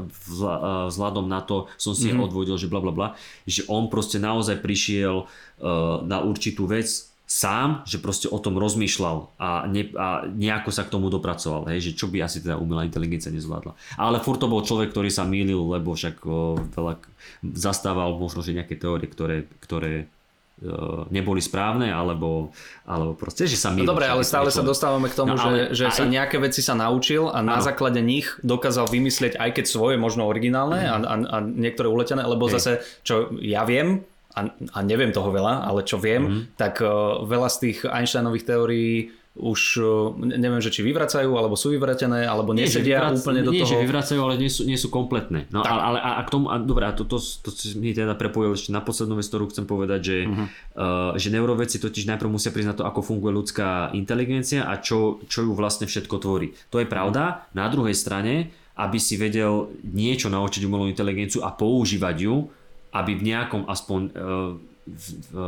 vzhľadom 0.89 1.27
na 1.27 1.43
to 1.43 1.67
som 1.75 1.99
si 1.99 2.15
mm-hmm. 2.15 2.23
odvodil, 2.23 2.55
že 2.55 2.71
bla 2.71 2.79
bla 2.79 2.95
bla, 2.95 3.09
že 3.43 3.67
on 3.67 3.91
proste 3.91 4.23
naozaj 4.23 4.63
prišiel 4.63 5.27
na 6.03 6.19
určitú 6.27 6.67
vec, 6.67 7.12
sám, 7.33 7.81
že 7.85 7.97
proste 7.97 8.27
o 8.27 8.37
tom 8.37 8.55
rozmýšľal 8.55 9.17
a, 9.39 9.65
ne, 9.65 9.89
a 9.95 10.07
nejako 10.27 10.69
sa 10.69 10.85
k 10.85 10.93
tomu 10.93 11.09
dopracoval, 11.09 11.65
hej, 11.67 11.81
že 11.83 11.97
čo 11.97 12.07
by 12.07 12.21
asi 12.21 12.39
teda 12.39 12.55
umelá 12.55 12.85
inteligencia 12.85 13.31
nezvládla. 13.31 13.73
Ale 13.97 14.21
furt 14.21 14.37
to 14.37 14.47
bol 14.47 14.61
človek, 14.61 14.93
ktorý 14.93 15.09
sa 15.09 15.25
mýlil, 15.25 15.57
lebo 15.67 15.93
však 15.93 16.21
o, 16.23 16.61
veľa 16.69 17.01
zastával 17.49 18.13
možno, 18.15 18.41
že 18.41 18.53
nejaké 18.53 18.77
teórie, 18.77 19.07
ktoré, 19.07 19.37
ktoré 19.59 19.95
e, 19.99 20.07
neboli 21.09 21.41
správne, 21.41 21.89
alebo, 21.89 22.53
alebo 22.85 23.15
proste, 23.15 23.45
že 23.45 23.57
sa 23.57 23.71
No 23.71 23.81
mýlil. 23.81 23.89
dobre, 23.89 24.05
však 24.05 24.15
ale 24.15 24.23
stále 24.23 24.51
sa 24.51 24.63
dostávame 24.63 25.09
k 25.09 25.17
tomu, 25.17 25.33
No, 25.33 25.41
že, 25.41 25.43
ale 25.43 25.59
že 25.73 25.85
sa 25.89 26.05
aj- 26.05 26.13
nejaké 26.13 26.37
veci 26.37 26.61
sa 26.61 26.77
naučil 26.77 27.27
a 27.27 27.41
na 27.41 27.57
Áno. 27.57 27.65
základe 27.65 27.99
nich 27.99 28.29
dokázal 28.43 28.87
vymyslieť 28.87 29.35
aj 29.37 29.51
keď 29.53 29.65
svoje 29.67 29.97
možno 29.97 30.29
originálne 30.29 30.85
a, 30.85 31.01
a, 31.01 31.15
a 31.17 31.37
niektoré 31.41 31.89
uletené, 31.89 32.23
lebo 32.23 32.47
Hej. 32.47 32.53
zase, 32.57 32.73
čo 33.01 33.15
ja 33.39 33.65
viem, 33.65 34.05
a, 34.33 34.41
a 34.49 34.79
neviem 34.81 35.11
toho 35.11 35.29
veľa, 35.29 35.63
ale 35.63 35.81
čo 35.83 35.97
viem, 35.97 36.23
Mhm. 36.23 36.41
tak 36.55 36.79
uh, 36.79 36.91
veľa 37.23 37.49
z 37.49 37.57
tých 37.61 37.79
Einsteinových 37.85 38.47
teórií 38.47 38.93
už 39.33 39.61
uh, 39.77 39.87
neviem, 40.19 40.61
že 40.61 40.69
či 40.69 40.81
vyvracajú, 40.83 41.33
alebo 41.33 41.53
sú 41.55 41.73
vyvratené, 41.73 42.25
alebo 42.25 42.53
Nie, 42.53 42.69
že 42.69 42.85
nesedia 42.85 43.01
vyvrac- 43.01 43.17
úplne 43.19 43.41
do 43.41 43.49
nie, 43.49 43.63
že 43.63 43.73
toho. 43.73 43.81
vyvracajú, 43.81 44.21
ale 44.21 44.35
nie 44.37 44.47
sú, 44.47 44.61
nie 44.63 44.77
sú 44.77 44.89
kompletné. 44.89 45.49
No, 45.49 45.65
Tak. 45.65 45.73
ale, 45.73 45.81
ale 45.83 45.99
a, 45.99 46.11
a 46.17 46.23
k 46.23 46.31
tomu, 46.31 46.47
a, 46.47 46.61
dobré, 46.61 46.85
a 46.85 46.93
to, 46.93 47.03
to, 47.03 47.17
to, 47.17 47.49
to 47.49 47.65
mi 47.75 47.93
teda 47.93 48.13
prepojil 48.13 48.53
ešte 48.53 48.69
na 48.71 48.81
poslednú 48.81 49.17
vec, 49.17 49.25
ktorú 49.25 49.49
chcem 49.49 49.65
povedať, 49.65 50.01
že, 50.03 50.17
uh-huh. 50.23 50.47
uh, 50.75 51.13
že 51.17 51.29
neuroveci 51.29 51.77
totiž 51.79 52.05
najprv 52.07 52.29
musia 52.29 52.53
priznať 52.53 52.77
to, 52.77 52.85
ako 52.85 53.01
funguje 53.01 53.33
ľudská 53.35 53.69
inteligencia 53.93 54.65
a 54.65 54.77
čo, 54.77 54.99
čo 55.25 55.43
ju 55.43 55.53
vlastne 55.53 55.87
všetko 55.87 56.13
tvorí. 56.19 56.53
To 56.69 56.77
je 56.77 56.85
pravda. 56.85 57.49
Na 57.53 57.67
druhej 57.67 57.95
strane, 57.95 58.53
aby 58.75 58.97
si 58.97 59.17
vedel 59.17 59.73
niečo 59.83 60.29
naučiť 60.29 60.61
umelú 60.63 60.85
inteligenciu 60.87 61.41
a 61.41 61.49
používať 61.49 62.17
ju, 62.21 62.53
aby 62.93 63.13
v 63.17 63.23
nejakom 63.33 63.65
aspoň 63.67 64.01
uh, 64.13 64.53
v, 64.83 65.07
v, 65.31 65.39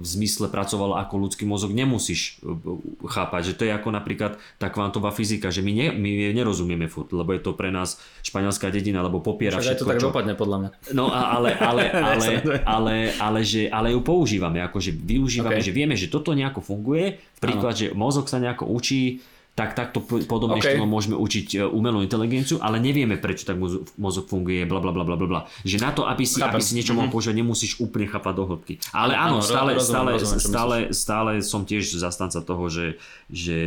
v 0.00 0.04
zmysle 0.06 0.48
pracovala 0.48 1.04
ako 1.04 1.28
ľudský 1.28 1.44
mozog, 1.44 1.76
nemusíš 1.76 2.40
uh, 2.40 2.56
chápať, 3.04 3.52
že 3.52 3.56
to 3.56 3.62
je 3.68 3.72
ako 3.72 3.92
napríklad 3.92 4.40
tá 4.56 4.72
kvantová 4.72 5.12
fyzika, 5.12 5.52
že 5.52 5.60
my, 5.60 5.72
ne, 5.76 5.86
my 5.92 6.32
nerozumieme 6.32 6.88
furt, 6.88 7.12
lebo 7.12 7.36
je 7.36 7.44
to 7.44 7.52
pre 7.52 7.68
nás 7.68 8.00
španielská 8.24 8.72
dedina, 8.72 9.04
lebo 9.04 9.20
popiera 9.20 9.60
Však 9.60 9.76
všetko, 9.76 9.84
to 9.84 9.90
tak 9.92 10.00
čo... 10.00 10.08
dopadne 10.08 10.34
podľa 10.34 10.56
mňa. 10.58 10.70
No 10.96 11.12
a- 11.12 11.36
ale, 11.36 11.52
ale, 11.54 11.82
ale, 12.08 12.16
Nesledujem. 12.16 12.62
ale, 12.64 12.94
ale, 13.20 13.40
že, 13.44 13.62
ale 13.68 13.92
ju 13.92 14.00
používame, 14.00 14.64
akože 14.64 14.90
využívame, 14.90 15.60
Ok. 15.60 15.66
že 15.68 15.72
vieme, 15.76 15.92
že 15.92 16.08
toto 16.08 16.32
nejako 16.32 16.64
funguje, 16.64 17.20
príklad, 17.38 17.76
že 17.76 17.92
mozog 17.92 18.26
sa 18.26 18.40
nejako 18.40 18.66
učí, 18.72 19.20
tak 19.58 19.74
takto 19.74 19.98
po- 19.98 20.22
podobným 20.22 20.62
Ok. 20.62 20.70
štýlom 20.70 20.86
môžeme 20.86 21.18
učiť 21.18 21.46
e, 21.52 21.66
umelú 21.66 21.98
inteligenciu, 21.98 22.62
ale 22.62 22.78
nevieme, 22.78 23.18
prečo 23.18 23.42
tak 23.42 23.58
mozo- 23.58 23.82
mozog 23.98 24.30
funguje, 24.30 24.62
bla 24.62 24.78
bla 24.78 24.94
bla 24.94 25.02
bla 25.02 25.18
bla. 25.18 25.40
Že 25.62 25.82
na 25.82 25.90
to, 25.90 26.06
aby 26.06 26.22
si, 26.22 26.38
Chápem. 26.38 26.54
aby 26.54 26.62
si 26.62 26.78
niečo 26.78 26.94
mohol 26.94 27.10
používať, 27.10 27.34
nemusíš 27.34 27.72
úplne 27.78 28.06
chápať 28.06 28.32
do 28.32 28.44
hĺbky. 28.46 28.78
Ale 28.94 29.18
áno, 29.18 29.42
Áno, 29.42 29.42
stále, 29.42 29.74
rozumiem, 29.74 29.90
stále, 29.90 30.10
rozumiem, 30.14 30.38
stále, 30.40 30.76
stále 30.94 31.30
som 31.42 31.66
tiež 31.66 31.90
zastanca 31.90 32.38
toho, 32.38 32.70
že, 32.70 32.86
že 33.26 33.58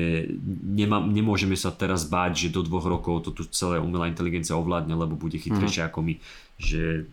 nemá, 0.64 1.04
nemôžeme 1.04 1.60
sa 1.60 1.70
teraz 1.70 2.08
báť, 2.08 2.48
že 2.48 2.56
do 2.56 2.64
dvoch 2.64 2.88
rokov 2.88 3.28
to 3.28 3.36
tu 3.36 3.44
celé 3.52 3.76
umelá 3.76 4.08
inteligencia 4.08 4.56
ovládne, 4.56 4.96
lebo 4.96 5.20
bude 5.20 5.36
chytrejšia 5.36 5.92
ako 5.92 6.00
my. 6.02 6.16
Že 6.56 7.04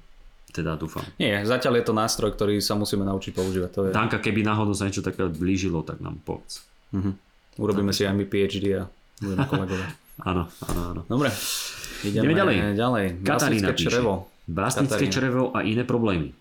teda 0.49 0.79
dúfam. 0.79 1.03
Nie, 1.19 1.43
zatiaľ 1.43 1.83
je 1.83 1.85
to 1.85 1.93
nástroj, 1.93 2.31
ktorý 2.33 2.63
sa 2.63 2.73
musíme 2.73 3.03
naučiť 3.03 3.33
používať. 3.35 3.71
To 3.75 3.81
je, 3.85 3.91
Danka, 3.91 4.17
keby 4.17 4.41
náhodou 4.41 4.73
sa 4.73 4.87
niečo 4.87 5.03
také 5.03 5.27
blížilo, 5.27 5.83
tak 5.83 5.99
nám 5.99 6.23
povedz. 6.23 6.63
Urobíme 7.59 7.93
si 7.93 8.07
aj 8.07 8.15
my 8.15 8.25
PhD 8.25 8.79
a 8.79 8.89
budeme 9.19 9.45
kolegovia. 9.53 9.89
Áno, 10.23 10.51
áno, 10.67 10.81
áno. 10.95 11.01
Dobre, 11.07 11.31
ideme, 12.03 12.31
Ideme 12.31 12.35
ďalej. 12.35 12.57
ďalej. 12.75 13.05
Katarína 13.23 13.71
črevo. 13.75 14.27
Katarína. 14.49 15.13
črevo 15.13 15.43
a 15.55 15.63
iné 15.63 15.85
problémy. 15.85 16.35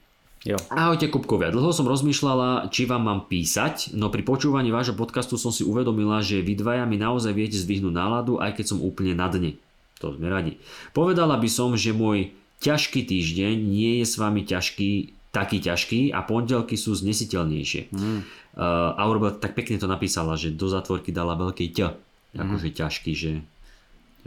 Jo. 0.46 0.56
Ahojte 0.72 1.10
Kupkovia, 1.12 1.50
dlho 1.52 1.74
som 1.76 1.90
rozmýšľala, 1.90 2.70
či 2.70 2.86
vám 2.88 3.04
mám 3.04 3.20
písať, 3.28 3.98
no 3.98 4.08
pri 4.14 4.22
počúvaní 4.24 4.70
vášho 4.70 4.94
podcastu 4.96 5.36
som 5.36 5.50
si 5.52 5.66
uvedomila, 5.66 6.22
že 6.24 6.40
vy 6.40 6.56
dvaja 6.56 6.86
mi 6.88 6.96
naozaj 6.96 7.34
viete 7.34 7.58
zdvihnúť 7.58 7.92
náladu, 7.92 8.38
aj 8.40 8.56
keď 8.56 8.66
som 8.78 8.80
úplne 8.80 9.18
na 9.18 9.28
dne. 9.28 9.58
To 10.00 10.14
sme 10.14 10.30
radi. 10.30 10.62
Povedala 10.94 11.42
by 11.42 11.50
som, 11.50 11.74
že 11.74 11.92
môj 11.92 12.32
ťažký 12.62 13.04
týždeň 13.04 13.60
nie 13.60 14.00
je 14.00 14.06
s 14.06 14.16
vami 14.16 14.46
ťažký, 14.46 15.17
taký 15.32 15.62
ťažký 15.62 16.16
a 16.16 16.24
pondelky 16.24 16.80
sú 16.80 16.96
znesiteľnejšie. 16.98 17.94
Mm. 17.94 18.20
Uh, 18.58 18.98
a 18.98 19.02
urobila, 19.06 19.36
tak 19.36 19.54
pekne 19.54 19.78
to 19.78 19.86
napísala, 19.86 20.34
že 20.34 20.56
do 20.56 20.66
zatvorky 20.66 21.14
dala 21.14 21.38
veľký 21.38 21.70
ť. 21.74 21.94
Akože 22.38 22.74
ťažký, 22.74 23.12
že 23.14 23.32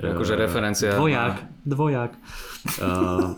Akože 0.00 0.32
referencia. 0.32 0.96
Dvojak, 0.96 1.44
dvojak. 1.68 2.12
Uh, 2.60 3.32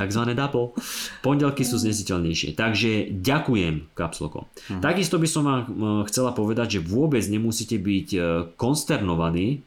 takzvané 0.00 0.32
double. 0.32 0.72
Pondelky 1.20 1.60
sú 1.60 1.76
znesiteľnejšie. 1.76 2.56
Takže 2.56 3.12
ďakujem 3.20 3.92
kapslokom. 3.92 4.48
Mhm. 4.72 4.80
Takisto 4.80 5.20
by 5.20 5.28
som 5.28 5.44
vám 5.44 5.60
uh, 5.68 5.68
chcela 6.08 6.32
povedať, 6.32 6.80
že 6.80 6.88
vôbec 6.88 7.20
nemusíte 7.28 7.76
byť 7.76 8.08
uh, 8.16 8.24
konsternovaní 8.56 9.60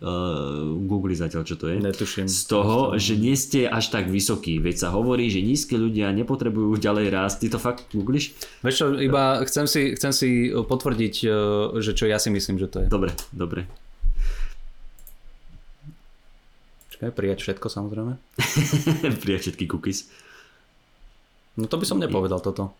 uh, 0.00 0.76
Google 0.84 1.12
zatiaľ, 1.12 1.44
čo 1.44 1.56
to 1.60 1.68
je. 1.68 1.76
Netuším. 1.80 2.26
Z 2.26 2.48
toho, 2.48 2.96
že 2.96 3.16
nie 3.20 3.36
ste 3.36 3.68
až 3.68 3.92
tak 3.92 4.08
vysokí. 4.08 4.56
Veď 4.58 4.88
sa 4.88 4.88
hovorí, 4.92 5.28
že 5.28 5.44
nízke 5.44 5.76
ľudia 5.76 6.10
nepotrebujú 6.16 6.80
ďalej 6.80 7.06
rásť. 7.12 7.36
Ty 7.44 7.46
to 7.56 7.58
fakt 7.60 7.80
googliš? 7.92 8.32
Vieš 8.64 8.76
čo, 8.76 8.86
iba 8.96 9.40
chcem 9.44 9.68
si, 9.68 9.94
chcem 9.96 10.12
si 10.12 10.28
potvrdiť, 10.50 11.14
e, 11.24 11.28
že 11.84 11.92
čo 11.92 12.08
ja 12.08 12.16
si 12.16 12.32
myslím, 12.32 12.56
že 12.56 12.68
to 12.68 12.84
je. 12.84 12.86
Dobre, 12.88 13.12
dobre. 13.30 13.68
Čakaj, 16.96 17.12
prijať 17.16 17.38
všetko 17.44 17.66
samozrejme. 17.68 18.12
Prijať 19.24 19.40
všetky 19.48 19.64
cookies. 19.68 20.12
No 21.56 21.64
to 21.64 21.80
by 21.80 21.88
som 21.88 22.00
nepovedal 22.00 22.44
toto. 22.44 22.76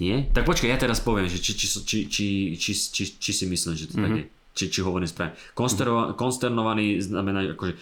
Nie? 0.00 0.32
Tak 0.32 0.48
počkaj, 0.48 0.72
ja 0.72 0.80
teraz 0.80 1.04
poviem, 1.04 1.28
že 1.28 1.36
či, 1.44 1.52
či, 1.52 1.66
či, 1.68 1.98
či, 2.08 2.26
či, 2.56 2.72
či, 2.72 3.04
či 3.20 3.30
si 3.36 3.44
myslím, 3.44 3.76
že 3.76 3.92
to 3.92 4.00
tak 4.00 4.12
je. 4.16 4.24
Či 4.60 4.68
či, 4.68 4.80
hovorím 4.80 5.08
správne. 5.08 5.32
Konsterno, 5.50 6.12
konsternovaný 6.12 7.00
znamená 7.00 7.56
akože 7.56 7.80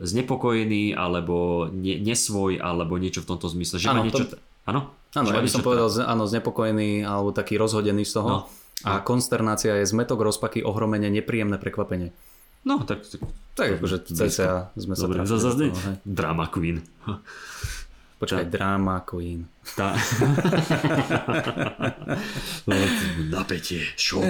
znepokojený, 0.00 0.92
alebo 0.92 1.34
ne, 1.66 2.00
nesvoj, 2.00 2.56
alebo 2.58 2.96
niečo 2.96 3.20
v 3.20 3.28
tomto 3.28 3.44
zmysle. 3.46 3.76
Že 3.76 3.88
má 3.90 4.00
niečo... 4.02 4.24
to- 4.26 4.40
Áno? 4.64 4.88
Áno, 5.12 5.28
ja 5.28 5.38
by 5.38 5.46
som 5.46 5.60
povedal, 5.60 5.86
z- 5.86 6.00
áno, 6.00 6.24
znepokojený 6.24 7.04
alebo 7.04 7.28
taký 7.30 7.54
rozhodený 7.54 8.02
z 8.02 8.12
toho. 8.14 8.28
No. 8.30 8.38
A 8.82 8.98
konsternácia 8.98 9.76
je 9.76 9.86
zmetok, 9.86 10.18
rozpaky, 10.22 10.60
ohromenie, 10.60 11.12
nepríjemné 11.12 11.56
prekvapenie. 11.56 12.16
No, 12.64 12.80
tak... 12.80 13.04
tak 13.04 13.20
Tak 13.54 13.68
akože 13.76 14.08
cca 14.08 14.72
sme 14.72 14.96
sa 14.96 15.04
Dobre, 15.04 15.22
zase 15.22 15.68
drama 16.02 16.48
queen. 16.48 16.80
Počkaj, 18.16 18.48
drama 18.48 19.04
queen. 19.04 19.44
Tá... 19.76 19.92
Napätie, 23.30 23.84
šok. 23.94 24.24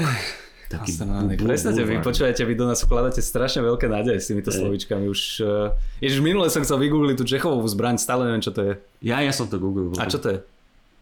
Taký 0.77 0.93
bu- 1.37 1.47
Presne, 1.47 1.71
vy 1.73 1.83
bulvár. 1.95 2.05
počúvate, 2.05 2.41
vy 2.41 2.55
do 2.55 2.65
nás 2.65 2.81
vkladáte 2.81 3.19
strašne 3.19 3.63
veľké 3.63 3.87
nádeje 3.87 4.19
s 4.19 4.27
týmito 4.27 4.51
slovíčkami. 4.51 5.07
Už, 5.07 5.21
uh, 5.41 5.71
ježiš, 5.99 6.19
minule 6.19 6.49
som 6.49 6.61
chcel 6.61 6.79
vygoogliť 6.79 7.17
tú 7.17 7.25
Čechovú 7.25 7.63
zbraň, 7.65 7.97
stále 7.97 8.25
neviem, 8.25 8.41
čo 8.41 8.51
to 8.51 8.61
je. 8.61 8.73
Ja, 9.01 9.19
ja 9.19 9.31
som 9.31 9.45
to 9.45 9.57
googlil. 9.57 9.95
A 9.95 10.05
čo 10.05 10.17
to 10.17 10.29
je? 10.29 10.39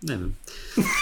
Neviem. 0.02 0.32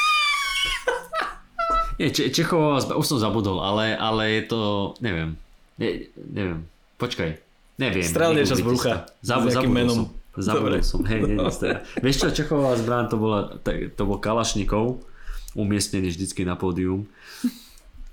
Nie, 1.97 2.09
Če- 2.09 2.31
Čechová, 2.31 2.81
zba- 2.81 2.97
už 2.97 3.07
som 3.07 3.19
zabudol, 3.19 3.61
ale, 3.61 3.93
ale 3.93 4.23
je 4.35 4.43
to, 4.47 4.61
neviem. 4.99 5.37
Ne, 5.77 6.09
neviem. 6.17 6.65
Počkaj. 6.97 7.37
Neviem. 7.77 8.01
Strel 8.03 8.33
niečo 8.33 8.57
z 8.57 8.63
brucha. 8.63 9.05
si 9.05 9.21
to. 9.21 9.21
Zab, 9.23 9.41
S 9.43 9.53
zabudol 9.53 9.69
menom. 9.71 9.97
som. 9.99 10.07
Zabudol 10.33 10.65
Dobre. 10.73 10.77
som. 10.83 11.01
Hej, 11.03 11.21
nie. 11.27 11.37
Vieš 12.05 12.17
čo, 12.19 12.29
Čechová 12.35 12.73
zbraň 12.75 13.05
to, 13.07 13.17
bola, 13.17 13.41
to 13.61 14.03
bol 14.03 14.17
Kalašnikov, 14.17 15.05
umiestnený 15.53 16.09
vždycky 16.11 16.41
na 16.43 16.55
pódium. 16.55 17.05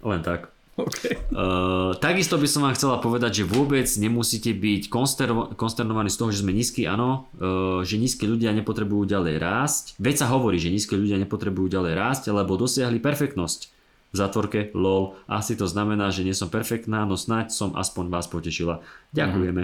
Len 0.03 0.22
tak. 0.22 0.53
Okay. 0.78 1.18
Uh, 1.34 1.98
takisto 1.98 2.38
by 2.38 2.45
som 2.45 2.61
vám 2.61 2.78
chcela 2.78 3.02
povedať, 3.02 3.41
že 3.41 3.49
vôbec 3.49 3.90
nemusíte 3.98 4.53
byť 4.53 4.94
konsterno- 4.94 5.49
konsternovaní 5.57 6.14
z 6.14 6.22
toho, 6.22 6.30
že 6.30 6.45
sme 6.45 6.53
nízki, 6.53 6.86
áno, 6.86 7.26
uh, 7.41 7.82
že 7.82 7.98
nízki 7.98 8.30
ľudia 8.30 8.53
nepotrebujú 8.53 9.10
ďalej 9.10 9.41
rásť. 9.41 9.98
Veď 9.98 10.22
sa 10.22 10.28
hovorí, 10.30 10.61
že 10.61 10.69
nízki 10.69 10.94
ľudia 10.94 11.18
nepotrebujú 11.18 11.74
ďalej 11.74 11.98
rásť, 11.98 12.24
lebo 12.30 12.61
dosiahli 12.61 13.02
perfektnosť. 13.02 13.74
V 14.14 14.15
zatvorke, 14.15 14.69
lol, 14.78 15.18
asi 15.26 15.57
to 15.57 15.65
znamená, 15.65 16.14
že 16.14 16.22
nie 16.22 16.38
som 16.38 16.48
perfektná, 16.48 17.10
no 17.10 17.18
snáď 17.18 17.49
som 17.49 17.74
aspoň 17.74 18.14
vás 18.14 18.30
potešila. 18.30 18.86
Ďakujeme. 19.18 19.64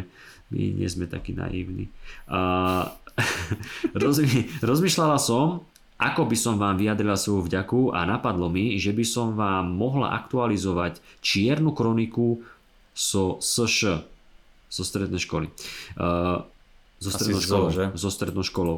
My 0.49 0.61
nie 0.73 0.89
sme 0.89 1.05
takí 1.05 1.37
naivní. 1.37 1.93
Uh, 2.33 2.89
rozmýšľala 4.65 5.21
som, 5.21 5.61
ako 6.03 6.27
by 6.27 6.35
som 6.35 6.59
vám 6.59 6.75
vyjadrila 6.75 7.15
svoju 7.15 7.47
vďaku 7.47 7.95
a 7.95 8.03
napadlo 8.03 8.51
mi, 8.51 8.75
že 8.75 8.91
by 8.91 9.05
som 9.07 9.39
vám 9.39 9.71
mohla 9.71 10.11
aktualizovať 10.19 10.99
čiernu 11.23 11.71
kroniku 11.71 12.43
so 12.91 13.39
SŠ, 13.39 14.03
zo 14.67 14.83
strednej 14.83 15.23
školy. 15.23 15.47
Uh, 15.95 16.43
zo 16.99 17.09
Asi 17.11 17.15
strednou 17.15 17.39
školou. 17.39 17.67
že? 17.71 17.85
Zo 17.95 18.09
strednou 18.11 18.43
školou. 18.43 18.77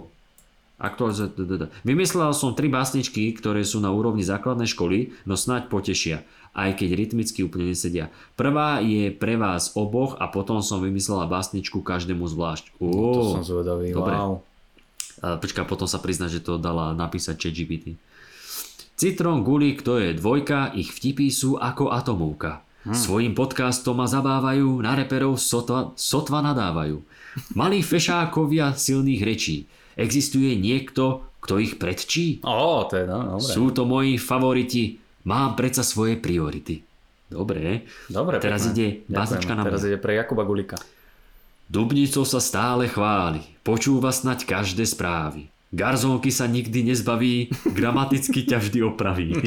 Vymyslel 1.88 2.36
som 2.36 2.52
tri 2.52 2.68
básničky, 2.68 3.32
ktoré 3.32 3.64
sú 3.64 3.80
na 3.80 3.96
úrovni 3.96 4.28
základnej 4.28 4.68
školy, 4.68 5.16
no 5.24 5.40
snáď 5.40 5.72
potešia, 5.72 6.28
aj 6.52 6.76
keď 6.84 6.90
rytmicky 7.00 7.48
úplne 7.48 7.72
nesedia. 7.72 8.12
Prvá 8.36 8.84
je 8.84 9.08
pre 9.08 9.40
vás 9.40 9.72
oboch 9.80 10.20
a 10.20 10.28
potom 10.28 10.60
som 10.60 10.84
vymyslela 10.84 11.32
básničku 11.32 11.80
každému 11.80 12.28
zvlášť. 12.28 12.76
To 12.84 12.92
Ó, 12.92 13.40
som 13.40 13.44
zvedavý, 13.48 13.96
dobre. 13.96 14.20
wow. 14.20 14.44
A 15.20 15.36
počká, 15.36 15.64
potom 15.64 15.86
sa 15.86 16.00
prizna, 16.00 16.28
že 16.28 16.40
to 16.40 16.58
dala 16.58 16.92
napísať 16.92 17.38
ChatGPT. 17.38 17.96
Citron, 18.96 19.44
Gulík, 19.44 19.84
to 19.84 20.00
je 20.00 20.16
dvojka, 20.16 20.72
ich 20.72 20.88
vtipy 20.90 21.28
sú 21.28 21.56
ako 21.56 21.92
atomovka. 21.92 22.64
Svojim 22.86 23.34
podcastom 23.34 23.98
ma 23.98 24.06
zabávajú, 24.06 24.78
na 24.80 24.94
reperov 24.94 25.42
sotva, 25.42 25.92
sotva 25.98 26.40
nadávajú. 26.40 27.02
Malí 27.58 27.82
fešákovia 27.82 28.78
silných 28.78 29.22
rečí. 29.26 29.66
Existuje 29.98 30.54
niekto, 30.54 31.26
kto 31.42 31.58
ich 31.58 31.76
predčí? 31.76 32.40
Ó, 32.46 32.86
to 32.86 32.94
je, 32.96 33.06
no, 33.10 33.36
dobre. 33.36 33.42
Sú 33.42 33.74
to 33.74 33.84
moji 33.84 34.16
favoriti, 34.16 35.02
mám 35.26 35.58
predsa 35.58 35.82
svoje 35.82 36.16
priority. 36.16 36.86
Dobre, 37.26 37.90
Dobre, 38.06 38.38
teraz 38.38 38.70
pekné. 38.70 38.72
ide 38.72 38.88
básnička 39.10 39.58
na 39.58 39.66
Teraz 39.66 39.82
mňa. 39.82 39.90
ide 39.90 39.98
pre 39.98 40.14
Jakuba 40.14 40.46
Gulika. 40.46 40.78
Dubnicou 41.66 42.30
sa 42.30 42.38
stále 42.38 42.86
chváli, 42.86 43.42
počúva 43.66 44.14
snať 44.14 44.46
každé 44.46 44.86
správy. 44.86 45.50
Garzónky 45.74 46.30
sa 46.30 46.46
nikdy 46.46 46.94
nezbaví, 46.94 47.50
gramaticky 47.74 48.46
ťa 48.46 48.62
vždy 48.64 48.80
opraví. 48.86 49.34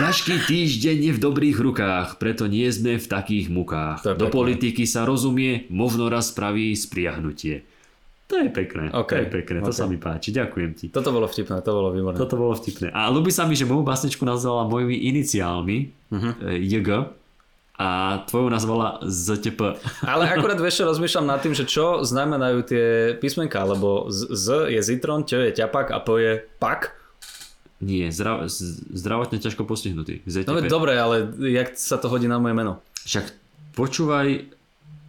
Ťažký 0.00 0.46
týždeň 0.46 0.96
je 1.08 1.12
v 1.16 1.20
dobrých 1.20 1.58
rukách, 1.58 2.20
preto 2.20 2.46
nie 2.46 2.68
sme 2.70 3.00
v 3.00 3.06
takých 3.10 3.50
mukách. 3.50 4.04
To 4.06 4.14
Do 4.14 4.28
pekné. 4.28 4.36
politiky 4.36 4.84
sa 4.86 5.08
rozumie, 5.08 5.66
možno 5.72 6.06
raz 6.12 6.30
spraví 6.30 6.76
spriahnutie. 6.76 7.64
To 8.30 8.38
je 8.38 8.46
pekné, 8.52 8.94
OK, 8.94 9.10
to 9.10 9.26
je 9.26 9.26
pekné, 9.26 9.58
to 9.66 9.74
OK. 9.74 9.78
sa 9.82 9.90
mi 9.90 9.98
páči, 9.98 10.30
ďakujem 10.30 10.70
ti. 10.78 10.86
Toto 10.94 11.10
bolo 11.10 11.26
vtipné, 11.26 11.58
to 11.66 11.72
bolo 11.74 11.90
výborné. 11.90 12.14
Toto 12.14 12.38
bolo 12.38 12.54
vtipné. 12.54 12.94
A 12.94 13.10
ľúbi 13.10 13.34
sa 13.34 13.42
mi, 13.48 13.58
že 13.58 13.66
moju 13.66 13.82
básničku 13.82 14.22
nazvala 14.22 14.70
mojimi 14.70 14.94
iniciálmi, 15.10 15.78
uh-huh. 16.14 16.54
JG, 16.54 16.88
a 17.80 18.20
tvoju 18.28 18.52
nazvala 18.52 19.00
ZTP. 19.00 19.80
Ale 20.04 20.28
akurát 20.28 20.60
čo, 20.60 20.84
rozmýšľam 20.84 21.32
nad 21.32 21.40
tým, 21.40 21.56
že 21.56 21.64
čo 21.64 22.04
znamenajú 22.04 22.58
tie 22.68 22.86
písmenka, 23.16 23.64
lebo 23.64 24.12
z, 24.12 24.36
z 24.36 24.46
je 24.76 24.80
zitron, 24.84 25.24
Č 25.24 25.48
je 25.48 25.52
ťapak 25.56 25.88
a 25.88 25.98
P 26.04 26.08
je 26.20 26.32
pak. 26.60 26.92
Nie, 27.80 28.12
zdrav, 28.12 28.52
zdravotne 28.92 29.40
ťažko 29.40 29.64
postihnutý. 29.64 30.20
No 30.28 30.44
ZTP. 30.44 30.52
veď 30.60 30.64
dobre, 30.68 30.92
ale 31.00 31.32
jak 31.40 31.72
sa 31.80 31.96
to 31.96 32.12
hodí 32.12 32.28
na 32.28 32.36
moje 32.36 32.52
meno? 32.52 32.84
Však 33.08 33.32
počúvaj, 33.72 34.44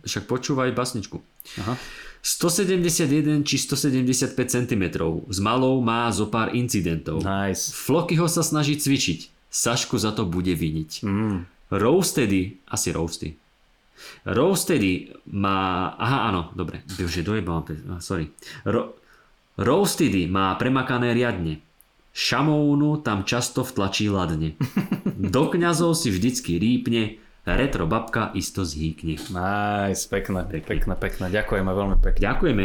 však 0.08 0.24
počúvaj 0.32 0.72
basničku. 0.72 1.20
Aha. 1.60 1.76
171 2.24 3.44
či 3.44 3.56
175 3.60 4.32
cm. 4.48 4.84
S 5.28 5.40
malou 5.44 5.84
má 5.84 6.08
zo 6.16 6.32
pár 6.32 6.56
incidentov. 6.56 7.20
Nice. 7.20 7.76
Flokyho 7.76 8.32
sa 8.32 8.48
snaží 8.48 8.80
cvičiť. 8.80 9.52
Sašku 9.52 10.00
za 10.00 10.16
to 10.16 10.24
bude 10.24 10.56
viniť. 10.56 11.04
Mm. 11.04 11.44
Roastedy, 11.72 12.60
asi 12.68 12.92
roasty. 12.92 13.36
Roastedy 14.28 15.14
má, 15.32 15.92
aha 15.96 16.28
áno, 16.28 16.42
dobre, 16.52 16.84
už 17.00 17.22
je 17.22 17.24
dojebal, 17.24 17.64
sorry. 18.04 18.28
Ro, 18.68 18.98
roastedy 19.56 20.28
má 20.28 20.52
premakané 20.60 21.16
riadne. 21.16 21.64
Šamónu 22.12 23.00
tam 23.00 23.24
často 23.24 23.64
vtlačí 23.64 24.12
ladne. 24.12 24.60
Do 25.16 25.48
kňazov 25.48 25.96
si 25.96 26.12
vždycky 26.12 26.60
rýpne, 26.60 27.21
retro 27.42 27.90
babka 27.90 28.30
isto 28.38 28.62
zhýkne. 28.62 29.18
Nice, 29.18 30.06
pekné, 30.06 30.46
pekné, 30.62 30.94
pekné. 30.94 31.26
Ďakujeme 31.34 31.72
veľmi 31.74 31.98
pekne. 31.98 32.22
Ďakujeme. 32.22 32.64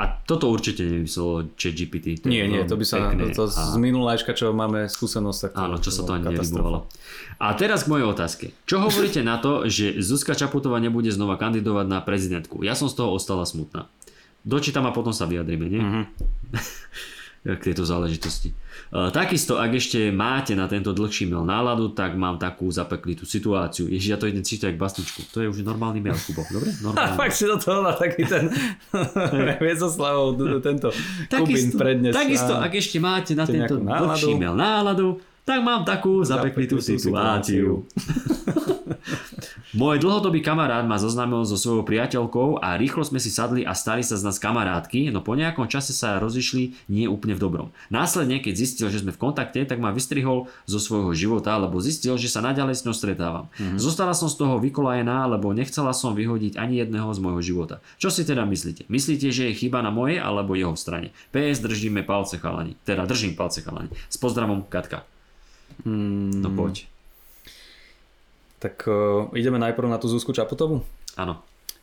A 0.00 0.04
toto 0.24 0.48
určite 0.48 0.88
nevymyslelo 0.88 1.52
ChatGPT. 1.52 2.24
Nie, 2.24 2.48
nie, 2.48 2.64
to 2.64 2.80
by 2.80 2.84
sa, 2.88 3.12
pekné. 3.12 3.36
to 3.36 3.44
A- 3.44 3.52
z 3.52 3.76
minulajška, 3.76 4.32
čo 4.32 4.56
máme 4.56 4.88
skúsenosť, 4.88 5.38
tak 5.44 5.50
to, 5.52 5.60
Áno, 5.60 5.76
čo 5.76 5.90
sa 5.92 6.02
to 6.08 6.16
ani 6.16 6.32
nevybovalo. 6.32 6.88
A 7.36 7.52
teraz 7.52 7.84
k 7.84 7.92
mojej 7.92 8.06
otázke. 8.08 8.44
Čo 8.64 8.80
hovoríte 8.80 9.20
na 9.20 9.36
to, 9.36 9.68
že 9.68 10.00
Zuzka 10.00 10.32
Čaputová 10.32 10.80
nebude 10.80 11.12
znova 11.12 11.36
kandidovať 11.36 11.86
na 11.86 12.00
prezidentku? 12.00 12.64
Ja 12.64 12.72
som 12.72 12.88
z 12.88 12.96
toho 12.96 13.12
ostala 13.12 13.44
smutná. 13.44 13.84
Dočítam 14.40 14.88
a 14.88 14.96
potom 14.96 15.12
sa 15.12 15.28
vyjadrime, 15.28 15.68
nie? 15.68 15.80
Mhm. 15.84 16.02
k 17.40 17.56
tejto 17.56 17.88
záležitosti. 17.88 18.52
Uh, 18.92 19.08
takisto, 19.08 19.56
ak 19.56 19.72
ešte 19.72 20.12
máte 20.12 20.52
na 20.52 20.68
tento 20.68 20.92
dlhší 20.92 21.24
mail 21.24 21.48
náladu, 21.48 21.88
tak 21.88 22.12
mám 22.12 22.36
takú 22.36 22.68
zapeklitú 22.68 23.24
situáciu. 23.24 23.88
Ježiš, 23.88 24.08
ja 24.12 24.18
to 24.20 24.28
idem 24.28 24.44
čítať 24.44 24.76
k 24.76 24.78
basničku. 24.78 25.24
To 25.32 25.40
je 25.40 25.48
už 25.48 25.64
normálny 25.64 26.04
mail, 26.04 26.20
Kubo. 26.20 26.44
Dobre? 26.52 26.68
A 26.68 26.76
Normálny. 26.84 27.16
fakt 27.16 27.32
si 27.32 27.48
do 27.48 27.56
toho 27.56 27.80
dá 27.80 27.96
taký 27.96 28.28
ten 28.28 28.52
Viezoslavov, 29.64 30.36
tento 30.60 30.92
Kubín 31.32 31.72
prednes. 31.72 32.12
takisto 32.12 32.52
ak 32.52 32.72
ešte 32.76 33.00
máte 33.00 33.32
na 33.32 33.48
tento 33.48 33.80
dlhší 33.80 34.36
mail 34.36 34.52
náladu, 34.52 35.16
tak 35.40 35.64
mám 35.64 35.82
takú 35.88 36.20
Zapeklitú 36.20 36.76
situáciu. 36.78 37.88
Môj 39.70 40.02
dlhodobý 40.02 40.42
kamarát 40.42 40.82
ma 40.82 40.98
zoznámil 40.98 41.46
so 41.46 41.54
svojou 41.54 41.86
priateľkou 41.86 42.58
a 42.58 42.74
rýchlo 42.74 43.06
sme 43.06 43.22
si 43.22 43.30
sadli 43.30 43.62
a 43.62 43.70
stali 43.70 44.02
sa 44.02 44.18
z 44.18 44.26
nás 44.26 44.42
kamarátky, 44.42 45.14
no 45.14 45.22
po 45.22 45.38
nejakom 45.38 45.70
čase 45.70 45.94
sa 45.94 46.18
rozišli 46.18 46.90
nie 46.90 47.06
úplne 47.06 47.38
v 47.38 47.42
dobrom. 47.46 47.68
Následne, 47.86 48.42
keď 48.42 48.66
zistil, 48.66 48.90
že 48.90 49.06
sme 49.06 49.14
v 49.14 49.22
kontakte, 49.22 49.62
tak 49.62 49.78
ma 49.78 49.94
vystrihol 49.94 50.50
zo 50.66 50.78
svojho 50.82 51.14
života, 51.14 51.54
lebo 51.54 51.78
zistil, 51.78 52.18
že 52.18 52.26
sa 52.26 52.42
naďalej 52.42 52.82
s 52.82 52.84
ňou 52.88 52.98
stretávam. 52.98 53.46
Mm-hmm. 53.62 53.78
Zostala 53.78 54.10
som 54.10 54.26
z 54.26 54.42
toho 54.42 54.58
vykolajená, 54.58 55.30
lebo 55.30 55.54
nechcela 55.54 55.94
som 55.94 56.18
vyhodiť 56.18 56.58
ani 56.58 56.82
jedného 56.82 57.06
z 57.14 57.22
môjho 57.22 57.38
života. 57.38 57.78
Čo 58.02 58.10
si 58.10 58.26
teda 58.26 58.42
myslíte? 58.42 58.90
Myslíte, 58.90 59.30
že 59.30 59.54
je 59.54 59.54
chyba 59.54 59.86
na 59.86 59.94
mojej 59.94 60.18
alebo 60.18 60.58
jeho 60.58 60.74
strane? 60.74 61.14
PS 61.30 61.62
držíme 61.62 62.02
palce 62.02 62.42
chalani. 62.42 62.74
Teda 62.82 63.06
držím 63.06 63.38
palce 63.38 63.62
chalani. 63.62 63.94
S 64.10 64.18
pozdravom 64.18 64.66
Katka. 64.66 65.06
Hmm, 65.86 66.42
No 66.42 66.50
poď. 66.50 66.89
Tak 68.60 68.84
uh, 68.84 69.32
ideme 69.32 69.56
najprv 69.56 69.88
na 69.88 69.96
tú 69.96 70.06
Zuzku 70.06 70.36
Čaputovú. 70.36 70.84
Áno. 71.16 71.40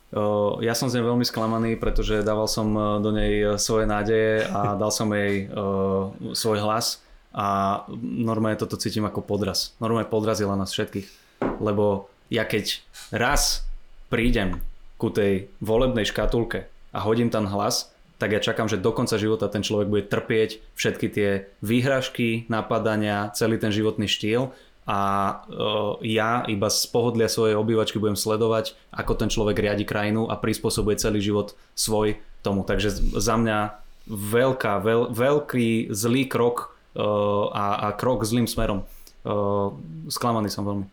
Uh, 0.08 0.56
ja 0.64 0.72
som 0.72 0.88
z 0.88 0.96
nej 0.96 1.04
veľmi 1.04 1.26
sklamaný, 1.26 1.76
pretože 1.76 2.24
dával 2.24 2.48
som 2.48 2.72
uh, 2.72 2.96
do 3.02 3.12
nej 3.12 3.58
svoje 3.60 3.84
nádeje 3.84 4.48
a 4.48 4.72
dal 4.80 4.88
som 4.94 5.10
jej 5.12 5.50
uh, 5.50 6.08
svoj 6.32 6.64
hlas 6.64 7.02
a 7.34 7.82
normálne 8.00 8.56
toto 8.56 8.80
cítim 8.80 9.04
ako 9.04 9.20
podraz. 9.20 9.76
Normálne 9.82 10.08
podrazila 10.08 10.56
nás 10.56 10.72
všetkých. 10.72 11.28
lebo 11.60 12.08
ja 12.32 12.48
keď 12.48 12.80
raz 13.12 13.68
prídem 14.08 14.64
ku 14.96 15.12
tej 15.12 15.52
volebnej 15.60 16.08
škatulke 16.08 16.66
a 16.92 16.98
hodím 17.04 17.28
tam 17.28 17.46
hlas, 17.46 17.92
tak 18.18 18.34
ja 18.34 18.42
čakám, 18.42 18.66
že 18.66 18.82
do 18.82 18.90
konca 18.90 19.14
života 19.14 19.46
ten 19.46 19.62
človek 19.62 19.86
bude 19.86 20.04
trpieť 20.10 20.58
všetky 20.74 21.06
tie 21.06 21.46
výhražky, 21.62 22.50
napadania, 22.50 23.30
celý 23.30 23.62
ten 23.62 23.70
životný 23.70 24.10
štýl 24.10 24.50
a 24.88 24.98
uh, 25.44 26.00
ja 26.00 26.48
iba 26.48 26.72
z 26.72 26.88
pohodlia 26.88 27.28
svojej 27.28 27.52
obývačky 27.60 28.00
budem 28.00 28.16
sledovať, 28.16 28.72
ako 28.88 29.12
ten 29.20 29.28
človek 29.28 29.60
riadi 29.60 29.84
krajinu 29.84 30.32
a 30.32 30.40
prispôsobuje 30.40 30.96
celý 30.96 31.20
život 31.20 31.52
svoj 31.76 32.16
tomu. 32.40 32.64
Takže 32.64 32.88
za 33.20 33.36
mňa 33.36 33.76
veľká, 34.08 34.80
veľ, 34.80 35.12
veľký 35.12 35.92
zlý 35.92 36.24
krok 36.24 36.72
uh, 36.96 37.52
a, 37.52 37.92
a 37.92 38.00
krok 38.00 38.24
zlým 38.24 38.48
smerom. 38.48 38.88
Uh, 39.28 39.76
sklamaný 40.08 40.48
som 40.48 40.64
veľmi. 40.64 40.88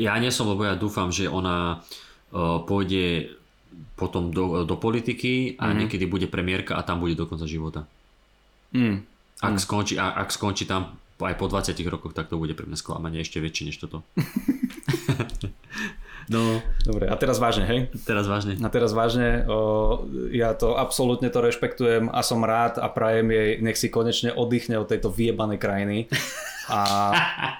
Ja 0.00 0.16
nie 0.16 0.32
som, 0.32 0.48
lebo 0.48 0.64
ja 0.64 0.74
dúfam, 0.74 1.12
že 1.12 1.30
ona 1.30 1.84
pôjde 2.66 3.30
potom 3.94 4.34
do, 4.34 4.66
do 4.66 4.74
politiky 4.74 5.54
a 5.54 5.70
mm-hmm. 5.70 5.78
niekedy 5.86 6.04
bude 6.10 6.26
premiérka 6.26 6.74
a 6.74 6.82
tam 6.82 6.98
bude 6.98 7.14
do 7.14 7.30
konca 7.30 7.46
života. 7.46 7.86
Mm. 8.74 9.06
Ak, 9.38 9.54
mm. 9.54 9.60
Skončí, 9.62 9.94
a, 9.94 10.18
ak 10.18 10.34
skončí 10.34 10.66
tam 10.66 10.98
aj 11.22 11.38
po 11.38 11.46
20 11.46 11.78
rokoch, 11.86 12.10
tak 12.10 12.26
to 12.26 12.34
bude 12.34 12.58
pre 12.58 12.66
mňa 12.66 12.74
sklamanie 12.74 13.22
ešte 13.22 13.38
väčšie 13.38 13.70
než 13.70 13.78
toto. 13.78 14.02
no. 16.34 16.58
Dobre, 16.82 17.06
a 17.06 17.14
teraz 17.14 17.38
vážne, 17.38 17.70
hej? 17.70 17.80
Teraz 18.02 18.26
vážne. 18.26 18.58
A 18.58 18.66
teraz 18.66 18.90
vážne, 18.90 19.46
o, 19.46 20.02
ja 20.34 20.58
to 20.58 20.74
absolútne 20.74 21.30
to 21.30 21.38
rešpektujem 21.38 22.10
a 22.10 22.18
som 22.26 22.42
rád 22.42 22.82
a 22.82 22.90
prajem 22.90 23.30
jej, 23.30 23.50
nech 23.62 23.78
si 23.78 23.94
konečne 23.94 24.34
oddychne 24.34 24.74
od 24.82 24.90
tejto 24.90 25.14
vyjebanej 25.14 25.62
krajiny. 25.62 26.10
A 26.66 26.80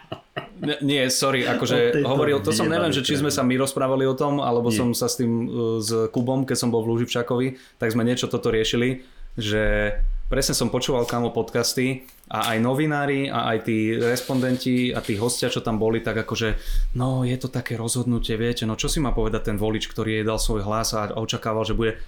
nie, 0.82 1.06
sorry, 1.06 1.46
akože 1.46 2.02
hovoril, 2.02 2.42
to 2.42 2.50
som 2.50 2.66
neviem, 2.66 2.90
že 2.90 3.06
či 3.06 3.22
sme 3.22 3.30
sa 3.30 3.46
my 3.46 3.54
rozprávali 3.54 4.02
o 4.02 4.18
tom, 4.18 4.42
alebo 4.42 4.74
Nie. 4.74 4.82
som 4.82 4.90
sa 4.96 5.06
s 5.06 5.22
tým 5.22 5.46
uh, 5.46 5.78
s 5.78 6.10
Kubom, 6.10 6.42
keď 6.42 6.56
som 6.58 6.74
bol 6.74 6.82
v 6.82 6.90
Lúživčakovi, 6.96 7.78
tak 7.78 7.94
sme 7.94 8.02
niečo 8.02 8.26
toto 8.26 8.50
riešili, 8.50 9.06
že 9.38 9.94
presne 10.26 10.58
som 10.58 10.74
počúval 10.74 11.06
kamo 11.06 11.30
podcasty 11.30 12.02
a 12.24 12.56
aj 12.56 12.58
novinári 12.64 13.28
a 13.28 13.52
aj 13.52 13.58
tí 13.68 13.92
respondenti 14.00 14.96
a 14.96 15.04
tí 15.04 15.20
hostia, 15.20 15.52
čo 15.52 15.60
tam 15.60 15.76
boli, 15.76 16.00
tak 16.00 16.24
akože 16.24 16.56
no 16.96 17.20
je 17.20 17.36
to 17.36 17.52
také 17.52 17.76
rozhodnutie, 17.76 18.40
viete, 18.40 18.64
no 18.64 18.80
čo 18.80 18.88
si 18.88 18.96
má 18.96 19.12
povedať 19.12 19.52
ten 19.52 19.56
volič, 19.60 19.92
ktorý 19.92 20.20
jej 20.20 20.24
dal 20.24 20.40
svoj 20.40 20.64
hlas 20.64 20.96
a 20.96 21.12
očakával, 21.12 21.68
že 21.68 21.76
bude 21.76 22.00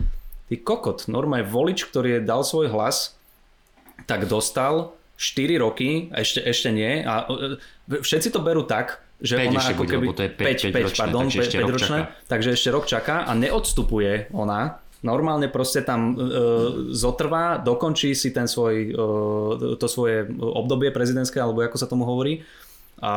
ty 0.49 0.57
kokot, 0.57 1.05
normálne 1.13 1.45
volič, 1.45 1.85
ktorý 1.85 2.17
jej 2.17 2.25
dal 2.25 2.47
svoj 2.49 2.73
hlas, 2.73 3.13
tak 4.09 4.25
dostal 4.25 4.97
4 5.17 5.61
roky, 5.61 6.13
ešte, 6.13 6.45
ešte 6.45 6.69
nie. 6.73 7.01
A 7.05 7.25
e, 7.29 8.01
všetci 8.01 8.29
to 8.33 8.45
berú 8.45 8.69
tak, 8.69 9.01
že 9.17 9.41
5 9.41 9.49
ona 9.49 9.63
ako 9.65 9.83
bude, 9.85 9.93
keby... 9.97 10.07
to 10.13 10.23
je 10.29 10.33
5, 10.33 10.37
5, 10.37 10.77
5 10.77 10.87
ročné, 10.87 11.01
pardon, 11.01 11.25
takže 11.25 11.41
5, 11.41 11.57
5 11.57 11.77
ročné, 11.77 11.99
takže 12.29 12.49
ešte 12.53 12.69
rok 12.69 12.85
čaká 12.85 13.17
a 13.25 13.33
neodstupuje 13.33 14.13
ona. 14.37 14.81
Normálne 15.07 15.47
proste 15.47 15.87
tam 15.87 16.19
e, 16.19 16.35
zotrvá, 16.91 17.63
dokončí 17.63 18.11
si 18.19 18.35
ten 18.35 18.51
svoj, 18.51 18.75
e, 18.91 19.79
to 19.79 19.87
svoje 19.87 20.27
obdobie 20.35 20.91
prezidentské, 20.91 21.39
alebo 21.39 21.63
ako 21.63 21.79
sa 21.79 21.87
tomu 21.87 22.03
hovorí. 22.03 22.43
A, 22.99 23.15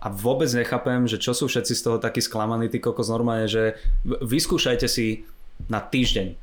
a 0.00 0.08
vôbec 0.08 0.48
nechápem, 0.48 1.04
že 1.04 1.20
čo 1.20 1.36
sú 1.36 1.44
všetci 1.50 1.74
z 1.76 1.82
toho 1.84 1.98
takí 2.00 2.24
sklamaní, 2.24 2.72
ty 2.72 2.80
kokos 2.80 3.12
normálne, 3.12 3.50
že 3.50 3.76
vyskúšajte 4.06 4.88
si 4.88 5.28
na 5.68 5.84
týždeň 5.84 6.38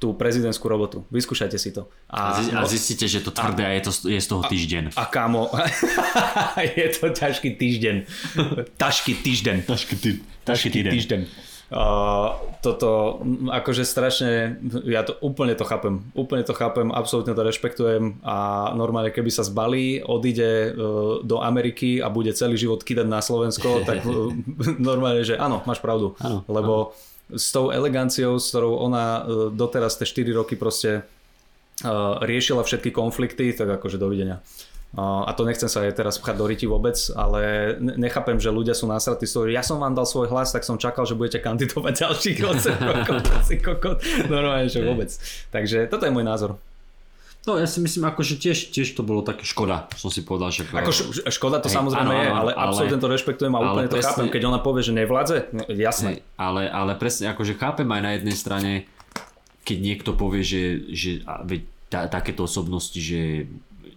tú 0.00 0.16
prezidentskú 0.16 0.64
robotu. 0.64 1.04
Vyskúšajte 1.12 1.58
si 1.60 1.76
to. 1.76 1.84
A, 2.08 2.40
a 2.40 2.64
zistíte, 2.64 3.04
že 3.04 3.20
to 3.20 3.28
tvrdé 3.36 3.68
a 3.68 3.72
je, 3.76 3.82
to, 3.84 3.92
je 4.08 4.20
z 4.20 4.28
toho 4.32 4.42
týždeň. 4.48 4.96
A, 4.96 5.04
a 5.04 5.12
kámo, 5.12 5.52
je 6.80 6.86
to 6.96 7.12
ťažký 7.12 7.60
týždeň. 7.60 7.96
Tašký 8.80 9.12
týždeň. 9.20 9.56
Tašký, 9.68 9.94
tý, 10.00 10.10
tašký 10.48 10.80
týždeň. 10.88 11.49
Uh, 11.70 12.34
toto 12.66 13.22
akože 13.46 13.86
strašne, 13.86 14.58
ja 14.82 15.06
to 15.06 15.14
úplne 15.22 15.54
to 15.54 15.62
chápem, 15.62 16.02
úplne 16.18 16.42
to 16.42 16.50
chápem, 16.50 16.90
absolútne 16.90 17.30
to 17.30 17.46
rešpektujem 17.46 18.18
a 18.26 18.70
normálne 18.74 19.14
keby 19.14 19.30
sa 19.30 19.46
zbalí, 19.46 20.02
odíde 20.02 20.74
uh, 20.74 21.22
do 21.22 21.38
Ameriky 21.38 22.02
a 22.02 22.10
bude 22.10 22.34
celý 22.34 22.58
život 22.58 22.82
kýdať 22.82 23.06
na 23.06 23.22
Slovensko, 23.22 23.86
tak 23.86 24.02
uh, 24.02 24.34
normálne, 24.82 25.22
že 25.22 25.38
áno, 25.38 25.62
máš 25.62 25.78
pravdu, 25.78 26.18
áno, 26.18 26.42
lebo 26.50 26.90
áno. 26.90 27.38
s 27.38 27.54
tou 27.54 27.70
eleganciou, 27.70 28.42
s 28.42 28.50
ktorou 28.50 28.82
ona 28.82 29.22
e, 29.22 29.54
doteraz 29.54 29.94
tie 29.94 30.10
4 30.10 30.34
roky 30.34 30.58
proste 30.58 31.06
riešila 32.20 32.60
všetky 32.60 32.92
konflikty, 32.92 33.56
tak 33.56 33.80
akože 33.80 33.96
dovidenia. 33.96 34.44
A 34.98 35.30
to 35.38 35.46
nechcem 35.46 35.70
sa 35.70 35.86
aj 35.86 36.02
teraz 36.02 36.18
pchať 36.18 36.34
do 36.34 36.50
ryti 36.50 36.66
vôbec, 36.66 36.98
ale 37.14 37.74
nechápem, 37.78 38.42
že 38.42 38.50
ľudia 38.50 38.74
sú 38.74 38.90
násratí 38.90 39.22
z 39.22 39.32
toho, 39.38 39.44
ja 39.46 39.62
som 39.62 39.78
vám 39.78 39.94
dal 39.94 40.02
svoj 40.02 40.26
hlas, 40.26 40.50
tak 40.50 40.66
som 40.66 40.82
čakal, 40.82 41.06
že 41.06 41.14
budete 41.14 41.38
kandidovať 41.38 42.10
ďalších 42.10 42.38
8 42.42 42.90
rokov. 43.70 44.02
Normálne, 44.26 44.66
že 44.66 44.82
vôbec. 44.82 45.14
Takže 45.54 45.86
toto 45.86 46.10
je 46.10 46.12
môj 46.12 46.26
názor. 46.26 46.58
No 47.48 47.56
ja 47.56 47.64
si 47.64 47.80
myslím, 47.80 48.04
že 48.20 48.36
tiež, 48.36 48.68
tiež 48.68 48.92
to 48.92 49.00
bolo 49.00 49.24
také 49.24 49.48
škoda, 49.48 49.88
som 49.96 50.12
si 50.12 50.20
povedal, 50.26 50.52
že... 50.52 50.68
Ako 50.68 50.92
škoda 51.32 51.56
to 51.64 51.72
hej, 51.72 51.76
samozrejme 51.80 52.12
áno, 52.12 52.20
je, 52.20 52.28
ale, 52.28 52.50
ale 52.52 52.68
absolútne 52.68 53.00
to 53.00 53.08
rešpektujem 53.08 53.52
a 53.56 53.58
úplne 53.64 53.88
to 53.88 53.96
presne, 53.96 54.08
chápem, 54.12 54.26
keď 54.28 54.42
ona 54.44 54.60
povie, 54.60 54.82
že 54.84 54.92
nevládze, 54.92 55.36
no, 55.56 55.64
jasné. 55.72 56.20
Hej, 56.20 56.36
ale, 56.36 56.68
ale 56.68 56.92
presne, 57.00 57.32
akože 57.32 57.56
chápem 57.56 57.88
aj 57.88 58.02
na 58.04 58.10
jednej 58.12 58.36
strane, 58.36 58.72
keď 59.64 59.78
niekto 59.80 60.10
povie, 60.12 60.44
že, 60.44 60.62
že 60.92 61.10
veď 61.24 61.60
tá, 61.88 62.00
takéto 62.12 62.44
osobnosti, 62.44 63.00
že 63.00 63.48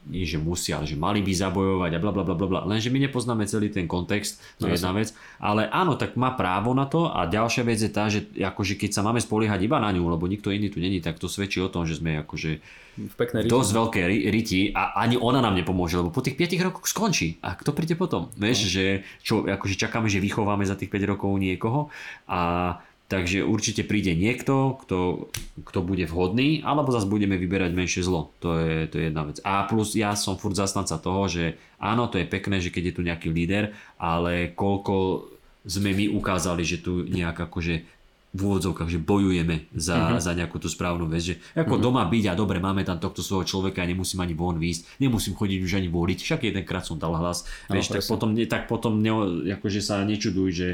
nie 0.08 0.28
že 0.28 0.36
musia, 0.36 0.80
ale 0.80 0.88
že 0.88 1.00
mali 1.00 1.24
by 1.24 1.32
zabojovať 1.32 1.92
a 1.96 2.00
bla 2.04 2.12
bla 2.12 2.24
bla 2.28 2.36
bla. 2.36 2.62
Lenže 2.68 2.92
my 2.92 3.00
nepoznáme 3.08 3.48
celý 3.48 3.72
ten 3.72 3.88
kontext, 3.88 4.40
to 4.60 4.68
je 4.68 4.76
jedna 4.76 4.92
vec. 4.92 5.16
Ale 5.40 5.68
áno, 5.72 5.96
tak 5.96 6.20
má 6.20 6.36
právo 6.36 6.76
na 6.76 6.84
to 6.88 7.08
a 7.08 7.24
ďalšia 7.24 7.64
vec 7.64 7.80
je 7.80 7.92
tá, 7.92 8.12
že 8.12 8.28
akože 8.36 8.76
keď 8.76 8.92
sa 8.92 9.02
máme 9.02 9.24
spoliehať 9.24 9.64
iba 9.64 9.80
na 9.80 9.92
ňu, 9.96 10.04
lebo 10.12 10.28
nikto 10.28 10.52
iný 10.52 10.68
tu 10.68 10.84
není, 10.84 11.00
tak 11.00 11.20
to 11.20 11.32
svedčí 11.32 11.64
o 11.64 11.72
tom, 11.72 11.88
že 11.88 12.00
sme 12.00 12.20
akože 12.24 12.60
v 12.94 13.16
peknej 13.18 13.50
dosť 13.50 13.72
veľké 13.74 14.02
riti 14.30 14.70
a 14.70 14.94
ani 15.02 15.18
ona 15.18 15.42
nám 15.42 15.58
nepomôže, 15.58 15.98
lebo 15.98 16.14
po 16.14 16.22
tých 16.22 16.38
5 16.38 16.68
rokoch 16.70 16.86
skončí. 16.86 17.42
A 17.42 17.58
kto 17.58 17.74
príde 17.74 17.98
potom? 17.98 18.30
Vieš, 18.38 18.58
no. 18.60 18.70
že 18.70 18.86
čo, 19.26 19.42
akože 19.50 19.76
čakáme, 19.80 20.06
že 20.06 20.22
vychováme 20.22 20.62
za 20.62 20.78
tých 20.78 20.94
5 20.94 21.10
rokov 21.18 21.34
niekoho 21.42 21.90
a 22.30 22.78
Takže 23.14 23.46
určite 23.46 23.86
príde 23.86 24.18
niekto, 24.18 24.82
kto, 24.82 25.30
kto 25.62 25.80
bude 25.86 26.10
vhodný, 26.10 26.66
alebo 26.66 26.90
zase 26.90 27.06
budeme 27.06 27.38
vyberať 27.38 27.70
menšie 27.78 28.02
zlo. 28.02 28.34
To 28.42 28.58
je, 28.58 28.90
to 28.90 28.98
je 28.98 29.14
jedna 29.14 29.30
vec. 29.30 29.38
A 29.46 29.70
plus 29.70 29.94
ja 29.94 30.18
som 30.18 30.34
furt 30.34 30.58
zastanca 30.58 30.98
toho, 30.98 31.30
že 31.30 31.62
áno, 31.78 32.10
to 32.10 32.18
je 32.18 32.26
pekné, 32.26 32.58
že 32.58 32.74
keď 32.74 32.90
je 32.90 32.96
tu 32.98 33.02
nejaký 33.06 33.30
líder, 33.30 33.78
ale 34.02 34.58
koľko 34.58 35.30
sme 35.62 35.94
my 35.94 36.10
ukázali, 36.10 36.66
že 36.66 36.82
tu 36.82 37.06
nejak 37.06 37.38
akože 37.38 37.86
v 38.34 38.40
úvodzovkách, 38.42 38.90
že 38.90 38.98
bojujeme 38.98 39.70
za, 39.78 40.18
uh-huh. 40.18 40.18
za 40.18 40.34
nejakú 40.34 40.58
tú 40.58 40.66
správnu 40.66 41.06
vec, 41.06 41.22
že 41.22 41.36
ako 41.54 41.78
uh-huh. 41.78 41.86
doma 41.86 42.02
byť 42.10 42.34
a 42.34 42.34
dobre, 42.34 42.58
máme 42.58 42.82
tam 42.82 42.98
tohto 42.98 43.22
svojho 43.22 43.46
človeka 43.46 43.86
a 43.86 43.90
nemusím 43.90 44.26
ani 44.26 44.34
von 44.34 44.58
výjsť, 44.58 44.98
nemusím 44.98 45.38
chodiť 45.38 45.60
už 45.62 45.78
ani 45.78 45.90
voliť, 45.94 46.18
však 46.18 46.50
jedenkrát 46.50 46.82
som 46.82 46.98
dal 46.98 47.14
hlas, 47.14 47.46
no, 47.70 47.78
vieš, 47.78 47.94
tak 47.94 48.02
potom, 48.10 48.34
tak 48.50 48.66
potom 48.66 49.06
ne, 49.06 49.14
akože 49.54 49.86
sa 49.86 50.02
nečuduj, 50.02 50.50
že 50.50 50.68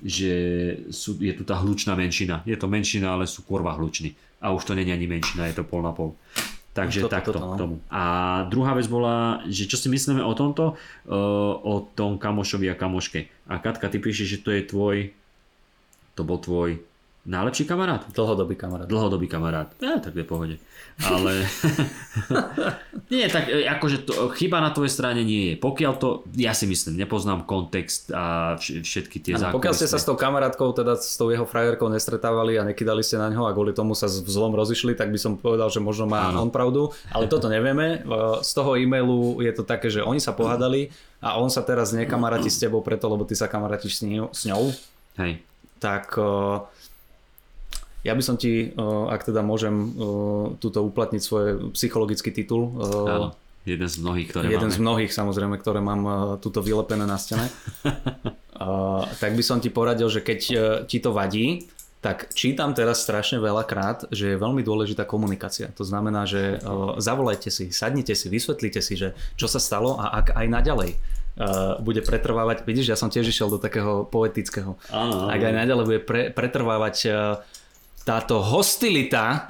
že 0.00 0.32
sú, 0.88 1.20
je 1.20 1.32
tu 1.36 1.44
tá 1.44 1.60
hlučná 1.60 1.92
menšina. 1.94 2.40
Je 2.48 2.56
to 2.56 2.66
menšina, 2.66 3.14
ale 3.14 3.28
sú 3.28 3.44
kurva 3.44 3.76
hluční. 3.76 4.16
A 4.40 4.52
už 4.52 4.64
to 4.64 4.72
není 4.74 4.92
ani 4.92 5.06
menšina, 5.06 5.46
je 5.46 5.60
to 5.60 5.64
pol 5.64 5.84
na 5.84 5.92
pol. 5.92 6.16
Takže 6.70 7.02
toto, 7.02 7.12
takto 7.12 7.32
toto, 7.34 7.44
no. 7.44 7.52
k 7.52 7.60
tomu. 7.60 7.74
A 7.90 8.02
druhá 8.46 8.72
vec 8.78 8.86
bola, 8.86 9.42
že 9.50 9.66
čo 9.66 9.74
si 9.74 9.90
myslíme 9.90 10.22
o 10.22 10.32
tomto, 10.38 10.78
o 11.66 11.74
tom 11.92 12.16
kamošovi 12.16 12.70
a 12.70 12.78
kamoške. 12.78 13.26
A 13.50 13.58
Katka, 13.58 13.90
ty 13.90 13.98
píšeš, 13.98 14.38
že 14.38 14.42
to 14.42 14.50
je 14.54 14.62
tvoj, 14.62 14.96
to 16.14 16.22
bol 16.22 16.38
tvoj 16.38 16.78
Najlepší 17.20 17.68
kamarát? 17.68 18.08
Dlhodobý 18.16 18.56
kamarát. 18.56 18.88
Dlhodobý 18.88 19.28
kamarát. 19.28 19.68
Ja, 19.76 20.00
tak 20.00 20.16
je 20.16 20.24
pohode. 20.24 20.56
Ale... 21.04 21.44
nie, 23.12 23.28
tak 23.28 23.52
e, 23.52 23.68
akože 23.68 24.08
to, 24.08 24.32
chyba 24.32 24.64
na 24.64 24.72
tvojej 24.72 24.88
strane 24.88 25.20
nie 25.20 25.52
je. 25.52 25.54
Pokiaľ 25.60 25.92
to, 26.00 26.24
ja 26.32 26.56
si 26.56 26.64
myslím, 26.64 26.96
nepoznám 26.96 27.44
kontext 27.44 28.08
a 28.08 28.56
všetky 28.56 29.20
tie 29.20 29.36
zákony. 29.36 29.52
Pokiaľ 29.52 29.74
ste 29.76 29.92
sa 29.92 30.00
s 30.00 30.08
tou 30.08 30.16
kamarátkou, 30.16 30.72
teda 30.72 30.96
s 30.96 31.20
tou 31.20 31.28
jeho 31.28 31.44
frajerkou 31.44 31.92
nestretávali 31.92 32.56
a 32.56 32.64
nekydali 32.64 33.04
ste 33.04 33.20
na 33.20 33.28
ňo 33.28 33.44
a 33.44 33.52
kvôli 33.52 33.76
tomu 33.76 33.92
sa 33.92 34.08
v 34.08 34.24
zlom 34.24 34.56
rozišli, 34.56 34.96
tak 34.96 35.12
by 35.12 35.20
som 35.20 35.36
povedal, 35.36 35.68
že 35.68 35.84
možno 35.84 36.08
má 36.08 36.32
ano. 36.32 36.48
on 36.48 36.48
pravdu. 36.48 36.88
Ale 37.12 37.28
toto 37.28 37.52
nevieme. 37.52 38.00
E, 38.00 38.40
z 38.40 38.50
toho 38.56 38.80
e-mailu 38.80 39.44
je 39.44 39.52
to 39.52 39.68
také, 39.68 39.92
že 39.92 40.00
oni 40.00 40.24
sa 40.24 40.32
pohádali 40.32 40.88
a 41.20 41.36
on 41.36 41.52
sa 41.52 41.60
teraz 41.60 41.92
nekamaráti 41.92 42.48
s 42.48 42.56
tebou 42.56 42.80
preto, 42.80 43.12
lebo 43.12 43.28
ty 43.28 43.36
sa 43.36 43.44
kamarátiš 43.44 44.00
s 44.32 44.42
ňou. 44.48 44.72
Hej. 45.20 45.44
Tak 45.80 46.16
uh, 46.20 46.68
ja 48.00 48.12
by 48.16 48.22
som 48.24 48.40
ti, 48.40 48.72
ak 49.10 49.28
teda 49.28 49.44
môžem 49.44 49.92
túto 50.56 50.80
uplatniť 50.80 51.22
svoj 51.22 51.46
psychologický 51.76 52.32
titul. 52.32 52.72
Áno, 52.80 53.36
jeden 53.68 53.88
z 53.88 53.96
mnohých, 54.00 54.26
ktoré 54.32 54.44
Jeden 54.48 54.72
máme. 54.72 54.76
z 54.76 54.78
mnohých, 54.80 55.12
samozrejme, 55.12 55.56
ktoré 55.60 55.84
mám 55.84 56.02
túto 56.40 56.64
vylepené 56.64 57.04
na 57.04 57.20
stene. 57.20 57.52
tak 59.22 59.32
by 59.36 59.42
som 59.44 59.60
ti 59.60 59.68
poradil, 59.68 60.08
že 60.08 60.24
keď 60.24 60.38
ti 60.88 60.98
to 61.00 61.12
vadí, 61.12 61.68
tak 62.00 62.32
čítam 62.32 62.72
teraz 62.72 63.04
strašne 63.04 63.36
veľakrát, 63.44 64.08
že 64.08 64.32
je 64.32 64.40
veľmi 64.40 64.64
dôležitá 64.64 65.04
komunikácia. 65.04 65.68
To 65.76 65.84
znamená, 65.84 66.24
že 66.24 66.56
zavolajte 66.96 67.52
si, 67.52 67.68
sadnite 67.68 68.16
si, 68.16 68.32
vysvetlite 68.32 68.80
si, 68.80 68.96
že 68.96 69.12
čo 69.36 69.44
sa 69.44 69.60
stalo 69.60 70.00
a 70.00 70.24
ak 70.24 70.32
aj 70.32 70.46
naďalej 70.48 70.96
bude 71.84 72.00
pretrvávať. 72.00 72.64
Vidíš, 72.64 72.92
ja 72.92 72.96
som 72.96 73.12
tiež 73.12 73.28
išiel 73.28 73.52
do 73.52 73.60
takého 73.60 74.08
poetického. 74.08 74.80
Áno, 74.88 75.24
áno. 75.24 75.32
Ak 75.32 75.40
aj 75.40 75.54
naďalej 75.56 75.84
bude 75.84 76.00
pre, 76.00 76.32
pretrvávať 76.32 76.96
táto 78.04 78.40
hostilita 78.40 79.48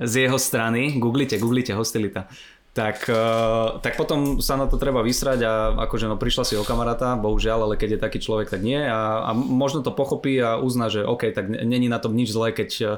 z 0.00 0.26
jeho 0.26 0.38
strany, 0.40 0.96
googlite, 0.96 1.36
googlite 1.36 1.76
hostilita, 1.76 2.30
tak, 2.70 3.10
uh, 3.10 3.82
tak 3.82 3.98
potom 3.98 4.38
sa 4.38 4.54
na 4.54 4.70
to 4.70 4.78
treba 4.78 5.02
vysrať 5.02 5.42
a 5.42 5.52
akože 5.90 6.06
no 6.06 6.14
prišla 6.14 6.44
si 6.46 6.54
o 6.54 6.62
kamaráta, 6.62 7.18
bohužiaľ, 7.18 7.66
ale 7.66 7.74
keď 7.74 7.98
je 7.98 8.04
taký 8.06 8.18
človek, 8.22 8.46
tak 8.46 8.62
nie 8.62 8.78
a, 8.78 9.26
a 9.26 9.30
možno 9.34 9.82
to 9.82 9.90
pochopí 9.90 10.38
a 10.38 10.54
uzná, 10.54 10.86
že 10.86 11.02
OK, 11.02 11.34
tak 11.34 11.50
není 11.50 11.90
na 11.90 11.98
tom 11.98 12.14
nič 12.14 12.30
zlé, 12.30 12.54
keď 12.54 12.70
uh, 12.86 12.88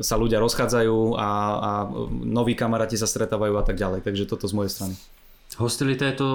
sa 0.00 0.16
ľudia 0.16 0.40
rozchádzajú 0.40 1.20
a, 1.20 1.30
a 1.54 1.70
noví 2.10 2.56
kamaráti 2.56 2.96
sa 2.96 3.04
stretávajú 3.04 3.60
a 3.60 3.64
tak 3.64 3.76
ďalej, 3.76 4.00
takže 4.02 4.24
toto 4.24 4.48
z 4.48 4.56
mojej 4.56 4.72
strany. 4.72 4.96
Hostilita 5.54 6.10
je 6.10 6.16
to, 6.18 6.28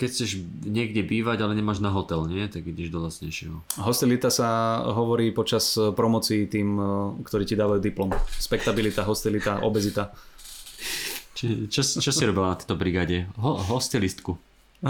keď 0.00 0.08
chceš 0.08 0.30
niekde 0.64 1.04
bývať, 1.04 1.44
ale 1.44 1.52
nemáš 1.52 1.84
na 1.84 1.92
hotel, 1.92 2.24
nie? 2.24 2.48
Tak 2.48 2.64
ideš 2.64 2.88
do 2.88 3.04
lacnejšieho. 3.04 3.60
Hostilita 3.84 4.32
sa 4.32 4.80
hovorí 4.96 5.28
počas 5.28 5.76
promocií 5.76 6.48
tým, 6.48 6.68
uh, 6.80 7.12
ktorí 7.20 7.44
ti 7.44 7.52
dávajú 7.52 7.84
diplom. 7.84 8.08
Spektabilita, 8.40 9.04
hostilita, 9.04 9.60
obezita. 9.60 10.16
Či, 11.36 11.68
čo, 11.68 11.84
čo 11.84 12.10
si 12.12 12.22
robila 12.24 12.56
na 12.56 12.56
tejto 12.56 12.80
brigáde? 12.80 13.28
Ho, 13.36 13.60
hostilistku. 13.60 14.40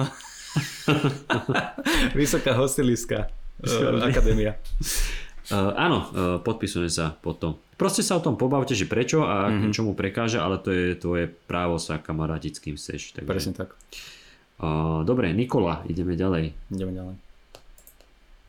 Vysoká 2.19 2.55
hostilistka. 2.55 3.35
Uh, 3.67 3.99
akadémia. 4.07 4.55
Uh, 5.47 5.71
áno, 5.79 5.99
uh, 6.11 6.39
podpisujem 6.43 6.91
sa 6.91 7.15
pod 7.15 7.39
to. 7.39 7.49
Proste 7.79 8.03
sa 8.03 8.19
o 8.19 8.25
tom 8.25 8.35
pobavte, 8.35 8.75
že 8.75 8.89
prečo 8.89 9.23
a 9.23 9.47
mm-hmm. 9.47 9.71
čo 9.71 9.87
mu 9.87 9.95
prekáža, 9.95 10.43
ale 10.43 10.59
to 10.59 10.75
je 10.75 10.99
tvoje 10.99 11.31
právo 11.47 11.79
sa 11.79 12.03
kamarátiť 12.03 12.53
s 12.57 12.61
kým 12.63 12.75
chceš. 12.75 13.15
Takže, 13.15 13.29
Presne 13.31 13.53
tak. 13.55 13.79
Uh, 14.59 15.07
dobre, 15.07 15.31
Nikola, 15.31 15.87
ideme 15.87 16.19
ďalej. 16.19 16.51
Ideme 16.73 16.93
ďalej. 16.97 17.15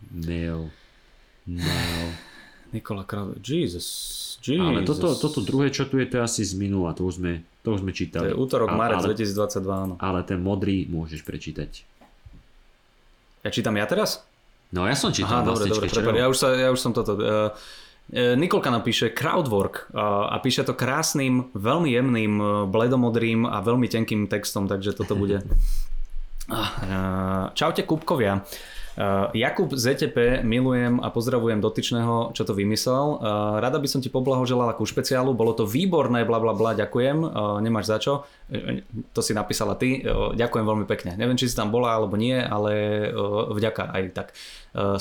Mail. 0.10 0.74
Mail. 1.46 2.08
Nikola 2.74 3.04
Krav... 3.06 3.38
Jesus. 3.46 3.88
Jesus. 4.44 4.64
Ale 4.64 4.84
toto, 4.84 5.14
toto 5.16 5.40
druhé, 5.44 5.72
čo 5.72 5.88
tu 5.88 6.00
je, 6.00 6.06
to 6.08 6.20
je 6.20 6.24
asi 6.24 6.42
z 6.44 6.56
minula, 6.60 6.92
to 6.98 7.08
už 7.08 7.20
sme, 7.20 7.44
to 7.64 7.76
už 7.76 7.84
sme 7.84 7.92
To 7.92 7.98
čítali. 7.98 8.32
je 8.32 8.36
útorok, 8.36 8.74
A- 8.74 8.80
marec 8.80 9.04
ale, 9.04 9.16
2022, 9.16 9.64
áno. 9.70 9.96
ale 10.00 10.20
ten 10.28 10.40
modrý 10.40 10.88
môžeš 10.88 11.24
prečítať. 11.24 11.84
Ja 13.46 13.50
čítam 13.54 13.76
ja 13.80 13.88
teraz? 13.88 14.28
No 14.76 14.84
ja 14.84 14.96
som 15.00 15.16
čítal 15.16 15.44
Aha, 15.44 15.48
dobre, 15.48 15.72
dobre, 15.72 15.88
jo? 15.88 16.24
ja 16.24 16.28
už, 16.28 16.38
sa, 16.38 16.48
ja 16.56 16.70
už 16.72 16.80
som 16.80 16.92
toto... 16.92 17.16
Uh, 17.16 17.52
Nikolka 18.40 18.72
nám 18.72 18.88
píše 18.88 19.12
crowdwork 19.12 19.92
uh, 19.92 20.32
a 20.32 20.40
píše 20.40 20.64
to 20.64 20.72
krásnym, 20.72 21.52
veľmi 21.52 21.92
jemným, 21.92 22.34
uh, 22.40 22.48
bledomodrým 22.68 23.44
a 23.44 23.60
veľmi 23.60 23.88
tenkým 23.92 24.32
textom, 24.32 24.68
takže 24.68 24.96
toto 24.96 25.16
bude... 25.20 25.44
Uh, 26.48 27.52
čaute 27.60 27.84
Kupkovia. 27.84 28.44
Uh, 28.98 29.30
Jakub 29.38 29.70
ZTP, 29.78 30.42
milujem 30.42 30.98
a 31.06 31.14
pozdravujem 31.14 31.62
dotyčného, 31.62 32.34
čo 32.34 32.42
to 32.42 32.58
vymyslel. 32.58 33.22
Uh, 33.22 33.62
rada 33.62 33.78
by 33.78 33.86
som 33.86 34.02
ti 34.02 34.10
poblahoželala 34.10 34.74
ku 34.74 34.90
špeciálu, 34.90 35.38
bolo 35.38 35.54
to 35.54 35.70
výborné, 35.70 36.26
bla 36.26 36.42
bla 36.42 36.58
bla, 36.58 36.74
ďakujem, 36.74 37.22
uh, 37.22 37.62
nemáš 37.62 37.94
za 37.94 37.98
čo. 38.02 38.14
To 39.14 39.22
si 39.22 39.38
napísala 39.38 39.78
ty, 39.78 40.02
ďakujem 40.34 40.66
veľmi 40.66 40.86
pekne. 40.88 41.14
Neviem, 41.20 41.36
či 41.36 41.52
si 41.52 41.54
tam 41.54 41.68
bola 41.68 42.00
alebo 42.00 42.16
nie, 42.16 42.40
ale 42.40 43.12
vďaka 43.52 43.92
aj 43.92 44.04
tak. 44.16 44.28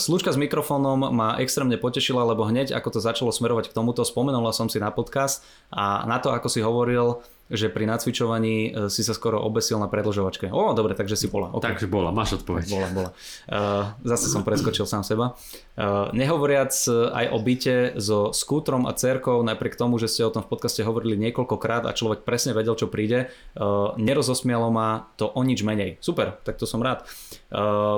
Slučka 0.02 0.34
s 0.34 0.38
mikrofónom 0.40 1.14
ma 1.14 1.38
extrémne 1.38 1.78
potešila, 1.78 2.26
lebo 2.26 2.42
hneď 2.42 2.74
ako 2.74 2.98
to 2.98 3.00
začalo 3.00 3.30
smerovať 3.30 3.70
k 3.70 3.76
tomuto, 3.78 4.02
spomenula 4.02 4.50
som 4.50 4.66
si 4.66 4.82
na 4.82 4.90
podcast 4.90 5.46
a 5.70 6.02
na 6.10 6.18
to, 6.18 6.34
ako 6.34 6.50
si 6.50 6.58
hovoril, 6.58 7.22
že 7.46 7.70
pri 7.70 7.86
nacvičovaní 7.86 8.56
e, 8.56 8.90
si 8.90 9.06
sa 9.06 9.14
skoro 9.14 9.38
obesil 9.38 9.78
na 9.78 9.86
predlžovačke. 9.86 10.50
Ó, 10.50 10.74
dobre, 10.74 10.98
takže 10.98 11.14
si 11.14 11.26
bola. 11.30 11.54
Okay. 11.54 11.74
Takže 11.74 11.86
bola, 11.86 12.10
máš 12.10 12.42
odpoveď. 12.42 12.64
Bola, 12.66 12.88
bola. 12.90 13.10
Uh, 13.46 13.94
zase 14.02 14.26
som 14.30 14.42
preskočil 14.42 14.86
sám 14.86 15.06
seba. 15.06 15.38
Uh, 15.76 16.08
nehovoriac 16.16 16.72
uh, 16.88 17.12
aj 17.12 17.26
o 17.30 17.38
byte 17.38 17.76
so 18.00 18.32
skútrom 18.32 18.88
a 18.88 18.96
cerkou, 18.96 19.44
napriek 19.44 19.76
tomu, 19.76 20.00
že 20.00 20.08
ste 20.08 20.24
o 20.24 20.32
tom 20.32 20.40
v 20.40 20.48
podcaste 20.48 20.80
hovorili 20.80 21.20
niekoľkokrát 21.20 21.84
a 21.84 21.92
človek 21.92 22.24
presne 22.24 22.56
vedel, 22.56 22.72
čo 22.80 22.88
príde, 22.88 23.28
uh, 23.60 23.92
nerozosmialo 24.00 24.72
ma 24.72 25.12
to 25.20 25.28
o 25.28 25.40
nič 25.44 25.60
menej. 25.60 26.00
Super, 26.00 26.40
tak 26.48 26.56
to 26.56 26.64
som 26.64 26.80
rád. 26.80 27.04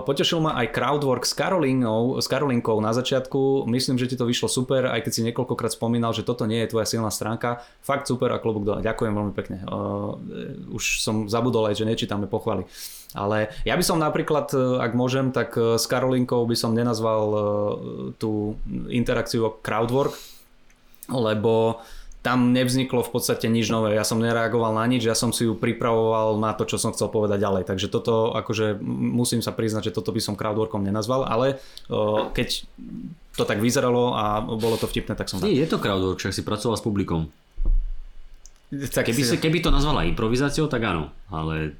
Potešil 0.04 0.44
ma 0.44 0.58
aj 0.60 0.74
crowdwork 0.76 1.24
s 1.24 1.32
Karolínou, 1.32 2.20
s 2.20 2.28
Karolinkou 2.28 2.82
na 2.84 2.92
začiatku. 2.92 3.64
Myslím, 3.64 3.96
že 3.96 4.10
ti 4.10 4.18
to 4.18 4.28
vyšlo 4.28 4.50
super, 4.50 4.90
aj 4.92 5.08
keď 5.08 5.12
si 5.14 5.24
niekoľkokrát 5.24 5.72
spomínal, 5.72 6.12
že 6.12 6.26
toto 6.26 6.44
nie 6.44 6.60
je 6.66 6.74
tvoja 6.74 6.84
silná 6.84 7.08
stránka. 7.08 7.64
Fakt 7.80 8.10
super 8.10 8.28
a 8.34 8.42
klobúk 8.42 8.68
dole. 8.68 8.84
Ďakujem 8.84 9.12
veľmi 9.14 9.32
pekne. 9.32 9.64
Už 10.68 11.00
som 11.00 11.32
zabudol 11.32 11.64
aj, 11.72 11.80
že 11.80 11.88
nečítame 11.88 12.28
pochvaly. 12.28 12.68
Ale 13.16 13.48
ja 13.64 13.72
by 13.72 13.84
som 13.84 13.96
napríklad, 13.96 14.52
e, 14.52 14.60
ak 14.84 14.92
môžem, 14.92 15.32
tak 15.32 15.56
e, 15.56 15.80
s 15.80 15.88
Karolinkou 15.88 16.44
by 16.44 16.56
som 16.58 16.76
nenazval 16.76 17.24
e, 17.24 17.40
tú 18.20 18.60
interakciu 18.92 19.48
crowdwork, 19.64 20.12
lebo 21.08 21.80
tam 22.20 22.52
nevzniklo 22.52 23.00
v 23.00 23.10
podstate 23.14 23.48
nič 23.48 23.72
nové. 23.72 23.96
Ja 23.96 24.04
som 24.04 24.20
nereagoval 24.20 24.76
na 24.76 24.84
nič, 24.84 25.08
ja 25.08 25.16
som 25.16 25.32
si 25.32 25.48
ju 25.48 25.56
pripravoval 25.56 26.36
na 26.36 26.52
to, 26.52 26.68
čo 26.68 26.76
som 26.76 26.92
chcel 26.92 27.08
povedať 27.08 27.40
ďalej. 27.40 27.64
Takže 27.64 27.88
toto, 27.88 28.36
akože 28.36 28.76
musím 28.84 29.40
sa 29.40 29.56
priznať, 29.56 29.88
že 29.88 29.96
toto 29.96 30.12
by 30.12 30.20
som 30.20 30.36
crowdworkom 30.36 30.84
nenazval, 30.84 31.24
ale 31.24 31.62
keď 32.34 32.68
to 33.38 33.46
tak 33.46 33.62
vyzeralo 33.62 34.18
a 34.18 34.42
bolo 34.42 34.74
to 34.76 34.90
vtipné, 34.90 35.14
tak 35.14 35.30
som. 35.30 35.38
Nie, 35.40 35.62
je 35.62 35.70
to 35.70 35.78
crowdwork, 35.78 36.18
však 36.18 36.34
si 36.34 36.42
pracoval 36.42 36.76
s 36.76 36.84
publikom. 36.84 37.30
Tak 38.68 39.08
Keby, 39.08 39.22
si, 39.24 39.40
keby 39.40 39.64
to 39.64 39.72
nazvala 39.72 40.04
improvizáciou, 40.04 40.68
tak 40.68 40.84
áno, 40.84 41.08
ale 41.32 41.72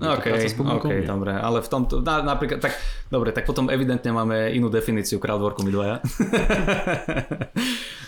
je 0.00 0.08
to 0.08 0.16
OK, 0.16 0.26
práca 0.32 0.48
s 0.48 0.56
publikom? 0.56 0.88
OK, 0.88 0.96
Nie. 0.96 1.04
dobre, 1.04 1.32
ale 1.36 1.58
v 1.60 1.68
tomto, 1.68 2.00
na, 2.00 2.24
napríklad, 2.24 2.58
tak, 2.64 2.72
dobre, 3.12 3.36
tak 3.36 3.44
potom 3.44 3.68
evidentne 3.68 4.10
máme 4.16 4.48
inú 4.56 4.72
definíciu 4.72 5.20
crowdworku 5.20 5.60
my 5.60 5.70
dvaja. 5.70 5.96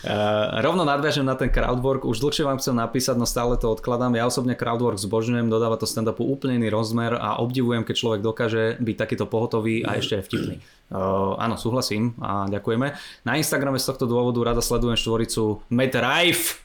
Uh, 0.01 0.57
rovno 0.65 0.83
nadviažem 0.83 1.21
na 1.21 1.37
ten 1.37 1.53
crowdwork, 1.53 2.09
už 2.09 2.17
dlhšie 2.17 2.49
vám 2.49 2.57
chcem 2.57 2.73
napísať, 2.73 3.15
no 3.15 3.29
stále 3.29 3.61
to 3.61 3.69
odkladám. 3.69 4.17
Ja 4.17 4.25
osobne 4.25 4.57
crowdwork 4.57 4.97
zbožňujem, 4.97 5.53
dodáva 5.53 5.77
to 5.77 5.85
stand-upu 5.85 6.25
úplne 6.25 6.57
iný 6.57 6.73
rozmer 6.73 7.13
a 7.13 7.37
obdivujem, 7.37 7.85
keď 7.85 7.95
človek 7.95 8.21
dokáže 8.25 8.63
byť 8.81 8.95
takýto 8.97 9.29
pohotový 9.29 9.85
a 9.85 10.01
ešte 10.01 10.17
aj 10.17 10.23
vtipný. 10.25 10.55
Uh, 10.89 11.37
áno, 11.37 11.61
súhlasím 11.61 12.17
a 12.17 12.49
ďakujeme. 12.49 12.97
Na 13.25 13.37
Instagrame 13.37 13.77
z 13.77 13.93
tohto 13.93 14.09
dôvodu 14.09 14.41
rada 14.41 14.61
sledujem 14.65 14.97
štvoricu 14.97 15.61
Matt 15.69 15.93
Rife. 15.93 16.57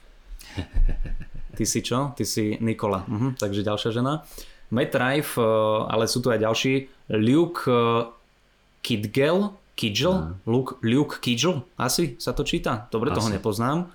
Ty 1.59 1.65
si 1.67 1.83
čo? 1.83 2.15
Ty 2.15 2.23
si 2.23 2.55
Nikola. 2.63 3.03
Uh-huh, 3.11 3.35
takže 3.35 3.67
ďalšia 3.67 3.91
žena. 3.91 4.23
Matt 4.71 4.93
Rife, 4.95 5.41
uh, 5.41 5.89
ale 5.89 6.05
sú 6.05 6.21
tu 6.21 6.29
aj 6.29 6.45
ďalší. 6.45 6.89
Luke 7.17 7.65
uh, 7.69 8.09
Kidgel, 8.85 9.53
Kidgel, 9.79 10.37
Luke, 10.45 10.83
Luke 10.83 11.23
Kidgel, 11.23 11.63
asi 11.79 12.19
sa 12.19 12.35
to 12.35 12.43
číta? 12.43 12.91
Dobre, 12.91 13.15
toho 13.15 13.31
Asi. 13.31 13.37
nepoznám. 13.39 13.89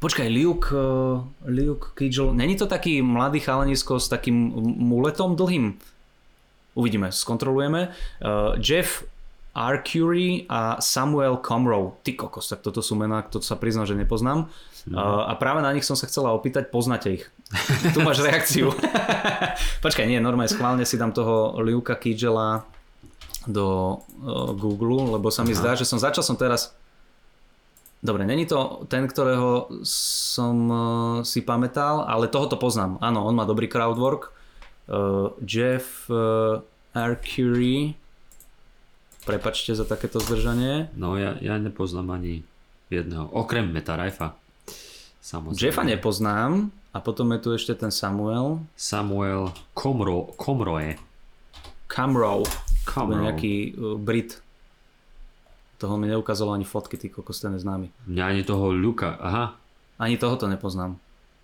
Počkaj, 0.00 0.28
Luke, 0.32 0.72
uh, 0.72 1.20
Luke 1.44 1.92
Kidgel, 1.92 2.32
není 2.32 2.56
to 2.56 2.64
taký 2.64 3.04
mladý 3.04 3.44
chalanisko 3.44 4.00
s 4.00 4.08
takým 4.08 4.34
muletom 4.80 5.36
dlhým? 5.36 5.76
Uvidíme, 6.78 7.12
skontrolujeme. 7.12 7.92
Uh, 8.22 8.56
Jeff 8.62 9.04
Arcury 9.52 10.46
a 10.48 10.78
Samuel 10.80 11.42
Comroe. 11.42 11.98
Ty 12.06 12.14
kokos, 12.14 12.48
tak 12.48 12.62
toto 12.62 12.80
sú 12.80 12.94
mená, 12.94 13.26
to 13.26 13.42
sa 13.42 13.58
priznám, 13.58 13.84
že 13.84 13.98
nepoznám. 13.98 14.46
Uh, 14.88 15.26
a 15.28 15.34
práve 15.36 15.60
na 15.60 15.74
nich 15.74 15.84
som 15.84 15.98
sa 15.98 16.06
chcela 16.06 16.32
opýtať, 16.32 16.70
poznáte 16.70 17.20
ich? 17.20 17.24
tu 17.94 17.98
máš 18.06 18.22
reakciu. 18.22 18.70
Počkaj, 19.84 20.06
nie, 20.06 20.22
normálne 20.22 20.50
schválne 20.50 20.86
si 20.86 20.94
dám 20.94 21.10
toho 21.10 21.58
Liuka 21.58 21.98
Kidgela 21.98 22.62
do 23.48 23.98
uh, 23.98 24.52
Google, 24.54 25.18
lebo 25.18 25.32
sa 25.32 25.42
mi 25.42 25.56
zdá, 25.56 25.74
že 25.74 25.88
som 25.88 25.98
začal 25.98 26.22
som 26.22 26.38
teraz 26.38 26.76
Dobre, 28.00 28.24
není 28.24 28.48
to 28.48 28.88
ten, 28.88 29.04
ktorého 29.04 29.68
som 29.84 30.56
uh, 30.72 30.80
si 31.20 31.44
pamätal, 31.44 32.08
ale 32.08 32.32
tohoto 32.32 32.56
poznám. 32.56 32.96
Áno, 33.04 33.28
on 33.28 33.36
má 33.36 33.44
dobrý 33.44 33.68
crowdwork. 33.68 34.32
Uh, 34.88 35.36
Jeff 35.44 36.08
uh, 36.08 36.64
Arcury. 36.96 37.92
Prepačte 39.28 39.76
za 39.76 39.84
takéto 39.84 40.16
zdržanie. 40.16 40.88
No 40.96 41.20
ja, 41.20 41.36
ja 41.44 41.60
nepoznám 41.60 42.16
ani 42.16 42.40
jedného, 42.88 43.28
okrem 43.36 43.68
Meta 43.68 44.00
Rajfa. 44.00 44.32
Samozrejme. 45.20 45.60
Jeffa 45.60 45.84
nepoznám. 45.84 46.72
A 46.90 46.98
potom 46.98 47.30
je 47.34 47.38
tu 47.38 47.48
ešte 47.54 47.74
ten 47.78 47.94
Samuel. 47.94 48.66
Samuel. 48.74 49.54
Camrow. 51.86 52.42
To 52.46 53.06
bol 53.06 53.14
Komro. 53.14 53.24
nejaký 53.30 53.54
uh, 53.78 53.94
Brit. 53.94 54.42
Toho 55.78 55.94
mi 55.96 56.10
neukázalo 56.10 56.52
ani 56.52 56.66
fotky, 56.66 56.98
ty 56.98 57.08
kokos, 57.08 57.40
ten 57.40 57.54
je 57.56 57.62
známy. 57.62 57.88
Mňa 58.10 58.24
ani 58.26 58.42
toho 58.42 58.74
Luka, 58.74 59.16
aha. 59.16 59.56
Ani 59.96 60.18
tohoto 60.18 60.50
nepoznám. 60.50 60.98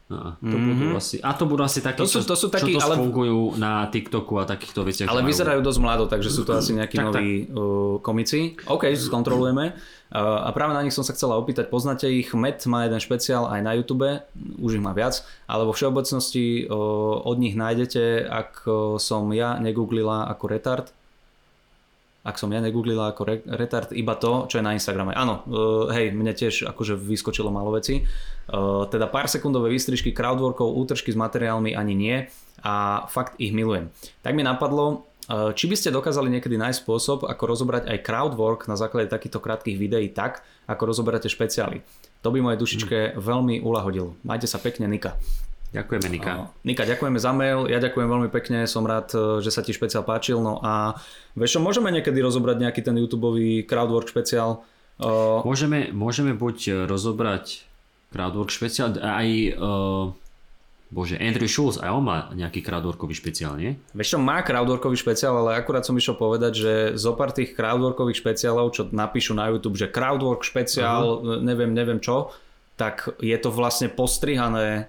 A, 0.07 0.39
to 0.39 0.55
budú 0.55 0.95
asi, 0.95 1.19
a 1.19 1.35
to 1.35 1.51
budú 1.51 1.67
asi 1.67 1.83
takí, 1.83 1.99
To 1.99 2.07
sú- 2.07 2.23
čo- 2.23 2.31
to 2.31 2.39
sú 2.39 2.47
čo 2.47 2.55
takí, 2.55 2.79
to 2.79 2.79
ale- 2.79 2.95
fungujú 2.95 3.59
na 3.59 3.91
TikToku 3.91 4.39
a 4.39 4.47
takýchto 4.47 4.87
veciach. 4.87 5.11
Ale 5.11 5.27
vyzerajú 5.27 5.59
dosť 5.59 5.81
mlado, 5.83 6.07
takže 6.07 6.31
sú 6.31 6.47
to 6.47 6.55
asi 6.55 6.79
nejakí 6.79 6.95
Tak, 6.95 7.07
noví 7.11 7.51
uh, 7.51 7.99
komici. 7.99 8.55
OK, 8.71 8.87
skontrolujeme. 8.95 9.75
Uh, 10.07 10.47
a 10.47 10.55
práve 10.55 10.79
na 10.79 10.87
nich 10.87 10.95
som 10.95 11.03
sa 11.03 11.11
chcela 11.11 11.35
opýtať, 11.35 11.67
poznáte 11.67 12.07
ich? 12.07 12.31
Met 12.31 12.63
má 12.71 12.87
jeden 12.87 13.03
špeciál 13.03 13.51
aj 13.51 13.61
na 13.67 13.75
YouTube, 13.75 14.07
už 14.63 14.79
ich 14.79 14.85
má 14.85 14.95
viac, 14.95 15.27
ale 15.51 15.67
vo 15.67 15.75
všeobecnosti 15.75 16.71
uh, 16.71 16.75
od 17.27 17.37
nich 17.43 17.59
nájdete, 17.59 18.23
ak 18.23 18.63
uh, 18.63 19.03
som 19.03 19.27
ja 19.35 19.59
negooglila 19.59 20.31
ako 20.31 20.45
retard, 20.47 20.87
ak 22.27 22.43
som 22.43 22.51
ja 22.51 22.59
negooglila 22.59 23.15
ako 23.15 23.23
re- 23.23 23.47
retard, 23.47 23.95
iba 23.95 24.19
to, 24.19 24.51
čo 24.51 24.59
je 24.59 24.67
na 24.67 24.75
Instagrame. 24.75 25.15
Áno, 25.15 25.47
uh, 25.47 25.87
hej, 25.95 26.11
mne 26.11 26.35
tiež 26.35 26.67
akože 26.67 26.99
vyskočilo 26.99 27.55
málo 27.55 27.71
veci. 27.71 28.03
Uh, 28.51 28.83
teda 28.91 29.07
pár 29.07 29.31
sekundové 29.31 29.71
výstrižky 29.71 30.11
crowdworkov, 30.11 30.75
útržky 30.75 31.15
s 31.15 31.19
materiálmi 31.19 31.79
ani 31.79 31.95
nie 31.95 32.17
a 32.67 33.07
fakt 33.07 33.39
ich 33.39 33.55
milujem. 33.55 33.95
Tak 34.27 34.35
mi 34.35 34.43
napadlo, 34.43 35.07
uh, 35.31 35.55
či 35.55 35.71
by 35.71 35.79
ste 35.79 35.95
dokázali 35.95 36.27
niekedy 36.27 36.59
nájsť 36.59 36.83
spôsob, 36.83 37.31
ako 37.31 37.43
rozobrať 37.47 37.87
aj 37.87 38.03
crowdwork 38.03 38.67
na 38.67 38.75
základe 38.75 39.07
takýchto 39.07 39.39
krátkých 39.39 39.79
videí 39.79 40.11
tak, 40.11 40.43
ako 40.67 40.83
rozoberáte 40.91 41.31
špeciály. 41.31 41.87
To 42.27 42.35
by 42.35 42.43
moje 42.43 42.59
dušičke 42.59 43.15
veľmi 43.23 43.63
ulahodilo. 43.63 44.19
Majte 44.27 44.51
sa 44.51 44.59
pekne, 44.59 44.91
Nika. 44.91 45.15
Ďakujeme, 45.75 46.09
Nika. 46.09 46.33
No. 46.37 46.45
Nika, 46.63 46.87
ďakujeme 46.87 47.19
za 47.19 47.33
mail, 47.35 47.67
ja 47.67 47.83
ďakujem 47.83 48.09
veľmi 48.09 48.31
pekne, 48.31 48.65
som 48.71 48.87
rád, 48.87 49.11
e, 49.13 49.43
že 49.43 49.51
sa 49.51 49.67
ti 49.67 49.75
špeciál 49.75 50.07
páčil, 50.07 50.39
no 50.39 50.63
a 50.63 50.95
vieš 51.35 51.59
môžeme 51.59 51.91
niekedy 51.91 52.23
rozobrať 52.23 52.63
nejaký 52.63 52.81
ten 52.87 52.97
YouTube 52.97 53.35
crowdwork 53.67 54.09
špeciál. 54.09 54.63
Uh, 54.97 55.45
Môžeme, 55.45 55.93
môžeme 55.93 56.33
buď 56.33 56.89
rozobrať 56.89 57.69
crowdwork 58.17 58.49
špeciál, 58.49 58.97
aj 58.97 59.29
uh, 59.61 60.09
bože, 60.89 61.19
Andrew 61.19 61.51
Schulz, 61.51 61.77
aj 61.83 61.91
on 61.91 62.05
má 62.07 62.31
nejaký 62.33 62.63
crowdworkový 62.63 63.13
špeciál, 63.13 63.59
nie? 63.59 63.75
vieš 63.93 64.17
čo, 64.17 64.19
má 64.23 64.41
crowdworkový 64.41 64.97
špeciál, 64.97 65.37
ale 65.37 65.59
akurát 65.59 65.83
som 65.83 65.99
išiel 65.99 66.15
povedať, 66.17 66.53
že 66.57 66.73
zo 66.97 67.13
pár 67.19 67.35
tých 67.35 67.53
crowdworkových 67.53 68.23
špeciálov, 68.23 68.73
čo 68.73 68.89
napíšu 68.89 69.35
na 69.35 69.51
YouTube, 69.51 69.77
že 69.77 69.91
crowdwork 69.91 70.47
špeciál, 70.47 71.03
uh-huh. 71.05 71.45
neviem, 71.45 71.75
neviem 71.75 71.99
čo, 71.99 72.33
tak 72.79 73.13
je 73.19 73.37
to 73.37 73.51
vlastne 73.51 73.91
postrihané, 73.91 74.89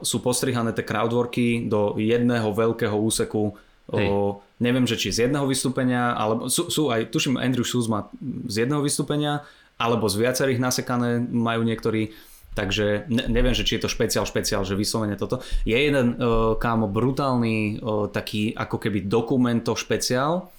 sú 0.00 0.16
postrihané 0.24 0.72
tie 0.72 0.86
crowdworky 0.86 1.68
do 1.68 1.96
jedného 2.00 2.50
veľkého 2.52 2.96
úseku 2.96 3.56
Hej. 3.86 4.10
O, 4.10 4.42
neviem, 4.58 4.82
že 4.82 4.98
či 4.98 5.14
z 5.14 5.30
jedného 5.30 5.46
vystúpenia, 5.46 6.10
alebo 6.18 6.50
sú, 6.50 6.66
sú 6.66 6.90
aj, 6.90 7.06
tuším, 7.14 7.38
Andrew 7.38 7.62
Schulz 7.62 7.86
má 7.86 8.10
z 8.50 8.66
jedného 8.66 8.82
vystúpenia, 8.82 9.46
alebo 9.78 10.10
z 10.10 10.26
viacerých 10.26 10.58
nasekané 10.58 11.22
majú 11.22 11.62
niektorí, 11.62 12.10
takže 12.58 13.06
ne, 13.06 13.30
neviem, 13.30 13.54
že 13.54 13.62
či 13.62 13.78
je 13.78 13.86
to 13.86 13.92
špeciál, 13.92 14.26
špeciál, 14.26 14.66
že 14.66 14.74
vyslovene 14.74 15.14
toto. 15.14 15.38
Je 15.62 15.78
jeden, 15.78 16.18
uh, 16.18 16.58
kámo, 16.58 16.90
brutálny 16.90 17.78
uh, 17.78 18.10
taký 18.10 18.50
ako 18.58 18.82
keby 18.82 19.06
dokumento 19.06 19.78
špeciál, 19.78 20.50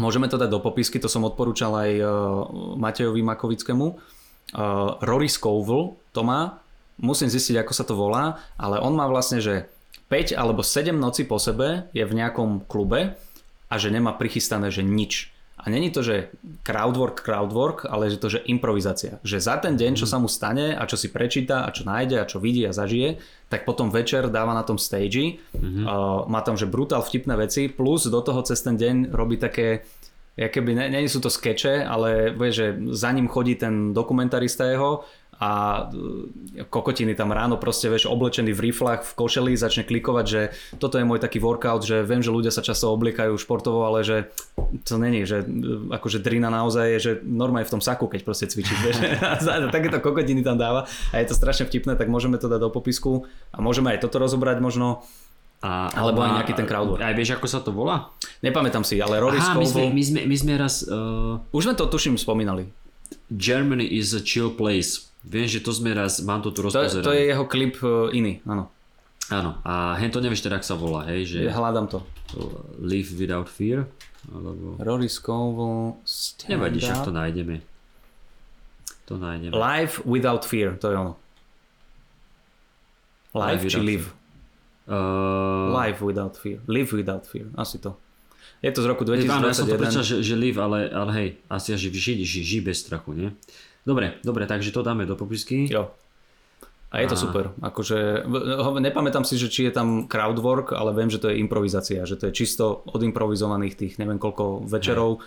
môžeme 0.00 0.30
to 0.30 0.40
dať 0.40 0.48
do 0.48 0.64
popisky, 0.64 0.96
to 0.96 1.12
som 1.12 1.28
odporúčal 1.28 1.76
aj 1.76 1.90
uh, 2.00 2.08
Matejovi 2.80 3.20
Makovickému. 3.20 3.86
Uh, 4.50 4.96
Rory 5.04 5.28
Scovel 5.28 6.00
to 6.16 6.24
má, 6.24 6.56
musím 7.00 7.32
zistiť, 7.32 7.64
ako 7.64 7.72
sa 7.72 7.84
to 7.88 7.96
volá, 7.96 8.38
ale 8.60 8.78
on 8.78 8.92
má 8.92 9.08
vlastne, 9.08 9.40
že 9.40 9.66
5 10.12 10.36
alebo 10.36 10.60
7 10.60 10.92
noci 10.92 11.24
po 11.24 11.40
sebe 11.40 11.88
je 11.96 12.04
v 12.04 12.12
nejakom 12.12 12.68
klube 12.68 13.16
a 13.70 13.74
že 13.80 13.88
nemá 13.88 14.14
prichystané, 14.14 14.68
že 14.68 14.84
nič. 14.84 15.32
A 15.60 15.68
není 15.68 15.92
to, 15.92 16.00
že 16.00 16.32
crowdwork, 16.64 17.20
crowdwork, 17.20 17.84
ale 17.84 18.08
že 18.08 18.16
to, 18.16 18.32
že 18.32 18.40
improvizácia. 18.48 19.20
Že 19.20 19.38
za 19.44 19.54
ten 19.60 19.76
deň, 19.76 19.92
čo 19.92 20.08
sa 20.08 20.16
mu 20.16 20.24
stane 20.24 20.72
a 20.72 20.88
čo 20.88 20.96
si 20.96 21.12
prečíta 21.12 21.68
a 21.68 21.72
čo 21.72 21.84
nájde 21.84 22.16
a 22.16 22.24
čo 22.24 22.40
vidí 22.40 22.64
a 22.64 22.72
zažije, 22.72 23.20
tak 23.52 23.68
potom 23.68 23.92
večer 23.92 24.32
dáva 24.32 24.56
na 24.56 24.64
tom 24.64 24.80
stage. 24.80 25.36
Mm-hmm. 25.52 25.84
Uh, 25.84 26.24
má 26.32 26.40
tam, 26.40 26.56
že 26.56 26.64
brutál 26.64 27.04
vtipné 27.04 27.36
veci, 27.36 27.68
plus 27.68 28.08
do 28.08 28.24
toho 28.24 28.40
cez 28.40 28.56
ten 28.64 28.80
deň 28.80 29.12
robí 29.12 29.36
také 29.36 29.84
keby, 30.48 30.72
ne, 30.72 30.84
nie 30.88 31.10
sú 31.10 31.20
to 31.20 31.28
skeče, 31.28 31.84
ale 31.84 32.32
vieš, 32.32 32.54
že 32.56 32.66
za 32.96 33.12
ním 33.12 33.28
chodí 33.28 33.60
ten 33.60 33.92
dokumentarista 33.92 34.64
jeho 34.64 35.04
a 35.40 35.50
e, 35.88 36.68
kokotiny 36.68 37.16
tam 37.16 37.32
ráno 37.32 37.56
proste, 37.56 37.88
vieš, 37.88 38.04
oblečený 38.12 38.52
v 38.52 38.68
riflách, 38.68 39.08
v 39.08 39.12
košeli, 39.16 39.56
začne 39.56 39.88
klikovať, 39.88 40.26
že 40.28 40.40
toto 40.76 41.00
je 41.00 41.08
môj 41.08 41.16
taký 41.16 41.40
workout, 41.40 41.80
že 41.80 42.04
viem, 42.04 42.20
že 42.20 42.28
ľudia 42.28 42.52
sa 42.52 42.60
často 42.60 42.92
obliekajú 42.92 43.40
športovo, 43.40 43.88
ale 43.88 44.04
že 44.04 44.28
to 44.84 45.00
není, 45.00 45.24
že 45.24 45.40
e, 45.40 45.88
akože 45.96 46.20
drina 46.20 46.52
naozaj 46.52 46.84
je, 46.92 46.98
že 47.00 47.12
normálne 47.24 47.64
v 47.64 47.72
tom 47.72 47.80
saku, 47.80 48.04
keď 48.04 48.20
proste 48.20 48.52
cvičíš, 48.52 48.78
vieš. 48.84 48.96
Takéto 49.74 50.04
kokotiny 50.04 50.44
tam 50.44 50.60
dáva 50.60 50.84
a 50.84 51.14
je 51.16 51.32
to 51.32 51.34
strašne 51.34 51.64
vtipné, 51.64 51.96
tak 51.96 52.12
môžeme 52.12 52.36
to 52.36 52.44
dať 52.44 52.60
do 52.60 52.68
popisku 52.68 53.24
a 53.56 53.64
môžeme 53.64 53.96
aj 53.96 54.04
toto 54.04 54.20
rozobrať 54.20 54.60
možno. 54.60 55.08
A, 55.60 55.92
Alebo 55.92 56.24
aj 56.24 56.40
nejaký 56.40 56.56
ten 56.56 56.64
crowdwork. 56.64 57.04
Aj 57.04 57.12
vieš, 57.12 57.36
ako 57.36 57.44
sa 57.44 57.60
to 57.60 57.68
volá? 57.68 58.08
Nepamätám 58.40 58.80
si, 58.80 58.96
ale 58.96 59.20
Rory 59.20 59.36
Aha, 59.36 59.60
my 59.60 59.68
sme, 59.68 59.92
my, 59.92 60.02
sme, 60.04 60.20
my 60.24 60.36
sme 60.36 60.52
raz... 60.56 60.88
Uh, 60.88 61.36
Už 61.52 61.68
sme 61.68 61.76
to 61.76 61.84
tuším 61.84 62.16
spomínali. 62.16 62.72
Germany 63.28 63.84
is 63.84 64.16
a 64.16 64.24
chill 64.24 64.48
place. 64.48 65.09
Viem, 65.20 65.44
že 65.44 65.60
to 65.60 65.70
sme 65.70 65.92
raz, 65.92 66.24
mám 66.24 66.40
to 66.40 66.48
tu 66.48 66.64
To, 66.64 66.72
rozpozerané. 66.72 67.04
to 67.04 67.12
je 67.12 67.22
jeho 67.28 67.44
klip 67.44 67.76
e, 67.84 68.16
iný, 68.16 68.32
áno. 68.48 68.72
Áno, 69.30 69.62
a 69.62 69.94
hen 70.00 70.10
to 70.10 70.18
nevieš 70.18 70.42
teda, 70.42 70.58
ak 70.58 70.66
sa 70.66 70.74
volá, 70.74 71.06
hej, 71.06 71.22
že 71.28 71.38
Ja 71.46 71.54
hľadám 71.54 71.86
to. 71.86 72.02
Live 72.82 73.14
without 73.14 73.46
fear, 73.46 73.86
alebo... 74.26 74.74
Rory 74.80 75.06
Scovel, 75.06 76.00
stand 76.02 76.50
Nevadí, 76.56 76.82
však 76.82 77.06
to 77.06 77.12
nájdeme. 77.14 77.56
To 79.06 79.14
nájdeme. 79.20 79.52
Live 79.54 80.02
without 80.02 80.42
fear, 80.42 80.74
to 80.80 80.90
je 80.90 80.96
ono. 80.98 81.14
Live, 83.36 83.62
Live 83.62 83.70
či 83.70 83.78
live? 83.78 84.06
Uh, 84.90 85.70
Live 85.70 86.02
without 86.02 86.34
fear. 86.34 86.58
Live 86.66 86.90
without 86.90 87.22
fear, 87.22 87.46
asi 87.54 87.78
to. 87.78 87.94
Je 88.60 88.68
to 88.74 88.82
z 88.82 88.86
roku 88.90 89.06
Áno, 89.06 89.46
ja 89.46 89.54
som 89.54 89.64
to 89.64 89.78
prečítal, 89.78 90.02
2021. 90.04 90.10
že, 90.10 90.16
že 90.26 90.34
live, 90.34 90.58
ale, 90.58 90.90
ale 90.90 91.10
hej, 91.14 91.28
asi 91.46 91.78
že 91.78 91.88
ži, 91.94 92.12
ži, 92.26 92.40
ži 92.42 92.58
bez 92.60 92.82
strachu, 92.82 93.14
nie? 93.14 93.30
Dobre, 93.86 94.20
dobre, 94.24 94.44
takže 94.46 94.72
to 94.72 94.84
dáme 94.84 95.06
do 95.08 95.16
popisky. 95.16 95.66
Jo. 95.70 95.90
A 96.90 97.00
je 97.00 97.06
to 97.06 97.14
A- 97.14 97.22
super. 97.22 97.44
Akože, 97.62 98.26
nepamätám 98.82 99.22
si, 99.22 99.38
že 99.38 99.46
či 99.46 99.70
je 99.70 99.72
tam 99.72 100.10
crowdwork, 100.10 100.74
ale 100.74 100.90
viem, 100.90 101.06
že 101.06 101.22
to 101.22 101.30
je 101.30 101.38
improvizácia, 101.38 102.02
že 102.02 102.18
to 102.18 102.28
je 102.28 102.34
čisto 102.34 102.82
od 102.82 103.00
improvizovaných 103.00 103.78
tých 103.78 103.94
neviem 104.02 104.18
koľko 104.18 104.66
večerov. 104.66 105.22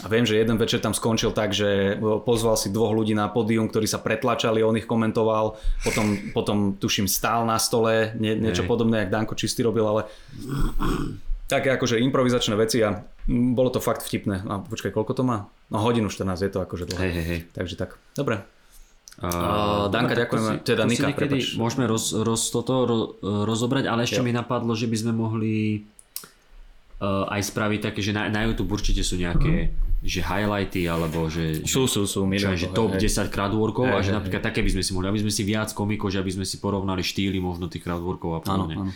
A 0.00 0.08
viem, 0.08 0.24
že 0.24 0.40
jeden 0.40 0.56
večer 0.56 0.80
tam 0.80 0.96
skončil 0.96 1.36
tak, 1.36 1.52
že 1.52 2.00
pozval 2.00 2.56
si 2.56 2.72
dvoch 2.72 2.96
ľudí 2.96 3.12
na 3.12 3.28
pódium, 3.28 3.68
ktorí 3.68 3.84
sa 3.84 4.00
pretlačali, 4.00 4.64
on 4.64 4.80
ich 4.80 4.88
komentoval, 4.88 5.52
potom, 5.84 6.32
potom 6.32 6.56
tuším 6.80 7.04
stál 7.04 7.44
na 7.44 7.60
stole, 7.60 8.16
nie, 8.16 8.32
niečo 8.32 8.64
Hej. 8.64 8.72
podobné, 8.72 9.04
jak 9.04 9.12
Danko 9.12 9.36
Čistý 9.36 9.60
robil, 9.68 9.84
ale 9.84 10.08
také 11.52 11.68
akože 11.70 12.00
improvizačné 12.00 12.56
veci 12.56 12.80
a 12.80 12.96
mm, 13.28 13.52
bolo 13.52 13.68
to 13.68 13.78
fakt 13.78 14.00
vtipné. 14.00 14.40
A 14.48 14.64
počkaj, 14.64 14.88
koľko 14.88 15.12
to 15.12 15.22
má? 15.22 15.52
No 15.68 15.84
hodinu 15.84 16.08
14, 16.08 16.40
je 16.40 16.50
to 16.50 16.64
akože 16.64 16.88
dlhé. 16.88 17.00
Hej, 17.04 17.12
hej, 17.12 17.26
hej. 17.28 17.40
Takže 17.52 17.74
tak. 17.76 18.00
Dobre. 18.16 18.40
Uh, 19.20 19.92
Danka, 19.92 20.16
ďakujeme. 20.16 20.64
Teda 20.64 20.88
Nika, 20.88 21.12
niekedy 21.12 21.36
prepač. 21.44 21.60
môžeme 21.60 21.84
roz, 21.84 22.16
roz, 22.16 22.48
toto 22.48 22.88
ro, 22.88 22.98
rozobrať, 23.20 23.84
ale 23.84 24.08
ešte 24.08 24.18
Jo. 24.18 24.24
mi 24.24 24.32
napadlo, 24.32 24.72
že 24.72 24.88
by 24.88 24.96
sme 24.96 25.12
mohli 25.12 25.84
uh, 26.98 27.28
aj 27.28 27.44
spraviť 27.44 27.92
také, 27.92 28.00
že 28.00 28.16
na, 28.16 28.32
na 28.32 28.48
YouTube 28.48 28.72
určite 28.72 29.04
sú 29.04 29.20
nejaké 29.20 29.68
že 30.02 30.18
highlighty, 30.18 30.90
alebo 30.90 31.30
že, 31.30 31.62
Sú, 31.62 31.86
sú, 31.86 32.10
sú, 32.10 32.26
že, 32.26 32.26
milión 32.26 32.58
že 32.58 32.74
top 32.74 32.98
hej. 32.98 33.06
10 33.06 33.30
crowdworkov 33.30 33.86
a 33.86 34.02
Hej, 34.02 34.02
že 34.02 34.10
hej, 34.10 34.16
napríklad 34.18 34.42
také 34.42 34.58
by 34.58 34.70
sme 34.74 34.82
si 34.82 34.90
mohli, 34.90 35.06
aby 35.06 35.20
sme 35.22 35.30
si 35.30 35.42
viac 35.46 35.70
komikov, 35.70 36.10
že 36.10 36.18
aby 36.18 36.32
sme 36.34 36.42
si 36.42 36.58
porovnali 36.58 37.06
štýly 37.06 37.38
možno 37.38 37.70
tých 37.70 37.86
crowdworkov 37.86 38.30
a 38.34 38.38
Áno, 38.42 38.66
podobne. 38.66 38.74
áno. 38.82 38.90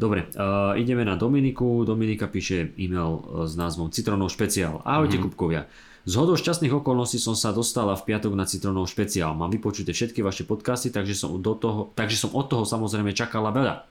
Dobre, 0.00 0.32
uh, 0.32 0.72
ideme 0.80 1.04
na 1.04 1.20
Dominiku. 1.20 1.84
Dominika 1.84 2.24
píše 2.24 2.72
e-mail 2.80 3.20
uh, 3.20 3.44
s 3.44 3.52
názvom 3.52 3.92
Citronov 3.92 4.32
špeciál. 4.32 4.80
Ahojte 4.80 5.20
mm-hmm. 5.20 5.28
Kupkovia. 5.28 5.68
Z 6.08 6.16
hodou 6.16 6.40
šťastných 6.40 6.72
okolností 6.72 7.20
som 7.20 7.36
sa 7.36 7.52
dostala 7.52 7.92
v 7.92 8.08
piatok 8.08 8.32
na 8.32 8.48
Citronov 8.48 8.88
špeciál. 8.88 9.36
Mám 9.36 9.52
vypočuté 9.52 9.92
všetky 9.92 10.24
vaše 10.24 10.48
podcasty, 10.48 10.88
takže 10.88 11.12
som, 11.12 11.36
do 11.36 11.52
toho, 11.52 11.92
takže 11.92 12.16
som 12.16 12.32
od 12.32 12.48
toho 12.48 12.64
samozrejme 12.64 13.12
čakala 13.12 13.52
veľa. 13.52 13.84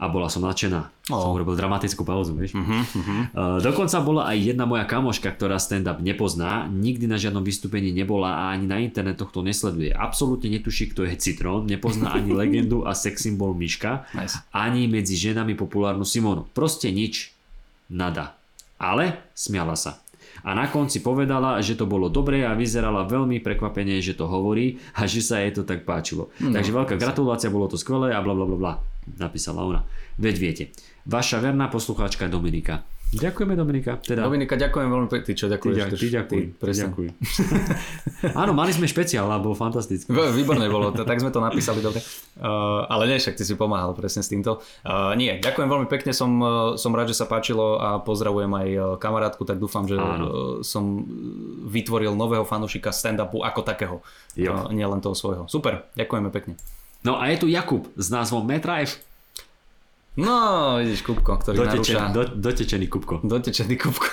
A 0.00 0.08
bola 0.08 0.32
som 0.32 0.40
nadšená. 0.40 0.88
Oh. 1.12 1.28
Som 1.28 1.36
urobil 1.36 1.60
dramatickú 1.60 2.08
pauzu, 2.08 2.32
vieš. 2.32 2.56
Uh-huh, 2.56 2.72
uh-huh. 2.80 3.20
Uh, 3.36 3.58
dokonca 3.60 4.00
bola 4.00 4.32
aj 4.32 4.56
jedna 4.56 4.64
moja 4.64 4.88
kamoška, 4.88 5.28
ktorá 5.28 5.60
stand-up 5.60 6.00
nepozná, 6.00 6.64
nikdy 6.72 7.04
na 7.04 7.20
žiadnom 7.20 7.44
vystúpení 7.44 7.92
nebola 7.92 8.32
a 8.32 8.56
ani 8.56 8.64
na 8.64 8.80
internetoch 8.80 9.28
to 9.28 9.44
nesleduje. 9.44 9.92
Absolútne 9.92 10.48
netuší, 10.56 10.88
kto 10.96 11.04
je 11.04 11.20
Citrón, 11.20 11.68
nepozná 11.68 12.16
ani 12.16 12.32
legendu 12.40 12.88
a 12.88 12.96
sex 12.96 13.28
symbol 13.28 13.52
Miška, 13.52 14.08
Nice. 14.16 14.40
ani 14.56 14.88
medzi 14.88 15.20
ženami 15.20 15.52
populárnu 15.52 16.08
Simonu. 16.08 16.48
Proste 16.56 16.88
nič. 16.88 17.36
Nada. 17.92 18.40
Ale 18.80 19.20
smiala 19.36 19.76
sa. 19.76 20.00
A 20.40 20.56
na 20.56 20.72
konci 20.72 21.04
povedala, 21.04 21.60
že 21.60 21.76
to 21.76 21.84
bolo 21.84 22.08
dobré 22.08 22.48
a 22.48 22.56
vyzerala 22.56 23.04
veľmi 23.04 23.44
prekvapene, 23.44 24.00
že 24.00 24.16
to 24.16 24.24
hovorí 24.24 24.80
a 24.96 25.04
že 25.04 25.20
sa 25.20 25.44
jej 25.44 25.52
to 25.52 25.68
tak 25.68 25.84
páčilo. 25.84 26.32
No, 26.40 26.56
Takže 26.56 26.72
veľká 26.72 26.96
gratulácia, 26.96 27.52
bolo 27.52 27.68
to 27.68 27.76
skvelé 27.76 28.16
a 28.16 28.24
bla 28.24 28.32
bla 28.32 28.46
bla 28.48 28.56
bla. 28.56 28.72
Napísala 29.06 29.64
ona. 29.64 29.80
Veď 30.20 30.36
viete. 30.36 30.64
Vaša 31.08 31.40
verná 31.40 31.72
poslucháčka 31.72 32.28
Dominika. 32.28 32.84
Ďakujeme 33.10 33.58
Dominika. 33.58 33.98
Teda, 33.98 34.22
Dominika, 34.22 34.54
ďakujem 34.54 34.86
veľmi 34.86 35.08
pekne. 35.10 35.26
Ty 35.26 35.32
čo 35.34 35.46
ďakuješ? 35.50 35.76
Ty, 35.82 35.98
ty 35.98 36.08
ďakuj. 36.14 36.42
presne. 36.62 36.94
ďakuj. 36.94 37.06
Áno, 38.46 38.54
mali 38.54 38.70
sme 38.70 38.86
špeciál 38.86 39.26
a 39.26 39.42
bol 39.42 39.58
fantastický. 39.58 40.14
Výborné 40.14 40.70
bolo, 40.70 40.94
tak 40.94 41.18
sme 41.18 41.34
to 41.34 41.42
napísali 41.42 41.82
dobre. 41.82 41.98
Uh, 42.38 42.86
ale 42.86 43.10
nie, 43.10 43.18
však 43.18 43.34
ty 43.34 43.42
si 43.42 43.58
pomáhal 43.58 43.98
presne 43.98 44.22
s 44.22 44.30
týmto. 44.30 44.62
Uh, 44.86 45.18
nie, 45.18 45.42
ďakujem 45.42 45.66
veľmi 45.66 45.88
pekne, 45.90 46.14
som, 46.14 46.30
uh, 46.38 46.78
som 46.78 46.94
rád, 46.94 47.10
že 47.10 47.18
sa 47.18 47.26
páčilo 47.26 47.82
a 47.82 47.98
pozdravujem 47.98 48.52
aj 48.54 48.68
uh, 48.78 48.84
kamarátku, 49.02 49.42
tak 49.42 49.58
dúfam, 49.58 49.90
že 49.90 49.98
Áno. 49.98 50.06
uh, 50.06 50.30
som 50.62 51.02
vytvoril 51.66 52.14
nového 52.14 52.46
fanúšika 52.46 52.94
stand-upu 52.94 53.42
ako 53.42 53.60
takého. 53.66 53.96
Jo. 54.38 54.54
Uh, 54.54 54.70
nie 54.70 54.86
len 54.86 55.02
toho 55.02 55.18
svojho. 55.18 55.50
Super, 55.50 55.90
ďakujeme 55.98 56.30
pekne. 56.30 56.54
No 57.00 57.16
a 57.16 57.32
je 57.32 57.36
tu 57.40 57.46
Jakub 57.48 57.88
s 57.96 58.12
názvom 58.12 58.44
Metra 58.44 58.84
F. 58.84 59.00
No, 60.20 60.76
vidíš, 60.82 61.06
Kupko, 61.06 61.38
ktorý 61.38 61.64
Dotečený, 61.64 62.10
narúša. 62.10 62.12
do, 62.12 62.22
dotečený 62.34 62.86
Kupko. 62.90 63.14
Dotečený 63.22 63.74
Kupko. 63.78 64.10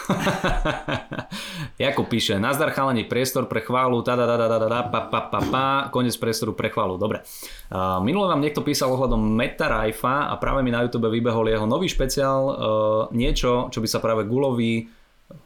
Jakub 1.84 2.06
píše, 2.06 2.38
nazdar 2.38 2.70
chalani, 2.72 3.04
priestor 3.04 3.50
pre 3.50 3.66
chválu, 3.66 4.06
ta 4.06 4.14
da 4.14 4.30
da 4.30 4.38
da 4.38 4.48
da 4.48 4.68
da 4.70 4.82
pa 4.88 5.10
pa 5.10 5.26
pa 5.28 5.42
pa, 5.42 5.66
konec 5.90 6.14
priestoru 6.16 6.54
pre 6.54 6.70
chválu, 6.70 7.02
dobre. 7.02 7.26
Uh, 7.74 7.98
minule 8.06 8.30
vám 8.30 8.40
niekto 8.40 8.62
písal 8.62 8.94
ohľadom 8.94 9.20
Meta 9.20 9.68
Rajfa 9.68 10.32
a 10.32 10.38
práve 10.38 10.62
mi 10.62 10.70
na 10.70 10.86
YouTube 10.86 11.10
vybehol 11.10 11.50
jeho 11.50 11.66
nový 11.66 11.90
špeciál, 11.90 12.42
uh, 12.46 12.56
niečo, 13.12 13.74
čo 13.74 13.82
by 13.82 13.88
sa 13.90 13.98
práve 13.98 14.24
Gulovi 14.30 14.86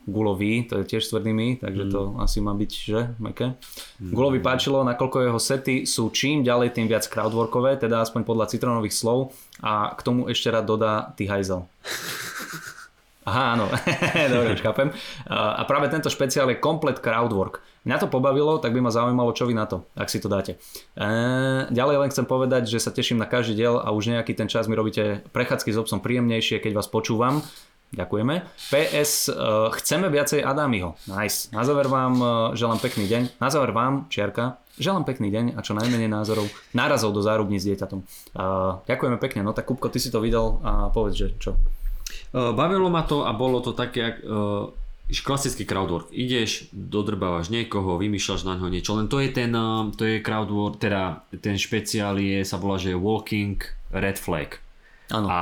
Gulovi, 0.05 0.69
to 0.69 0.81
je 0.81 0.85
tiež 0.85 1.05
s 1.05 1.09
tvrdými, 1.09 1.57
takže 1.61 1.89
to 1.89 2.17
asi 2.21 2.37
má 2.37 2.53
byť, 2.53 2.71
že, 2.71 2.99
meké. 3.17 3.57
Gulovi 3.97 4.37
páčilo, 4.37 4.85
nakoľko 4.85 5.17
jeho 5.25 5.39
sety 5.41 5.89
sú 5.89 6.13
čím 6.13 6.45
ďalej, 6.45 6.77
tým 6.77 6.85
viac 6.85 7.05
crowdworkové, 7.09 7.81
teda 7.81 8.05
aspoň 8.05 8.21
podľa 8.21 8.49
citronových 8.53 8.93
slov 8.93 9.33
a 9.61 9.93
k 9.97 10.01
tomu 10.05 10.29
ešte 10.29 10.53
rád 10.53 10.69
dodá 10.69 11.13
ty 11.17 11.25
hajzel. 11.25 11.65
Aha, 13.21 13.53
áno, 13.53 13.69
dobre, 14.33 14.57
už 14.57 14.65
chápem. 14.65 14.89
A 15.29 15.61
práve 15.69 15.93
tento 15.93 16.09
špeciál 16.09 16.49
je 16.49 16.57
komplet 16.57 16.97
crowdwork. 16.97 17.61
Mňa 17.85 17.97
to 18.01 18.13
pobavilo, 18.13 18.61
tak 18.61 18.73
by 18.73 18.81
ma 18.81 18.93
zaujímalo, 18.93 19.33
čo 19.33 19.45
vy 19.49 19.57
na 19.57 19.65
to, 19.65 19.85
ak 19.97 20.09
si 20.09 20.21
to 20.21 20.29
dáte. 20.29 20.57
E, 20.93 21.09
ďalej 21.73 21.97
len 21.97 22.09
chcem 22.13 22.29
povedať, 22.29 22.69
že 22.69 22.77
sa 22.77 22.93
teším 22.93 23.17
na 23.17 23.25
každý 23.25 23.57
diel 23.57 23.81
a 23.81 23.89
už 23.89 24.13
nejaký 24.13 24.37
ten 24.37 24.45
čas 24.45 24.69
mi 24.69 24.77
robíte 24.77 25.25
prechádzky 25.33 25.73
s 25.73 25.81
obsom 25.81 25.97
príjemnejšie, 25.97 26.61
keď 26.61 26.77
vás 26.77 26.85
počúvam. 26.85 27.41
Ďakujeme. 27.91 28.47
PS, 28.72 29.27
e, 29.27 29.35
chceme 29.76 30.07
viacej 30.07 30.47
Adamiho. 30.47 30.95
Nice. 31.11 31.51
Na 31.51 31.68
záver 31.68 31.91
vám 31.91 32.15
e, 32.15 32.26
želám 32.55 32.80
pekný 32.80 33.03
deň. 33.03 33.43
Na 33.43 33.51
záver 33.51 33.76
vám, 33.76 34.07
čiarka, 34.07 34.63
želám 34.80 35.03
pekný 35.03 35.27
deň 35.27 35.45
a 35.55 35.59
čo 35.59 35.76
najmenej 35.76 36.07
názorov, 36.07 36.47
nárazov 36.72 37.11
do 37.11 37.19
zárubní 37.19 37.59
s 37.59 37.68
dieťatom. 37.68 37.99
E, 37.99 38.05
ďakujeme 38.88 39.19
pekne. 39.19 39.43
No 39.43 39.51
tak 39.51 39.68
Kupko, 39.68 39.91
ty 39.91 39.99
si 39.99 40.07
to 40.07 40.23
videl 40.23 40.63
a 40.63 40.88
povedz, 40.88 41.15
že 41.19 41.27
čo. 41.35 41.59
Uh, 42.31 42.55
Bavilo 42.55 42.88
ma 42.88 43.03
to 43.03 43.27
a 43.27 43.35
bolo 43.35 43.59
to 43.59 43.76
také, 43.76 44.23
uh, 44.23 44.72
klasický 45.11 45.68
crowdwork. 45.68 46.15
Ideš, 46.15 46.72
dodrbávaš 46.72 47.51
niekoho, 47.51 47.99
vymýšľaš 47.99 48.47
na 48.47 48.55
ňo 48.55 48.72
niečo, 48.72 48.95
len 48.95 49.11
to 49.11 49.19
je 49.19 49.35
ten, 49.35 49.51
uh, 49.51 49.91
to 49.91 50.07
je 50.07 50.23
crowdwork, 50.23 50.80
teda 50.80 51.27
ten 51.43 51.59
špeciál 51.59 52.15
je, 52.15 52.47
sa 52.47 52.55
volá, 52.55 52.80
že 52.80 52.95
Walking 52.95 53.59
Red 53.91 54.15
Flag. 54.15 54.63
Áno. 55.11 55.27
A 55.27 55.39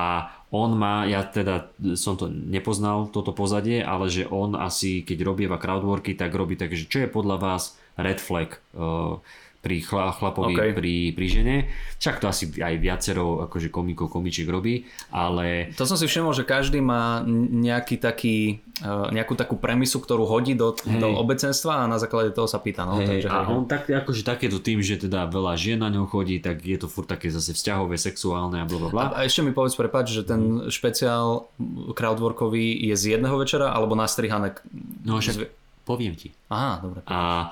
on 0.49 0.73
má, 0.73 1.05
ja 1.05 1.21
teda 1.21 1.69
som 1.93 2.17
to 2.17 2.25
nepoznal, 2.25 3.05
toto 3.13 3.29
pozadie, 3.37 3.85
ale 3.85 4.09
že 4.09 4.25
on 4.25 4.57
asi, 4.57 5.05
keď 5.05 5.21
robieva 5.21 5.61
crowdworky, 5.61 6.17
tak 6.17 6.33
robí 6.33 6.57
tak, 6.57 6.73
že 6.73 6.89
čo 6.89 7.05
je 7.05 7.09
podľa 7.09 7.37
vás 7.37 7.77
red 7.93 8.17
flag? 8.17 8.57
Uh, 8.73 9.21
pri 9.59 9.83
chla, 9.83 10.15
chlapovi, 10.15 10.55
OK. 10.55 10.71
pri, 10.71 10.95
pri 11.11 11.27
žene. 11.27 11.55
Však 11.99 12.23
to 12.23 12.31
asi 12.31 12.47
aj 12.55 12.79
viacero 12.79 13.43
akože 13.43 13.67
komikov, 13.67 14.07
komičiek 14.07 14.47
robí, 14.47 14.87
ale 15.11 15.75
To 15.75 15.83
som 15.83 15.99
si 15.99 16.07
všimol, 16.07 16.31
že 16.31 16.47
každý 16.47 16.79
má 16.79 17.19
nejaký 17.27 17.99
taký, 17.99 18.37
eh, 18.79 19.07
nejakú 19.11 19.35
takú 19.35 19.59
premisu, 19.59 19.99
ktorú 19.99 20.23
hodí 20.23 20.55
do, 20.55 20.71
do 20.79 21.11
obecenstva 21.11 21.83
a 21.83 21.91
na 21.91 21.99
základe 21.99 22.31
toho 22.31 22.47
sa 22.47 22.57
pýta. 22.57 22.87
No, 22.87 23.03
Hej, 23.03 23.27
takže, 23.27 23.27
a 23.27 23.51
on 23.51 23.67
tak, 23.67 23.83
akože 23.85 24.23
takéto 24.23 24.63
tým, 24.63 24.79
že 24.79 24.95
teda 24.95 25.27
veľa 25.27 25.59
žien 25.59 25.75
na 25.75 25.91
ňo 25.91 26.07
chodí, 26.07 26.39
tak 26.39 26.63
je 26.63 26.79
to 26.79 26.87
furt 26.87 27.05
také 27.05 27.27
zase 27.27 27.51
vzťahové, 27.51 27.99
sexuálne 27.99 28.59
a 28.59 28.65
blablabla. 28.65 29.11
a 29.11 29.27
ešte 29.27 29.43
mi 29.43 29.51
povedz, 29.51 29.75
prepáč, 29.75 30.15
že 30.15 30.23
ten 30.23 30.71
špeciál 30.71 31.51
crowdworkový 31.91 32.79
je 32.79 32.95
z 32.95 33.19
jedného 33.19 33.35
večera 33.35 33.69
alebo 33.69 33.91
nastrihané? 33.93 34.55
No 35.03 35.19
však 35.19 35.35
z- 35.35 35.51
poviem 35.83 36.15
ti. 36.15 36.31
Aha, 36.47 36.79
dobre. 36.79 37.03
A, 37.03 37.51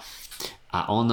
a 0.72 0.80
on 0.88 1.08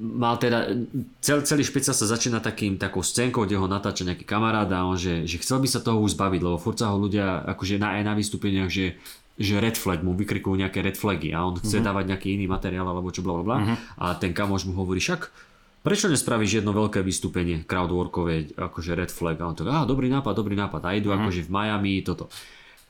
mal 0.00 0.40
teda, 0.40 0.72
cel, 1.20 1.44
celý 1.44 1.60
špeciál 1.60 1.92
sa 1.92 2.08
začína 2.08 2.40
takým, 2.40 2.80
takou 2.80 3.04
scénkou, 3.04 3.44
kde 3.44 3.60
ho 3.60 3.68
natáča 3.68 4.08
nejaký 4.08 4.24
kamarát 4.24 4.66
a 4.72 4.88
on, 4.88 4.96
že, 4.96 5.28
že 5.28 5.36
chcel 5.38 5.60
by 5.60 5.68
sa 5.68 5.84
toho 5.84 6.00
už 6.00 6.16
zbaviť, 6.16 6.40
lebo 6.40 6.56
furt 6.56 6.80
sa 6.80 6.88
ho 6.90 6.96
ľudia, 6.96 7.44
akože 7.44 7.76
na, 7.76 8.00
aj 8.00 8.02
na 8.08 8.14
vystúpeniach, 8.16 8.72
že 8.72 8.96
že 9.40 9.56
red 9.56 9.72
flag, 9.72 10.04
mu 10.04 10.12
vykrikujú 10.12 10.52
nejaké 10.52 10.84
red 10.84 11.00
flagy 11.00 11.32
a 11.32 11.40
on 11.40 11.56
chce 11.56 11.80
dávať 11.80 12.12
nejaký 12.12 12.36
iný 12.36 12.44
materiál 12.44 12.84
alebo 12.84 13.08
čo 13.08 13.24
bla 13.24 13.40
bla 13.40 13.44
bla. 13.44 13.58
A 13.96 14.12
ten 14.12 14.36
kamoš 14.36 14.68
mu 14.68 14.76
hovorí 14.76 15.00
však 15.00 15.32
prečo 15.80 16.12
nespravíš 16.12 16.60
jedno 16.60 16.76
veľké 16.76 17.00
vystúpenie 17.00 17.64
crowdworkové, 17.64 18.52
akože 18.52 18.92
red 18.92 19.08
flag? 19.08 19.40
A 19.40 19.48
on 19.48 19.56
tak, 19.56 19.64
á, 19.72 19.88
dobrý 19.88 20.12
nápad, 20.12 20.36
dobrý 20.36 20.60
nápad. 20.60 20.84
A 20.84 20.92
idú 20.92 21.08
akože 21.16 21.48
v 21.48 21.56
Miami 21.56 22.04
toto. 22.04 22.28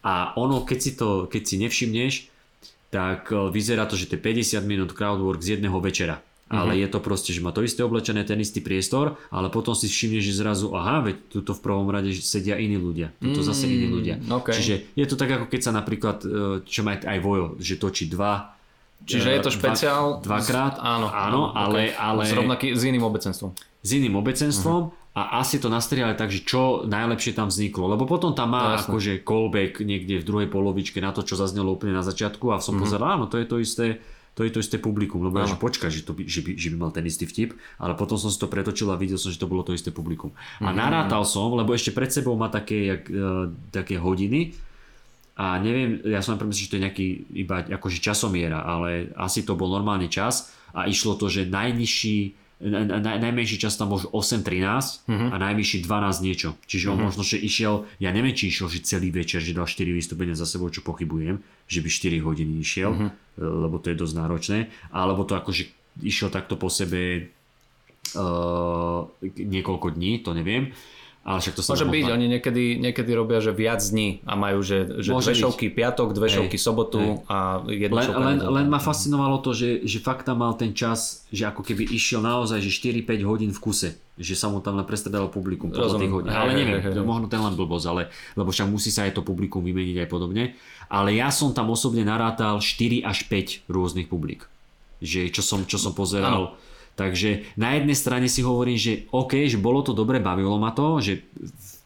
A 0.03 0.35
ono, 0.35 0.66
keď 0.66 0.78
si 0.82 0.99
to, 0.99 1.31
keď 1.31 1.43
si 1.47 1.55
nevšimneš 1.62 2.15
tak 2.91 3.31
e, 3.31 3.49
vyzerá 3.55 3.87
to, 3.87 3.95
že 3.95 4.11
to 4.11 4.19
je 4.19 4.43
50 4.43 4.66
minút 4.66 4.91
crowdwork 4.93 5.41
z 5.41 5.57
jedného 5.57 5.78
večera. 5.78 6.19
Ale 6.52 6.74
je 6.74 6.86
to 6.86 6.98
proste, 6.98 7.31
že 7.31 7.39
má 7.39 7.48
to 7.48 7.62
isté 7.62 7.81
oblečené, 7.81 8.20
ten 8.22 8.35
istý 8.36 8.59
priestor, 8.59 9.14
ale 9.28 9.48
potom 9.48 9.70
si 9.70 9.86
všimneš, 9.86 10.22
že 10.24 10.35
zrazu, 10.36 10.66
aha, 10.70 10.98
veď 11.01 11.16
tuto 11.31 11.55
v 11.55 11.60
prvom 11.60 11.86
rade 11.86 12.10
sedia 12.12 12.59
iní 12.59 12.74
ľudia, 12.74 13.14
tuto 13.16 13.40
zase 13.40 13.64
iní 13.64 13.86
ľudia. 13.86 14.18
ok. 14.18 14.51
Čiže 14.51 14.74
je 14.93 15.06
to 15.06 15.14
tak, 15.14 15.31
ako 15.31 15.47
keď 15.47 15.60
sa 15.60 15.70
napríklad, 15.70 16.18
e, 16.20 16.28
čo 16.64 16.82
má 16.82 16.98
aj 16.98 17.18
Vojo, 17.18 17.55
že 17.56 17.77
točí 17.77 18.05
dva 18.05 18.59
Čiže 19.01 19.31
e, 19.31 19.32
je 19.32 19.40
to 19.40 19.51
špeciál... 19.51 20.05
Dva, 20.18 20.43
dvakrát, 20.43 20.77
Áno, 20.77 21.06
áno 21.06 21.55
ale, 21.55 21.89
ok. 21.89 21.97
ale 21.97 22.22
S, 22.27 22.32
rovnaký, 22.35 22.66
s 22.74 22.82
iným 22.82 23.01
obecenstvom. 23.02 23.51
s 23.81 23.89
iným 23.89 24.14
obecenstvom 24.14 24.82
a 25.10 25.39
asi 25.39 25.56
to 25.56 25.66
nastriali 25.66 26.12
tak, 26.12 26.28
že 26.28 26.43
čo 26.43 26.82
najlepšie 26.85 27.32
tam 27.32 27.47
vzniklo. 27.47 27.86
Lebo 27.89 28.05
potom 28.05 28.31
tam 28.31 28.52
má 28.52 28.74
No, 28.74 28.78
akože 28.81 29.22
callback 29.22 29.81
niekde 29.81 30.18
v 30.18 30.24
druhej 30.24 30.48
polovičke 30.48 30.98
na 30.98 31.10
to, 31.10 31.22
čo 31.22 31.35
zaznelo 31.35 31.72
úplne 31.72 31.94
na 31.94 32.02
začiatku 32.02 32.51
a 32.51 32.59
som 32.59 32.74
Mhm. 32.74 32.81
pozeral, 32.81 33.09
áno, 33.12 33.24
to 33.24 33.35
je 33.35 33.47
to 33.47 33.56
isté, 33.56 33.86
to 34.41 34.49
je 34.49 34.57
to 34.57 34.65
isté 34.65 34.81
publikum, 34.81 35.21
Áno. 35.29 35.45
že 35.45 35.61
počkaj, 35.61 35.93
že, 35.93 36.01
to 36.01 36.17
by, 36.17 36.25
že, 36.25 36.41
by, 36.41 36.57
že 36.57 36.73
by 36.73 36.77
mal 36.81 36.89
ten 36.97 37.05
istý 37.05 37.29
vtip, 37.29 37.53
ale 37.77 37.93
potom 37.93 38.17
som 38.17 38.33
si 38.33 38.41
to 38.41 38.49
pretočil 38.49 38.89
a 38.89 38.97
videl 38.97 39.21
som, 39.21 39.29
že 39.29 39.37
to 39.37 39.45
bolo 39.45 39.61
to 39.61 39.77
isté 39.77 39.93
publikum. 39.93 40.33
Mhm. 40.33 40.65
A 40.65 40.69
narátal 40.73 41.29
som, 41.29 41.53
lebo 41.53 41.77
ešte 41.77 41.93
pred 41.93 42.09
sebou 42.09 42.41
má 42.41 42.49
také, 42.49 42.89
jak, 42.89 43.05
e, 43.12 43.53
také 43.69 44.01
hodiny 44.01 44.57
a 45.37 45.61
neviem, 45.61 46.01
ja 46.09 46.25
som 46.25 46.41
premyslel, 46.41 46.65
že 46.65 46.71
to 46.73 46.77
je 46.81 46.85
nejaký 46.89 47.07
iba 47.37 47.61
akože 47.69 48.01
časomiera, 48.01 48.65
ale 48.65 49.12
asi 49.21 49.45
to 49.45 49.53
bol 49.61 49.69
normálny 49.69 50.09
čas 50.09 50.57
a 50.73 50.89
išlo 50.89 51.21
to, 51.21 51.29
že 51.29 51.45
najnižší 51.49 52.19
na, 52.25 52.29
na, 52.29 52.49
najmenší 52.61 53.57
čas 53.57 53.81
tam 53.81 53.97
bol 53.97 54.05
8.13 54.12 55.09
a 55.32 55.37
najvyšší 55.41 55.78
12 55.89 56.27
niečo. 56.27 56.49
Čiže 56.69 56.93
on 56.93 57.09
možno, 57.09 57.24
že 57.24 57.41
išiel, 57.41 57.89
ja 57.97 58.12
neviem, 58.12 58.37
či 58.37 58.53
išiel 58.53 58.69
že 58.69 58.85
celý 58.85 59.09
večer, 59.09 59.41
že 59.41 59.57
dal 59.57 59.65
4 59.65 59.89
vystúpenia 59.97 60.37
za 60.37 60.45
sebou, 60.45 60.69
čo 60.69 60.85
pochybujem, 60.85 61.41
že 61.65 61.81
by 61.81 61.89
4 61.89 62.20
hodiny 62.20 62.61
išiel, 62.61 63.16
lebo 63.41 63.81
to 63.81 63.89
je 63.89 63.97
dosť 63.97 64.15
náročné, 64.15 64.59
alebo 64.93 65.24
to 65.24 65.41
akože 65.41 65.73
išiel 66.05 66.28
takto 66.28 66.61
po 66.61 66.69
sebe 66.69 67.32
uh, 68.15 69.01
niekoľko 69.37 69.97
dní, 69.97 70.20
to 70.20 70.37
neviem. 70.37 70.77
Ale 71.20 71.36
však 71.36 71.52
to 71.52 71.62
Môže 71.68 71.84
byť, 71.84 72.06
oni 72.16 72.26
niekedy, 72.32 72.80
niekedy 72.80 73.12
robia, 73.12 73.44
že 73.44 73.52
viac 73.52 73.84
dní 73.84 74.24
a 74.24 74.40
majú, 74.40 74.64
že, 74.64 74.88
že 75.05 75.12
Môže 75.12 75.30
dve 75.30 75.34
byť. 75.36 75.42
šovky 75.44 75.66
piatok, 75.68 76.16
dve 76.16 76.32
Hej, 76.32 76.34
šovky 76.40 76.56
sobotu 76.56 76.97
hej. 76.97 77.28
a 77.28 77.36
jednu 77.68 77.94
Len, 78.01 78.09
len, 78.09 78.38
len 78.40 78.66
ma 78.72 78.80
fascinovalo 78.80 79.44
to, 79.44 79.52
že, 79.52 79.84
že 79.84 80.01
fakt 80.01 80.24
tam 80.24 80.40
mal 80.40 80.56
ten 80.56 80.72
čas, 80.72 81.28
že 81.28 81.44
ako 81.44 81.60
keby 81.60 81.92
išiel 81.92 82.24
naozaj 82.24 82.64
že 82.64 82.72
4-5 82.72 83.20
hodín 83.28 83.52
v 83.52 83.60
kuse. 83.60 84.01
Že 84.16 84.34
sa 84.36 84.48
mu 84.48 84.64
tam 84.64 84.80
prestredalo 84.80 85.28
publikum 85.28 85.68
podľa 85.68 85.92
Rozumiem. 85.92 86.01
tých 86.09 86.12
hodín. 86.16 86.30
Ale 86.32 86.51
neviem, 86.56 86.80
hej, 86.80 86.92
hej. 86.97 87.05
možno 87.05 87.28
ten 87.28 87.40
len 87.44 87.52
blbosť, 87.52 87.86
ale, 87.88 88.02
lebo 88.32 88.48
však 88.48 88.68
musí 88.72 88.88
sa 88.88 89.05
aj 89.05 89.20
to 89.20 89.22
publikum 89.24 89.60
vymeniť 89.60 90.05
aj 90.05 90.09
podobne. 90.09 90.56
Ale 90.88 91.12
ja 91.12 91.28
som 91.28 91.52
tam 91.52 91.68
osobne 91.68 92.01
narátal 92.01 92.64
4 92.64 93.05
až 93.05 93.28
5 93.28 93.68
rôznych 93.68 94.09
publik. 94.09 94.48
Že 95.05 95.32
čo 95.36 95.42
som, 95.44 95.68
čo 95.68 95.76
som 95.76 95.92
pozeral. 95.92 96.56
Takže 96.95 97.57
na 97.57 97.75
jednej 97.75 97.97
strane 97.97 98.27
si 98.29 98.45
hovorím, 98.45 98.77
že 98.77 99.09
OK, 99.09 99.49
že 99.49 99.57
bolo 99.57 99.81
to 99.81 99.97
dobre, 99.97 100.21
bavilo 100.21 100.61
ma 100.61 100.71
to, 100.71 101.01
že 101.01 101.25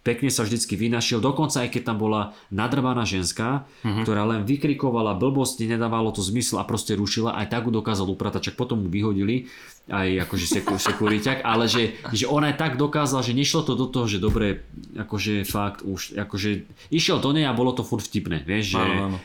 pekne 0.05 0.29
sa 0.29 0.45
vždycky 0.45 0.77
vynašiel, 0.77 1.17
dokonca 1.17 1.65
aj 1.65 1.73
keď 1.73 1.83
tam 1.89 1.97
bola 1.97 2.37
nadrbaná 2.53 3.09
ženská, 3.09 3.65
ktorá 4.05 4.29
len 4.29 4.45
vykrikovala 4.45 5.17
blbosti, 5.17 5.65
nedávalo 5.65 6.13
to 6.13 6.21
zmysel 6.21 6.61
a 6.61 6.69
proste 6.69 6.93
rušila, 6.93 7.33
aj 7.41 7.49
tak 7.49 7.65
ju 7.65 7.73
dokázal 7.73 8.05
upratať, 8.13 8.53
čak 8.53 8.61
potom 8.61 8.85
mu 8.85 8.93
vyhodili, 8.93 9.49
aj 9.89 10.29
akože 10.29 10.47
seku, 10.61 10.77
sekuriťak, 10.93 11.41
ale 11.41 11.65
že, 11.73 11.97
že 12.13 12.29
on 12.29 12.45
aj 12.45 12.61
tak 12.61 12.73
dokázal, 12.77 13.25
že 13.25 13.33
nešlo 13.33 13.65
to 13.65 13.73
do 13.81 13.89
toho, 13.89 14.05
že 14.05 14.21
dobre, 14.21 14.69
akože 14.93 15.49
fakt 15.49 15.81
už, 15.81 16.21
akože 16.21 16.69
išiel 16.93 17.25
do 17.25 17.33
nej 17.33 17.49
a 17.49 17.57
bolo 17.57 17.73
to 17.73 17.81
furt 17.81 18.05
vtipné, 18.05 18.45
vieš, 18.45 18.77
že, 18.77 18.83
Áno, 18.85 19.17
áno. 19.17 19.19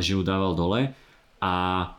že 0.00 0.16
ju 0.16 0.24
dával 0.24 0.56
dole. 0.56 0.96
A 1.38 1.52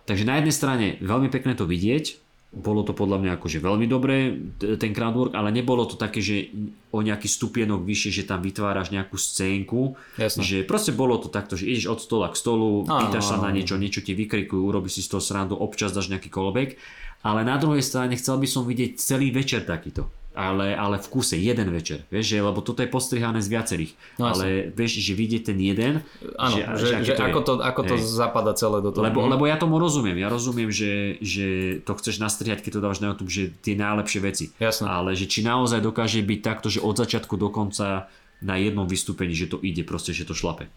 takže 0.09 0.25
na 0.25 0.41
jednej 0.41 0.55
strane 0.55 0.85
veľmi 0.99 1.29
pekné 1.29 1.53
to 1.53 1.69
vidieť, 1.69 2.28
bolo 2.49 2.81
to 2.81 2.97
podľa 2.97 3.21
mňa 3.21 3.31
akože 3.37 3.61
veľmi 3.61 3.85
dobré, 3.85 4.33
ten 4.57 4.89
crowdwork, 4.89 5.37
ale 5.37 5.53
nebolo 5.53 5.85
to 5.85 5.93
také, 5.93 6.17
že 6.17 6.49
o 6.89 7.05
nejaký 7.05 7.29
stupienok 7.29 7.85
vyššie, 7.85 8.11
že 8.21 8.23
tam 8.25 8.41
vytváraš 8.41 8.89
nejakú 8.89 9.21
scénku, 9.21 9.93
Jasné. 10.17 10.41
že 10.41 10.57
proste 10.65 10.89
bolo 10.89 11.21
to 11.21 11.29
takto, 11.29 11.53
že 11.53 11.69
ideš 11.69 11.93
od 11.93 11.99
stola 12.01 12.33
k 12.33 12.39
stolu, 12.41 12.89
Áno, 12.89 13.05
pýtaš 13.05 13.29
sa 13.29 13.37
na 13.37 13.53
niečo, 13.53 13.77
niečo 13.77 14.01
ti 14.01 14.17
vykrikujú, 14.17 14.65
urobíš 14.65 14.97
si 14.97 15.01
z 15.05 15.13
toho 15.13 15.21
srandu, 15.21 15.53
občas 15.61 15.93
dáš 15.93 16.09
nejaký 16.09 16.33
kolobek, 16.33 16.81
ale 17.21 17.45
na 17.45 17.61
druhej 17.61 17.85
strane 17.85 18.17
chcel 18.17 18.41
by 18.41 18.47
som 18.49 18.65
vidieť 18.65 18.97
celý 18.97 19.29
večer 19.29 19.61
takýto. 19.61 20.09
Ale, 20.37 20.77
ale 20.77 21.01
v 21.01 21.07
kuse, 21.09 21.41
jeden 21.41 21.73
večer, 21.73 22.05
vieš, 22.13 22.31
že, 22.31 22.37
lebo 22.37 22.61
toto 22.61 22.85
je 22.85 22.87
postrihané 22.87 23.41
z 23.41 23.49
viacerých. 23.49 23.91
No, 24.21 24.29
ale 24.29 24.69
vieš, 24.69 25.01
že 25.01 25.17
vidieť 25.17 25.51
ten 25.51 25.57
jeden, 25.57 26.05
Áno, 26.37 26.53
že, 26.53 26.61
že, 26.77 26.95
aké 26.95 27.03
že 27.03 27.13
je. 27.17 27.25
ako, 27.25 27.39
to, 27.41 27.53
ako 27.59 27.81
to 27.81 27.95
Hej. 27.97 28.05
zapada 28.05 28.53
celé 28.53 28.77
do 28.79 28.93
toho. 28.93 29.03
Lebo, 29.09 29.25
lebo 29.25 29.49
ja 29.49 29.57
tomu 29.57 29.81
rozumiem. 29.81 30.21
Ja 30.21 30.29
rozumiem, 30.29 30.69
že, 30.69 31.17
že 31.19 31.79
to 31.81 31.97
chceš 31.97 32.21
nastrihať, 32.21 32.61
keď 32.61 32.77
to 32.77 32.81
dávaš 32.85 33.01
na 33.01 33.09
YouTube, 33.11 33.33
že 33.33 33.49
tie 33.65 33.73
najlepšie 33.73 34.19
veci. 34.21 34.45
Jasné. 34.61 34.85
Ale 34.85 35.17
že 35.17 35.25
či 35.25 35.41
naozaj 35.41 35.81
dokáže 35.81 36.21
byť 36.21 36.39
takto, 36.45 36.69
že 36.69 36.79
od 36.79 36.93
začiatku 36.93 37.33
do 37.33 37.49
konca 37.49 38.07
na 38.39 38.55
jednom 38.55 38.85
vystúpení, 38.85 39.33
že 39.33 39.49
to 39.49 39.57
ide 39.65 39.81
proste, 39.81 40.13
že 40.13 40.29
to 40.29 40.37
šlape. 40.37 40.69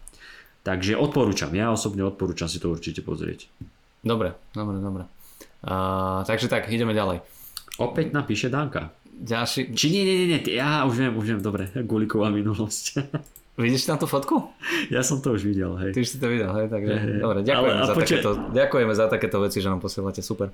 Takže 0.65 0.97
odporúčam. 0.97 1.53
Ja 1.53 1.69
osobne 1.69 2.01
odporúčam 2.07 2.49
si 2.49 2.57
to 2.57 2.73
určite 2.73 3.05
pozrieť. 3.05 3.51
Dobre, 4.01 4.33
dobre, 4.51 4.81
dobre. 4.81 5.03
Uh, 5.63 6.25
takže 6.27 6.51
tak, 6.51 6.67
ideme 6.67 6.91
ďalej. 6.91 7.23
Opäť 7.79 8.11
napíše 8.11 8.51
Danka. 8.51 8.91
Ďalší... 9.15 9.71
Či 9.71 9.85
nie, 9.89 10.03
nie, 10.03 10.15
nie, 10.27 10.39
Ja 10.49 10.83
už 10.83 10.95
viem, 10.97 11.13
už 11.13 11.25
viem, 11.27 11.39
dobre. 11.39 11.69
Guliková 11.77 12.27
minulosť. 12.27 12.99
Vidíš 13.55 13.85
tam 13.85 13.95
tú 13.95 14.05
fotku? 14.05 14.49
ja 14.89 14.99
som 14.99 15.19
to 15.19 15.29
už 15.31 15.45
videl, 15.45 15.77
hej. 15.77 15.93
Ty 15.93 15.99
už 15.99 16.09
si 16.09 16.17
to 16.17 16.25
videl, 16.25 16.49
hej? 16.51 16.65
Takže, 16.67 16.89
Hej, 16.89 17.05
hej. 17.07 17.19
dobre, 17.21 17.39
ďakujeme, 17.41 17.69
Ale- 17.75 17.85
za 17.85 17.93
počkaj- 17.93 18.09
takéto, 18.17 18.29
ďakujeme 18.49 18.93
za 18.93 19.05
takéto 19.07 19.37
veci, 19.39 19.57
že 19.57 19.69
nám 19.69 19.77
posielate, 19.77 20.19
super. 20.19 20.49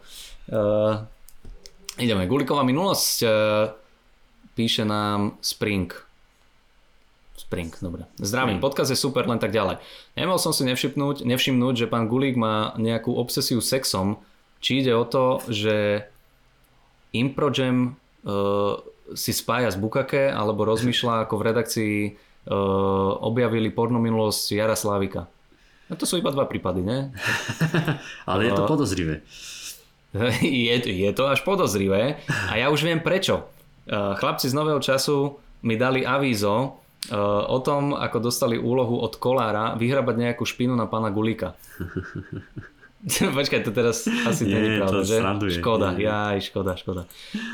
Uh, 0.46 1.08
ideme, 1.96 2.28
Guliková 2.28 2.60
minulosť. 2.62 3.18
Uh, 3.22 3.32
píše 4.52 4.84
nám 4.84 5.40
Spring. 5.40 5.88
Spring, 7.40 7.72
dobre. 7.80 8.04
Zdravím, 8.18 8.60
Spring. 8.60 8.68
podcast 8.68 8.92
je 8.92 9.00
super, 9.00 9.24
len 9.24 9.40
tak 9.40 9.50
ďalej. 9.50 9.80
Nemohol 10.14 10.36
som 10.38 10.52
si 10.52 10.68
nevšimnúť, 10.68 11.24
nevšimnúť, 11.24 11.74
že 11.78 11.88
pán 11.88 12.06
Gulík 12.06 12.36
má 12.36 12.76
nejakú 12.76 13.16
obsesiu 13.16 13.58
sexom. 13.58 14.20
Či 14.60 14.84
ide 14.84 14.92
o 14.92 15.02
to, 15.02 15.40
že 15.48 16.04
Improjam 17.10 17.96
si 19.16 19.32
spája 19.34 19.70
z 19.74 19.78
Bukake, 19.80 20.30
alebo 20.30 20.68
rozmýšľa 20.68 21.26
ako 21.26 21.36
v 21.40 21.46
redakcii 21.50 21.96
uh, 22.06 22.14
objavili 23.26 23.74
porno 23.74 23.98
minulosť 23.98 24.54
Jara 24.54 24.78
Slávika. 24.78 25.26
No 25.90 25.98
to 25.98 26.06
sú 26.06 26.22
iba 26.22 26.30
dva 26.30 26.46
prípady, 26.46 26.86
ne? 26.86 27.10
Ale 28.30 28.46
je 28.46 28.52
to 28.54 28.70
podozrivé. 28.70 29.26
je, 30.42 30.76
je 30.86 31.12
to 31.14 31.30
až 31.30 31.42
podozrivé 31.42 32.22
a 32.50 32.54
ja 32.58 32.70
už 32.70 32.86
viem 32.86 33.02
prečo. 33.02 33.46
Chlapci 33.90 34.50
z 34.50 34.54
nového 34.54 34.78
času 34.78 35.42
mi 35.66 35.74
dali 35.78 36.06
avízo 36.06 36.78
o 37.50 37.58
tom, 37.66 37.98
ako 37.98 38.18
dostali 38.22 38.58
úlohu 38.58 39.02
od 39.02 39.18
Kolára 39.18 39.74
vyhrabať 39.74 40.16
nejakú 40.18 40.46
špinu 40.46 40.78
na 40.78 40.86
pána 40.86 41.10
Gulíka. 41.10 41.58
Počkaj, 43.38 43.64
to 43.64 43.72
teraz 43.72 44.04
asi 44.28 44.44
Nie, 44.44 44.60
nie, 44.60 44.72
je 44.76 44.80
pravda, 44.84 44.92
to 44.92 45.00
že? 45.08 45.16
sranduje. 45.24 45.52
Škoda, 45.56 45.88
Nie. 45.96 46.12
jaj, 46.12 46.38
škoda, 46.52 46.72
škoda. 46.76 47.04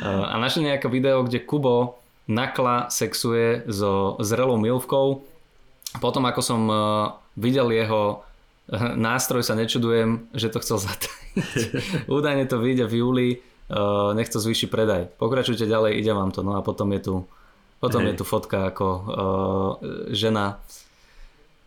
Uh, 0.02 0.26
a 0.26 0.36
našli 0.42 0.66
nejaké 0.66 0.90
video, 0.90 1.22
kde 1.22 1.46
Kubo 1.46 2.02
nakla 2.26 2.90
sexuje 2.90 3.70
so 3.70 4.18
zrelou 4.26 4.58
milvkou. 4.58 5.22
Potom, 6.02 6.26
ako 6.26 6.42
som 6.42 6.62
uh, 6.66 6.78
videl 7.38 7.70
jeho 7.70 8.26
eh, 8.68 8.98
nástroj, 8.98 9.46
sa 9.46 9.54
nečudujem, 9.54 10.34
že 10.34 10.50
to 10.50 10.58
chcel 10.66 10.82
zatajiť. 10.86 12.10
Údajne 12.10 12.50
to 12.50 12.58
vyjde 12.58 12.90
v 12.90 12.94
júli, 12.98 13.30
uh, 13.70 14.18
nech 14.18 14.34
to 14.34 14.42
zvýši 14.42 14.66
predaj. 14.66 15.14
Pokračujte 15.22 15.70
ďalej, 15.70 16.02
ide 16.02 16.12
vám 16.18 16.34
to. 16.34 16.42
No 16.42 16.58
a 16.58 16.66
potom 16.66 16.90
je 16.98 17.02
tu, 17.06 17.14
potom 17.78 18.02
Hej. 18.02 18.18
je 18.18 18.20
tu 18.20 18.24
fotka 18.26 18.74
ako 18.74 18.86
uh, 18.90 19.06
žena 20.10 20.58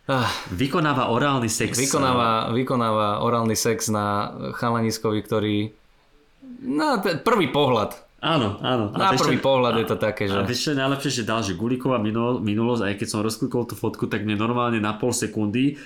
ah, 0.09 0.25
Vykonáva 0.51 1.07
orálny 1.07 1.47
sex. 1.47 1.77
vykonáva, 1.77 2.49
vykonáva 2.49 3.21
orálny 3.21 3.53
sex 3.53 3.87
na 3.87 4.27
chalaniskovi, 4.53 5.19
ktorý 5.21 5.57
na 6.59 6.97
ten 6.97 7.19
prvý 7.19 7.47
pohľad 7.47 7.95
Áno, 8.19 8.59
áno. 8.59 8.91
na 8.91 9.15
vieš 9.15 9.23
prvý 9.23 9.39
čo- 9.39 9.45
pohľad 9.45 9.73
je 9.77 9.85
to 9.85 9.95
také, 9.95 10.27
A 10.27 10.43
že... 10.43 10.51
čo 10.51 10.69
je 10.73 10.77
najlepšie, 10.77 11.11
že 11.13 11.23
dal, 11.23 11.39
že 11.39 11.55
Gulíková 11.55 11.95
minul, 11.97 12.43
minulosť, 12.43 12.83
aj 12.83 12.95
keď 12.97 13.07
som 13.07 13.23
rozklikol 13.23 13.63
tú 13.63 13.79
fotku, 13.79 14.11
tak 14.11 14.27
mne 14.27 14.35
normálne 14.35 14.75
na 14.77 14.91
pol 14.91 15.15
sekundy 15.15 15.79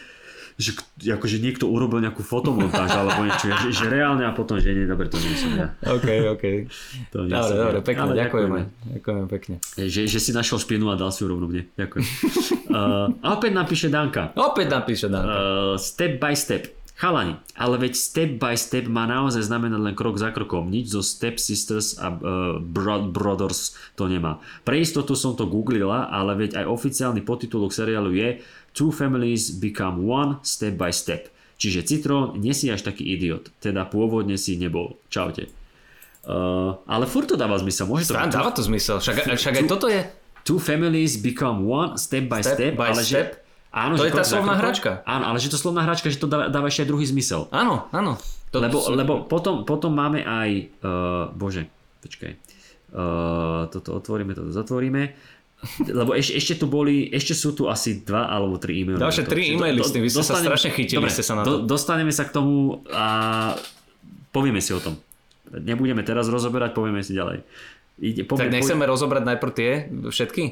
že 0.58 0.78
akože 1.18 1.42
niekto 1.42 1.66
urobil 1.66 2.00
nejakú 2.04 2.22
fotomontáž 2.22 2.94
alebo 2.94 3.26
niečo, 3.26 3.50
že, 3.50 3.70
že 3.74 3.86
reálne 3.90 4.24
a 4.24 4.32
potom, 4.32 4.62
že 4.62 4.74
nie, 4.74 4.86
dobre, 4.86 5.10
to 5.10 5.18
nie 5.18 5.34
som 5.34 5.52
ja. 5.58 5.74
OK, 5.82 6.08
OK. 6.38 6.44
To 7.10 7.26
nie 7.26 7.34
Dobre, 7.34 7.56
dobre, 7.58 7.78
pekne, 7.82 8.02
Ale 8.06 8.14
ďakujeme. 8.22 8.60
Ďakujeme 9.00 9.26
pekne. 9.30 9.56
Že, 9.76 10.02
že 10.06 10.20
si 10.22 10.32
našiel 10.32 10.58
špinu 10.62 10.94
a 10.94 10.96
dal 10.96 11.10
si 11.10 11.26
ju 11.26 11.34
rovno 11.34 11.50
mne. 11.50 11.66
Ďakujem. 11.74 12.06
uh, 12.70 13.10
a 13.26 13.28
opäť 13.34 13.52
napíše 13.58 13.88
Danka. 13.90 14.32
Opäť 14.38 14.68
napíše 14.70 15.08
Dan. 15.10 15.24
Uh, 15.26 15.34
step 15.82 16.22
by 16.22 16.38
step. 16.38 16.84
Chalani, 16.94 17.42
ale 17.58 17.82
veď 17.82 17.94
step 17.98 18.32
by 18.38 18.54
step 18.54 18.86
má 18.86 19.10
naozaj 19.10 19.50
znamenať 19.50 19.82
len 19.82 19.98
krok 19.98 20.22
za 20.22 20.30
krokom. 20.30 20.70
Nič 20.70 20.94
zo 20.94 21.02
Step 21.02 21.42
Sisters 21.42 21.98
a 21.98 22.14
uh, 22.14 22.18
Bro- 22.62 23.10
Brothers 23.10 23.74
to 23.98 24.06
nemá. 24.06 24.38
Pre 24.62 24.78
istotu 24.78 25.18
som 25.18 25.34
to 25.34 25.50
googlila, 25.50 26.06
ale 26.14 26.38
veď 26.38 26.62
aj 26.62 26.66
oficiálny 26.70 27.26
podtitulok 27.26 27.74
seriálu 27.74 28.14
je 28.14 28.46
Two 28.74 28.90
families 28.90 29.54
become 29.54 30.04
one 30.04 30.42
step 30.42 30.76
by 30.76 30.90
step. 30.90 31.30
Čiže 31.56 31.86
Citrón, 31.86 32.36
nie 32.36 32.52
si 32.52 32.68
až 32.68 32.82
taký 32.82 33.06
idiot. 33.08 33.54
Teda 33.58 33.86
pôvodne 33.86 34.36
si 34.36 34.58
nebol. 34.58 34.98
Čaute. 35.08 35.48
Uh, 36.24 36.80
ale 36.88 37.06
furt 37.06 37.28
to 37.28 37.36
dáva 37.36 37.56
zmysel. 37.56 37.86
Môže 37.86 38.10
to 38.10 38.16
Dá- 38.16 38.28
Dáva 38.28 38.50
to 38.50 38.64
zmysel, 38.64 38.98
však, 38.98 39.28
však 39.28 39.54
aj 39.60 39.66
toto 39.68 39.88
je... 39.88 40.02
Two 40.44 40.60
families 40.60 41.16
become 41.16 41.64
one 41.64 41.96
step 41.96 42.28
by 42.28 42.44
Step 42.44 42.56
step, 42.60 42.74
by 42.76 42.92
ale 42.92 43.00
step? 43.00 43.28
že... 43.40 43.40
Áno, 43.72 43.96
To 43.96 44.04
že 44.04 44.12
je 44.12 44.14
tá 44.14 44.26
slovná 44.28 44.54
hračka. 44.54 44.92
Áno, 45.04 45.24
ale 45.32 45.38
že 45.40 45.50
to 45.50 45.58
slovná 45.58 45.82
hračka, 45.82 46.06
že 46.08 46.20
to 46.20 46.28
dáva, 46.28 46.46
dáva 46.48 46.68
ešte 46.68 46.84
aj 46.84 46.90
druhý 46.90 47.06
zmysel. 47.08 47.48
Áno, 47.50 47.88
áno. 47.90 48.20
To, 48.52 48.60
Lebo, 48.60 48.78
sú- 48.78 48.94
lebo 48.94 49.14
potom, 49.26 49.64
potom 49.64 49.90
máme 49.90 50.22
aj... 50.22 50.50
Uh, 50.80 51.32
bože, 51.34 51.66
počkaj. 52.00 52.38
Uh, 52.94 53.66
toto 53.68 53.98
otvoríme, 53.98 54.32
toto 54.32 54.54
zatvoríme. 54.54 55.16
Lebo 55.86 56.12
ešte, 56.12 56.34
ešte 56.34 56.54
tu 56.56 56.66
boli, 56.66 57.08
ešte 57.08 57.32
sú 57.32 57.52
tu 57.52 57.66
asi 57.66 58.02
dva 58.02 58.28
alebo 58.28 58.56
tri 58.56 58.82
e-maily. 58.82 58.98
Ďalšie 58.98 59.24
tri 59.24 59.42
e-maily 59.52 59.80
s 59.80 59.90
tým, 59.90 60.02
vy 60.02 60.10
ste 60.10 60.22
sa 60.22 60.36
strašne 60.36 60.70
chytili 60.70 61.00
Dobre, 61.00 61.10
ste 61.10 61.24
sa 61.24 61.34
na 61.34 61.42
do- 61.42 61.62
to. 61.62 61.66
dostaneme 61.66 62.10
sa 62.10 62.24
k 62.24 62.32
tomu 62.32 62.84
a 62.88 63.06
povieme 64.30 64.60
si 64.60 64.70
o 64.70 64.80
tom. 64.80 65.00
Nebudeme 65.50 66.02
teraz 66.02 66.26
rozoberať, 66.26 66.72
povieme 66.72 67.00
si 67.00 67.12
ďalej. 67.12 67.46
Ide, 67.96 68.22
tak 68.22 68.30
poďme- 68.30 68.54
nechceme 68.54 68.84
rozobrať 68.84 69.24
najprv 69.24 69.52
tie 69.54 69.72
všetky? 70.04 70.44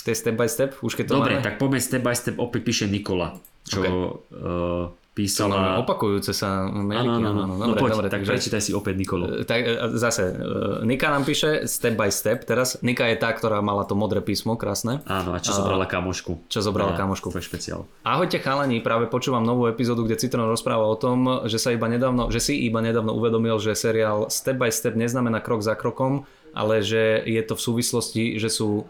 Tie 0.00 0.12
step 0.12 0.36
by 0.36 0.46
step? 0.46 0.76
Už 0.78 0.94
keď 0.94 1.04
to 1.06 1.14
Dobre, 1.16 1.34
máme? 1.34 1.42
tak 1.42 1.56
poďme 1.56 1.80
step 1.80 2.02
by 2.02 2.12
step, 2.12 2.36
opäť 2.36 2.60
píše 2.62 2.84
Nikola, 2.84 3.34
čo 3.64 3.80
Ok. 3.80 3.86
uh, 3.88 4.84
písala... 5.14 5.54
máme 5.54 5.70
opakujúce 5.86 6.34
sa 6.34 6.66
mailiky. 6.66 7.22
Áno, 7.22 7.30
áno, 7.30 7.40
áno. 7.46 7.54
No 7.54 7.64
Dobre, 7.70 7.80
poď, 7.86 7.90
dobre, 7.94 8.08
tak 8.10 8.20
takže- 8.26 8.32
prečítaj 8.34 8.60
si 8.66 8.70
opäť 8.74 8.94
Nikolu. 8.98 9.46
Tak 9.46 9.60
e, 9.62 9.72
zase, 9.94 10.34
e, 10.34 10.82
Nika 10.82 11.06
nám 11.08 11.22
píše 11.22 11.70
step 11.70 11.94
by 11.94 12.10
step 12.10 12.42
teraz. 12.42 12.82
Nika 12.82 13.06
je 13.06 13.16
tá, 13.16 13.30
ktorá 13.30 13.62
mala 13.62 13.86
to 13.86 13.94
modré 13.94 14.18
písmo, 14.18 14.58
krásne. 14.58 15.06
Áno, 15.06 15.32
a 15.32 15.38
čo 15.38 15.54
zobrala 15.54 15.86
kamošku. 15.86 16.50
Čo 16.50 16.60
zobrala 16.66 16.92
Na 16.92 17.00
kamošku. 17.00 17.30
Tvoj 17.30 17.46
špeciál. 17.46 17.86
Ahojte 18.02 18.42
chalani, 18.42 18.82
práve 18.82 19.06
počúvam 19.06 19.46
novú 19.46 19.70
epizódu, 19.70 20.02
kde 20.02 20.18
Citron 20.18 20.50
rozpráva 20.50 20.84
o 20.84 20.98
tom, 20.98 21.46
že 21.46 21.62
sa 21.62 21.70
iba 21.70 21.86
nedávno, 21.86 22.34
že 22.34 22.42
si 22.42 22.66
iba 22.66 22.82
nedávno 22.82 23.14
uvedomil, 23.14 23.56
že 23.62 23.78
seriál 23.78 24.26
Step 24.28 24.58
by 24.58 24.68
Step 24.74 24.98
neznamená 24.98 25.38
krok 25.38 25.62
za 25.62 25.78
krokom, 25.78 26.26
ale 26.50 26.82
že 26.82 27.22
je 27.22 27.42
to 27.46 27.54
v 27.54 27.62
súvislosti, 27.62 28.24
že 28.42 28.50
sú 28.50 28.82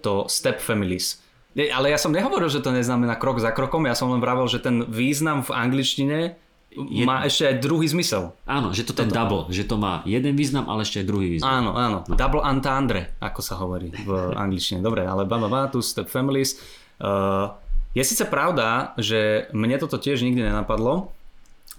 to 0.00 0.30
step 0.30 0.62
families. 0.62 1.18
Ale 1.56 1.90
ja 1.90 1.98
som 1.98 2.12
nehovoril, 2.12 2.52
že 2.52 2.60
to 2.60 2.70
neznamená 2.70 3.16
krok 3.16 3.40
za 3.40 3.50
krokom, 3.50 3.88
ja 3.88 3.96
som 3.96 4.12
len 4.12 4.20
vravel, 4.20 4.46
že 4.46 4.60
ten 4.60 4.84
význam 4.84 5.40
v 5.40 5.50
angličtine 5.56 6.18
je... 6.76 7.04
má 7.08 7.24
ešte 7.24 7.48
aj 7.48 7.56
druhý 7.64 7.88
zmysel. 7.88 8.36
Áno, 8.44 8.76
že 8.76 8.84
to 8.84 8.92
ten 8.92 9.08
double, 9.08 9.48
že 9.48 9.64
to 9.64 9.80
má 9.80 10.04
jeden 10.04 10.36
význam, 10.36 10.68
ale 10.68 10.84
ešte 10.84 11.02
aj 11.02 11.06
druhý 11.08 11.26
význam. 11.38 11.48
Áno, 11.48 11.70
áno. 11.74 11.98
Double 12.06 12.44
entendre, 12.44 13.16
ako 13.18 13.40
sa 13.40 13.56
hovorí 13.58 13.90
v 13.90 14.10
angličtine. 14.44 14.84
Dobre, 14.84 15.08
ale 15.08 15.24
baba, 15.24 15.48
baba, 15.48 15.72
tu 15.72 15.80
step 15.80 16.06
families. 16.12 16.60
Uh, 17.00 17.56
je 17.96 18.04
síce 18.04 18.22
pravda, 18.28 18.92
že 19.00 19.48
mne 19.56 19.80
toto 19.80 19.96
tiež 19.96 20.20
nikdy 20.22 20.44
nenapadlo, 20.44 21.10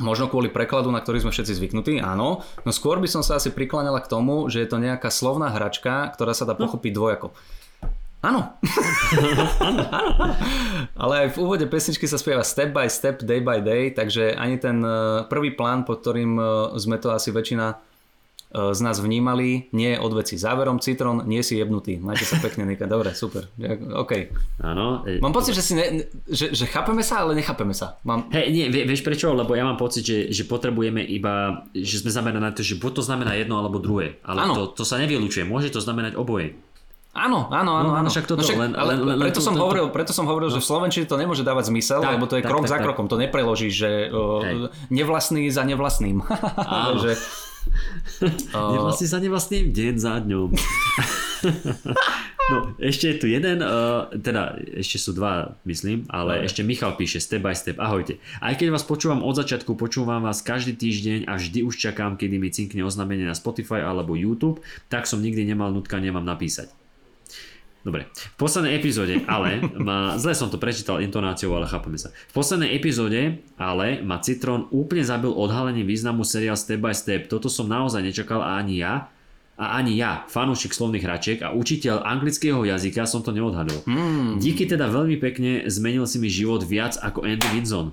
možno 0.01 0.31
kvôli 0.31 0.49
prekladu, 0.49 0.89
na 0.89 1.03
ktorý 1.03 1.21
sme 1.21 1.31
všetci 1.35 1.53
zvyknutí, 1.59 1.93
áno, 1.99 2.41
no 2.63 2.71
skôr 2.71 2.97
by 3.03 3.07
som 3.11 3.21
sa 3.21 3.37
asi 3.37 3.51
prikláňala 3.51 3.99
k 3.99 4.09
tomu, 4.09 4.47
že 4.47 4.63
je 4.63 4.69
to 4.71 4.79
nejaká 4.79 5.11
slovná 5.11 5.51
hračka, 5.51 6.09
ktorá 6.15 6.31
sa 6.31 6.47
dá 6.47 6.55
pochopiť 6.55 6.91
dvojako. 6.95 7.35
Áno. 8.19 8.51
áno, 9.63 9.83
áno. 10.03 10.25
Ale 10.93 11.13
aj 11.23 11.27
v 11.33 11.37
úvode 11.39 11.65
pesničky 11.65 12.03
sa 12.03 12.19
spieva 12.19 12.43
step 12.43 12.75
by 12.75 12.85
step, 12.85 13.23
day 13.23 13.39
by 13.39 13.63
day, 13.63 13.89
takže 13.89 14.35
ani 14.35 14.59
ten 14.59 14.83
eh, 14.83 14.91
prvý 15.25 15.55
plán, 15.55 15.87
pod 15.87 16.03
ktorým 16.03 16.35
eh, 16.35 16.45
sme 16.75 16.99
to 16.99 17.09
asi 17.09 17.31
väčšina 17.31 17.79
e, 18.49 18.73
z 18.73 18.81
nás 18.81 18.97
vnímali, 18.97 19.69
nie 19.71 19.93
je 19.93 20.01
od 20.01 20.09
veci. 20.11 20.33
Záverom, 20.33 20.81
Citron, 20.81 21.21
nie 21.23 21.45
si 21.45 21.55
jebnutý. 21.55 22.01
Majte 22.01 22.25
sa 22.25 22.41
pekne, 22.41 22.65
Nika. 22.65 22.89
Dobre, 22.89 23.13
super. 23.13 23.45
OK. 23.93 24.11
Áno. 24.59 25.05
e, 25.05 25.21
Mám 25.21 25.31
pocit, 25.31 25.53
že, 25.53 25.61
si 25.61 25.77
ne, 25.77 26.03
že, 26.25 26.49
že 26.49 26.65
chápeme 26.65 27.05
sa, 27.05 27.21
ale 27.21 27.37
nechápeme 27.37 27.77
sa. 27.77 28.01
Mám, 28.01 28.33
Hej, 28.33 28.49
nie, 28.49 28.65
vie- 28.67 28.89
vieš 28.89 29.05
prečo? 29.05 29.29
Lebo 29.31 29.53
ja 29.53 29.61
mám 29.63 29.77
pocit, 29.77 30.01
že, 30.01 30.17
že 30.33 30.49
potrebujeme 30.49 30.99
iba, 31.05 31.61
že 31.71 32.01
sme 32.01 32.09
zameraní 32.09 32.41
na 32.41 32.49
to, 32.49 32.65
že 32.65 32.81
buď 32.81 32.91
to 32.97 33.03
znamená 33.05 33.37
jedno 33.37 33.61
alebo 33.61 33.77
druhé. 33.77 34.17
Ale 34.25 34.49
to, 34.51 34.73
to 34.73 34.83
sa 34.83 34.97
nevylučuje. 34.97 35.45
Môže 35.45 35.69
to 35.69 35.77
znamenať 35.79 36.17
oboje. 36.17 36.57
Áno, 37.09 37.49
áno, 37.49 37.71
áno. 37.73 37.89
No, 37.89 37.97
áno. 37.97 38.07
však 38.07 38.25
toto, 38.25 38.45
len- 38.45 38.77
ale 38.77 38.93
len- 38.93 39.17
len 39.17 39.17
preto, 39.19 39.41
to- 39.41 39.45
som 39.45 39.57
to- 39.57 39.61
hovoril, 39.61 39.89
preto 39.89 40.13
som 40.13 40.23
hovoril, 40.23 40.47
že 40.47 40.61
v 40.61 40.67
Slovenčine 40.67 41.05
to 41.05 41.17
nemôže 41.17 41.41
dávať 41.41 41.73
zmysel, 41.73 41.99
Tak, 41.99 42.13
lebo 42.15 42.25
to 42.25 42.37
je 42.37 42.43
tak, 42.45 42.51
krok 42.53 42.63
tak, 42.63 42.69
za 42.69 42.77
tak. 42.77 42.85
krokom. 42.85 43.05
To 43.07 43.17
nepreložíš, 43.17 43.73
že 43.73 43.89
uh, 44.07 44.69
nevlastný 44.87 45.49
za 45.49 45.65
nevlastným. 45.65 46.21
Áno. 46.59 47.01
že, 47.01 47.17
uh, 48.53 48.71
Nevlastne 48.71 49.07
za 49.07 49.17
nevlastným, 49.17 49.65
deň 49.69 49.93
za 49.97 50.21
dňom. 50.21 50.49
no, 52.49 52.57
ešte 52.79 53.09
je 53.09 53.17
tu 53.17 53.25
jeden, 53.25 53.57
uh, 53.59 54.05
teda 54.11 54.55
ešte 54.75 54.97
sú 54.97 55.11
dva, 55.11 55.57
myslím, 55.63 56.05
ale 56.07 56.39
Dobre. 56.39 56.45
ešte 56.45 56.61
Michal 56.61 56.93
píše 56.93 57.17
step 57.17 57.41
by 57.41 57.53
step. 57.53 57.77
Ahojte. 57.77 58.17
Aj 58.37 58.53
keď 58.53 58.69
vás 58.69 58.83
počúvam 58.83 59.21
od 59.21 59.33
začiatku, 59.33 59.73
počúvam 59.73 60.21
vás 60.21 60.39
každý 60.39 60.73
týždeň 60.73 61.25
a 61.25 61.35
vždy 61.35 61.61
už 61.61 61.73
čakám, 61.75 62.15
kedy 62.15 62.37
mi 62.37 62.49
cinkne 62.49 62.81
oznámenie 62.81 63.23
na 63.23 63.33
Spotify 63.33 63.81
alebo 63.81 64.13
YouTube, 64.13 64.61
tak 64.87 65.03
som 65.03 65.19
nikdy 65.19 65.41
nemal 65.43 65.69
nutkanie 65.69 66.09
vám 66.09 66.23
napísať. 66.23 66.69
Dobre, 67.79 68.11
v 68.11 68.35
poslednej 68.35 68.75
epizóde, 68.75 69.23
ale 69.23 69.63
ma, 69.79 70.19
zle 70.19 70.35
som 70.35 70.51
to 70.51 70.59
prečítal 70.59 70.99
intonáciou, 70.99 71.55
ale 71.55 71.63
chápeme 71.63 71.95
sa. 71.95 72.11
V 72.11 72.33
poslednej 72.35 72.75
epizóde, 72.75 73.39
ale 73.55 74.03
ma 74.03 74.19
Citron 74.19 74.67
úplne 74.75 75.07
zabil 75.07 75.31
odhalením 75.31 75.87
významu 75.87 76.27
seriál 76.27 76.59
Step 76.59 76.83
by 76.83 76.91
Step. 76.91 77.31
Toto 77.31 77.47
som 77.47 77.71
naozaj 77.71 78.03
nečakal 78.03 78.43
a 78.43 78.59
ani 78.59 78.83
ja. 78.83 79.07
A 79.59 79.75
ani 79.75 79.99
ja, 79.99 80.23
fanúšik 80.27 80.71
slovných 80.71 81.03
hračiek 81.03 81.39
a 81.43 81.51
učiteľ 81.51 82.03
anglického 82.03 82.63
jazyka 82.63 83.03
som 83.03 83.23
to 83.23 83.35
neodhadol. 83.35 83.83
Hmm. 83.83 84.39
Díky 84.39 84.63
teda 84.67 84.87
veľmi 84.87 85.19
pekne 85.19 85.67
zmenil 85.67 86.07
si 86.07 86.15
mi 86.19 86.31
život 86.31 86.63
viac 86.63 86.95
ako 86.99 87.27
Andy 87.27 87.47
Winson. 87.51 87.91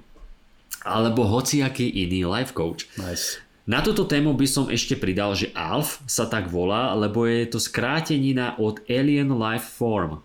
Alebo 0.87 1.27
hociaký 1.27 1.91
iný 1.91 2.23
life 2.23 2.55
coach. 2.55 2.87
nice. 2.99 3.43
Na 3.67 3.83
túto 3.83 4.07
tému 4.07 4.31
by 4.39 4.47
som 4.47 4.71
ešte 4.71 4.95
pridal, 4.95 5.35
že 5.35 5.51
ALF 5.51 5.99
sa 6.07 6.31
tak 6.31 6.47
volá, 6.47 6.95
lebo 6.95 7.27
je 7.27 7.51
to 7.51 7.59
skrátenina 7.59 8.55
od 8.63 8.79
Alien 8.87 9.35
Life 9.35 9.75
Form. 9.75 10.23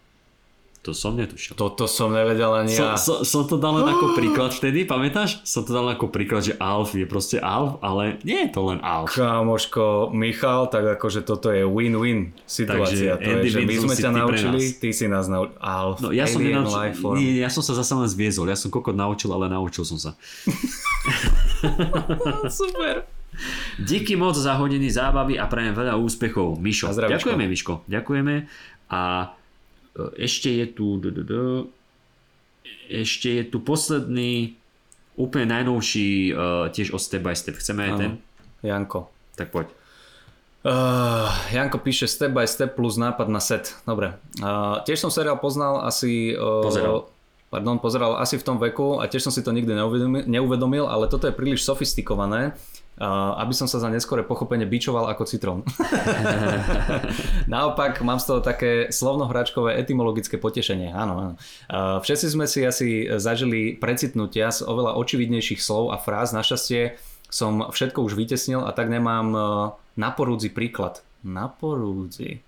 To 0.85 0.93
som 0.93 1.13
netušil. 1.13 1.53
Toto 1.57 1.85
som 1.85 2.09
nevedel 2.09 2.49
ani 2.53 2.73
Som, 2.73 2.93
ja. 2.93 2.97
som, 2.97 3.21
som 3.21 3.45
to 3.45 3.57
dal 3.57 3.81
len 3.81 3.85
ako 3.85 4.13
príklad 4.17 4.49
vtedy, 4.53 4.85
pamätáš? 4.85 5.41
Som 5.41 5.65
to 5.65 5.73
dal 5.73 5.89
ako 5.89 6.09
príklad, 6.13 6.41
že 6.41 6.53
ALF 6.57 6.93
je 6.93 7.05
proste 7.09 7.37
ALF, 7.41 7.81
ale 7.81 8.21
nie 8.25 8.45
je 8.45 8.49
to 8.53 8.61
len 8.65 8.77
ALF. 8.81 9.13
Kámoško, 9.13 10.13
Michal, 10.13 10.69
tak 10.73 10.97
akože 11.01 11.25
toto 11.25 11.49
je 11.53 11.65
win-win 11.65 12.33
situácia. 12.45 13.17
Takže 13.17 13.25
to 13.25 13.29
je, 13.41 13.49
že 13.49 13.59
my 13.65 13.75
sme 13.77 13.93
ťa 13.97 14.09
naučili, 14.21 14.61
ty 14.77 14.89
si 14.93 15.05
nás 15.09 15.25
naučil. 15.29 15.53
Alf, 15.61 15.97
No, 16.01 16.09
ja 16.13 16.25
som, 16.25 16.41
nenaučil, 16.41 17.13
nie, 17.17 17.41
ja 17.41 17.49
som 17.49 17.61
sa 17.65 17.73
zase 17.77 17.93
len 17.93 18.09
zviezol. 18.09 18.49
Ja 18.49 18.57
som 18.57 18.73
kokot 18.73 18.93
naučil, 18.97 19.29
ale 19.33 19.49
naučil 19.49 19.85
som 19.85 20.01
sa. 20.01 20.17
Super. 22.49 23.20
Díky 23.79 24.15
moc 24.15 24.37
za 24.37 24.53
hodiny 24.59 24.91
zábavy 24.91 25.39
a 25.39 25.47
prajem 25.47 25.73
veľa 25.73 25.97
úspechov. 25.97 26.59
Mišo. 26.59 26.91
Zdravíčko. 26.91 27.17
Ďakujeme, 27.17 27.45
Miško. 27.47 27.73
Ďakujeme. 27.87 28.35
A 28.91 29.01
e, 29.95 30.27
ešte 30.27 30.49
je 30.51 30.65
tu... 30.69 30.99
Ešte 32.91 33.29
je 33.39 33.43
tu 33.47 33.63
posledný, 33.63 34.53
úplne 35.15 35.47
najnovší, 35.47 36.09
e, 36.29 36.31
tiež 36.75 36.91
od 36.91 37.01
Step 37.01 37.23
by 37.23 37.33
Step. 37.33 37.57
Chceme 37.57 37.81
aj 37.87 37.93
ten? 37.97 38.11
Janko. 38.61 39.09
Tak 39.39 39.49
poď. 39.49 39.71
Uh, 40.61 41.25
Janko 41.49 41.81
píše 41.81 42.05
step 42.05 42.37
by 42.37 42.45
step 42.45 42.77
plus 42.77 42.93
nápad 42.93 43.25
na 43.33 43.41
set. 43.41 43.73
Dobre. 43.81 44.13
Uh, 44.37 44.77
tiež 44.85 45.01
som 45.01 45.09
seriál 45.09 45.41
poznal 45.41 45.81
asi... 45.81 46.37
Uh, 46.37 46.61
Pozeral. 46.61 47.09
Pardon, 47.49 47.81
pozeral 47.81 48.15
asi 48.21 48.37
v 48.37 48.45
tom 48.45 48.61
veku 48.61 49.01
a 49.01 49.09
tiež 49.09 49.25
som 49.25 49.33
si 49.33 49.41
to 49.41 49.51
nikdy 49.51 49.73
neuvedomil, 49.73 50.23
neuvedomil 50.23 50.85
ale 50.85 51.09
toto 51.11 51.27
je 51.27 51.35
príliš 51.35 51.65
sofistikované, 51.65 52.55
aby 53.01 53.53
som 53.57 53.65
sa 53.65 53.81
za 53.81 53.89
neskore 53.89 54.21
pochopenie 54.21 54.69
bičoval 54.69 55.09
ako 55.09 55.25
citrón. 55.25 55.65
Naopak, 57.51 58.01
mám 58.05 58.21
z 58.21 58.25
toho 58.29 58.39
také 58.45 58.93
slovnohračkové 58.93 59.73
etymologické 59.81 60.37
potešenie. 60.37 60.93
Áno, 60.93 61.13
áno. 61.17 61.33
Uh, 61.65 61.97
všetci 62.05 62.27
sme 62.29 62.45
si 62.45 62.61
asi 62.61 63.09
zažili 63.17 63.73
precitnutia 63.73 64.53
z 64.53 64.61
oveľa 64.61 64.95
očividnejších 65.01 65.59
slov 65.59 65.89
a 65.89 65.97
fráz. 65.97 66.29
Našťastie 66.31 66.95
som 67.31 67.73
všetko 67.73 68.05
už 68.05 68.13
vytesnil 68.13 68.61
a 68.61 68.71
tak 68.75 68.93
nemám 68.93 69.27
uh, 69.33 69.43
naporúdzi 69.97 70.53
príklad. 70.53 71.01
Naporúdzi. 71.25 72.41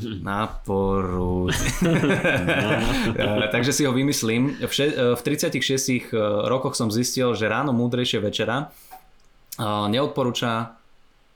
Naporúdzi. 0.00 1.68
Eh, 3.10 3.48
Takže 3.50 3.72
si 3.74 3.82
ho 3.84 3.92
vymyslím. 3.92 4.56
V, 4.62 4.70
še- 4.72 4.94
eh, 4.94 5.12
v 5.18 5.20
36 5.20 6.14
rokoch 6.46 6.78
som 6.78 6.88
zistil, 6.88 7.34
že 7.34 7.50
ráno 7.50 7.74
múdrejšie 7.74 8.22
večera 8.22 8.70
eh, 8.70 8.89
neodporúča... 9.88 10.76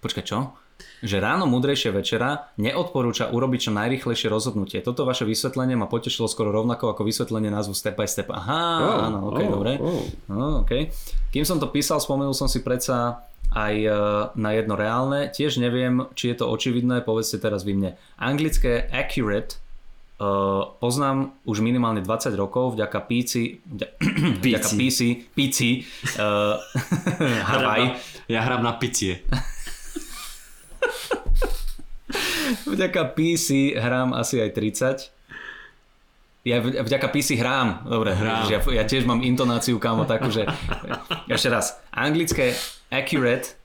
Počkaj, 0.00 0.24
čo? 0.24 0.56
Že 1.04 1.20
ráno 1.20 1.44
múdrejšie 1.46 1.92
večera 1.92 2.50
neodporúča 2.56 3.30
urobiť 3.30 3.68
čo 3.68 3.72
najrychlejšie 3.76 4.28
rozhodnutie. 4.32 4.80
Toto 4.80 5.04
vaše 5.04 5.28
vysvetlenie 5.28 5.76
ma 5.76 5.86
potešilo 5.86 6.26
skoro 6.26 6.50
rovnako 6.50 6.92
ako 6.96 7.04
vysvetlenie 7.04 7.52
názvu 7.52 7.76
Step 7.76 7.96
by 7.96 8.08
Step. 8.08 8.28
Aha, 8.32 9.08
áno, 9.08 9.32
ok, 9.32 9.40
oh, 9.40 9.50
dobre. 9.52 9.72
oh. 9.78 10.04
No, 10.28 10.64
okay. 10.64 10.90
Kým 11.30 11.44
som 11.44 11.60
to 11.60 11.68
písal, 11.68 12.00
spomenul 12.00 12.32
som 12.32 12.48
si 12.48 12.64
predsa 12.64 13.22
aj 13.54 13.74
e, 13.80 13.90
na 14.34 14.50
jedno 14.56 14.74
reálne. 14.74 15.30
Tiež 15.30 15.62
neviem, 15.62 16.10
či 16.18 16.34
je 16.34 16.42
to 16.42 16.50
očividné, 16.50 17.06
povedzte 17.06 17.38
teraz 17.38 17.62
vy 17.62 17.78
mne. 17.78 17.90
Anglické 18.18 18.90
accurate 18.90 19.63
poznám 20.78 21.34
už 21.42 21.58
minimálne 21.58 21.98
20 22.00 22.30
rokov 22.38 22.78
vďaka 22.78 23.02
PC, 23.02 23.58
vďa, 23.66 23.86
vďaka 24.44 24.68
PC, 24.78 24.98
PC 25.34 25.58
uh, 26.18 26.56
Hawaii, 27.50 27.98
Ja 28.30 28.46
hrám 28.46 28.62
na 28.62 28.78
picie. 28.78 29.20
vďaka 32.72 33.04
PC 33.12 33.74
hrám 33.74 34.14
asi 34.14 34.40
aj 34.40 34.50
30. 34.54 35.10
Ja 36.44 36.60
vďaka 36.60 37.08
PC 37.08 37.40
hrám. 37.40 37.88
Dobre, 37.88 38.12
Hrám. 38.12 38.52
Ja, 38.52 38.60
ja 38.60 38.84
tiež 38.84 39.08
mám 39.08 39.24
intonáciu, 39.24 39.80
kámo, 39.80 40.04
takú, 40.04 40.28
že... 40.28 40.44
Ešte 41.24 41.48
raz. 41.48 41.80
Anglické 41.88 42.52
accurate 42.92 43.56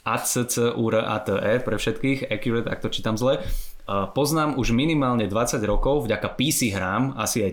a 0.00 0.16
c 0.24 0.48
c 0.48 0.72
u 0.72 0.88
r 0.88 1.04
a 1.04 1.20
t 1.20 1.36
e 1.36 1.60
pre 1.60 1.76
všetkých, 1.76 2.32
accurate, 2.32 2.72
ak 2.72 2.80
to 2.80 2.88
čítam 2.88 3.20
zle. 3.20 3.44
Poznám 3.86 4.58
už 4.58 4.70
minimálne 4.70 5.24
20 5.24 5.62
rokov, 5.62 6.04
vďaka 6.04 6.34
PC 6.34 6.74
hrám, 6.74 7.14
asi 7.14 7.40
aj 7.40 7.52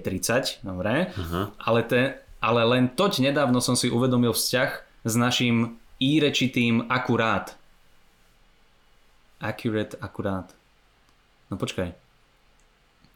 30, 0.59 0.65
dobre. 0.65 1.13
Aha. 1.13 1.53
Ale, 1.61 1.81
te, 1.83 2.01
ale 2.39 2.61
len 2.63 2.89
toť 2.89 3.21
nedávno 3.21 3.61
som 3.61 3.73
si 3.73 3.85
uvedomil 3.85 4.33
vzťah 4.33 4.69
s 5.05 5.13
našim 5.13 5.77
i-rečitým 6.01 6.89
akurát. 6.89 7.53
Accurate, 9.37 9.93
akurát. 9.97 10.49
No 11.47 11.55
počkaj. 11.55 11.93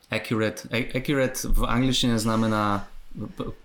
Accurate, 0.07 0.69
accurate 0.69 1.41
v 1.43 1.61
angličtine 1.65 2.15
znamená 2.15 2.85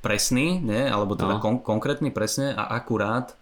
presný, 0.00 0.58
nie? 0.58 0.80
alebo 0.82 1.12
teda 1.12 1.36
No. 1.36 1.42
kon- 1.42 1.60
konkrétny, 1.60 2.08
presne 2.08 2.50
a 2.50 2.72
akurát. 2.72 3.36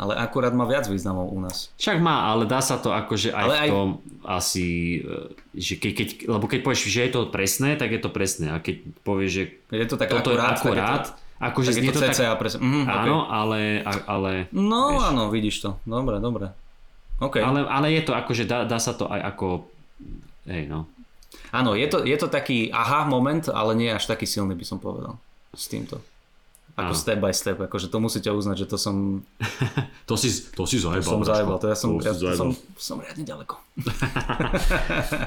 Ale 0.00 0.16
akurát 0.16 0.50
má 0.50 0.64
viac 0.64 0.88
významov 0.88 1.28
u 1.28 1.36
nás. 1.38 1.68
Však 1.76 2.00
má, 2.00 2.24
ale 2.26 2.48
dá 2.48 2.58
sa 2.58 2.74
to 2.74 2.88
akože 2.88 3.30
aj 3.30 3.42
Ale 3.42 3.52
v 3.52 3.60
aj- 3.60 3.70
tom 3.70 3.88
asi, 4.22 4.66
e, 4.98 5.28
že 5.52 5.76
keď, 5.76 5.92
keď, 5.92 6.08
lebo 6.26 6.44
keď 6.46 6.60
povieš, 6.62 6.88
že 6.88 7.04
je 7.04 7.12
to 7.12 7.28
presné, 7.28 7.76
tak 7.76 7.90
je 7.90 8.00
to 8.00 8.08
presné. 8.08 8.48
A 8.48 8.56
keď 8.56 8.80
povieš, 9.02 9.30
že 9.30 9.42
je 9.70 9.84
to 9.84 9.94
tak 9.94 10.08
toto 10.08 10.32
akurát, 10.32 10.56
je 10.56 10.56
akurát, 10.56 11.04
tak 11.04 11.12
je 11.12 11.20
to, 11.36 11.44
akože 11.44 11.70
tak 11.70 11.76
je 11.76 11.84
to 11.84 11.92
to 11.92 12.00
tak... 12.02 12.14
cca 12.16 12.32
presne. 12.34 12.58
Okay. 12.64 12.88
Áno, 12.88 13.16
ale, 13.28 13.60
a- 13.82 14.04
ale, 14.08 14.32
No 14.50 14.80
vieš. 14.90 15.04
áno, 15.04 15.22
vidíš 15.28 15.56
to. 15.60 15.70
Dobre, 15.84 16.16
dobre. 16.16 16.46
OK. 17.20 17.36
ale, 17.36 17.60
ale 17.62 17.86
je 17.92 18.02
to 18.02 18.16
akože, 18.16 18.48
dá, 18.48 18.64
dá 18.64 18.80
sa 18.80 18.96
to 18.96 19.04
aj 19.04 19.20
ako, 19.36 19.68
hej 20.48 20.64
no. 20.64 20.88
Áno, 21.52 21.76
je 21.76 21.84
to, 21.84 22.00
je 22.02 22.16
to 22.16 22.26
taký 22.26 22.72
aha 22.72 23.04
moment, 23.04 23.44
ale 23.46 23.76
nie 23.76 23.86
až 23.86 24.08
taký 24.08 24.24
silný 24.24 24.56
by 24.56 24.64
som 24.64 24.80
povedal 24.80 25.20
s 25.52 25.68
týmto. 25.68 26.00
Ako 26.80 26.90
Áno. 26.90 26.96
step 26.96 27.18
by 27.18 27.30
step, 27.30 27.58
akože 27.58 27.86
to 27.86 27.98
musíte 27.98 28.26
uznať, 28.26 28.56
že 28.58 28.66
to 28.66 28.76
som, 28.76 29.20
To 30.08 30.14
si, 30.14 30.32
to 30.50 30.64
si 30.64 30.76
zajebal. 30.76 31.04
som 31.04 31.20
zajebal, 31.20 31.56
to 31.56 31.66
ja 31.66 31.76
som, 31.76 31.90
To 31.94 32.02
ja, 32.02 32.12
to 32.12 32.32
som, 32.32 32.48
som 32.74 32.96
riadne 32.98 33.22
ďaleko. 33.22 33.54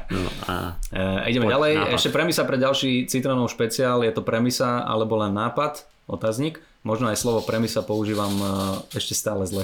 No, 0.09 0.19
a, 0.45 0.75
E, 0.89 1.01
ideme 1.29 1.45
Poď, 1.45 1.53
ďalej, 1.53 1.71
nápad. 1.75 1.93
ešte 1.95 2.09
premisa 2.09 2.41
pre 2.43 2.57
ďalší 2.57 2.91
citrónov 3.05 3.47
špeciál, 3.47 4.01
je 4.01 4.11
to 4.11 4.21
premisa 4.21 4.81
alebo 4.81 5.15
len 5.15 5.31
nápad, 5.31 5.81
otáznik. 6.05 6.57
Možno 6.81 7.07
aj 7.07 7.15
slovo 7.15 7.39
premisa 7.39 7.79
používam 7.79 8.33
e, 8.33 8.47
ešte 8.93 9.13
stále 9.13 9.47
zle. 9.47 9.63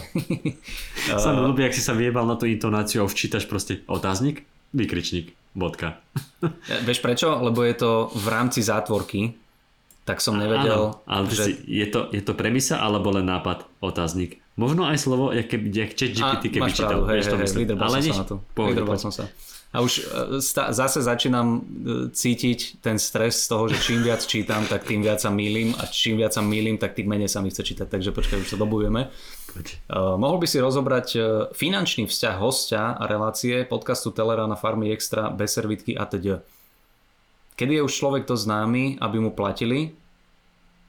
sa 1.09 1.31
mi 1.31 1.41
ľúbi, 1.41 1.63
ak 1.63 1.75
si 1.75 1.81
sa 1.81 1.91
vyjebal 1.91 2.23
na 2.23 2.35
tú 2.35 2.45
intonáciu 2.45 3.03
a 3.03 3.07
včítaš 3.07 3.43
proste 3.43 3.83
otáznik, 3.85 4.47
vykričník, 4.71 5.33
bodka. 5.51 5.99
E, 6.69 6.75
Vieš 6.81 6.99
prečo? 6.99 7.27
Lebo 7.35 7.61
je 7.61 7.75
to 7.75 7.91
v 8.09 8.27
rámci 8.27 8.63
zátvorky, 8.63 9.35
tak 10.09 10.25
som 10.25 10.41
nevedel, 10.41 10.97
Áno, 10.97 11.05
ale 11.05 11.29
že... 11.29 11.43
si, 11.45 11.51
je, 11.69 11.85
to, 11.85 12.09
je 12.09 12.25
to 12.25 12.33
premisa 12.33 12.81
alebo 12.81 13.13
len 13.13 13.29
nápad, 13.29 13.69
otáznik, 13.77 14.41
Možno 14.59 14.83
aj 14.83 14.99
slovo, 14.99 15.31
jak, 15.31 15.47
keby, 15.47 15.71
jak 15.71 15.91
chat 15.95 16.11
GPT, 16.11 16.43
keby 16.51 16.71
čítal. 16.75 17.07
hej, 17.07 17.23
to 17.23 17.39
hej, 17.39 17.47
hej, 17.47 17.79
Ale 17.79 17.95
som 17.95 18.03
nič, 18.03 18.11
sa 18.11 18.19
na 18.19 18.27
to. 18.27 18.35
pohode, 18.51 18.83
som 18.99 19.13
sa. 19.15 19.31
A 19.71 19.85
už 19.85 19.91
e, 20.01 20.03
sta- 20.43 20.73
zase 20.75 20.99
začínam 20.99 21.47
e, 21.47 21.59
cítiť 22.11 22.83
ten 22.83 22.99
stres 22.99 23.45
z 23.45 23.55
toho, 23.55 23.71
že 23.71 23.79
čím 23.79 24.03
viac 24.03 24.19
čítam, 24.19 24.67
tak 24.67 24.83
tým 24.83 24.99
viac 24.99 25.23
sa 25.23 25.31
mýlim 25.31 25.71
a 25.79 25.87
čím 25.87 26.19
viac 26.19 26.35
sa 26.35 26.43
mýlim, 26.43 26.75
tak 26.75 26.97
tým 26.97 27.07
menej 27.07 27.31
sa 27.31 27.39
mi 27.39 27.53
chce 27.53 27.63
čítať. 27.63 27.87
Takže 27.87 28.11
počkaj, 28.11 28.43
už 28.43 28.51
to 28.51 28.59
dobujeme. 28.59 29.07
Uh, 29.87 30.17
mohol 30.19 30.41
by 30.41 30.47
si 30.49 30.59
rozobrať 30.59 31.07
finančný 31.55 32.09
vzťah 32.09 32.35
hostia 32.41 32.97
a 32.97 33.03
relácie 33.07 33.63
podcastu 33.63 34.11
Telera 34.11 34.43
na 34.49 34.59
Farmy 34.59 34.91
Extra 34.91 35.31
bez 35.31 35.55
servitky 35.55 35.95
a 35.95 36.03
teď. 36.03 36.43
Kedy 37.55 37.79
je 37.79 37.85
už 37.85 37.93
človek 37.93 38.23
dosť 38.25 38.43
známy, 38.43 38.83
aby 38.99 39.17
mu 39.21 39.31
platili? 39.31 39.98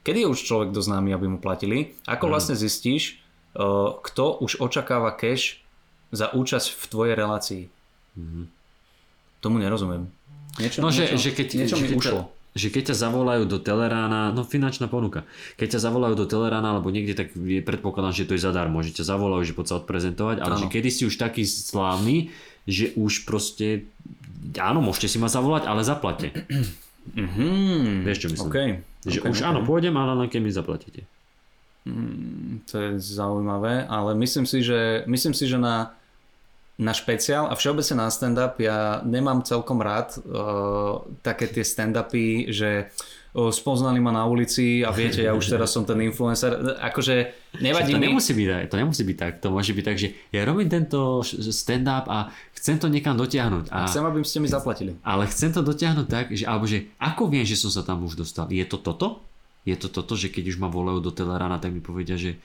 Kedy 0.01 0.25
je 0.25 0.31
už 0.31 0.39
človek 0.41 0.69
dosť 0.73 0.87
známy, 0.89 1.09
aby 1.11 1.25
mu 1.27 1.37
platili? 1.37 1.93
Ako 2.05 2.25
Hmm. 2.25 2.33
vlastne 2.33 2.55
zistíš, 2.57 3.21
uh, 3.53 3.95
kto 4.01 4.41
už 4.41 4.57
očakáva 4.57 5.13
cash 5.13 5.61
za 6.09 6.27
účasť 6.27 6.73
v 6.73 6.83
tvojej 6.89 7.13
relácii? 7.13 7.63
Tomu 9.41 9.57
nerozumiem. 9.57 10.09
Niečo. 10.59 10.83
No, 10.83 10.91
že, 10.91 11.07
niečo, 11.07 11.17
že 11.17 11.29
keď, 11.31 11.47
niečo 11.55 11.75
že 11.77 11.81
mi 11.81 11.95
ušlo. 11.95 12.19
Ťa, 12.27 12.29
že 12.51 12.67
keď 12.67 12.83
ťa 12.91 12.95
zavolajú 13.07 13.43
do 13.47 13.57
Telerána, 13.57 14.29
no 14.29 14.43
finančná 14.43 14.85
ponuka, 14.85 15.23
keď 15.55 15.79
ťa 15.79 15.87
zavolajú 15.87 16.13
do 16.19 16.27
Telerána 16.27 16.75
alebo 16.75 16.91
niekde, 16.91 17.15
tak 17.15 17.31
je 17.33 17.63
predpokladám, 17.63 18.11
že 18.11 18.27
to 18.27 18.35
je 18.35 18.43
zadarmo, 18.43 18.83
že 18.83 18.91
ťa 18.91 19.07
zavolajú, 19.07 19.41
že 19.47 19.55
poď 19.55 19.65
sa 19.71 19.75
odprezentovať, 19.79 20.43
ale 20.43 20.53
Áno. 20.57 20.61
že 20.61 20.67
kedy 20.67 20.89
si 20.91 21.03
už 21.07 21.15
taký 21.15 21.47
slávny, 21.47 22.29
že 22.67 22.91
už 22.99 23.23
proste, 23.23 23.87
áno, 24.59 24.83
môžete 24.83 25.07
si 25.07 25.17
ma 25.17 25.31
zavolať, 25.31 25.63
ale 25.65 25.81
zaplate. 25.81 26.35
Mhm. 27.15 28.05
Vieš, 28.05 28.17
čo 28.17 28.27
myslím? 28.29 28.49
OK. 28.49 28.57
Že 29.09 29.19
OK, 29.25 29.31
už 29.33 29.39
OK. 29.41 29.47
áno, 29.49 29.59
pôjdem, 29.65 29.95
ale 29.97 30.11
len 30.13 30.27
keď 30.29 30.41
mi 30.41 30.51
zaplatíte. 30.53 31.01
To 32.69 32.75
je 32.77 32.89
zaujímavé, 33.01 33.89
ale 33.89 34.13
myslím 34.21 34.45
si, 34.45 34.61
že, 34.61 35.01
myslím 35.09 35.33
si, 35.33 35.49
že 35.49 35.57
na, 35.57 35.97
na 36.77 36.93
špeciál 36.93 37.49
a 37.49 37.57
všeobecne 37.57 38.05
na 38.05 38.13
stand-up 38.13 38.61
ja 38.61 39.01
nemám 39.01 39.41
celkom 39.41 39.81
rád 39.81 40.13
uh, 40.21 41.01
také 41.25 41.49
tie 41.49 41.65
stand-upy, 41.65 42.53
že 42.53 42.85
uh, 42.85 43.20
spoznali 43.31 43.97
ma 43.97 44.11
na 44.11 44.23
ulici 44.23 44.83
a 44.83 44.91
viete, 44.95 45.23
ja 45.23 45.31
už 45.31 45.47
teraz 45.49 45.71
som 45.71 45.83
ten 45.83 45.95
influencer. 46.01 46.51
Akože 46.83 47.31
nevadí 47.57 47.91
to 47.91 47.99
mi... 47.99 48.07
nemusí 48.07 48.31
byť, 48.31 48.47
aj- 48.47 48.67
to 48.67 48.75
nemusí 48.75 49.03
byť 49.03 49.17
tak, 49.17 49.33
to 49.39 49.47
môže 49.47 49.71
byť 49.71 49.85
tak, 49.85 49.97
že 49.97 50.07
ja 50.29 50.41
robím 50.43 50.67
tento 50.67 51.23
stand-up 51.23 52.05
a 52.05 52.27
chcem 52.53 52.75
to 52.75 52.87
niekam 52.87 53.15
dotiahnuť. 53.15 53.71
A, 53.71 53.87
Chcem, 53.87 54.03
aby 54.03 54.19
ste 54.21 54.39
mi 54.39 54.47
zaplatili. 54.47 54.91
ale 55.01 55.25
chcem 55.25 55.49
to 55.49 55.61
dotiahnuť 55.61 56.07
tak, 56.07 56.25
že, 56.31 56.43
alebo 56.43 56.67
že 56.67 56.91
ako 56.97 57.27
viem, 57.27 57.43
že 57.43 57.55
som 57.55 57.71
sa 57.71 57.81
tam 57.81 58.03
už 58.03 58.19
dostal? 58.19 58.45
Je 58.47 58.63
to 58.63 58.75
toto? 58.75 59.23
Je 59.61 59.77
to 59.77 59.87
toto, 59.87 60.13
že 60.13 60.27
keď 60.27 60.51
už 60.51 60.57
ma 60.57 60.67
volajú 60.67 60.99
do 60.99 61.13
Telerana, 61.13 61.55
tak 61.55 61.69
mi 61.69 61.79
povedia, 61.79 62.17
že 62.17 62.41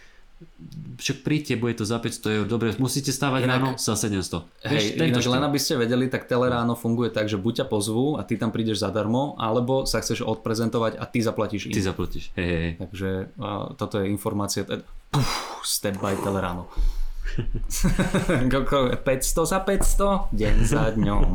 však 0.97 1.17
príďte, 1.21 1.55
bude 1.55 1.75
to 1.75 1.83
za 1.83 1.97
500 1.97 2.29
eur, 2.35 2.47
dobre, 2.47 2.73
musíte 2.77 3.09
stávať 3.09 3.41
Inak- 3.43 3.53
ráno 3.55 3.69
za 3.75 3.93
700. 3.93 4.45
Hej, 4.63 4.97
ináč 4.97 5.23
štýl. 5.23 5.33
len 5.33 5.43
aby 5.43 5.57
ste 5.57 5.75
vedeli, 5.75 6.07
tak 6.07 6.25
Teleráno 6.25 6.73
funguje 6.73 7.09
tak, 7.09 7.27
že 7.27 7.37
buď 7.37 7.63
ťa 7.63 7.67
pozvú 7.67 8.17
a 8.17 8.23
ty 8.23 8.35
tam 8.35 8.51
prídeš 8.51 8.81
zadarmo, 8.81 9.37
alebo 9.37 9.85
sa 9.85 9.99
chceš 9.99 10.21
odprezentovať 10.21 10.97
a 10.97 11.05
ty 11.05 11.21
zaplatíš 11.21 11.69
Ty 11.69 11.73
im. 11.73 11.85
zaplatíš. 11.85 12.25
Hej, 12.35 12.49
hej. 12.51 12.71
Takže 12.79 13.09
uh, 13.35 13.73
toto 13.75 13.97
je 13.97 14.07
informácia. 14.07 14.65
Puf, 15.09 15.29
step 15.63 15.97
by 15.97 16.17
Teleráno. 16.17 16.69
Koľko? 18.53 18.97
500 18.97 19.05
za 19.45 19.59
500? 19.61 20.33
Deň 20.33 20.57
za 20.63 20.85
dňom. 20.95 21.27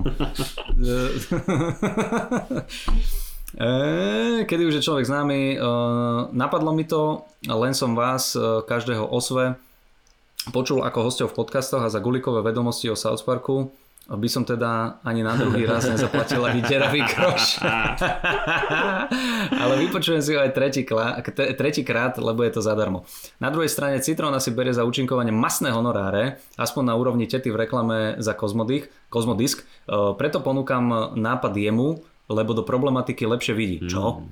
E, 3.57 4.45
Kedy 4.47 4.63
už 4.67 4.79
je 4.79 4.85
človek 4.85 5.05
známy, 5.05 5.39
e, 5.53 5.57
napadlo 6.31 6.71
mi 6.71 6.87
to, 6.87 7.27
len 7.43 7.75
som 7.75 7.95
vás, 7.97 8.35
e, 8.35 8.63
každého 8.63 9.03
osve, 9.03 9.59
počul 10.55 10.81
ako 10.81 10.99
hostov 11.05 11.27
v 11.35 11.37
podcastoch 11.43 11.83
a 11.83 11.91
za 11.91 11.99
gulikové 11.99 12.41
vedomosti 12.41 12.87
o 12.87 12.95
South 12.95 13.21
Parku 13.27 13.69
by 14.11 14.27
som 14.27 14.43
teda 14.43 14.99
ani 15.05 15.21
na 15.21 15.37
druhý 15.37 15.63
raz 15.63 15.85
nezaplatil 15.85 16.41
ani 16.41 16.59
deravý 16.65 17.05
kroš. 17.05 17.61
Ale 19.61 19.73
vypočujem 19.77 20.19
si 20.19 20.33
ho 20.35 20.41
aj 20.41 20.51
tretí, 20.51 20.81
klá, 20.83 21.21
t- 21.21 21.53
tretí 21.53 21.85
lebo 22.17 22.41
je 22.43 22.51
to 22.51 22.61
zadarmo. 22.65 23.05
Na 23.37 23.53
druhej 23.53 23.69
strane 23.69 24.01
Citrona 24.03 24.41
si 24.41 24.51
berie 24.51 24.73
za 24.73 24.83
účinkovanie 24.83 25.31
masné 25.31 25.71
honoráre, 25.71 26.41
aspoň 26.57 26.83
na 26.91 26.97
úrovni 26.97 27.29
tety 27.29 27.53
v 27.53 27.61
reklame 27.61 28.17
za 28.17 28.33
Kozmodisk. 28.33 29.63
E, 29.63 29.65
preto 30.17 30.43
ponúkam 30.43 31.15
nápad 31.15 31.53
jemu, 31.55 32.01
lebo 32.31 32.55
do 32.55 32.63
problematiky 32.63 33.27
lepšie 33.27 33.53
vidí. 33.53 33.77
Čo? 33.83 34.23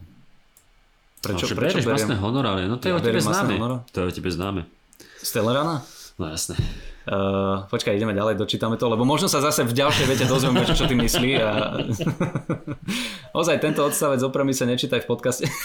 Prečo, 1.20 1.52
Prečo, 1.52 1.56
prečo 1.60 1.78
beriem? 1.84 2.00
masné 2.00 2.16
honoráre? 2.16 2.64
No 2.72 2.80
to 2.80 2.88
je 2.88 2.96
Ja 2.96 2.98
o 2.98 3.04
tebe 3.04 3.20
známe. 3.20 3.60
To 3.92 3.98
je 4.00 4.06
o 4.08 4.14
tebe 4.16 4.32
známe. 4.32 4.62
Z 5.20 5.30
Telerana? 5.36 5.84
No 6.16 6.32
jasné. 6.32 6.56
Uh, 7.10 7.64
počkaj, 7.72 7.96
ideme 7.96 8.12
ďalej, 8.12 8.40
dočítame 8.40 8.76
to, 8.76 8.88
lebo 8.92 9.08
možno 9.08 9.32
sa 9.32 9.40
zase 9.40 9.64
v 9.64 9.72
ďalšej 9.72 10.06
vete 10.08 10.26
dozvieme, 10.28 10.64
čo, 10.68 10.76
čo 10.76 10.86
ty 10.88 10.96
myslí. 10.96 11.32
A... 11.40 11.80
Ozaj, 13.40 13.58
tento 13.64 13.84
odstavec 13.88 14.20
opremy 14.24 14.52
sa 14.52 14.68
nečítaj 14.68 15.04
v 15.04 15.08
podcaste. 15.08 15.48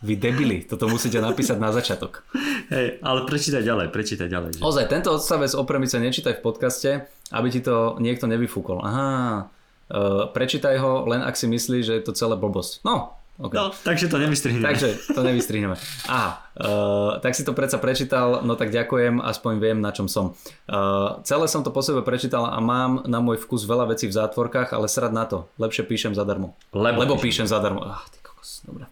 Vy 0.00 0.16
debili, 0.16 0.64
toto 0.64 0.88
musíte 0.88 1.20
napísať 1.20 1.60
na 1.60 1.76
začiatok. 1.76 2.24
Hej, 2.72 3.04
ale 3.04 3.28
prečítaj 3.28 3.60
ďalej, 3.60 3.92
prečítaj 3.92 4.28
ďalej. 4.32 4.50
Že... 4.56 4.64
Ozaj, 4.64 4.84
tento 4.88 5.12
odstavec 5.12 5.52
opremy 5.52 5.84
sa 5.84 6.00
nečítaj 6.00 6.40
v 6.40 6.42
podcaste, 6.44 6.90
aby 7.30 7.48
ti 7.50 7.60
to 7.62 7.96
niekto 8.02 8.26
nevyfúkol. 8.26 8.82
Aha, 8.82 9.46
uh, 9.90 10.30
prečítaj 10.30 10.76
ho 10.82 11.06
len 11.06 11.22
ak 11.22 11.38
si 11.38 11.46
myslíš, 11.46 11.82
že 11.86 11.94
je 11.98 12.04
to 12.04 12.12
celé 12.14 12.34
blbosť. 12.34 12.82
No, 12.82 13.14
okay. 13.38 13.56
No, 13.58 13.70
takže 13.70 14.10
to 14.10 14.18
nevystrihneme. 14.18 14.66
Takže 14.66 14.88
to 15.14 15.20
nevystrihneme. 15.22 15.78
Aha, 16.10 16.30
uh, 16.58 17.10
tak 17.22 17.34
si 17.34 17.46
to 17.46 17.54
predsa 17.54 17.78
prečítal, 17.78 18.42
no 18.42 18.54
tak 18.58 18.74
ďakujem, 18.74 19.22
aspoň 19.22 19.52
viem, 19.62 19.78
na 19.78 19.94
čom 19.94 20.10
som. 20.10 20.36
Uh, 20.66 21.22
celé 21.22 21.46
som 21.46 21.62
to 21.62 21.70
po 21.70 21.80
sebe 21.80 22.02
prečítal 22.02 22.46
a 22.46 22.58
mám 22.58 23.06
na 23.06 23.22
môj 23.22 23.40
vkus 23.42 23.66
veľa 23.66 23.94
vecí 23.94 24.10
v 24.10 24.14
zátvorkách, 24.14 24.74
ale 24.74 24.90
srad 24.90 25.14
na 25.14 25.24
to. 25.26 25.46
Lepšie 25.56 25.86
píšem 25.86 26.12
zadarmo. 26.12 26.58
Lebo 26.74 27.02
Lebo 27.02 27.14
píšem 27.18 27.46
zadarmo. 27.48 27.82
Ah, 27.86 28.02
ty 28.10 28.18
kokos, 28.22 28.62
dobre. 28.66 28.90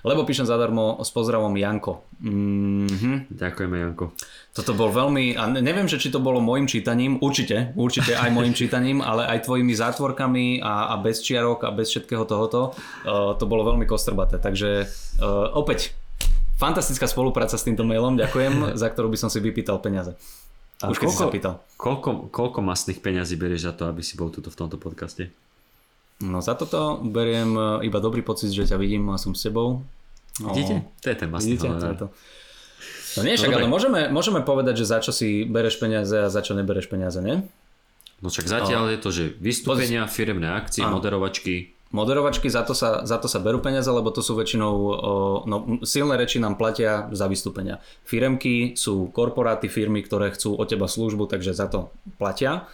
Lebo 0.00 0.24
píšem 0.24 0.48
zadarmo 0.48 0.96
s 1.04 1.12
pozdravom 1.12 1.52
Janko. 1.56 2.08
Mhm. 2.24 3.32
Ďakujeme, 3.32 3.76
Janko. 3.80 4.16
Toto 4.50 4.72
bol 4.72 4.90
veľmi, 4.90 5.36
a 5.36 5.46
ne- 5.46 5.62
neviem, 5.62 5.86
že 5.86 6.00
či 6.00 6.08
to 6.08 6.18
bolo 6.18 6.40
môjim 6.40 6.64
čítaním, 6.66 7.20
určite, 7.20 7.76
určite 7.76 8.16
aj 8.16 8.32
môjim 8.32 8.56
čítaním, 8.56 9.04
ale 9.04 9.28
aj 9.28 9.44
tvojimi 9.46 9.72
zátvorkami 9.76 10.64
a, 10.64 10.92
a 10.92 10.94
bez 10.98 11.20
čiarok 11.22 11.68
a 11.68 11.70
bez 11.70 11.92
všetkého 11.92 12.24
tohoto, 12.24 12.72
uh, 13.04 13.36
to 13.36 13.44
bolo 13.44 13.62
veľmi 13.68 13.84
kostrbaté. 13.84 14.40
Takže 14.40 14.88
uh, 15.20 15.52
opäť, 15.54 15.92
fantastická 16.60 17.08
spolupráca 17.08 17.56
s 17.56 17.64
týmto 17.64 17.84
mailom, 17.84 18.16
ďakujem, 18.20 18.76
za 18.76 18.88
ktorú 18.92 19.08
by 19.12 19.18
som 19.20 19.30
si 19.32 19.40
vypýtal 19.40 19.80
peniaze. 19.80 20.12
Už 20.80 20.96
keď 20.96 21.08
si 21.12 21.18
sa 21.20 21.28
pýtal. 21.28 21.54
koľko, 21.76 22.32
koľko 22.32 22.64
masných 22.64 23.04
peňazí 23.04 23.36
berieš 23.36 23.68
za 23.68 23.72
to, 23.76 23.84
aby 23.84 24.00
si 24.00 24.16
bol 24.16 24.32
tuto 24.32 24.48
v 24.48 24.56
tomto 24.56 24.80
podcaste? 24.80 25.28
No 26.20 26.44
za 26.44 26.52
toto 26.52 27.00
beriem 27.00 27.56
uh, 27.56 27.64
iba 27.80 27.96
dobrý 27.96 28.20
pocit, 28.20 28.52
že 28.52 28.68
ťa 28.68 28.76
vidím 28.76 29.08
a 29.08 29.16
som 29.16 29.32
s 29.32 29.40
tebou. 29.40 29.80
No, 30.40 30.52
Vidíte? 30.52 30.84
To 31.00 31.06
je 31.08 31.16
ten 31.16 31.28
masný 31.32 31.56
Vidíte? 31.56 31.66
To 31.66 31.66
je 31.66 31.76
honorár. 31.76 31.96
to. 31.96 32.06
No 33.18 33.20
nie, 33.26 33.34
však, 33.34 33.50
dobre. 33.50 33.64
ale 33.64 33.66
môžeme, 33.66 34.00
môžeme 34.12 34.40
povedať, 34.44 34.84
že 34.84 34.86
za 34.86 34.98
čo 35.02 35.10
si 35.10 35.42
bereš 35.42 35.82
peniaze 35.82 36.14
a 36.14 36.30
za 36.30 36.40
čo 36.46 36.54
nebereš 36.54 36.86
peniaze, 36.86 37.18
nie? 37.18 37.42
No 38.20 38.28
však 38.28 38.46
zatiaľ 38.46 38.94
je 38.94 38.98
to, 39.00 39.10
že 39.10 39.24
vystúpenia, 39.40 40.04
firemné 40.06 40.46
akcie, 40.52 40.84
Áno. 40.84 41.00
moderovačky. 41.00 41.72
Moderovačky 41.90 42.46
za 42.46 42.62
to, 42.62 42.70
sa, 42.70 43.02
za 43.02 43.18
to 43.18 43.26
sa 43.26 43.42
berú 43.42 43.58
peniaze, 43.58 43.90
lebo 43.90 44.14
to 44.14 44.22
sú 44.22 44.38
väčšinou, 44.38 44.74
no, 45.42 45.56
silné 45.82 46.14
reči 46.14 46.38
nám 46.38 46.54
platia 46.54 47.10
za 47.10 47.26
vystúpenia. 47.26 47.82
Firemky 48.06 48.78
sú 48.78 49.10
korporáty, 49.10 49.66
firmy, 49.66 50.06
ktoré 50.06 50.30
chcú 50.30 50.54
od 50.54 50.70
teba 50.70 50.86
službu, 50.86 51.26
takže 51.26 51.50
za 51.50 51.66
to 51.66 51.90
platia. 52.14 52.70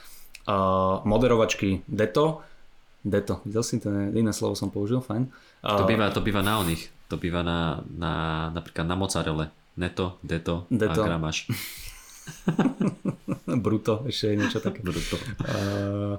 Moderovačky 1.09 1.81
deto, 1.89 2.45
deto, 3.07 3.39
videl 3.47 3.63
si 3.63 3.79
to, 3.79 3.89
iné 4.11 4.35
slovo 4.35 4.59
som 4.59 4.69
použil, 4.69 4.99
fajn. 4.99 5.31
A, 5.63 5.79
To 5.79 5.87
býva, 5.87 6.11
to 6.11 6.19
býva 6.19 6.43
na 6.43 6.59
oných. 6.59 6.91
To 7.07 7.15
býva 7.15 7.47
na, 7.47 7.87
na, 7.87 8.13
napríklad 8.51 8.83
na 8.83 8.99
mozzarelle. 8.99 9.55
Neto, 9.79 10.19
deto, 10.27 10.67
Deto. 10.73 10.91
a 10.91 11.07
gramáž. 11.07 11.47
bruto, 13.67 14.03
ešte 14.09 14.35
je 14.35 14.39
niečo 14.41 14.59
také. 14.59 14.83
Bruto. 14.83 15.15
Uh, 15.47 16.19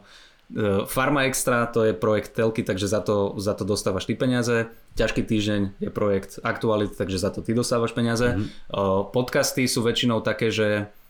Farma 0.88 1.28
Extra 1.28 1.68
to 1.68 1.84
je 1.84 1.92
projekt 1.92 2.32
telky, 2.32 2.64
takže 2.64 2.88
za 2.88 3.04
to, 3.04 3.36
za 3.36 3.52
to 3.52 3.68
dostávaš 3.68 4.08
ty 4.08 4.16
peniaze. 4.16 4.72
Ťažký 4.96 5.28
týždeň 5.28 5.62
je 5.84 5.90
projekt 5.92 6.40
Aktualit, 6.40 6.96
takže 6.96 7.20
za 7.20 7.36
to 7.36 7.44
ty 7.44 7.52
dostávaš 7.52 7.92
peniaze. 7.92 8.40
Mm-hmm. 8.40 9.12
Podcasty 9.12 9.68
sú 9.68 9.84
väčšinou 9.84 10.24
také, 10.24 10.48
že 10.48 10.88
uh, 10.88 11.07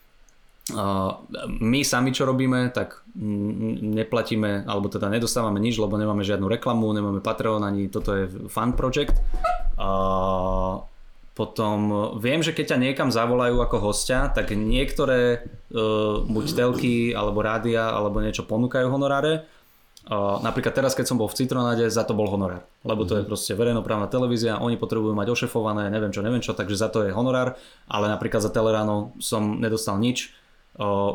my 1.48 1.80
sami 1.80 2.12
čo 2.12 2.28
robíme, 2.28 2.68
tak 2.76 3.00
neplatíme, 3.16 4.68
alebo 4.68 4.92
teda 4.92 5.08
nedostávame 5.08 5.56
nič, 5.64 5.80
lebo 5.80 5.96
nemáme 5.96 6.20
žiadnu 6.20 6.44
reklamu, 6.44 6.92
nemáme 6.92 7.24
Patreon, 7.24 7.64
ani 7.64 7.88
toto 7.88 8.12
je 8.12 8.28
fan 8.52 8.76
project. 8.76 9.16
Uh, 9.78 10.84
potom 11.38 11.78
e, 11.86 11.96
viem, 12.18 12.42
že 12.42 12.50
keď 12.50 12.74
ťa 12.74 12.82
niekam 12.82 13.14
zavolajú 13.14 13.62
ako 13.62 13.78
hostia, 13.78 14.26
tak 14.26 14.50
niektoré 14.58 15.46
uh, 15.70 16.18
buď 16.26 16.46
telky, 16.50 17.14
alebo 17.14 17.40
rádia, 17.46 17.94
alebo 17.94 18.18
niečo 18.18 18.42
ponúkajú 18.42 18.90
honoráre. 18.90 19.46
Napríklad 20.08 20.72
teraz, 20.72 20.96
keď 20.96 21.04
som 21.04 21.20
bol 21.20 21.28
v 21.28 21.36
Citronáde, 21.36 21.84
za 21.92 22.00
to 22.00 22.16
bol 22.16 22.32
honorár. 22.32 22.64
Lebo 22.80 23.04
to 23.04 23.20
je 23.20 23.28
proste 23.28 23.52
verejnoprávna 23.52 24.08
televízia, 24.08 24.56
oni 24.56 24.80
potrebujú 24.80 25.12
mať 25.12 25.28
ošefované, 25.36 25.92
neviem 25.92 26.08
čo, 26.08 26.24
neviem 26.24 26.40
čo, 26.40 26.56
takže 26.56 26.80
za 26.80 26.88
to 26.88 27.04
je 27.04 27.12
honorár, 27.12 27.60
ale 27.92 28.08
napríklad 28.08 28.40
za 28.40 28.48
Teleráno 28.48 29.12
som 29.20 29.60
nedostal 29.60 30.00
nič. 30.00 30.32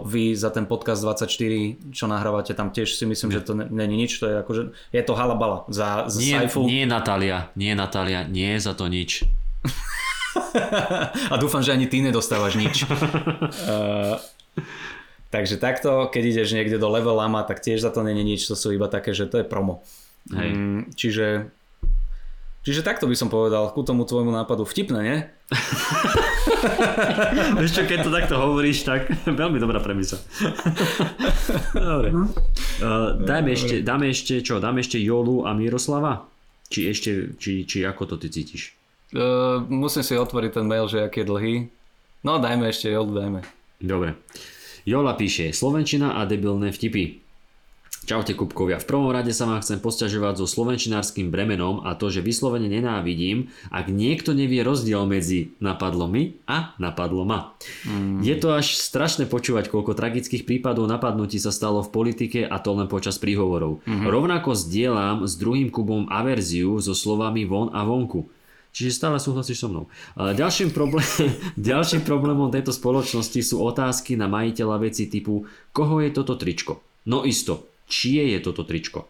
Vy 0.03 0.35
za 0.35 0.51
ten 0.51 0.67
podcast 0.67 0.99
24, 1.07 1.95
čo 1.95 2.05
nahrávate, 2.11 2.51
tam 2.51 2.67
tiež 2.67 2.99
si 2.99 3.07
myslím, 3.07 3.31
že 3.31 3.39
to 3.47 3.55
není 3.55 3.95
nič, 3.95 4.19
to 4.19 4.27
je 4.27 4.35
akože, 4.43 4.61
je 4.91 5.01
to 5.07 5.13
halabala 5.15 5.63
za, 5.71 6.03
za 6.11 6.19
Nie, 6.19 6.43
Saifu. 6.43 6.67
nie 6.67 6.83
Natália, 6.83 7.47
nie 7.55 7.71
Natália, 7.71 8.27
nie 8.27 8.59
je 8.59 8.59
za 8.59 8.75
to 8.75 8.91
nič. 8.91 9.23
A 11.31 11.39
dúfam, 11.39 11.63
že 11.63 11.71
ani 11.71 11.87
ty 11.87 12.03
nedostávaš 12.03 12.59
nič. 12.59 12.83
uh, 12.83 14.19
takže 15.33 15.55
takto, 15.55 16.11
keď 16.11 16.23
ideš 16.27 16.59
niekde 16.59 16.75
do 16.75 16.91
level 16.91 17.15
lama, 17.15 17.47
tak 17.47 17.63
tiež 17.63 17.79
za 17.79 17.91
to 17.93 18.03
není 18.03 18.19
nič, 18.25 18.43
to 18.43 18.59
sú 18.59 18.75
iba 18.75 18.91
také, 18.91 19.15
že 19.15 19.31
to 19.31 19.39
je 19.39 19.45
promo. 19.47 19.79
Hej. 20.27 20.49
Mm, 20.51 20.81
čiže, 20.91 21.47
čiže 22.67 22.83
takto 22.83 23.07
by 23.07 23.15
som 23.15 23.31
povedal 23.31 23.71
ku 23.71 23.79
tomu 23.87 24.03
tvojmu 24.03 24.31
nápadu. 24.31 24.67
Vtipné, 24.67 24.99
nie? 25.03 25.17
Vieš 27.59 27.71
čo, 27.71 27.83
keď 27.87 27.97
to 28.03 28.11
takto 28.11 28.35
hovoríš, 28.37 28.83
tak 28.83 29.07
veľmi 29.41 29.57
dobrá 29.57 29.79
premisa. 29.79 30.19
Dobre. 31.73 32.11
Uh, 32.13 33.17
dajme 33.23 33.49
ešte, 33.53 33.75
dáme 33.85 34.11
ešte, 34.11 34.43
čo, 34.43 34.59
dáme 34.59 34.83
ešte 34.83 34.99
Jolu 34.99 35.47
a 35.47 35.55
Miroslava? 35.55 36.27
Či 36.67 36.79
ešte, 36.89 37.11
či, 37.37 37.63
či 37.69 37.85
ako 37.85 38.13
to 38.13 38.15
ty 38.19 38.33
cítiš? 38.33 38.73
Uh, 39.13 39.61
musím 39.69 40.01
si 40.01 40.17
otvoriť 40.17 40.51
ten 40.57 40.65
mail, 40.65 40.89
že 40.89 41.05
aký 41.05 41.21
je 41.21 41.29
dlhý. 41.29 41.55
No 42.25 42.41
dajme 42.41 42.71
ešte, 42.71 42.89
jo, 42.89 43.05
dajme. 43.05 43.45
Dobre. 43.83 44.17
Jola 44.83 45.15
píše, 45.15 45.55
Slovenčina 45.55 46.19
a 46.19 46.27
debilné 46.27 46.75
vtipy. 46.75 47.22
Čaute 48.03 48.35
Kupkovia, 48.35 48.83
v 48.83 48.89
prvom 48.91 49.15
rade 49.15 49.31
sa 49.31 49.47
vám 49.47 49.63
chcem 49.63 49.79
posťažovať 49.79 50.43
so 50.43 50.47
slovenčinárským 50.47 51.31
bremenom 51.31 51.87
a 51.87 51.95
to, 51.95 52.11
že 52.11 52.19
vyslovene 52.19 52.67
nenávidím, 52.67 53.47
ak 53.71 53.87
niekto 53.87 54.35
nevie 54.35 54.59
rozdiel 54.59 55.07
medzi 55.07 55.55
napadlo 55.63 56.11
mi 56.11 56.35
a 56.43 56.75
napadlo 56.83 57.23
ma. 57.23 57.55
Mm. 57.87 58.19
Je 58.19 58.35
to 58.35 58.51
až 58.51 58.75
strašné 58.75 59.23
počúvať, 59.31 59.71
koľko 59.71 59.95
tragických 59.95 60.43
prípadov 60.43 60.83
napadnutí 60.91 61.39
sa 61.39 61.55
stalo 61.55 61.79
v 61.79 61.95
politike 61.95 62.43
a 62.43 62.59
to 62.59 62.75
len 62.75 62.91
počas 62.91 63.15
príhovorov. 63.23 63.79
Mm-hmm. 63.87 64.11
Rovnako 64.11 64.51
zdieľam 64.51 65.23
s 65.23 65.39
druhým 65.39 65.71
Kubom 65.71 66.11
averziu 66.11 66.75
so 66.83 66.91
slovami 66.91 67.47
von 67.47 67.71
a 67.71 67.87
vonku. 67.87 68.27
Čiže 68.75 68.99
stále 68.99 69.15
súhlasíš 69.21 69.63
so 69.63 69.71
mnou. 69.71 69.87
Ďalším, 70.19 70.75
problém, 70.75 71.07
ďalším 71.71 72.03
problémom 72.03 72.51
tejto 72.51 72.75
spoločnosti 72.75 73.39
sú 73.39 73.63
otázky 73.63 74.19
na 74.19 74.27
majiteľa 74.27 74.91
veci 74.91 75.07
typu 75.07 75.47
koho 75.71 76.03
je 76.03 76.09
toto 76.11 76.35
tričko? 76.35 76.83
No 77.07 77.21
isto, 77.27 77.72
čie 77.93 78.33
je 78.33 78.41
toto 78.41 78.65
tričko? 78.65 79.05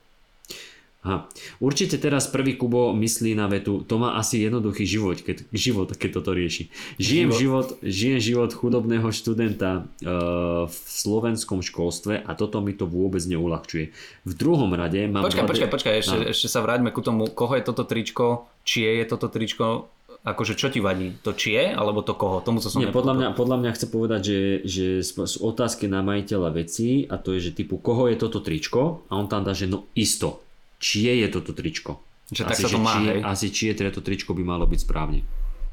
Aha. 1.04 1.28
Určite 1.60 2.00
teraz 2.00 2.32
prvý 2.32 2.56
Kubo 2.56 2.96
myslí 2.96 3.36
na 3.36 3.52
vetu, 3.52 3.84
to 3.84 4.00
má 4.00 4.16
asi 4.16 4.40
jednoduchý 4.40 4.88
život, 4.88 5.20
keď, 5.20 5.44
život, 5.52 5.92
keď 5.92 6.10
toto 6.16 6.32
rieši. 6.32 6.72
Žijem 6.96 7.30
život, 7.36 7.76
žijem 7.84 8.24
život 8.24 8.56
chudobného 8.56 9.12
študenta 9.12 9.84
uh, 9.84 10.64
v 10.64 10.76
slovenskom 10.80 11.60
školstve 11.60 12.24
a 12.24 12.32
toto 12.40 12.64
mi 12.64 12.72
to 12.72 12.88
vôbec 12.88 13.20
neulahčuje. 13.20 13.92
V 14.24 14.32
druhom 14.32 14.72
rade 14.72 15.04
mám... 15.12 15.28
Počkaj, 15.28 15.44
mladé- 15.44 15.52
počkaj, 15.52 15.70
počkaj, 15.76 15.94
ešte, 16.00 16.16
No. 16.16 16.24
ešte 16.32 16.48
sa 16.48 16.64
vráťme 16.64 16.96
ku 16.96 17.04
tomu, 17.04 17.28
koho 17.28 17.52
je 17.52 17.68
toto 17.68 17.84
tričko, 17.84 18.48
čie 18.64 19.04
je 19.04 19.06
toto 19.06 19.28
tričko, 19.28 19.92
akože 20.24 20.56
čo 20.56 20.72
ti 20.72 20.80
vadí? 20.80 21.20
To 21.28 21.36
čie, 21.36 21.76
alebo 21.76 22.00
to 22.00 22.16
koho? 22.16 22.40
Tomu, 22.40 22.64
co 22.64 22.72
som 22.72 22.80
Nie, 22.80 22.96
podľa 22.96 23.14
mňa, 23.20 23.28
podľa 23.36 23.58
mňa 23.60 23.72
chce 23.76 23.88
povedať, 23.92 24.22
že, 24.24 24.40
že 24.64 24.86
sú 25.04 25.28
sú 25.28 25.38
otázky 25.44 25.92
na 25.92 26.00
majiteľa 26.00 26.50
vecí 26.56 27.04
a 27.12 27.20
to 27.20 27.36
je, 27.36 27.52
že 27.52 27.60
typu, 27.60 27.76
koho 27.76 28.08
je 28.08 28.16
toto 28.16 28.40
tričko 28.40 29.04
a 29.12 29.20
on 29.20 29.28
tam 29.28 29.44
dá, 29.44 29.52
že 29.52 29.68
no 29.68 29.92
isto, 29.94 30.40
čie 30.80 31.20
je 31.20 31.28
toto 31.28 31.52
tričko. 31.52 32.00
Že 32.32 32.44
tak 32.48 32.56
asi, 32.56 32.64
sa 32.64 32.70
to 32.72 32.80
má, 32.80 32.94
čie, 32.96 33.10
hej? 33.12 33.22
asi 33.22 33.48
čie 33.52 33.70
teda 33.76 33.92
to 33.92 34.00
tričko 34.00 34.32
by 34.32 34.44
malo 34.48 34.64
byť 34.64 34.80
správne. 34.80 35.20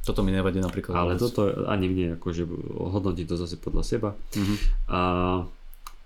Toto 0.03 0.27
mi 0.27 0.35
nevadí 0.35 0.59
napríklad. 0.59 0.97
Ale 0.97 1.15
vôbec. 1.15 1.23
toto 1.31 1.71
ani 1.71 1.87
mne, 1.87 2.07
akože 2.19 2.43
hodnotím 2.91 3.31
to 3.31 3.39
zase 3.39 3.55
podľa 3.55 3.83
seba. 3.87 4.11
Mhm. 4.35 4.55
A, 4.91 5.01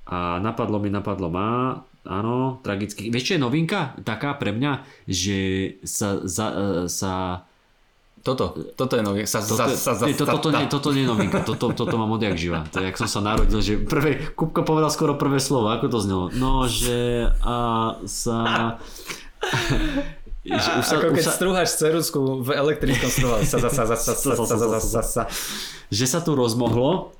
a 0.05 0.19
napadlo 0.45 0.77
mi, 0.77 0.93
napadlo 0.93 1.33
má, 1.33 1.81
áno, 2.05 2.61
tragicky. 2.61 3.09
Vieš, 3.09 3.25
čo 3.25 3.35
je 3.39 3.45
novinka 3.45 3.97
taká 4.05 4.37
pre 4.37 4.53
mňa, 4.53 4.85
že 5.09 5.39
sa, 5.81 6.21
za, 6.29 6.47
e, 6.53 6.93
sa 6.93 7.47
Toto, 8.25 8.57
toto 8.73 8.97
je 8.97 9.05
nový. 9.05 9.29
Sa, 9.29 9.45
Toto, 9.45 9.61
sa, 9.61 9.69
sa, 9.69 9.93
sa, 9.93 10.05
nie, 10.09 10.17
to, 10.17 10.25
toto, 10.25 10.49
nie, 10.49 10.65
toto 10.65 10.97
nie 10.97 11.05
je 11.05 11.09
novinka, 11.13 11.45
toto, 11.45 11.77
toto 11.77 12.01
mám 12.01 12.09
odjak 12.17 12.41
živa. 12.41 12.65
To 12.73 12.81
je, 12.81 12.89
jak 12.89 12.97
som 12.97 13.05
sa 13.05 13.21
narodil, 13.21 13.61
že 13.61 13.77
prvé, 13.77 14.33
Kupko 14.33 14.65
povedal 14.65 14.89
skoro 14.89 15.21
prvé 15.21 15.37
slovo, 15.45 15.69
ako 15.69 15.93
to 15.93 15.99
znelo? 16.01 16.25
No, 16.33 16.65
že 16.65 17.29
a 17.45 17.57
sa... 18.09 18.39
že 20.41 20.71
už 20.81 20.85
sa, 20.89 20.97
Ako 20.97 21.13
už 21.13 21.21
keď 21.21 21.25
sa, 21.29 21.37
strúhaš 21.37 21.77
ceruzku 21.77 22.41
v 22.41 22.57
elektrickom 22.57 23.13
strúhači. 23.13 23.45
Sa, 23.45 23.61
sa, 23.61 23.69
sa, 23.69 23.85
sa, 23.93 23.97
sa, 23.97 24.13
sa, 24.17 24.33
sa, 24.33 24.57
sa, 24.57 24.81
sa, 24.81 25.03
sa. 25.05 25.23
že 25.93 26.07
sa 26.09 26.25
tu 26.25 26.33
rozmohlo, 26.33 27.13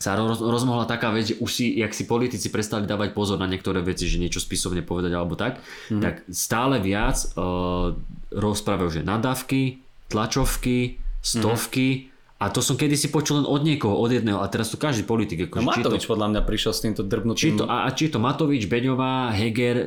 sa 0.00 0.16
roz, 0.16 0.40
rozmohla 0.40 0.88
taká 0.88 1.12
vec, 1.12 1.32
že 1.32 1.36
už 1.36 1.50
si, 1.52 1.76
jak 1.80 1.92
si 1.92 2.08
politici 2.08 2.48
prestali 2.48 2.88
dávať 2.88 3.12
pozor 3.12 3.36
na 3.36 3.44
niektoré 3.44 3.84
veci, 3.84 4.08
že 4.08 4.16
niečo 4.16 4.40
spisovne 4.40 4.80
povedať 4.80 5.12
alebo 5.12 5.36
tak, 5.36 5.60
mm. 5.92 6.00
tak 6.00 6.24
stále 6.32 6.80
viac 6.80 7.20
uh, 7.36 7.92
rozprávajú, 8.32 9.00
že 9.00 9.02
nadávky, 9.04 9.83
tlačovky, 10.08 10.96
stovky, 11.18 12.08
a 12.36 12.48
to 12.48 12.60
som 12.60 12.74
kedysi 12.74 13.08
počul 13.08 13.40
len 13.40 13.46
od 13.46 13.60
niekoho, 13.60 13.94
od 13.94 14.10
jedného, 14.10 14.36
a 14.36 14.46
teraz 14.46 14.68
tu 14.68 14.76
každý 14.76 15.02
politik. 15.02 15.48
Ako, 15.48 15.58
No 15.58 15.70
či 15.70 15.80
to- 15.80 15.88
Matovič 15.88 16.04
podľa 16.04 16.28
mňa 16.28 16.40
prišiel 16.42 16.72
s 16.72 16.80
týmto 16.80 17.02
či 17.02 17.08
drbnutým. 17.08 17.52
to, 17.56 17.64
a, 17.64 17.76
a 17.82 17.90
či 17.90 18.04
to 18.06 18.18
Matovič, 18.18 18.66
Beňová, 18.66 19.32
Heger 19.32 19.76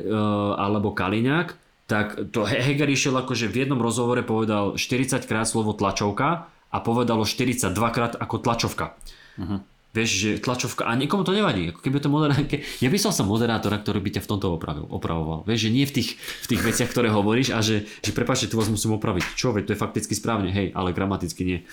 alebo 0.56 0.90
Kaliňák, 0.90 1.48
tak 1.86 2.06
to 2.28 2.42
He- 2.42 2.58
Heger 2.58 2.86
išiel 2.86 3.14
akože 3.14 3.46
v 3.46 3.62
jednom 3.62 3.78
rozhovore 3.78 4.20
povedal 4.22 4.74
40 4.74 5.22
krát 5.22 5.44
slovo 5.44 5.70
tlačovka 5.72 6.28
a 6.68 6.76
povedalo 6.78 7.22
42 7.22 7.70
krát 7.88 8.12
ako 8.14 8.36
tlačovka. 8.38 8.98
Uh-huh. 9.36 9.62
Vieš, 9.98 10.10
že 10.14 10.30
tlačovka, 10.38 10.86
a 10.86 10.94
niekomu 10.94 11.26
to 11.26 11.34
nevadí. 11.34 11.74
Ako 11.74 11.82
keby 11.82 11.98
to 11.98 12.06
moderátor, 12.06 12.62
ja 12.62 12.86
by 12.86 12.98
som 13.02 13.10
sa 13.10 13.26
moderátora, 13.26 13.82
ktorý 13.82 13.98
by 13.98 14.10
ťa 14.14 14.22
v 14.22 14.30
tomto 14.30 14.54
opravil, 14.54 14.86
opravoval. 14.86 15.42
Vieš, 15.42 15.66
že 15.66 15.70
nie 15.74 15.82
v 15.82 15.92
tých, 15.98 16.14
v 16.14 16.46
tých 16.54 16.62
veciach, 16.62 16.86
ktoré 16.94 17.10
hovoríš 17.10 17.50
a 17.50 17.58
že, 17.58 17.90
že 17.98 18.14
prepáčte, 18.14 18.46
tu 18.46 18.62
vás 18.62 18.70
musím 18.70 18.94
opraviť. 18.94 19.34
Čo, 19.34 19.50
veď 19.50 19.66
to 19.66 19.72
je 19.74 19.82
fakticky 19.82 20.14
správne, 20.14 20.54
hej, 20.54 20.70
ale 20.70 20.94
gramaticky 20.94 21.42
nie. 21.42 21.58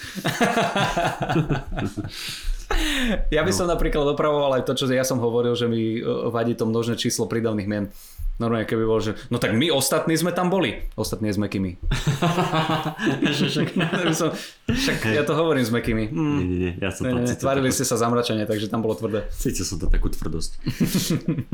Ja 3.30 3.46
by 3.46 3.54
som 3.54 3.70
napríklad 3.70 4.18
opravoval 4.18 4.58
aj 4.58 4.66
to, 4.66 4.74
čo 4.74 4.90
ja 4.90 5.06
som 5.06 5.22
hovoril, 5.22 5.54
že 5.54 5.70
mi 5.70 6.02
e, 6.02 6.04
vadí 6.34 6.58
to 6.58 6.66
množné 6.66 6.98
číslo 6.98 7.30
prídavných 7.30 7.70
mien. 7.70 7.86
Normálne 8.36 8.64
keby 8.64 8.84
bol, 8.84 9.00
že 9.00 9.16
no 9.28 9.40
tak 9.40 9.56
my 9.56 9.72
ostatní 9.72 10.12
sme 10.14 10.30
tam 10.30 10.48
boli. 10.48 10.84
Ostatní 10.94 11.32
s 11.32 11.40
Mekými. 11.40 11.80
však, 13.32 13.68
som, 14.12 14.36
však 14.68 14.98
ja 15.08 15.24
to 15.24 15.34
hovorím 15.34 15.64
s 15.64 15.72
Mekými. 15.72 16.10
Nie, 16.10 16.24
Mm. 16.26 16.40
nie, 16.42 16.58
nie, 16.60 16.74
ja 16.78 16.90
som 16.92 17.06
tam 17.06 17.24
tvárili 17.24 17.70
takú, 17.70 17.78
ste 17.78 17.86
sa 17.86 17.96
zamračenie, 17.96 18.44
takže 18.44 18.68
tam 18.68 18.82
bolo 18.82 18.94
tvrdé. 18.94 19.24
cítil 19.32 19.64
som 19.64 19.78
to 19.78 19.88
takú 19.88 20.10
tvrdosť. 20.10 20.52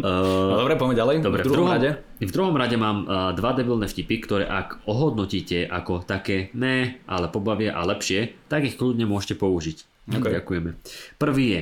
No 0.01 0.57
dobre, 0.57 0.73
poďme 0.75 0.95
ďalej. 0.95 1.15
Dobre, 1.21 1.41
v 1.41 1.47
druhom 1.47 1.69
rade. 1.69 1.89
v 2.17 2.31
druhom 2.31 2.55
rade 2.55 2.75
mám 2.75 2.97
uh, 3.03 3.31
dva 3.31 3.53
debilné 3.53 3.85
vtipy, 3.85 4.17
ktoré 4.19 4.43
ak 4.43 4.81
ohodnotíte 4.85 5.65
ako 5.65 6.01
také 6.01 6.49
ne, 6.53 6.97
ale 7.05 7.29
pobavia 7.29 7.73
a 7.73 7.85
lepšie, 7.85 8.33
tak 8.47 8.65
ich 8.65 8.75
kľudne 8.75 9.05
môžete 9.05 9.37
použiť. 9.37 9.77
Ok. 10.09 10.25
Ďakujeme. 10.33 10.69
Prvý 11.15 11.45
je, 11.47 11.61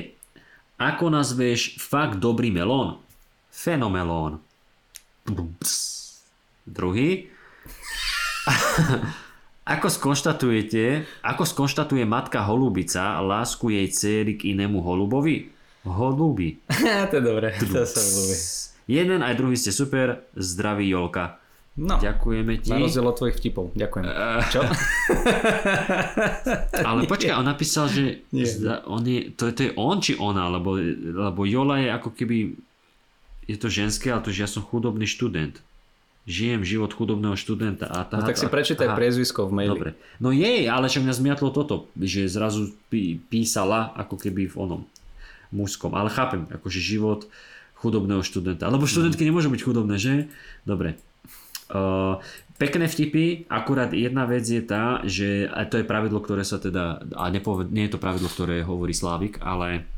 ako 0.80 1.12
nazveš 1.12 1.76
fakt 1.76 2.16
dobrý 2.18 2.48
melón? 2.48 2.96
Fenomelón. 3.50 4.40
Druhý. 6.66 7.26
Ako 9.70 9.86
skonštatujete, 9.86 11.06
ako 11.22 11.46
skonštatuje 11.46 12.02
matka 12.02 12.42
holubica 12.42 13.22
lásku 13.22 13.70
jej 13.70 13.86
céry 13.86 14.34
k 14.34 14.50
inému 14.50 14.82
holubovi? 14.82 15.46
Holubi. 15.86 16.58
to 17.12 17.14
je 17.14 17.22
dobré, 17.22 17.54
to 17.54 17.86
sa 17.86 18.02
ľúbi. 18.02 18.34
Jeden 18.90 19.22
aj 19.22 19.38
druhý 19.38 19.54
ste 19.54 19.70
super. 19.70 20.26
Zdraví 20.34 20.90
Jolka. 20.90 21.38
No, 21.78 22.02
Ďakujeme 22.02 22.58
ti. 22.58 22.74
na 22.74 22.82
rozdiel 22.82 23.06
od 23.06 23.14
tvojich 23.14 23.36
vtipov. 23.38 23.70
Ďakujem. 23.78 24.04
Čo? 24.50 24.60
Ale 26.90 27.06
počkaj, 27.06 27.38
on 27.38 27.46
napísal, 27.46 27.86
že 27.86 28.26
zda, 28.34 28.82
on 28.90 29.06
je, 29.06 29.30
to, 29.38 29.48
je, 29.48 29.52
to 29.54 29.62
je 29.70 29.72
on 29.78 30.02
či 30.02 30.18
ona, 30.18 30.50
lebo, 30.50 30.74
lebo 31.14 31.40
Jola 31.46 31.78
je 31.78 31.88
ako 31.94 32.10
keby 32.10 32.58
je 33.48 33.56
to 33.56 33.68
ženské, 33.72 34.12
ale 34.12 34.24
to, 34.24 34.32
že 34.34 34.44
ja 34.44 34.50
som 34.50 34.64
chudobný 34.64 35.08
študent. 35.08 35.60
Žijem 36.28 36.62
život 36.62 36.92
chudobného 36.92 37.34
študenta. 37.34 37.88
A 37.88 38.04
tá, 38.04 38.20
No 38.20 38.28
tak 38.28 38.36
si 38.36 38.46
prečítaj 38.46 38.92
priezvisko 38.92 39.48
v 39.48 39.52
maili. 39.56 39.72
Dobre. 39.72 39.90
No 40.20 40.30
jej, 40.30 40.68
ale 40.68 40.86
však 40.86 41.02
mňa 41.02 41.16
zmiatlo 41.16 41.48
toto, 41.50 41.88
že 41.96 42.28
zrazu 42.28 42.76
pí, 42.92 43.18
písala 43.32 43.90
ako 43.96 44.20
keby 44.20 44.52
v 44.52 44.56
onom 44.60 44.82
mužskom. 45.50 45.96
Ale 45.96 46.12
chápem, 46.12 46.46
akože 46.52 46.78
život 46.78 47.26
chudobného 47.80 48.20
študenta. 48.20 48.68
Lebo 48.68 48.84
študentky 48.84 49.24
nemôžu 49.24 49.48
byť 49.48 49.62
chudobné, 49.64 49.96
že? 49.96 50.28
Dobre. 50.68 51.00
Uh, 51.72 52.20
pekné 52.60 52.84
vtipy, 52.84 53.48
akurát 53.48 53.88
jedna 53.96 54.28
vec 54.28 54.44
je 54.44 54.60
tá, 54.60 55.00
že 55.08 55.48
a 55.48 55.64
to 55.64 55.80
je 55.80 55.88
pravidlo, 55.88 56.20
ktoré 56.20 56.44
sa 56.44 56.60
teda, 56.60 57.00
a 57.16 57.24
nepoved, 57.32 57.72
nie 57.72 57.88
je 57.88 57.96
to 57.96 58.02
pravidlo, 58.02 58.28
ktoré 58.28 58.60
hovorí 58.60 58.92
Slávik, 58.92 59.40
ale 59.40 59.88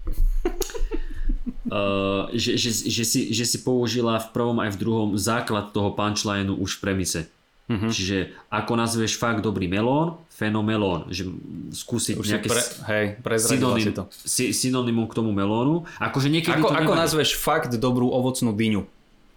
že, 2.35 2.59
že, 2.59 2.71
že, 2.91 3.05
si, 3.05 3.21
že 3.33 3.45
si 3.47 3.59
použila 3.61 4.21
v 4.21 4.29
prvom 4.31 4.59
aj 4.61 4.77
v 4.77 4.81
druhom 4.81 5.11
základ 5.17 5.73
toho 5.73 5.93
punchlineu 5.93 6.57
už 6.57 6.77
v 6.77 6.81
premise. 6.81 7.23
Mm-hmm. 7.71 7.89
Čiže 7.95 8.19
ako 8.53 8.73
nazveš 8.77 9.17
fakt 9.17 9.41
dobrý 9.41 9.71
melón, 9.71 10.21
fenomelón, 10.29 11.09
že 11.09 11.25
skúsiť 11.73 12.19
Už 12.19 12.27
nejaké 12.29 12.49
pre, 12.51 12.63
hej, 12.91 13.05
prezradila 13.23 13.79
si 13.79 13.89
synonym, 13.89 13.95
to. 13.97 14.05
sy, 14.13 14.45
synonymum 14.53 15.07
k 15.09 15.15
tomu 15.17 15.31
melónu. 15.33 15.87
Akože 15.97 16.29
niekedy 16.29 16.59
Ako, 16.61 16.69
to 16.69 16.75
ako 16.75 16.93
nevadí. 16.93 17.03
nazveš 17.07 17.31
fakt 17.39 17.73
dobrú 17.79 18.11
ovocnú 18.13 18.53
dyňu? 18.53 18.83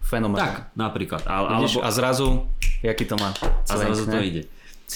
Fenomén. 0.04 0.38
Tak, 0.42 0.76
napríklad. 0.76 1.22
Ale, 1.26 1.62
Vidíš? 1.62 1.80
alebo, 1.80 1.88
A 1.88 1.90
zrazu, 1.94 2.28
jaký 2.82 3.06
to 3.08 3.16
má? 3.18 3.32
a 3.42 3.74
zrazu 3.74 4.04
cvenk, 4.06 4.14
to 4.14 4.20
ne? 4.20 4.28
ide. 4.28 4.42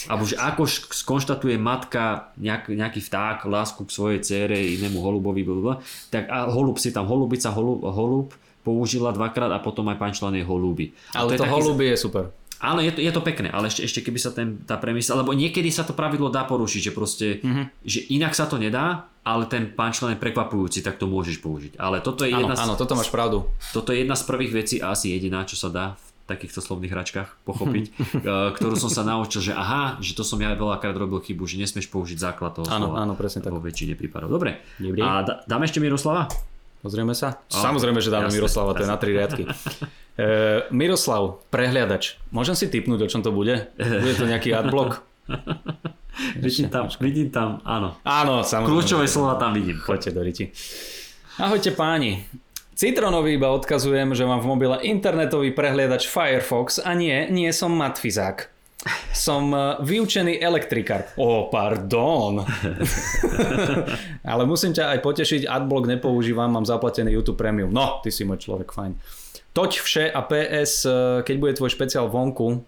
Alebo 0.06 0.24
že 0.24 0.36
ako 0.36 0.64
skonštatuje 0.88 1.56
matka 1.56 2.04
nejak, 2.36 2.70
nejaký 2.70 3.02
vták, 3.02 3.44
lásku 3.44 3.82
k 3.82 3.92
svojej 3.92 4.20
cére, 4.20 4.56
inému 4.56 4.98
holubovi, 4.98 5.42
blablabla, 5.42 5.82
tak 6.08 6.28
a 6.28 6.46
holub 6.46 6.78
si 6.78 6.90
tam, 6.90 7.06
holubica, 7.06 7.50
holub, 7.50 7.82
holub 7.84 8.30
použila 8.60 9.10
dvakrát 9.10 9.50
a 9.50 9.58
potom 9.58 9.88
aj 9.88 9.98
punchline 9.98 10.36
je 10.36 10.46
holúby. 10.46 10.86
A 11.12 11.24
Ale 11.24 11.34
to 11.34 11.42
taký- 11.42 11.54
holuby 11.54 11.86
je 11.88 11.98
super. 11.98 12.26
Áno, 12.60 12.80
je 12.80 12.92
to, 12.92 13.00
je 13.00 13.08
to 13.10 13.24
pekné, 13.24 13.48
ale 13.48 13.66
ešte, 13.66 13.82
ešte 13.82 14.00
keby 14.04 14.20
sa 14.20 14.30
ten, 14.30 14.60
tá 14.62 14.76
premisa, 14.76 15.16
lebo 15.16 15.32
niekedy 15.32 15.72
sa 15.72 15.82
to 15.82 15.96
pravidlo 15.96 16.28
dá 16.28 16.44
porušiť, 16.44 16.82
že 16.82 16.92
proste, 16.92 17.28
Mhm. 17.40 17.46
mm-hmm. 17.46 17.66
že 17.82 18.00
inak 18.12 18.34
sa 18.34 18.46
to 18.46 18.56
nedá, 18.56 19.08
ale 19.22 19.48
ten 19.48 19.72
punchline 19.72 20.12
je 20.12 20.22
prekvapujúci, 20.22 20.80
tak 20.82 20.96
to 20.96 21.08
môžeš 21.08 21.40
použiť. 21.40 21.74
Ale 21.78 21.98
toto 22.00 22.22
je, 22.22 22.30
Áno, 22.30 22.44
jedna 22.44 22.54
z, 22.54 22.62
áno, 22.62 22.74
toto 22.76 22.94
máš 22.94 23.08
pravdu. 23.08 23.48
toto 23.72 23.90
je 23.90 24.04
jedna 24.04 24.14
z 24.14 24.24
prvých 24.24 24.52
vecí 24.54 24.76
a 24.78 24.92
asi 24.92 25.10
jediná, 25.10 25.42
čo 25.42 25.56
sa 25.56 25.68
dá 25.68 25.86
v 25.96 26.09
takýchto 26.30 26.62
slovných 26.62 26.94
hračkách 26.94 27.42
pochopiť, 27.44 27.86
eh, 27.92 28.50
ktorú 28.54 28.78
som 28.78 28.94
sa 28.94 29.02
naučil, 29.02 29.42
že 29.42 29.54
aha, 29.58 29.98
že 29.98 30.14
to 30.14 30.22
som 30.22 30.38
ja 30.38 30.54
veľakrát 30.54 30.94
robil 30.94 31.18
chybu, 31.20 31.50
že 31.50 31.58
nesmieš 31.58 31.90
použiť 31.90 32.22
základ 32.22 32.54
toho 32.54 32.70
Áno, 32.70 32.94
slova. 32.94 33.02
áno, 33.02 33.14
presne 33.18 33.42
tak. 33.42 33.50
Vo 33.50 33.60
väčšine 33.60 33.98
prípadov. 33.98 34.30
Dobre. 34.30 34.62
Dobrý. 34.78 35.02
A 35.02 35.26
dáme 35.50 35.66
ešte 35.66 35.82
Miroslava? 35.82 36.30
Pozrieme 36.80 37.12
sa? 37.12 37.44
Samozrejme, 37.52 38.00
že 38.00 38.08
dáme 38.08 38.32
jasné, 38.32 38.40
Miroslava, 38.40 38.72
to 38.72 38.86
je 38.86 38.90
na 38.90 39.00
tri 39.02 39.12
riadky. 39.18 39.44
E, 40.20 40.68
Miroslav, 40.76 41.40
prehliadač. 41.48 42.20
Môžem 42.36 42.52
si 42.52 42.68
typnúť, 42.68 43.08
o 43.08 43.12
čom 43.12 43.24
to 43.24 43.32
bude? 43.32 43.72
Bude 43.80 44.16
to 44.20 44.28
nejaký 44.28 44.52
adblock? 44.52 45.00
Vidím 46.44 46.68
tam, 46.68 46.92
vidím 47.00 47.32
tam, 47.32 47.64
áno. 47.64 47.96
Áno, 48.04 48.44
samozrejme. 48.44 48.68
Kľúčové 48.68 49.06
slova 49.08 49.40
tam 49.40 49.56
vidím. 49.56 49.80
Choďte 49.80 50.12
do 50.12 50.20
riti. 50.20 50.52
Ahojte 51.40 51.72
páni. 51.72 52.28
Citronovi 52.80 53.36
iba 53.36 53.52
odkazujem, 53.52 54.16
že 54.16 54.24
mám 54.24 54.40
v 54.40 54.56
mobile 54.56 54.80
internetový 54.88 55.52
prehliadač 55.52 56.08
Firefox 56.08 56.80
a 56.80 56.96
nie, 56.96 57.28
nie 57.28 57.52
som 57.52 57.76
matfizák. 57.76 58.48
Som 59.12 59.52
e, 59.52 59.84
vyučený 59.84 60.40
elektrikár. 60.40 61.12
Ó, 61.20 61.52
pardon. 61.52 62.40
Ale 64.32 64.48
musím 64.48 64.72
ťa 64.72 64.96
aj 64.96 65.00
potešiť, 65.04 65.42
adblock 65.44 65.92
nepoužívam, 65.92 66.56
mám 66.56 66.64
zaplatený 66.64 67.20
YouTube 67.20 67.36
Premium. 67.36 67.68
No, 67.68 68.00
ty 68.00 68.16
si 68.16 68.24
môj 68.24 68.48
človek, 68.48 68.72
fajn. 68.72 68.96
Toť 69.52 69.72
vše 69.84 70.08
a 70.08 70.24
PS, 70.24 70.88
e, 70.88 71.20
keď 71.28 71.36
bude 71.36 71.60
tvoj 71.60 71.76
špeciál 71.76 72.08
vonku, 72.08 72.64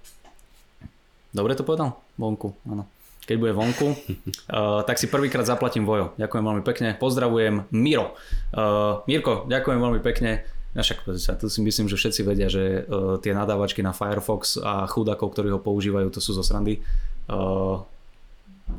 dobre 1.32 1.56
to 1.56 1.64
povedal? 1.64 2.04
Vonku, 2.20 2.52
áno. 2.68 2.84
Keď 3.22 3.38
bude 3.38 3.54
vonku, 3.54 3.94
uh, 3.94 4.82
tak 4.88 4.98
si 4.98 5.06
prvýkrát 5.06 5.46
zaplatím 5.46 5.86
Vojo. 5.86 6.18
Ďakujem 6.18 6.44
veľmi 6.44 6.64
pekne. 6.66 6.98
Pozdravujem 6.98 7.70
Miro. 7.70 8.18
Uh, 8.52 9.06
Mirko, 9.06 9.46
ďakujem 9.46 9.80
veľmi 9.80 10.02
pekne. 10.02 10.42
No 10.72 10.82
však 10.82 11.04
tu 11.38 11.52
si 11.52 11.60
myslím, 11.60 11.92
že 11.92 12.00
všetci 12.00 12.22
vedia, 12.24 12.48
že 12.48 12.88
uh, 12.88 13.20
tie 13.20 13.36
nadávačky 13.36 13.84
na 13.84 13.92
Firefox 13.92 14.56
a 14.58 14.88
chudákov, 14.88 15.36
ktorí 15.36 15.52
ho 15.52 15.60
používajú, 15.60 16.08
to 16.10 16.24
sú 16.24 16.32
zo 16.32 16.42
srandy. 16.42 16.80
Uh, 17.28 17.84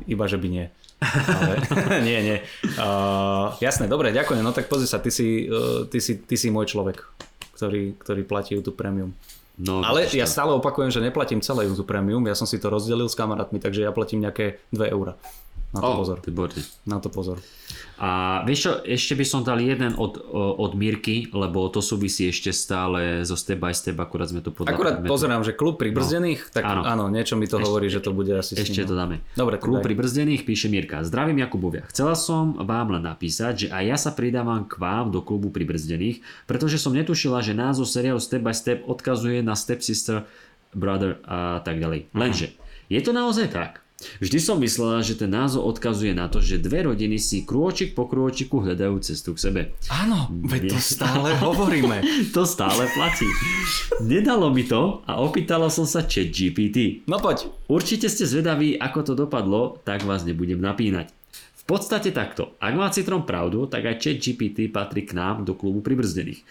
iba, 0.09 0.25
že 0.25 0.41
by 0.41 0.47
nie. 0.49 0.65
Ale, 1.03 1.55
nie, 2.07 2.19
nie. 2.23 2.37
Uh, 2.79 3.53
jasné, 3.59 3.85
dobre, 3.85 4.09
ďakujem. 4.15 4.41
No 4.41 4.55
tak 4.55 4.71
pozri 4.71 4.89
sa, 4.89 4.99
ty 4.99 5.11
si, 5.11 5.47
uh, 5.47 5.85
ty 5.87 6.01
si, 6.01 6.19
ty 6.23 6.35
si 6.35 6.49
môj 6.49 6.71
človek, 6.73 6.99
ktorý, 7.55 7.95
ktorý 7.99 8.21
platí 8.25 8.57
YouTube 8.57 8.79
Premium. 8.79 9.13
No, 9.53 9.85
Ale 9.85 10.09
ja 10.09 10.25
stále 10.25 10.49
opakujem, 10.57 10.89
že 10.89 10.97
neplatím 10.97 11.37
celé 11.37 11.69
YouTube 11.69 11.85
Premium, 11.85 12.25
ja 12.25 12.33
som 12.33 12.49
si 12.49 12.57
to 12.57 12.73
rozdelil 12.73 13.05
s 13.05 13.13
kamarátmi, 13.13 13.61
takže 13.61 13.85
ja 13.85 13.93
platím 13.93 14.25
nejaké 14.25 14.57
2 14.73 14.89
eurá. 14.89 15.13
Na 15.73 15.81
to 15.81 15.87
Ó, 15.87 15.97
pozor. 15.97 16.17
výborne. 16.21 16.61
Na 16.85 16.97
to 16.97 17.09
pozor. 17.09 17.41
A 17.95 18.09
vieš 18.43 18.59
čo, 18.61 18.71
ešte 18.83 19.13
by 19.13 19.25
som 19.25 19.41
dal 19.41 19.57
jeden 19.57 19.95
od, 19.95 20.21
od 20.31 20.71
Mirky, 20.73 21.29
lebo 21.29 21.65
to 21.67 21.79
súvisí 21.79 22.25
ešte 22.25 22.49
stále 22.49 23.21
zo 23.21 23.33
step 23.33 23.57
by 23.57 23.71
step, 23.71 23.95
akurát 23.95 24.27
sme 24.27 24.39
to 24.39 24.49
podľa 24.49 24.69
Akurát 24.69 24.93
predmetu. 24.97 25.09
pozerám, 25.09 25.41
že 25.41 25.51
klub 25.51 25.75
pribrzdených, 25.75 26.51
tak 26.51 26.61
Áno. 26.63 26.81
áno. 26.83 27.03
niečo 27.07 27.33
mi 27.33 27.45
to 27.45 27.57
hovorí, 27.57 27.87
že 27.87 27.99
to 27.99 28.11
bude 28.11 28.29
asi 28.29 28.53
Ešte 28.53 28.83
to 28.83 28.93
no. 28.93 29.01
dáme. 29.01 29.15
Dobre, 29.33 29.57
Klub 29.57 29.79
daj. 29.79 29.85
pri 29.85 29.93
brzdených 29.95 30.41
píše 30.43 30.67
Mirka. 30.67 31.01
Zdravím 31.01 31.39
Jakubovia. 31.39 31.85
Chcela 31.87 32.13
som 32.13 32.53
vám 32.55 32.93
len 32.93 33.03
napísať, 33.03 33.53
že 33.55 33.67
aj 33.69 33.83
ja 33.83 33.97
sa 33.99 34.11
pridávam 34.11 34.63
k 34.63 34.77
vám 34.77 35.09
do 35.09 35.19
klubu 35.19 35.49
pri 35.49 35.63
brzdených, 35.63 36.17
pretože 36.43 36.77
som 36.77 36.91
netušila, 36.91 37.39
že 37.39 37.51
názov 37.51 37.85
seriálu 37.85 38.17
Step 38.17 38.41
by 38.41 38.53
Step 38.53 38.79
odkazuje 38.83 39.41
na 39.41 39.53
Step 39.53 39.79
Sister, 39.79 40.25
Brother 40.71 41.21
a 41.23 41.59
tak 41.59 41.77
ďalej. 41.77 42.09
Lenže, 42.11 42.57
je 42.87 42.99
to 42.99 43.11
naozaj 43.11 43.45
tak? 43.47 43.82
Vždy 44.21 44.39
som 44.39 44.57
myslela, 44.61 45.05
že 45.05 45.19
ten 45.19 45.31
názov 45.31 45.67
odkazuje 45.67 46.13
na 46.15 46.31
to, 46.31 46.39
že 46.39 46.61
dve 46.61 46.87
rodiny 46.87 47.19
si 47.19 47.43
krôčik 47.43 47.97
po 47.97 48.07
krôčiku 48.07 48.63
hľadajú 48.63 48.95
cestu 49.03 49.35
k 49.35 49.43
sebe. 49.43 49.61
Áno, 49.89 50.29
veď 50.45 50.75
to 50.75 50.79
stále 50.79 51.35
hovoríme. 51.39 51.99
To 52.33 52.47
stále 52.49 52.89
platí. 52.97 53.29
Nedalo 54.01 54.49
mi 54.49 54.65
to 54.65 55.05
a 55.05 55.21
opýtala 55.21 55.69
som 55.69 55.85
sa 55.85 56.01
chat 56.01 56.33
GPT. 56.33 57.05
No 57.05 57.21
poď. 57.21 57.45
Určite 57.69 58.09
ste 58.09 58.25
zvedaví, 58.25 58.73
ako 58.79 58.99
to 59.05 59.13
dopadlo, 59.13 59.77
tak 59.85 60.01
vás 60.07 60.25
nebudem 60.25 60.57
napínať. 60.57 61.13
V 61.61 61.63
podstate 61.67 62.11
takto. 62.11 62.57
Ak 62.59 62.73
má 62.75 62.91
Citron 62.91 63.23
pravdu, 63.23 63.69
tak 63.69 63.85
aj 63.85 64.01
chat 64.01 64.17
GPT 64.19 64.67
patrí 64.67 65.07
k 65.07 65.15
nám 65.15 65.47
do 65.47 65.53
klubu 65.53 65.79
pribrzdených. 65.79 66.43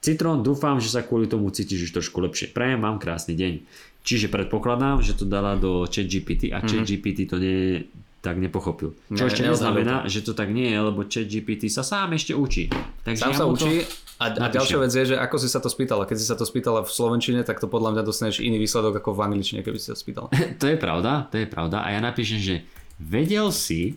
Citron, 0.00 0.40
dúfam, 0.40 0.80
že 0.80 0.88
sa 0.88 1.04
kvôli 1.04 1.28
tomu 1.28 1.52
cítiš 1.52 1.92
už 1.92 2.00
trošku 2.00 2.24
lepšie. 2.24 2.56
Prajem 2.56 2.80
vám 2.80 2.96
krásny 2.96 3.36
deň. 3.36 3.52
Čiže 4.00 4.32
predpokladám, 4.32 5.04
že 5.04 5.12
to 5.12 5.28
dala 5.28 5.60
do 5.60 5.84
chat 5.84 6.08
GPT 6.08 6.50
a 6.56 6.64
chat 6.64 6.88
GPT 6.88 7.28
to 7.28 7.36
nie, 7.36 7.84
tak 8.24 8.40
nepochopil. 8.40 8.96
Čo 9.12 9.24
Ne, 9.24 9.28
ešte 9.28 9.44
neznamená, 9.44 10.08
že 10.08 10.24
to 10.24 10.32
tak 10.32 10.52
nie 10.52 10.72
je, 10.72 10.78
lebo 10.80 11.04
chat 11.04 11.28
GPT 11.28 11.68
sa 11.68 11.84
sám 11.84 12.16
ešte 12.16 12.32
učí. 12.32 12.72
Takže 13.04 13.20
Sám 13.20 13.32
ja 13.32 13.36
sa 13.36 13.44
to 13.44 13.52
učí. 13.52 13.84
A, 14.20 14.26
a 14.36 14.46
ďalšia 14.52 14.76
vec 14.84 14.92
je, 14.92 15.04
že 15.12 15.16
ako 15.16 15.36
si 15.40 15.48
sa 15.48 15.64
to 15.64 15.72
spýtala. 15.72 16.04
Keď 16.04 16.16
si 16.20 16.26
sa 16.28 16.36
to 16.36 16.44
spýtala 16.44 16.84
v 16.84 16.92
slovenčine, 16.92 17.40
tak 17.40 17.56
to 17.56 17.72
podľa 17.72 17.96
mňa 17.96 18.02
dostaneš 18.04 18.44
iný 18.44 18.60
výsledok 18.60 19.00
ako 19.00 19.16
v 19.16 19.20
angličtine, 19.32 19.64
keby 19.64 19.80
si 19.80 19.88
sa 19.88 19.96
spýtala. 19.96 20.28
To 20.60 20.68
je 20.68 20.76
pravda, 20.76 21.24
to 21.32 21.40
je 21.40 21.48
pravda. 21.48 21.80
A 21.80 21.96
ja 21.96 22.00
napíšem, 22.04 22.36
že 22.36 22.54
vedel 23.00 23.48
si, 23.48 23.96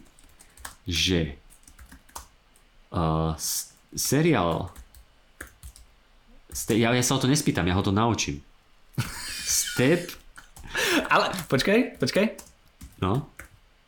že 0.87 1.35
uh, 2.95 3.35
seriál 3.91 4.71
ja, 6.71 6.93
ja 6.93 7.03
sa 7.03 7.17
o 7.17 7.21
to 7.21 7.25
nespýtam, 7.25 7.65
ja 7.65 7.73
ho 7.73 7.83
to 7.83 7.89
naučím. 7.89 8.39
Step, 9.53 10.09
Ale 11.07 11.29
počkaj, 11.45 12.01
počkaj. 12.01 12.25
no, 12.99 13.29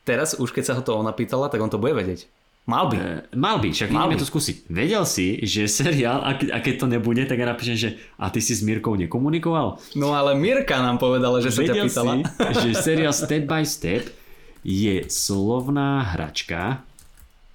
Teraz 0.03 0.37
už 0.37 0.53
keď 0.53 0.63
sa 0.63 0.73
ho 0.75 0.81
to 0.81 0.93
ona 0.93 1.09
pýtala, 1.09 1.49
tak 1.49 1.57
on 1.57 1.65
to 1.67 1.75
bude 1.75 1.91
vedieť. 1.91 2.29
Mal 2.63 2.85
by. 2.85 2.95
e, 2.95 3.05
mal 3.35 3.57
by, 3.57 3.69
však 3.69 3.89
Mal 3.89 4.05
by. 4.07 4.15
to 4.15 4.25
skúsiť. 4.25 4.69
Vedel 4.69 5.01
si, 5.03 5.37
že 5.43 5.65
seriál, 5.67 6.17
a, 6.19 6.33
ke, 6.33 6.45
a 6.47 6.57
keď 6.59 6.73
to 6.75 6.87
nebude, 6.87 7.21
tak 7.23 7.37
ja 7.37 7.45
napíšem, 7.47 7.73
že 7.75 7.89
a 8.15 8.25
ty 8.27 8.37
si 8.37 8.53
s 8.53 8.61
Mirkou 8.61 8.93
nekomunikoval? 8.95 9.81
No 9.93 10.11
ale 10.11 10.33
Mirka 10.35 10.77
nám 10.77 10.97
povedala, 10.97 11.37
že 11.39 11.49
sa 11.49 11.59
ťa 11.59 11.73
Vedel 11.73 11.85
pýtala. 11.85 12.13
si, 12.13 12.21
že 12.59 12.69
seriál 12.75 13.13
Step 13.15 13.43
by 13.43 13.61
Step 13.63 14.13
je 14.61 15.05
slovná 15.05 16.05
hračka, 16.07 16.85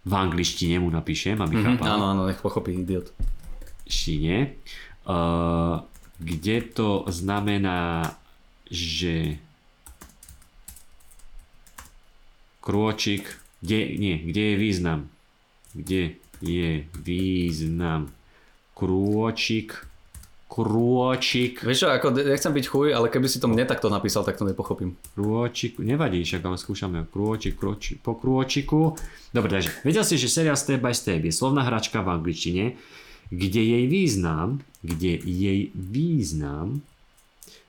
v 0.01 0.13
angličtine 0.13 0.79
mu 0.79 0.89
napíšem, 0.89 1.35
aby 1.37 1.55
Mhm, 1.55 1.65
chápal. 1.77 1.87
áno, 1.89 2.05
áno, 2.09 2.23
nech 2.25 2.39
pochopí 2.39 2.73
idiot. 2.73 3.11
čine, 3.85 4.55
uh, 5.05 5.83
kde 6.21 6.61
to 6.77 7.09
znamená, 7.09 8.15
že 8.69 9.41
krôčik, 12.61 13.41
kde, 13.65 13.97
nie, 13.97 14.17
kde 14.21 14.43
je 14.53 14.57
význam, 14.57 15.01
kde 15.73 16.03
je 16.45 16.85
význam, 17.01 18.13
krôčik, 18.77 19.91
krôčik, 20.51 21.63
Vieš 21.63 21.87
čo, 21.87 21.89
ako 21.95 22.11
nechcem 22.11 22.51
byť 22.51 22.67
chuj, 22.67 22.89
ale 22.91 23.07
keby 23.07 23.31
si 23.31 23.39
to 23.39 23.47
mne 23.47 23.63
takto 23.71 23.87
napísal, 23.87 24.27
tak 24.27 24.35
to 24.35 24.43
nepochopím. 24.43 24.99
krôčik, 25.15 25.79
nevadí, 25.79 26.27
však 26.27 26.43
ale 26.43 26.59
skúšame 26.59 27.07
krôčik, 27.07 27.55
krôčik, 27.55 28.03
po 28.03 28.19
krôčiku. 28.19 28.99
Dobre, 29.31 29.51
takže 29.55 29.71
vedel 29.87 30.03
si, 30.03 30.19
že 30.19 30.27
seriál 30.27 30.59
Step 30.59 30.83
by 30.83 30.91
Step 30.91 31.23
je 31.23 31.31
slovná 31.31 31.63
hračka 31.63 32.03
v 32.03 32.19
angličtine, 32.19 32.75
kde 33.31 33.63
jej 33.63 33.85
význam, 33.87 34.61
kde 34.83 35.23
jej 35.23 35.71
význam 35.75 36.83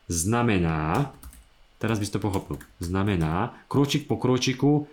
znamená, 0.10 1.14
teraz 1.78 2.02
by 2.02 2.06
si 2.06 2.14
to 2.14 2.20
pochopil, 2.22 2.58
znamená 2.82 3.54
krôčik 3.70 4.10
po 4.10 4.18
krôčiku, 4.18 4.90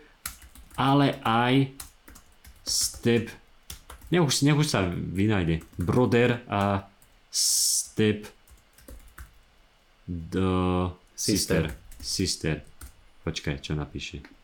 ale 0.79 1.19
aj 1.27 1.73
step, 2.63 3.33
nech 4.13 4.23
už, 4.23 4.47
nech 4.47 4.57
už 4.61 4.69
sa 4.69 4.87
vynájde, 4.93 5.65
brother 5.81 6.45
a 6.47 6.87
step 7.33 8.29
the 10.07 10.89
sister. 11.17 11.75
Sister. 11.99 12.63
Počkaj, 13.27 13.61
čo 13.61 13.77
napíše? 13.77 14.38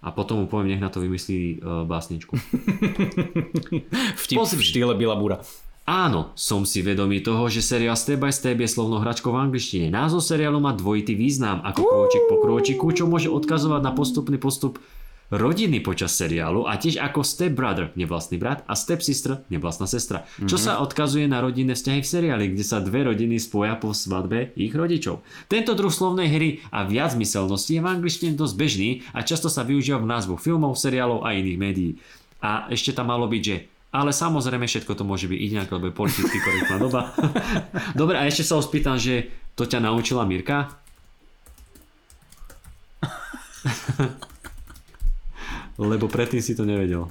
A 0.00 0.08
potom 0.16 0.40
mu 0.40 0.46
poviem, 0.48 0.72
nech 0.72 0.82
na 0.82 0.88
to 0.88 1.04
vymyslí 1.04 1.60
uh, 1.60 1.84
básničku. 1.84 2.32
Vtip 4.24 4.38
v 4.40 4.62
štýle 4.64 4.96
Bila 4.96 5.12
Búra. 5.12 5.44
Áno, 5.90 6.30
som 6.38 6.62
si 6.62 6.86
vedomý 6.86 7.18
toho, 7.18 7.50
že 7.50 7.66
seriál 7.66 7.98
Step 7.98 8.22
by 8.22 8.30
Step 8.30 8.62
je 8.62 8.70
slovnou 8.70 9.02
hračkou 9.02 9.34
v 9.34 9.42
angličtine. 9.42 9.90
Názov 9.90 10.22
seriálu 10.22 10.62
má 10.62 10.70
dvojitý 10.70 11.18
význam, 11.18 11.66
ako 11.66 11.82
krôčik 11.82 12.24
po 12.30 12.36
krôčiku, 12.38 12.86
čo 12.94 13.04
môže 13.10 13.26
odkazovať 13.26 13.82
na 13.82 13.90
postupný 13.90 14.38
postup 14.38 14.78
rodiny 15.30 15.78
počas 15.78 16.10
seriálu 16.12 16.66
a 16.66 16.74
tiež 16.74 16.98
ako 16.98 17.22
Step 17.22 17.54
Brother, 17.54 17.94
nevlastný 17.94 18.34
brat, 18.34 18.66
a 18.66 18.74
Step 18.74 18.98
Sister, 18.98 19.46
nevlastná 19.46 19.86
sestra. 19.86 20.26
Čo 20.40 20.58
Mhm. 20.58 20.62
sa 20.62 20.72
odkazuje 20.78 21.24
na 21.24 21.38
rodinné 21.38 21.72
vzťahy 21.72 22.00
v 22.00 22.08
seriáli, 22.08 22.44
kde 22.50 22.62
sa 22.62 22.78
dve 22.78 23.06
rodiny 23.06 23.38
spoja 23.38 23.74
po 23.74 23.90
svadbe 23.90 24.50
ich 24.54 24.70
rodičov. 24.70 25.22
Tento 25.46 25.72
druh 25.72 25.90
slovnej 25.90 26.26
hry 26.26 26.48
a 26.68 26.82
viac 26.82 27.14
myselnosti 27.14 27.72
je 27.72 27.80
v 27.80 27.88
angličtine 27.88 28.34
dosť 28.34 28.54
bežný 28.54 28.90
a 29.10 29.22
často 29.22 29.46
sa 29.46 29.62
využíva 29.62 29.96
v 29.96 30.10
názvoch 30.10 30.38
filmov, 30.38 30.74
seriálov 30.74 31.22
a 31.22 31.32
iných 31.32 31.58
médií. 31.58 31.92
A 32.40 32.66
ešte 32.66 32.90
tam 32.90 33.08
malo 33.08 33.24
byť, 33.24 33.42
že 33.42 33.56
ale 33.90 34.10
samozrejme 34.10 34.64
všetko 34.64 34.94
to 34.94 35.02
môže 35.02 35.26
byť 35.26 35.40
inak, 35.40 35.66
lebo 35.68 35.86
je 35.86 35.94
politicky 35.96 36.38
korektná 36.38 36.78
doba. 36.78 37.10
Dobre, 37.98 38.18
a 38.18 38.26
ešte 38.26 38.42
sa 38.42 38.58
spýtam, 38.58 38.94
že 38.94 39.26
to 39.54 39.62
ťa 39.62 39.78
naučila 39.78 40.22
Mirka? 40.22 40.70
Lebo 45.80 46.12
predtým 46.12 46.44
si 46.44 46.52
to 46.52 46.68
nevedel. 46.68 47.08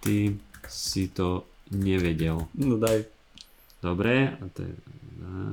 Ty 0.00 0.32
si 0.64 1.12
to 1.12 1.44
nevedel. 1.68 2.48
No 2.56 2.80
daj. 2.80 3.04
Dobre, 3.84 4.32
a 4.34 4.44
to 4.50 4.64
je, 4.64 4.72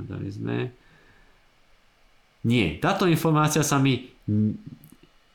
dali 0.08 0.28
sme. 0.32 0.72
Nie, 2.44 2.80
táto 2.80 3.06
informácia 3.06 3.62
sa 3.62 3.78
mi 3.78 4.10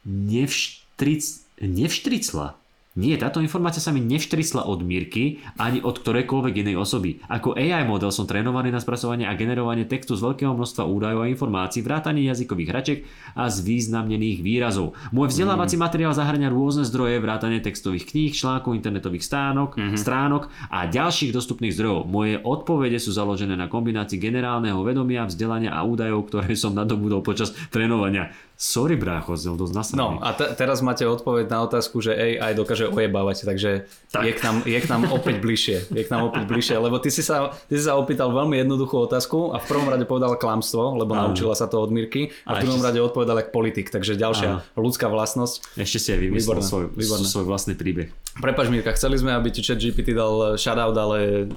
nevštric, 0.06 1.23
nevštricla. 1.61 2.59
Nie, 3.00 3.16
táto 3.16 3.40
informácia 3.40 3.80
sa 3.80 3.96
mi 3.96 4.04
nevštricla 4.04 4.68
od 4.68 4.84
Mirky 4.84 5.40
ani 5.56 5.80
od 5.80 6.04
ktorejkoľvek 6.04 6.68
inej 6.68 6.76
osoby. 6.76 7.24
Ako 7.32 7.56
AI 7.56 7.88
model 7.88 8.12
som 8.12 8.28
trénovaný 8.28 8.76
na 8.76 8.84
spracovanie 8.84 9.24
a 9.24 9.40
generovanie 9.40 9.88
textu 9.88 10.20
z 10.20 10.28
veľkého 10.28 10.52
množstva 10.52 10.84
údajov 10.84 11.24
a 11.24 11.32
informácií, 11.32 11.80
vrátanie 11.80 12.28
jazykových 12.28 12.70
hračiek 12.76 13.00
a 13.40 13.48
z 13.48 13.64
významnených 13.64 14.44
výrazov. 14.44 15.00
Môj 15.16 15.32
vzdelávací 15.32 15.80
materiál 15.80 16.12
zahrania 16.12 16.52
rôzne 16.52 16.84
zdroje, 16.84 17.24
vrátanie 17.24 17.64
textových 17.64 18.04
kníh, 18.12 18.36
článkov, 18.36 18.76
internetových 18.76 19.24
stánok, 19.24 19.80
stránok 19.96 20.52
a 20.68 20.84
ďalších 20.92 21.32
dostupných 21.32 21.72
zdrojov. 21.72 22.04
Moje 22.04 22.36
odpovede 22.44 23.00
sú 23.00 23.16
založené 23.16 23.56
na 23.56 23.72
kombinácii 23.72 24.20
generálneho 24.20 24.84
vedomia, 24.84 25.24
vzdelania 25.24 25.72
a 25.72 25.88
údajov, 25.88 26.28
ktoré 26.28 26.52
som 26.60 26.76
nadobudol 26.76 27.24
počas 27.24 27.56
trénovania. 27.72 28.36
Sorry 28.60 28.94
brácho, 28.94 29.40
som 29.40 29.56
dosť 29.56 29.72
nasraný. 29.72 29.98
No 29.98 30.07
a 30.19 30.36
te- 30.36 30.52
teraz 30.52 30.84
máte 30.84 31.02
odpoveď 31.02 31.48
na 31.48 31.64
otázku, 31.64 31.98
že 31.98 32.11
AI 32.11 32.52
dokáže 32.52 32.86
ojebávať, 32.86 33.48
takže 33.48 33.88
Tak. 34.11 34.19
je 34.22 34.34
k, 34.36 34.40
nám, 34.44 34.56
je 34.61 34.76
k 34.76 34.88
nám 34.90 35.02
opäť 35.10 35.40
bližšie. 35.40 35.77
Je 35.90 36.03
k 36.03 36.11
nám 36.11 36.27
opäť 36.27 36.44
bližšie, 36.44 36.76
lebo 36.76 36.99
ty 36.99 37.07
si, 37.07 37.23
sa, 37.23 37.56
ty 37.65 37.73
si 37.73 37.88
sa 37.88 37.95
opýtal 37.95 38.27
veľmi 38.30 38.60
jednoduchú 38.60 38.99
otázku 39.02 39.56
a 39.56 39.57
v 39.57 39.65
prvom 39.65 39.88
rade 39.88 40.03
povedal 40.03 40.36
klamstvo, 40.36 40.91
lebo 40.94 41.15
Áno. 41.15 41.31
naučila 41.31 41.56
sa 41.56 41.65
to 41.65 41.80
od 41.80 41.88
Mirky 41.88 42.36
a 42.44 42.60
v 42.60 42.68
druhom 42.68 42.84
rade 42.84 42.99
odpovedal 42.99 43.40
ako 43.40 43.52
politik, 43.53 43.88
takže 43.88 44.14
ďalšia 44.14 44.49
Áno. 44.52 44.60
ľudská 44.76 45.07
vlastnosť. 45.07 45.80
Ešte 45.80 45.98
si 45.98 46.10
aj 46.10 46.19
vymyslel 46.19 46.44
Výborné, 46.53 46.68
svoj, 46.68 46.84
výborné. 46.91 47.26
svoj 47.26 47.45
vlastný 47.45 47.73
príbeh. 47.73 48.11
Prepač 48.36 48.68
Mirka, 48.68 48.91
chceli 48.91 49.15
sme, 49.15 49.31
aby 49.31 49.49
ti 49.49 49.60
chat 49.61 49.76
GPT 49.76 50.11
dal 50.11 50.56
shoutout, 50.56 50.95
ale 50.95 51.48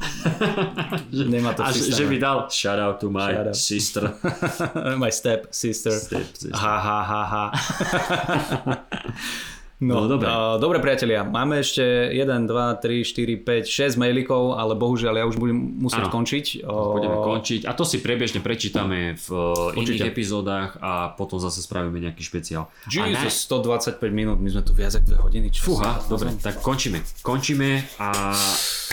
nemá 1.12 1.52
to 1.52 1.62
v 1.62 1.66
že, 1.68 1.78
systéme. 1.80 1.96
že 1.96 2.04
by 2.04 2.16
dal 2.16 2.38
shout 2.48 2.78
out 2.78 2.96
to 2.96 3.06
my 3.08 3.26
Shout 3.28 3.46
out. 3.48 3.56
sister. 3.56 4.04
My 4.96 5.10
step 5.10 5.50
sister. 5.50 5.92
Step 5.92 6.26
sister. 6.32 6.54
Ha, 6.54 6.72
ha, 7.00 7.22
ha, 7.24 7.44
ha. 7.48 8.74
No, 9.82 10.06
No, 10.06 10.06
dobre. 10.06 10.30
Uh, 10.30 10.62
dobre 10.62 10.78
priatelia, 10.78 11.26
máme 11.26 11.58
ešte 11.58 11.82
1, 11.82 12.22
2, 12.46 12.46
3, 12.46 13.02
4, 13.02 13.66
5, 13.66 13.98
6 13.98 13.98
mailikov, 13.98 14.54
ale 14.54 14.78
bohužiaľ 14.78 15.14
ja 15.18 15.24
už 15.26 15.42
budem 15.42 15.58
musieť 15.58 16.06
Áno. 16.06 16.14
končiť. 16.14 16.62
Budeme 16.62 17.18
končiť. 17.18 17.60
A 17.66 17.74
to 17.74 17.82
si 17.82 17.98
prebežne 17.98 18.38
prečítame 18.38 19.18
v 19.18 19.26
uh, 19.34 19.74
Určite. 19.74 19.98
iných 19.98 20.02
epizódach 20.06 20.78
a 20.78 21.10
potom 21.18 21.42
zase 21.42 21.66
spravíme 21.66 21.98
nejaký 21.98 22.22
špeciál. 22.22 22.70
Jesus, 22.86 23.42
125 23.42 23.98
minút, 24.14 24.38
my 24.38 24.54
sme 24.54 24.62
tu 24.62 24.70
viac 24.70 24.94
ako 24.94 25.18
2 25.18 25.26
hodiny. 25.26 25.46
Čo 25.50 25.74
Fúha, 25.74 25.98
dobre, 26.06 26.30
tak 26.38 26.62
končíme. 26.62 27.02
Končíme 27.26 27.82
a 27.98 28.38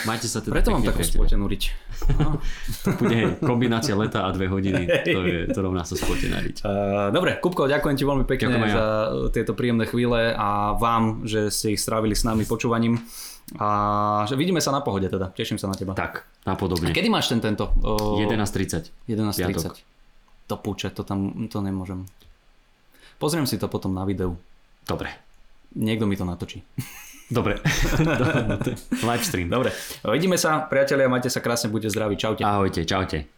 majte 0.10 0.26
sa 0.26 0.42
teda 0.42 0.58
Preto 0.58 0.74
mám 0.74 0.82
takú 0.82 1.06
spotenú 1.06 1.46
riť. 1.46 1.70
To 2.86 2.90
bude 2.96 3.42
kombinácia 3.44 3.96
leta 3.96 4.26
a 4.26 4.30
dve 4.32 4.48
hodiny, 4.48 4.88
to 5.04 5.20
je, 5.26 5.40
to 5.52 5.60
rovná 5.60 5.84
sa 5.84 6.00
spotená 6.00 6.40
riť. 6.40 6.64
Uh, 6.64 7.10
dobre, 7.12 7.38
Kupko, 7.38 7.68
ďakujem 7.68 7.96
ti 7.98 8.04
veľmi 8.08 8.26
pekne 8.26 8.56
Ďakujem 8.56 8.72
ja. 8.72 8.76
za 8.76 8.86
tieto 9.36 9.52
príjemné 9.58 9.86
chvíle 9.90 10.32
a 10.32 10.78
vám, 10.78 11.28
že 11.28 11.52
ste 11.52 11.76
ich 11.76 11.82
strávili 11.82 12.16
s 12.16 12.24
nami 12.24 12.48
počúvaním. 12.48 13.02
A 13.58 13.68
že 14.30 14.38
vidíme 14.38 14.62
sa 14.62 14.70
na 14.70 14.86
pohode 14.86 15.10
teda, 15.10 15.34
teším 15.34 15.58
sa 15.58 15.66
na 15.66 15.74
teba. 15.74 15.98
Tak, 15.98 16.46
napodobne. 16.46 16.94
Kedy 16.94 17.10
máš 17.10 17.34
ten 17.34 17.42
tento? 17.42 17.74
Uh, 17.82 18.22
11.30. 18.22 19.10
11.30. 19.10 19.82
To 20.50 20.56
púče, 20.58 20.94
to 20.94 21.02
tam, 21.02 21.50
to 21.50 21.58
nemôžem. 21.62 22.06
Pozriem 23.18 23.50
si 23.50 23.58
to 23.58 23.66
potom 23.66 23.98
na 23.98 24.06
videu. 24.06 24.38
Dobre. 24.86 25.10
Niekto 25.74 26.06
mi 26.06 26.18
to 26.18 26.26
natočí. 26.26 26.62
Dobre. 27.30 27.61
Livestream. 29.06 29.53
Dobre, 29.53 29.69
vidíme 30.10 30.34
sa, 30.35 30.65
priatelia, 30.65 31.06
majte 31.06 31.30
sa 31.30 31.39
krásne, 31.45 31.69
buďte 31.69 31.93
zdraví, 31.93 32.18
čaute. 32.18 32.41
Ahojte, 32.41 32.81
čaute. 32.89 33.30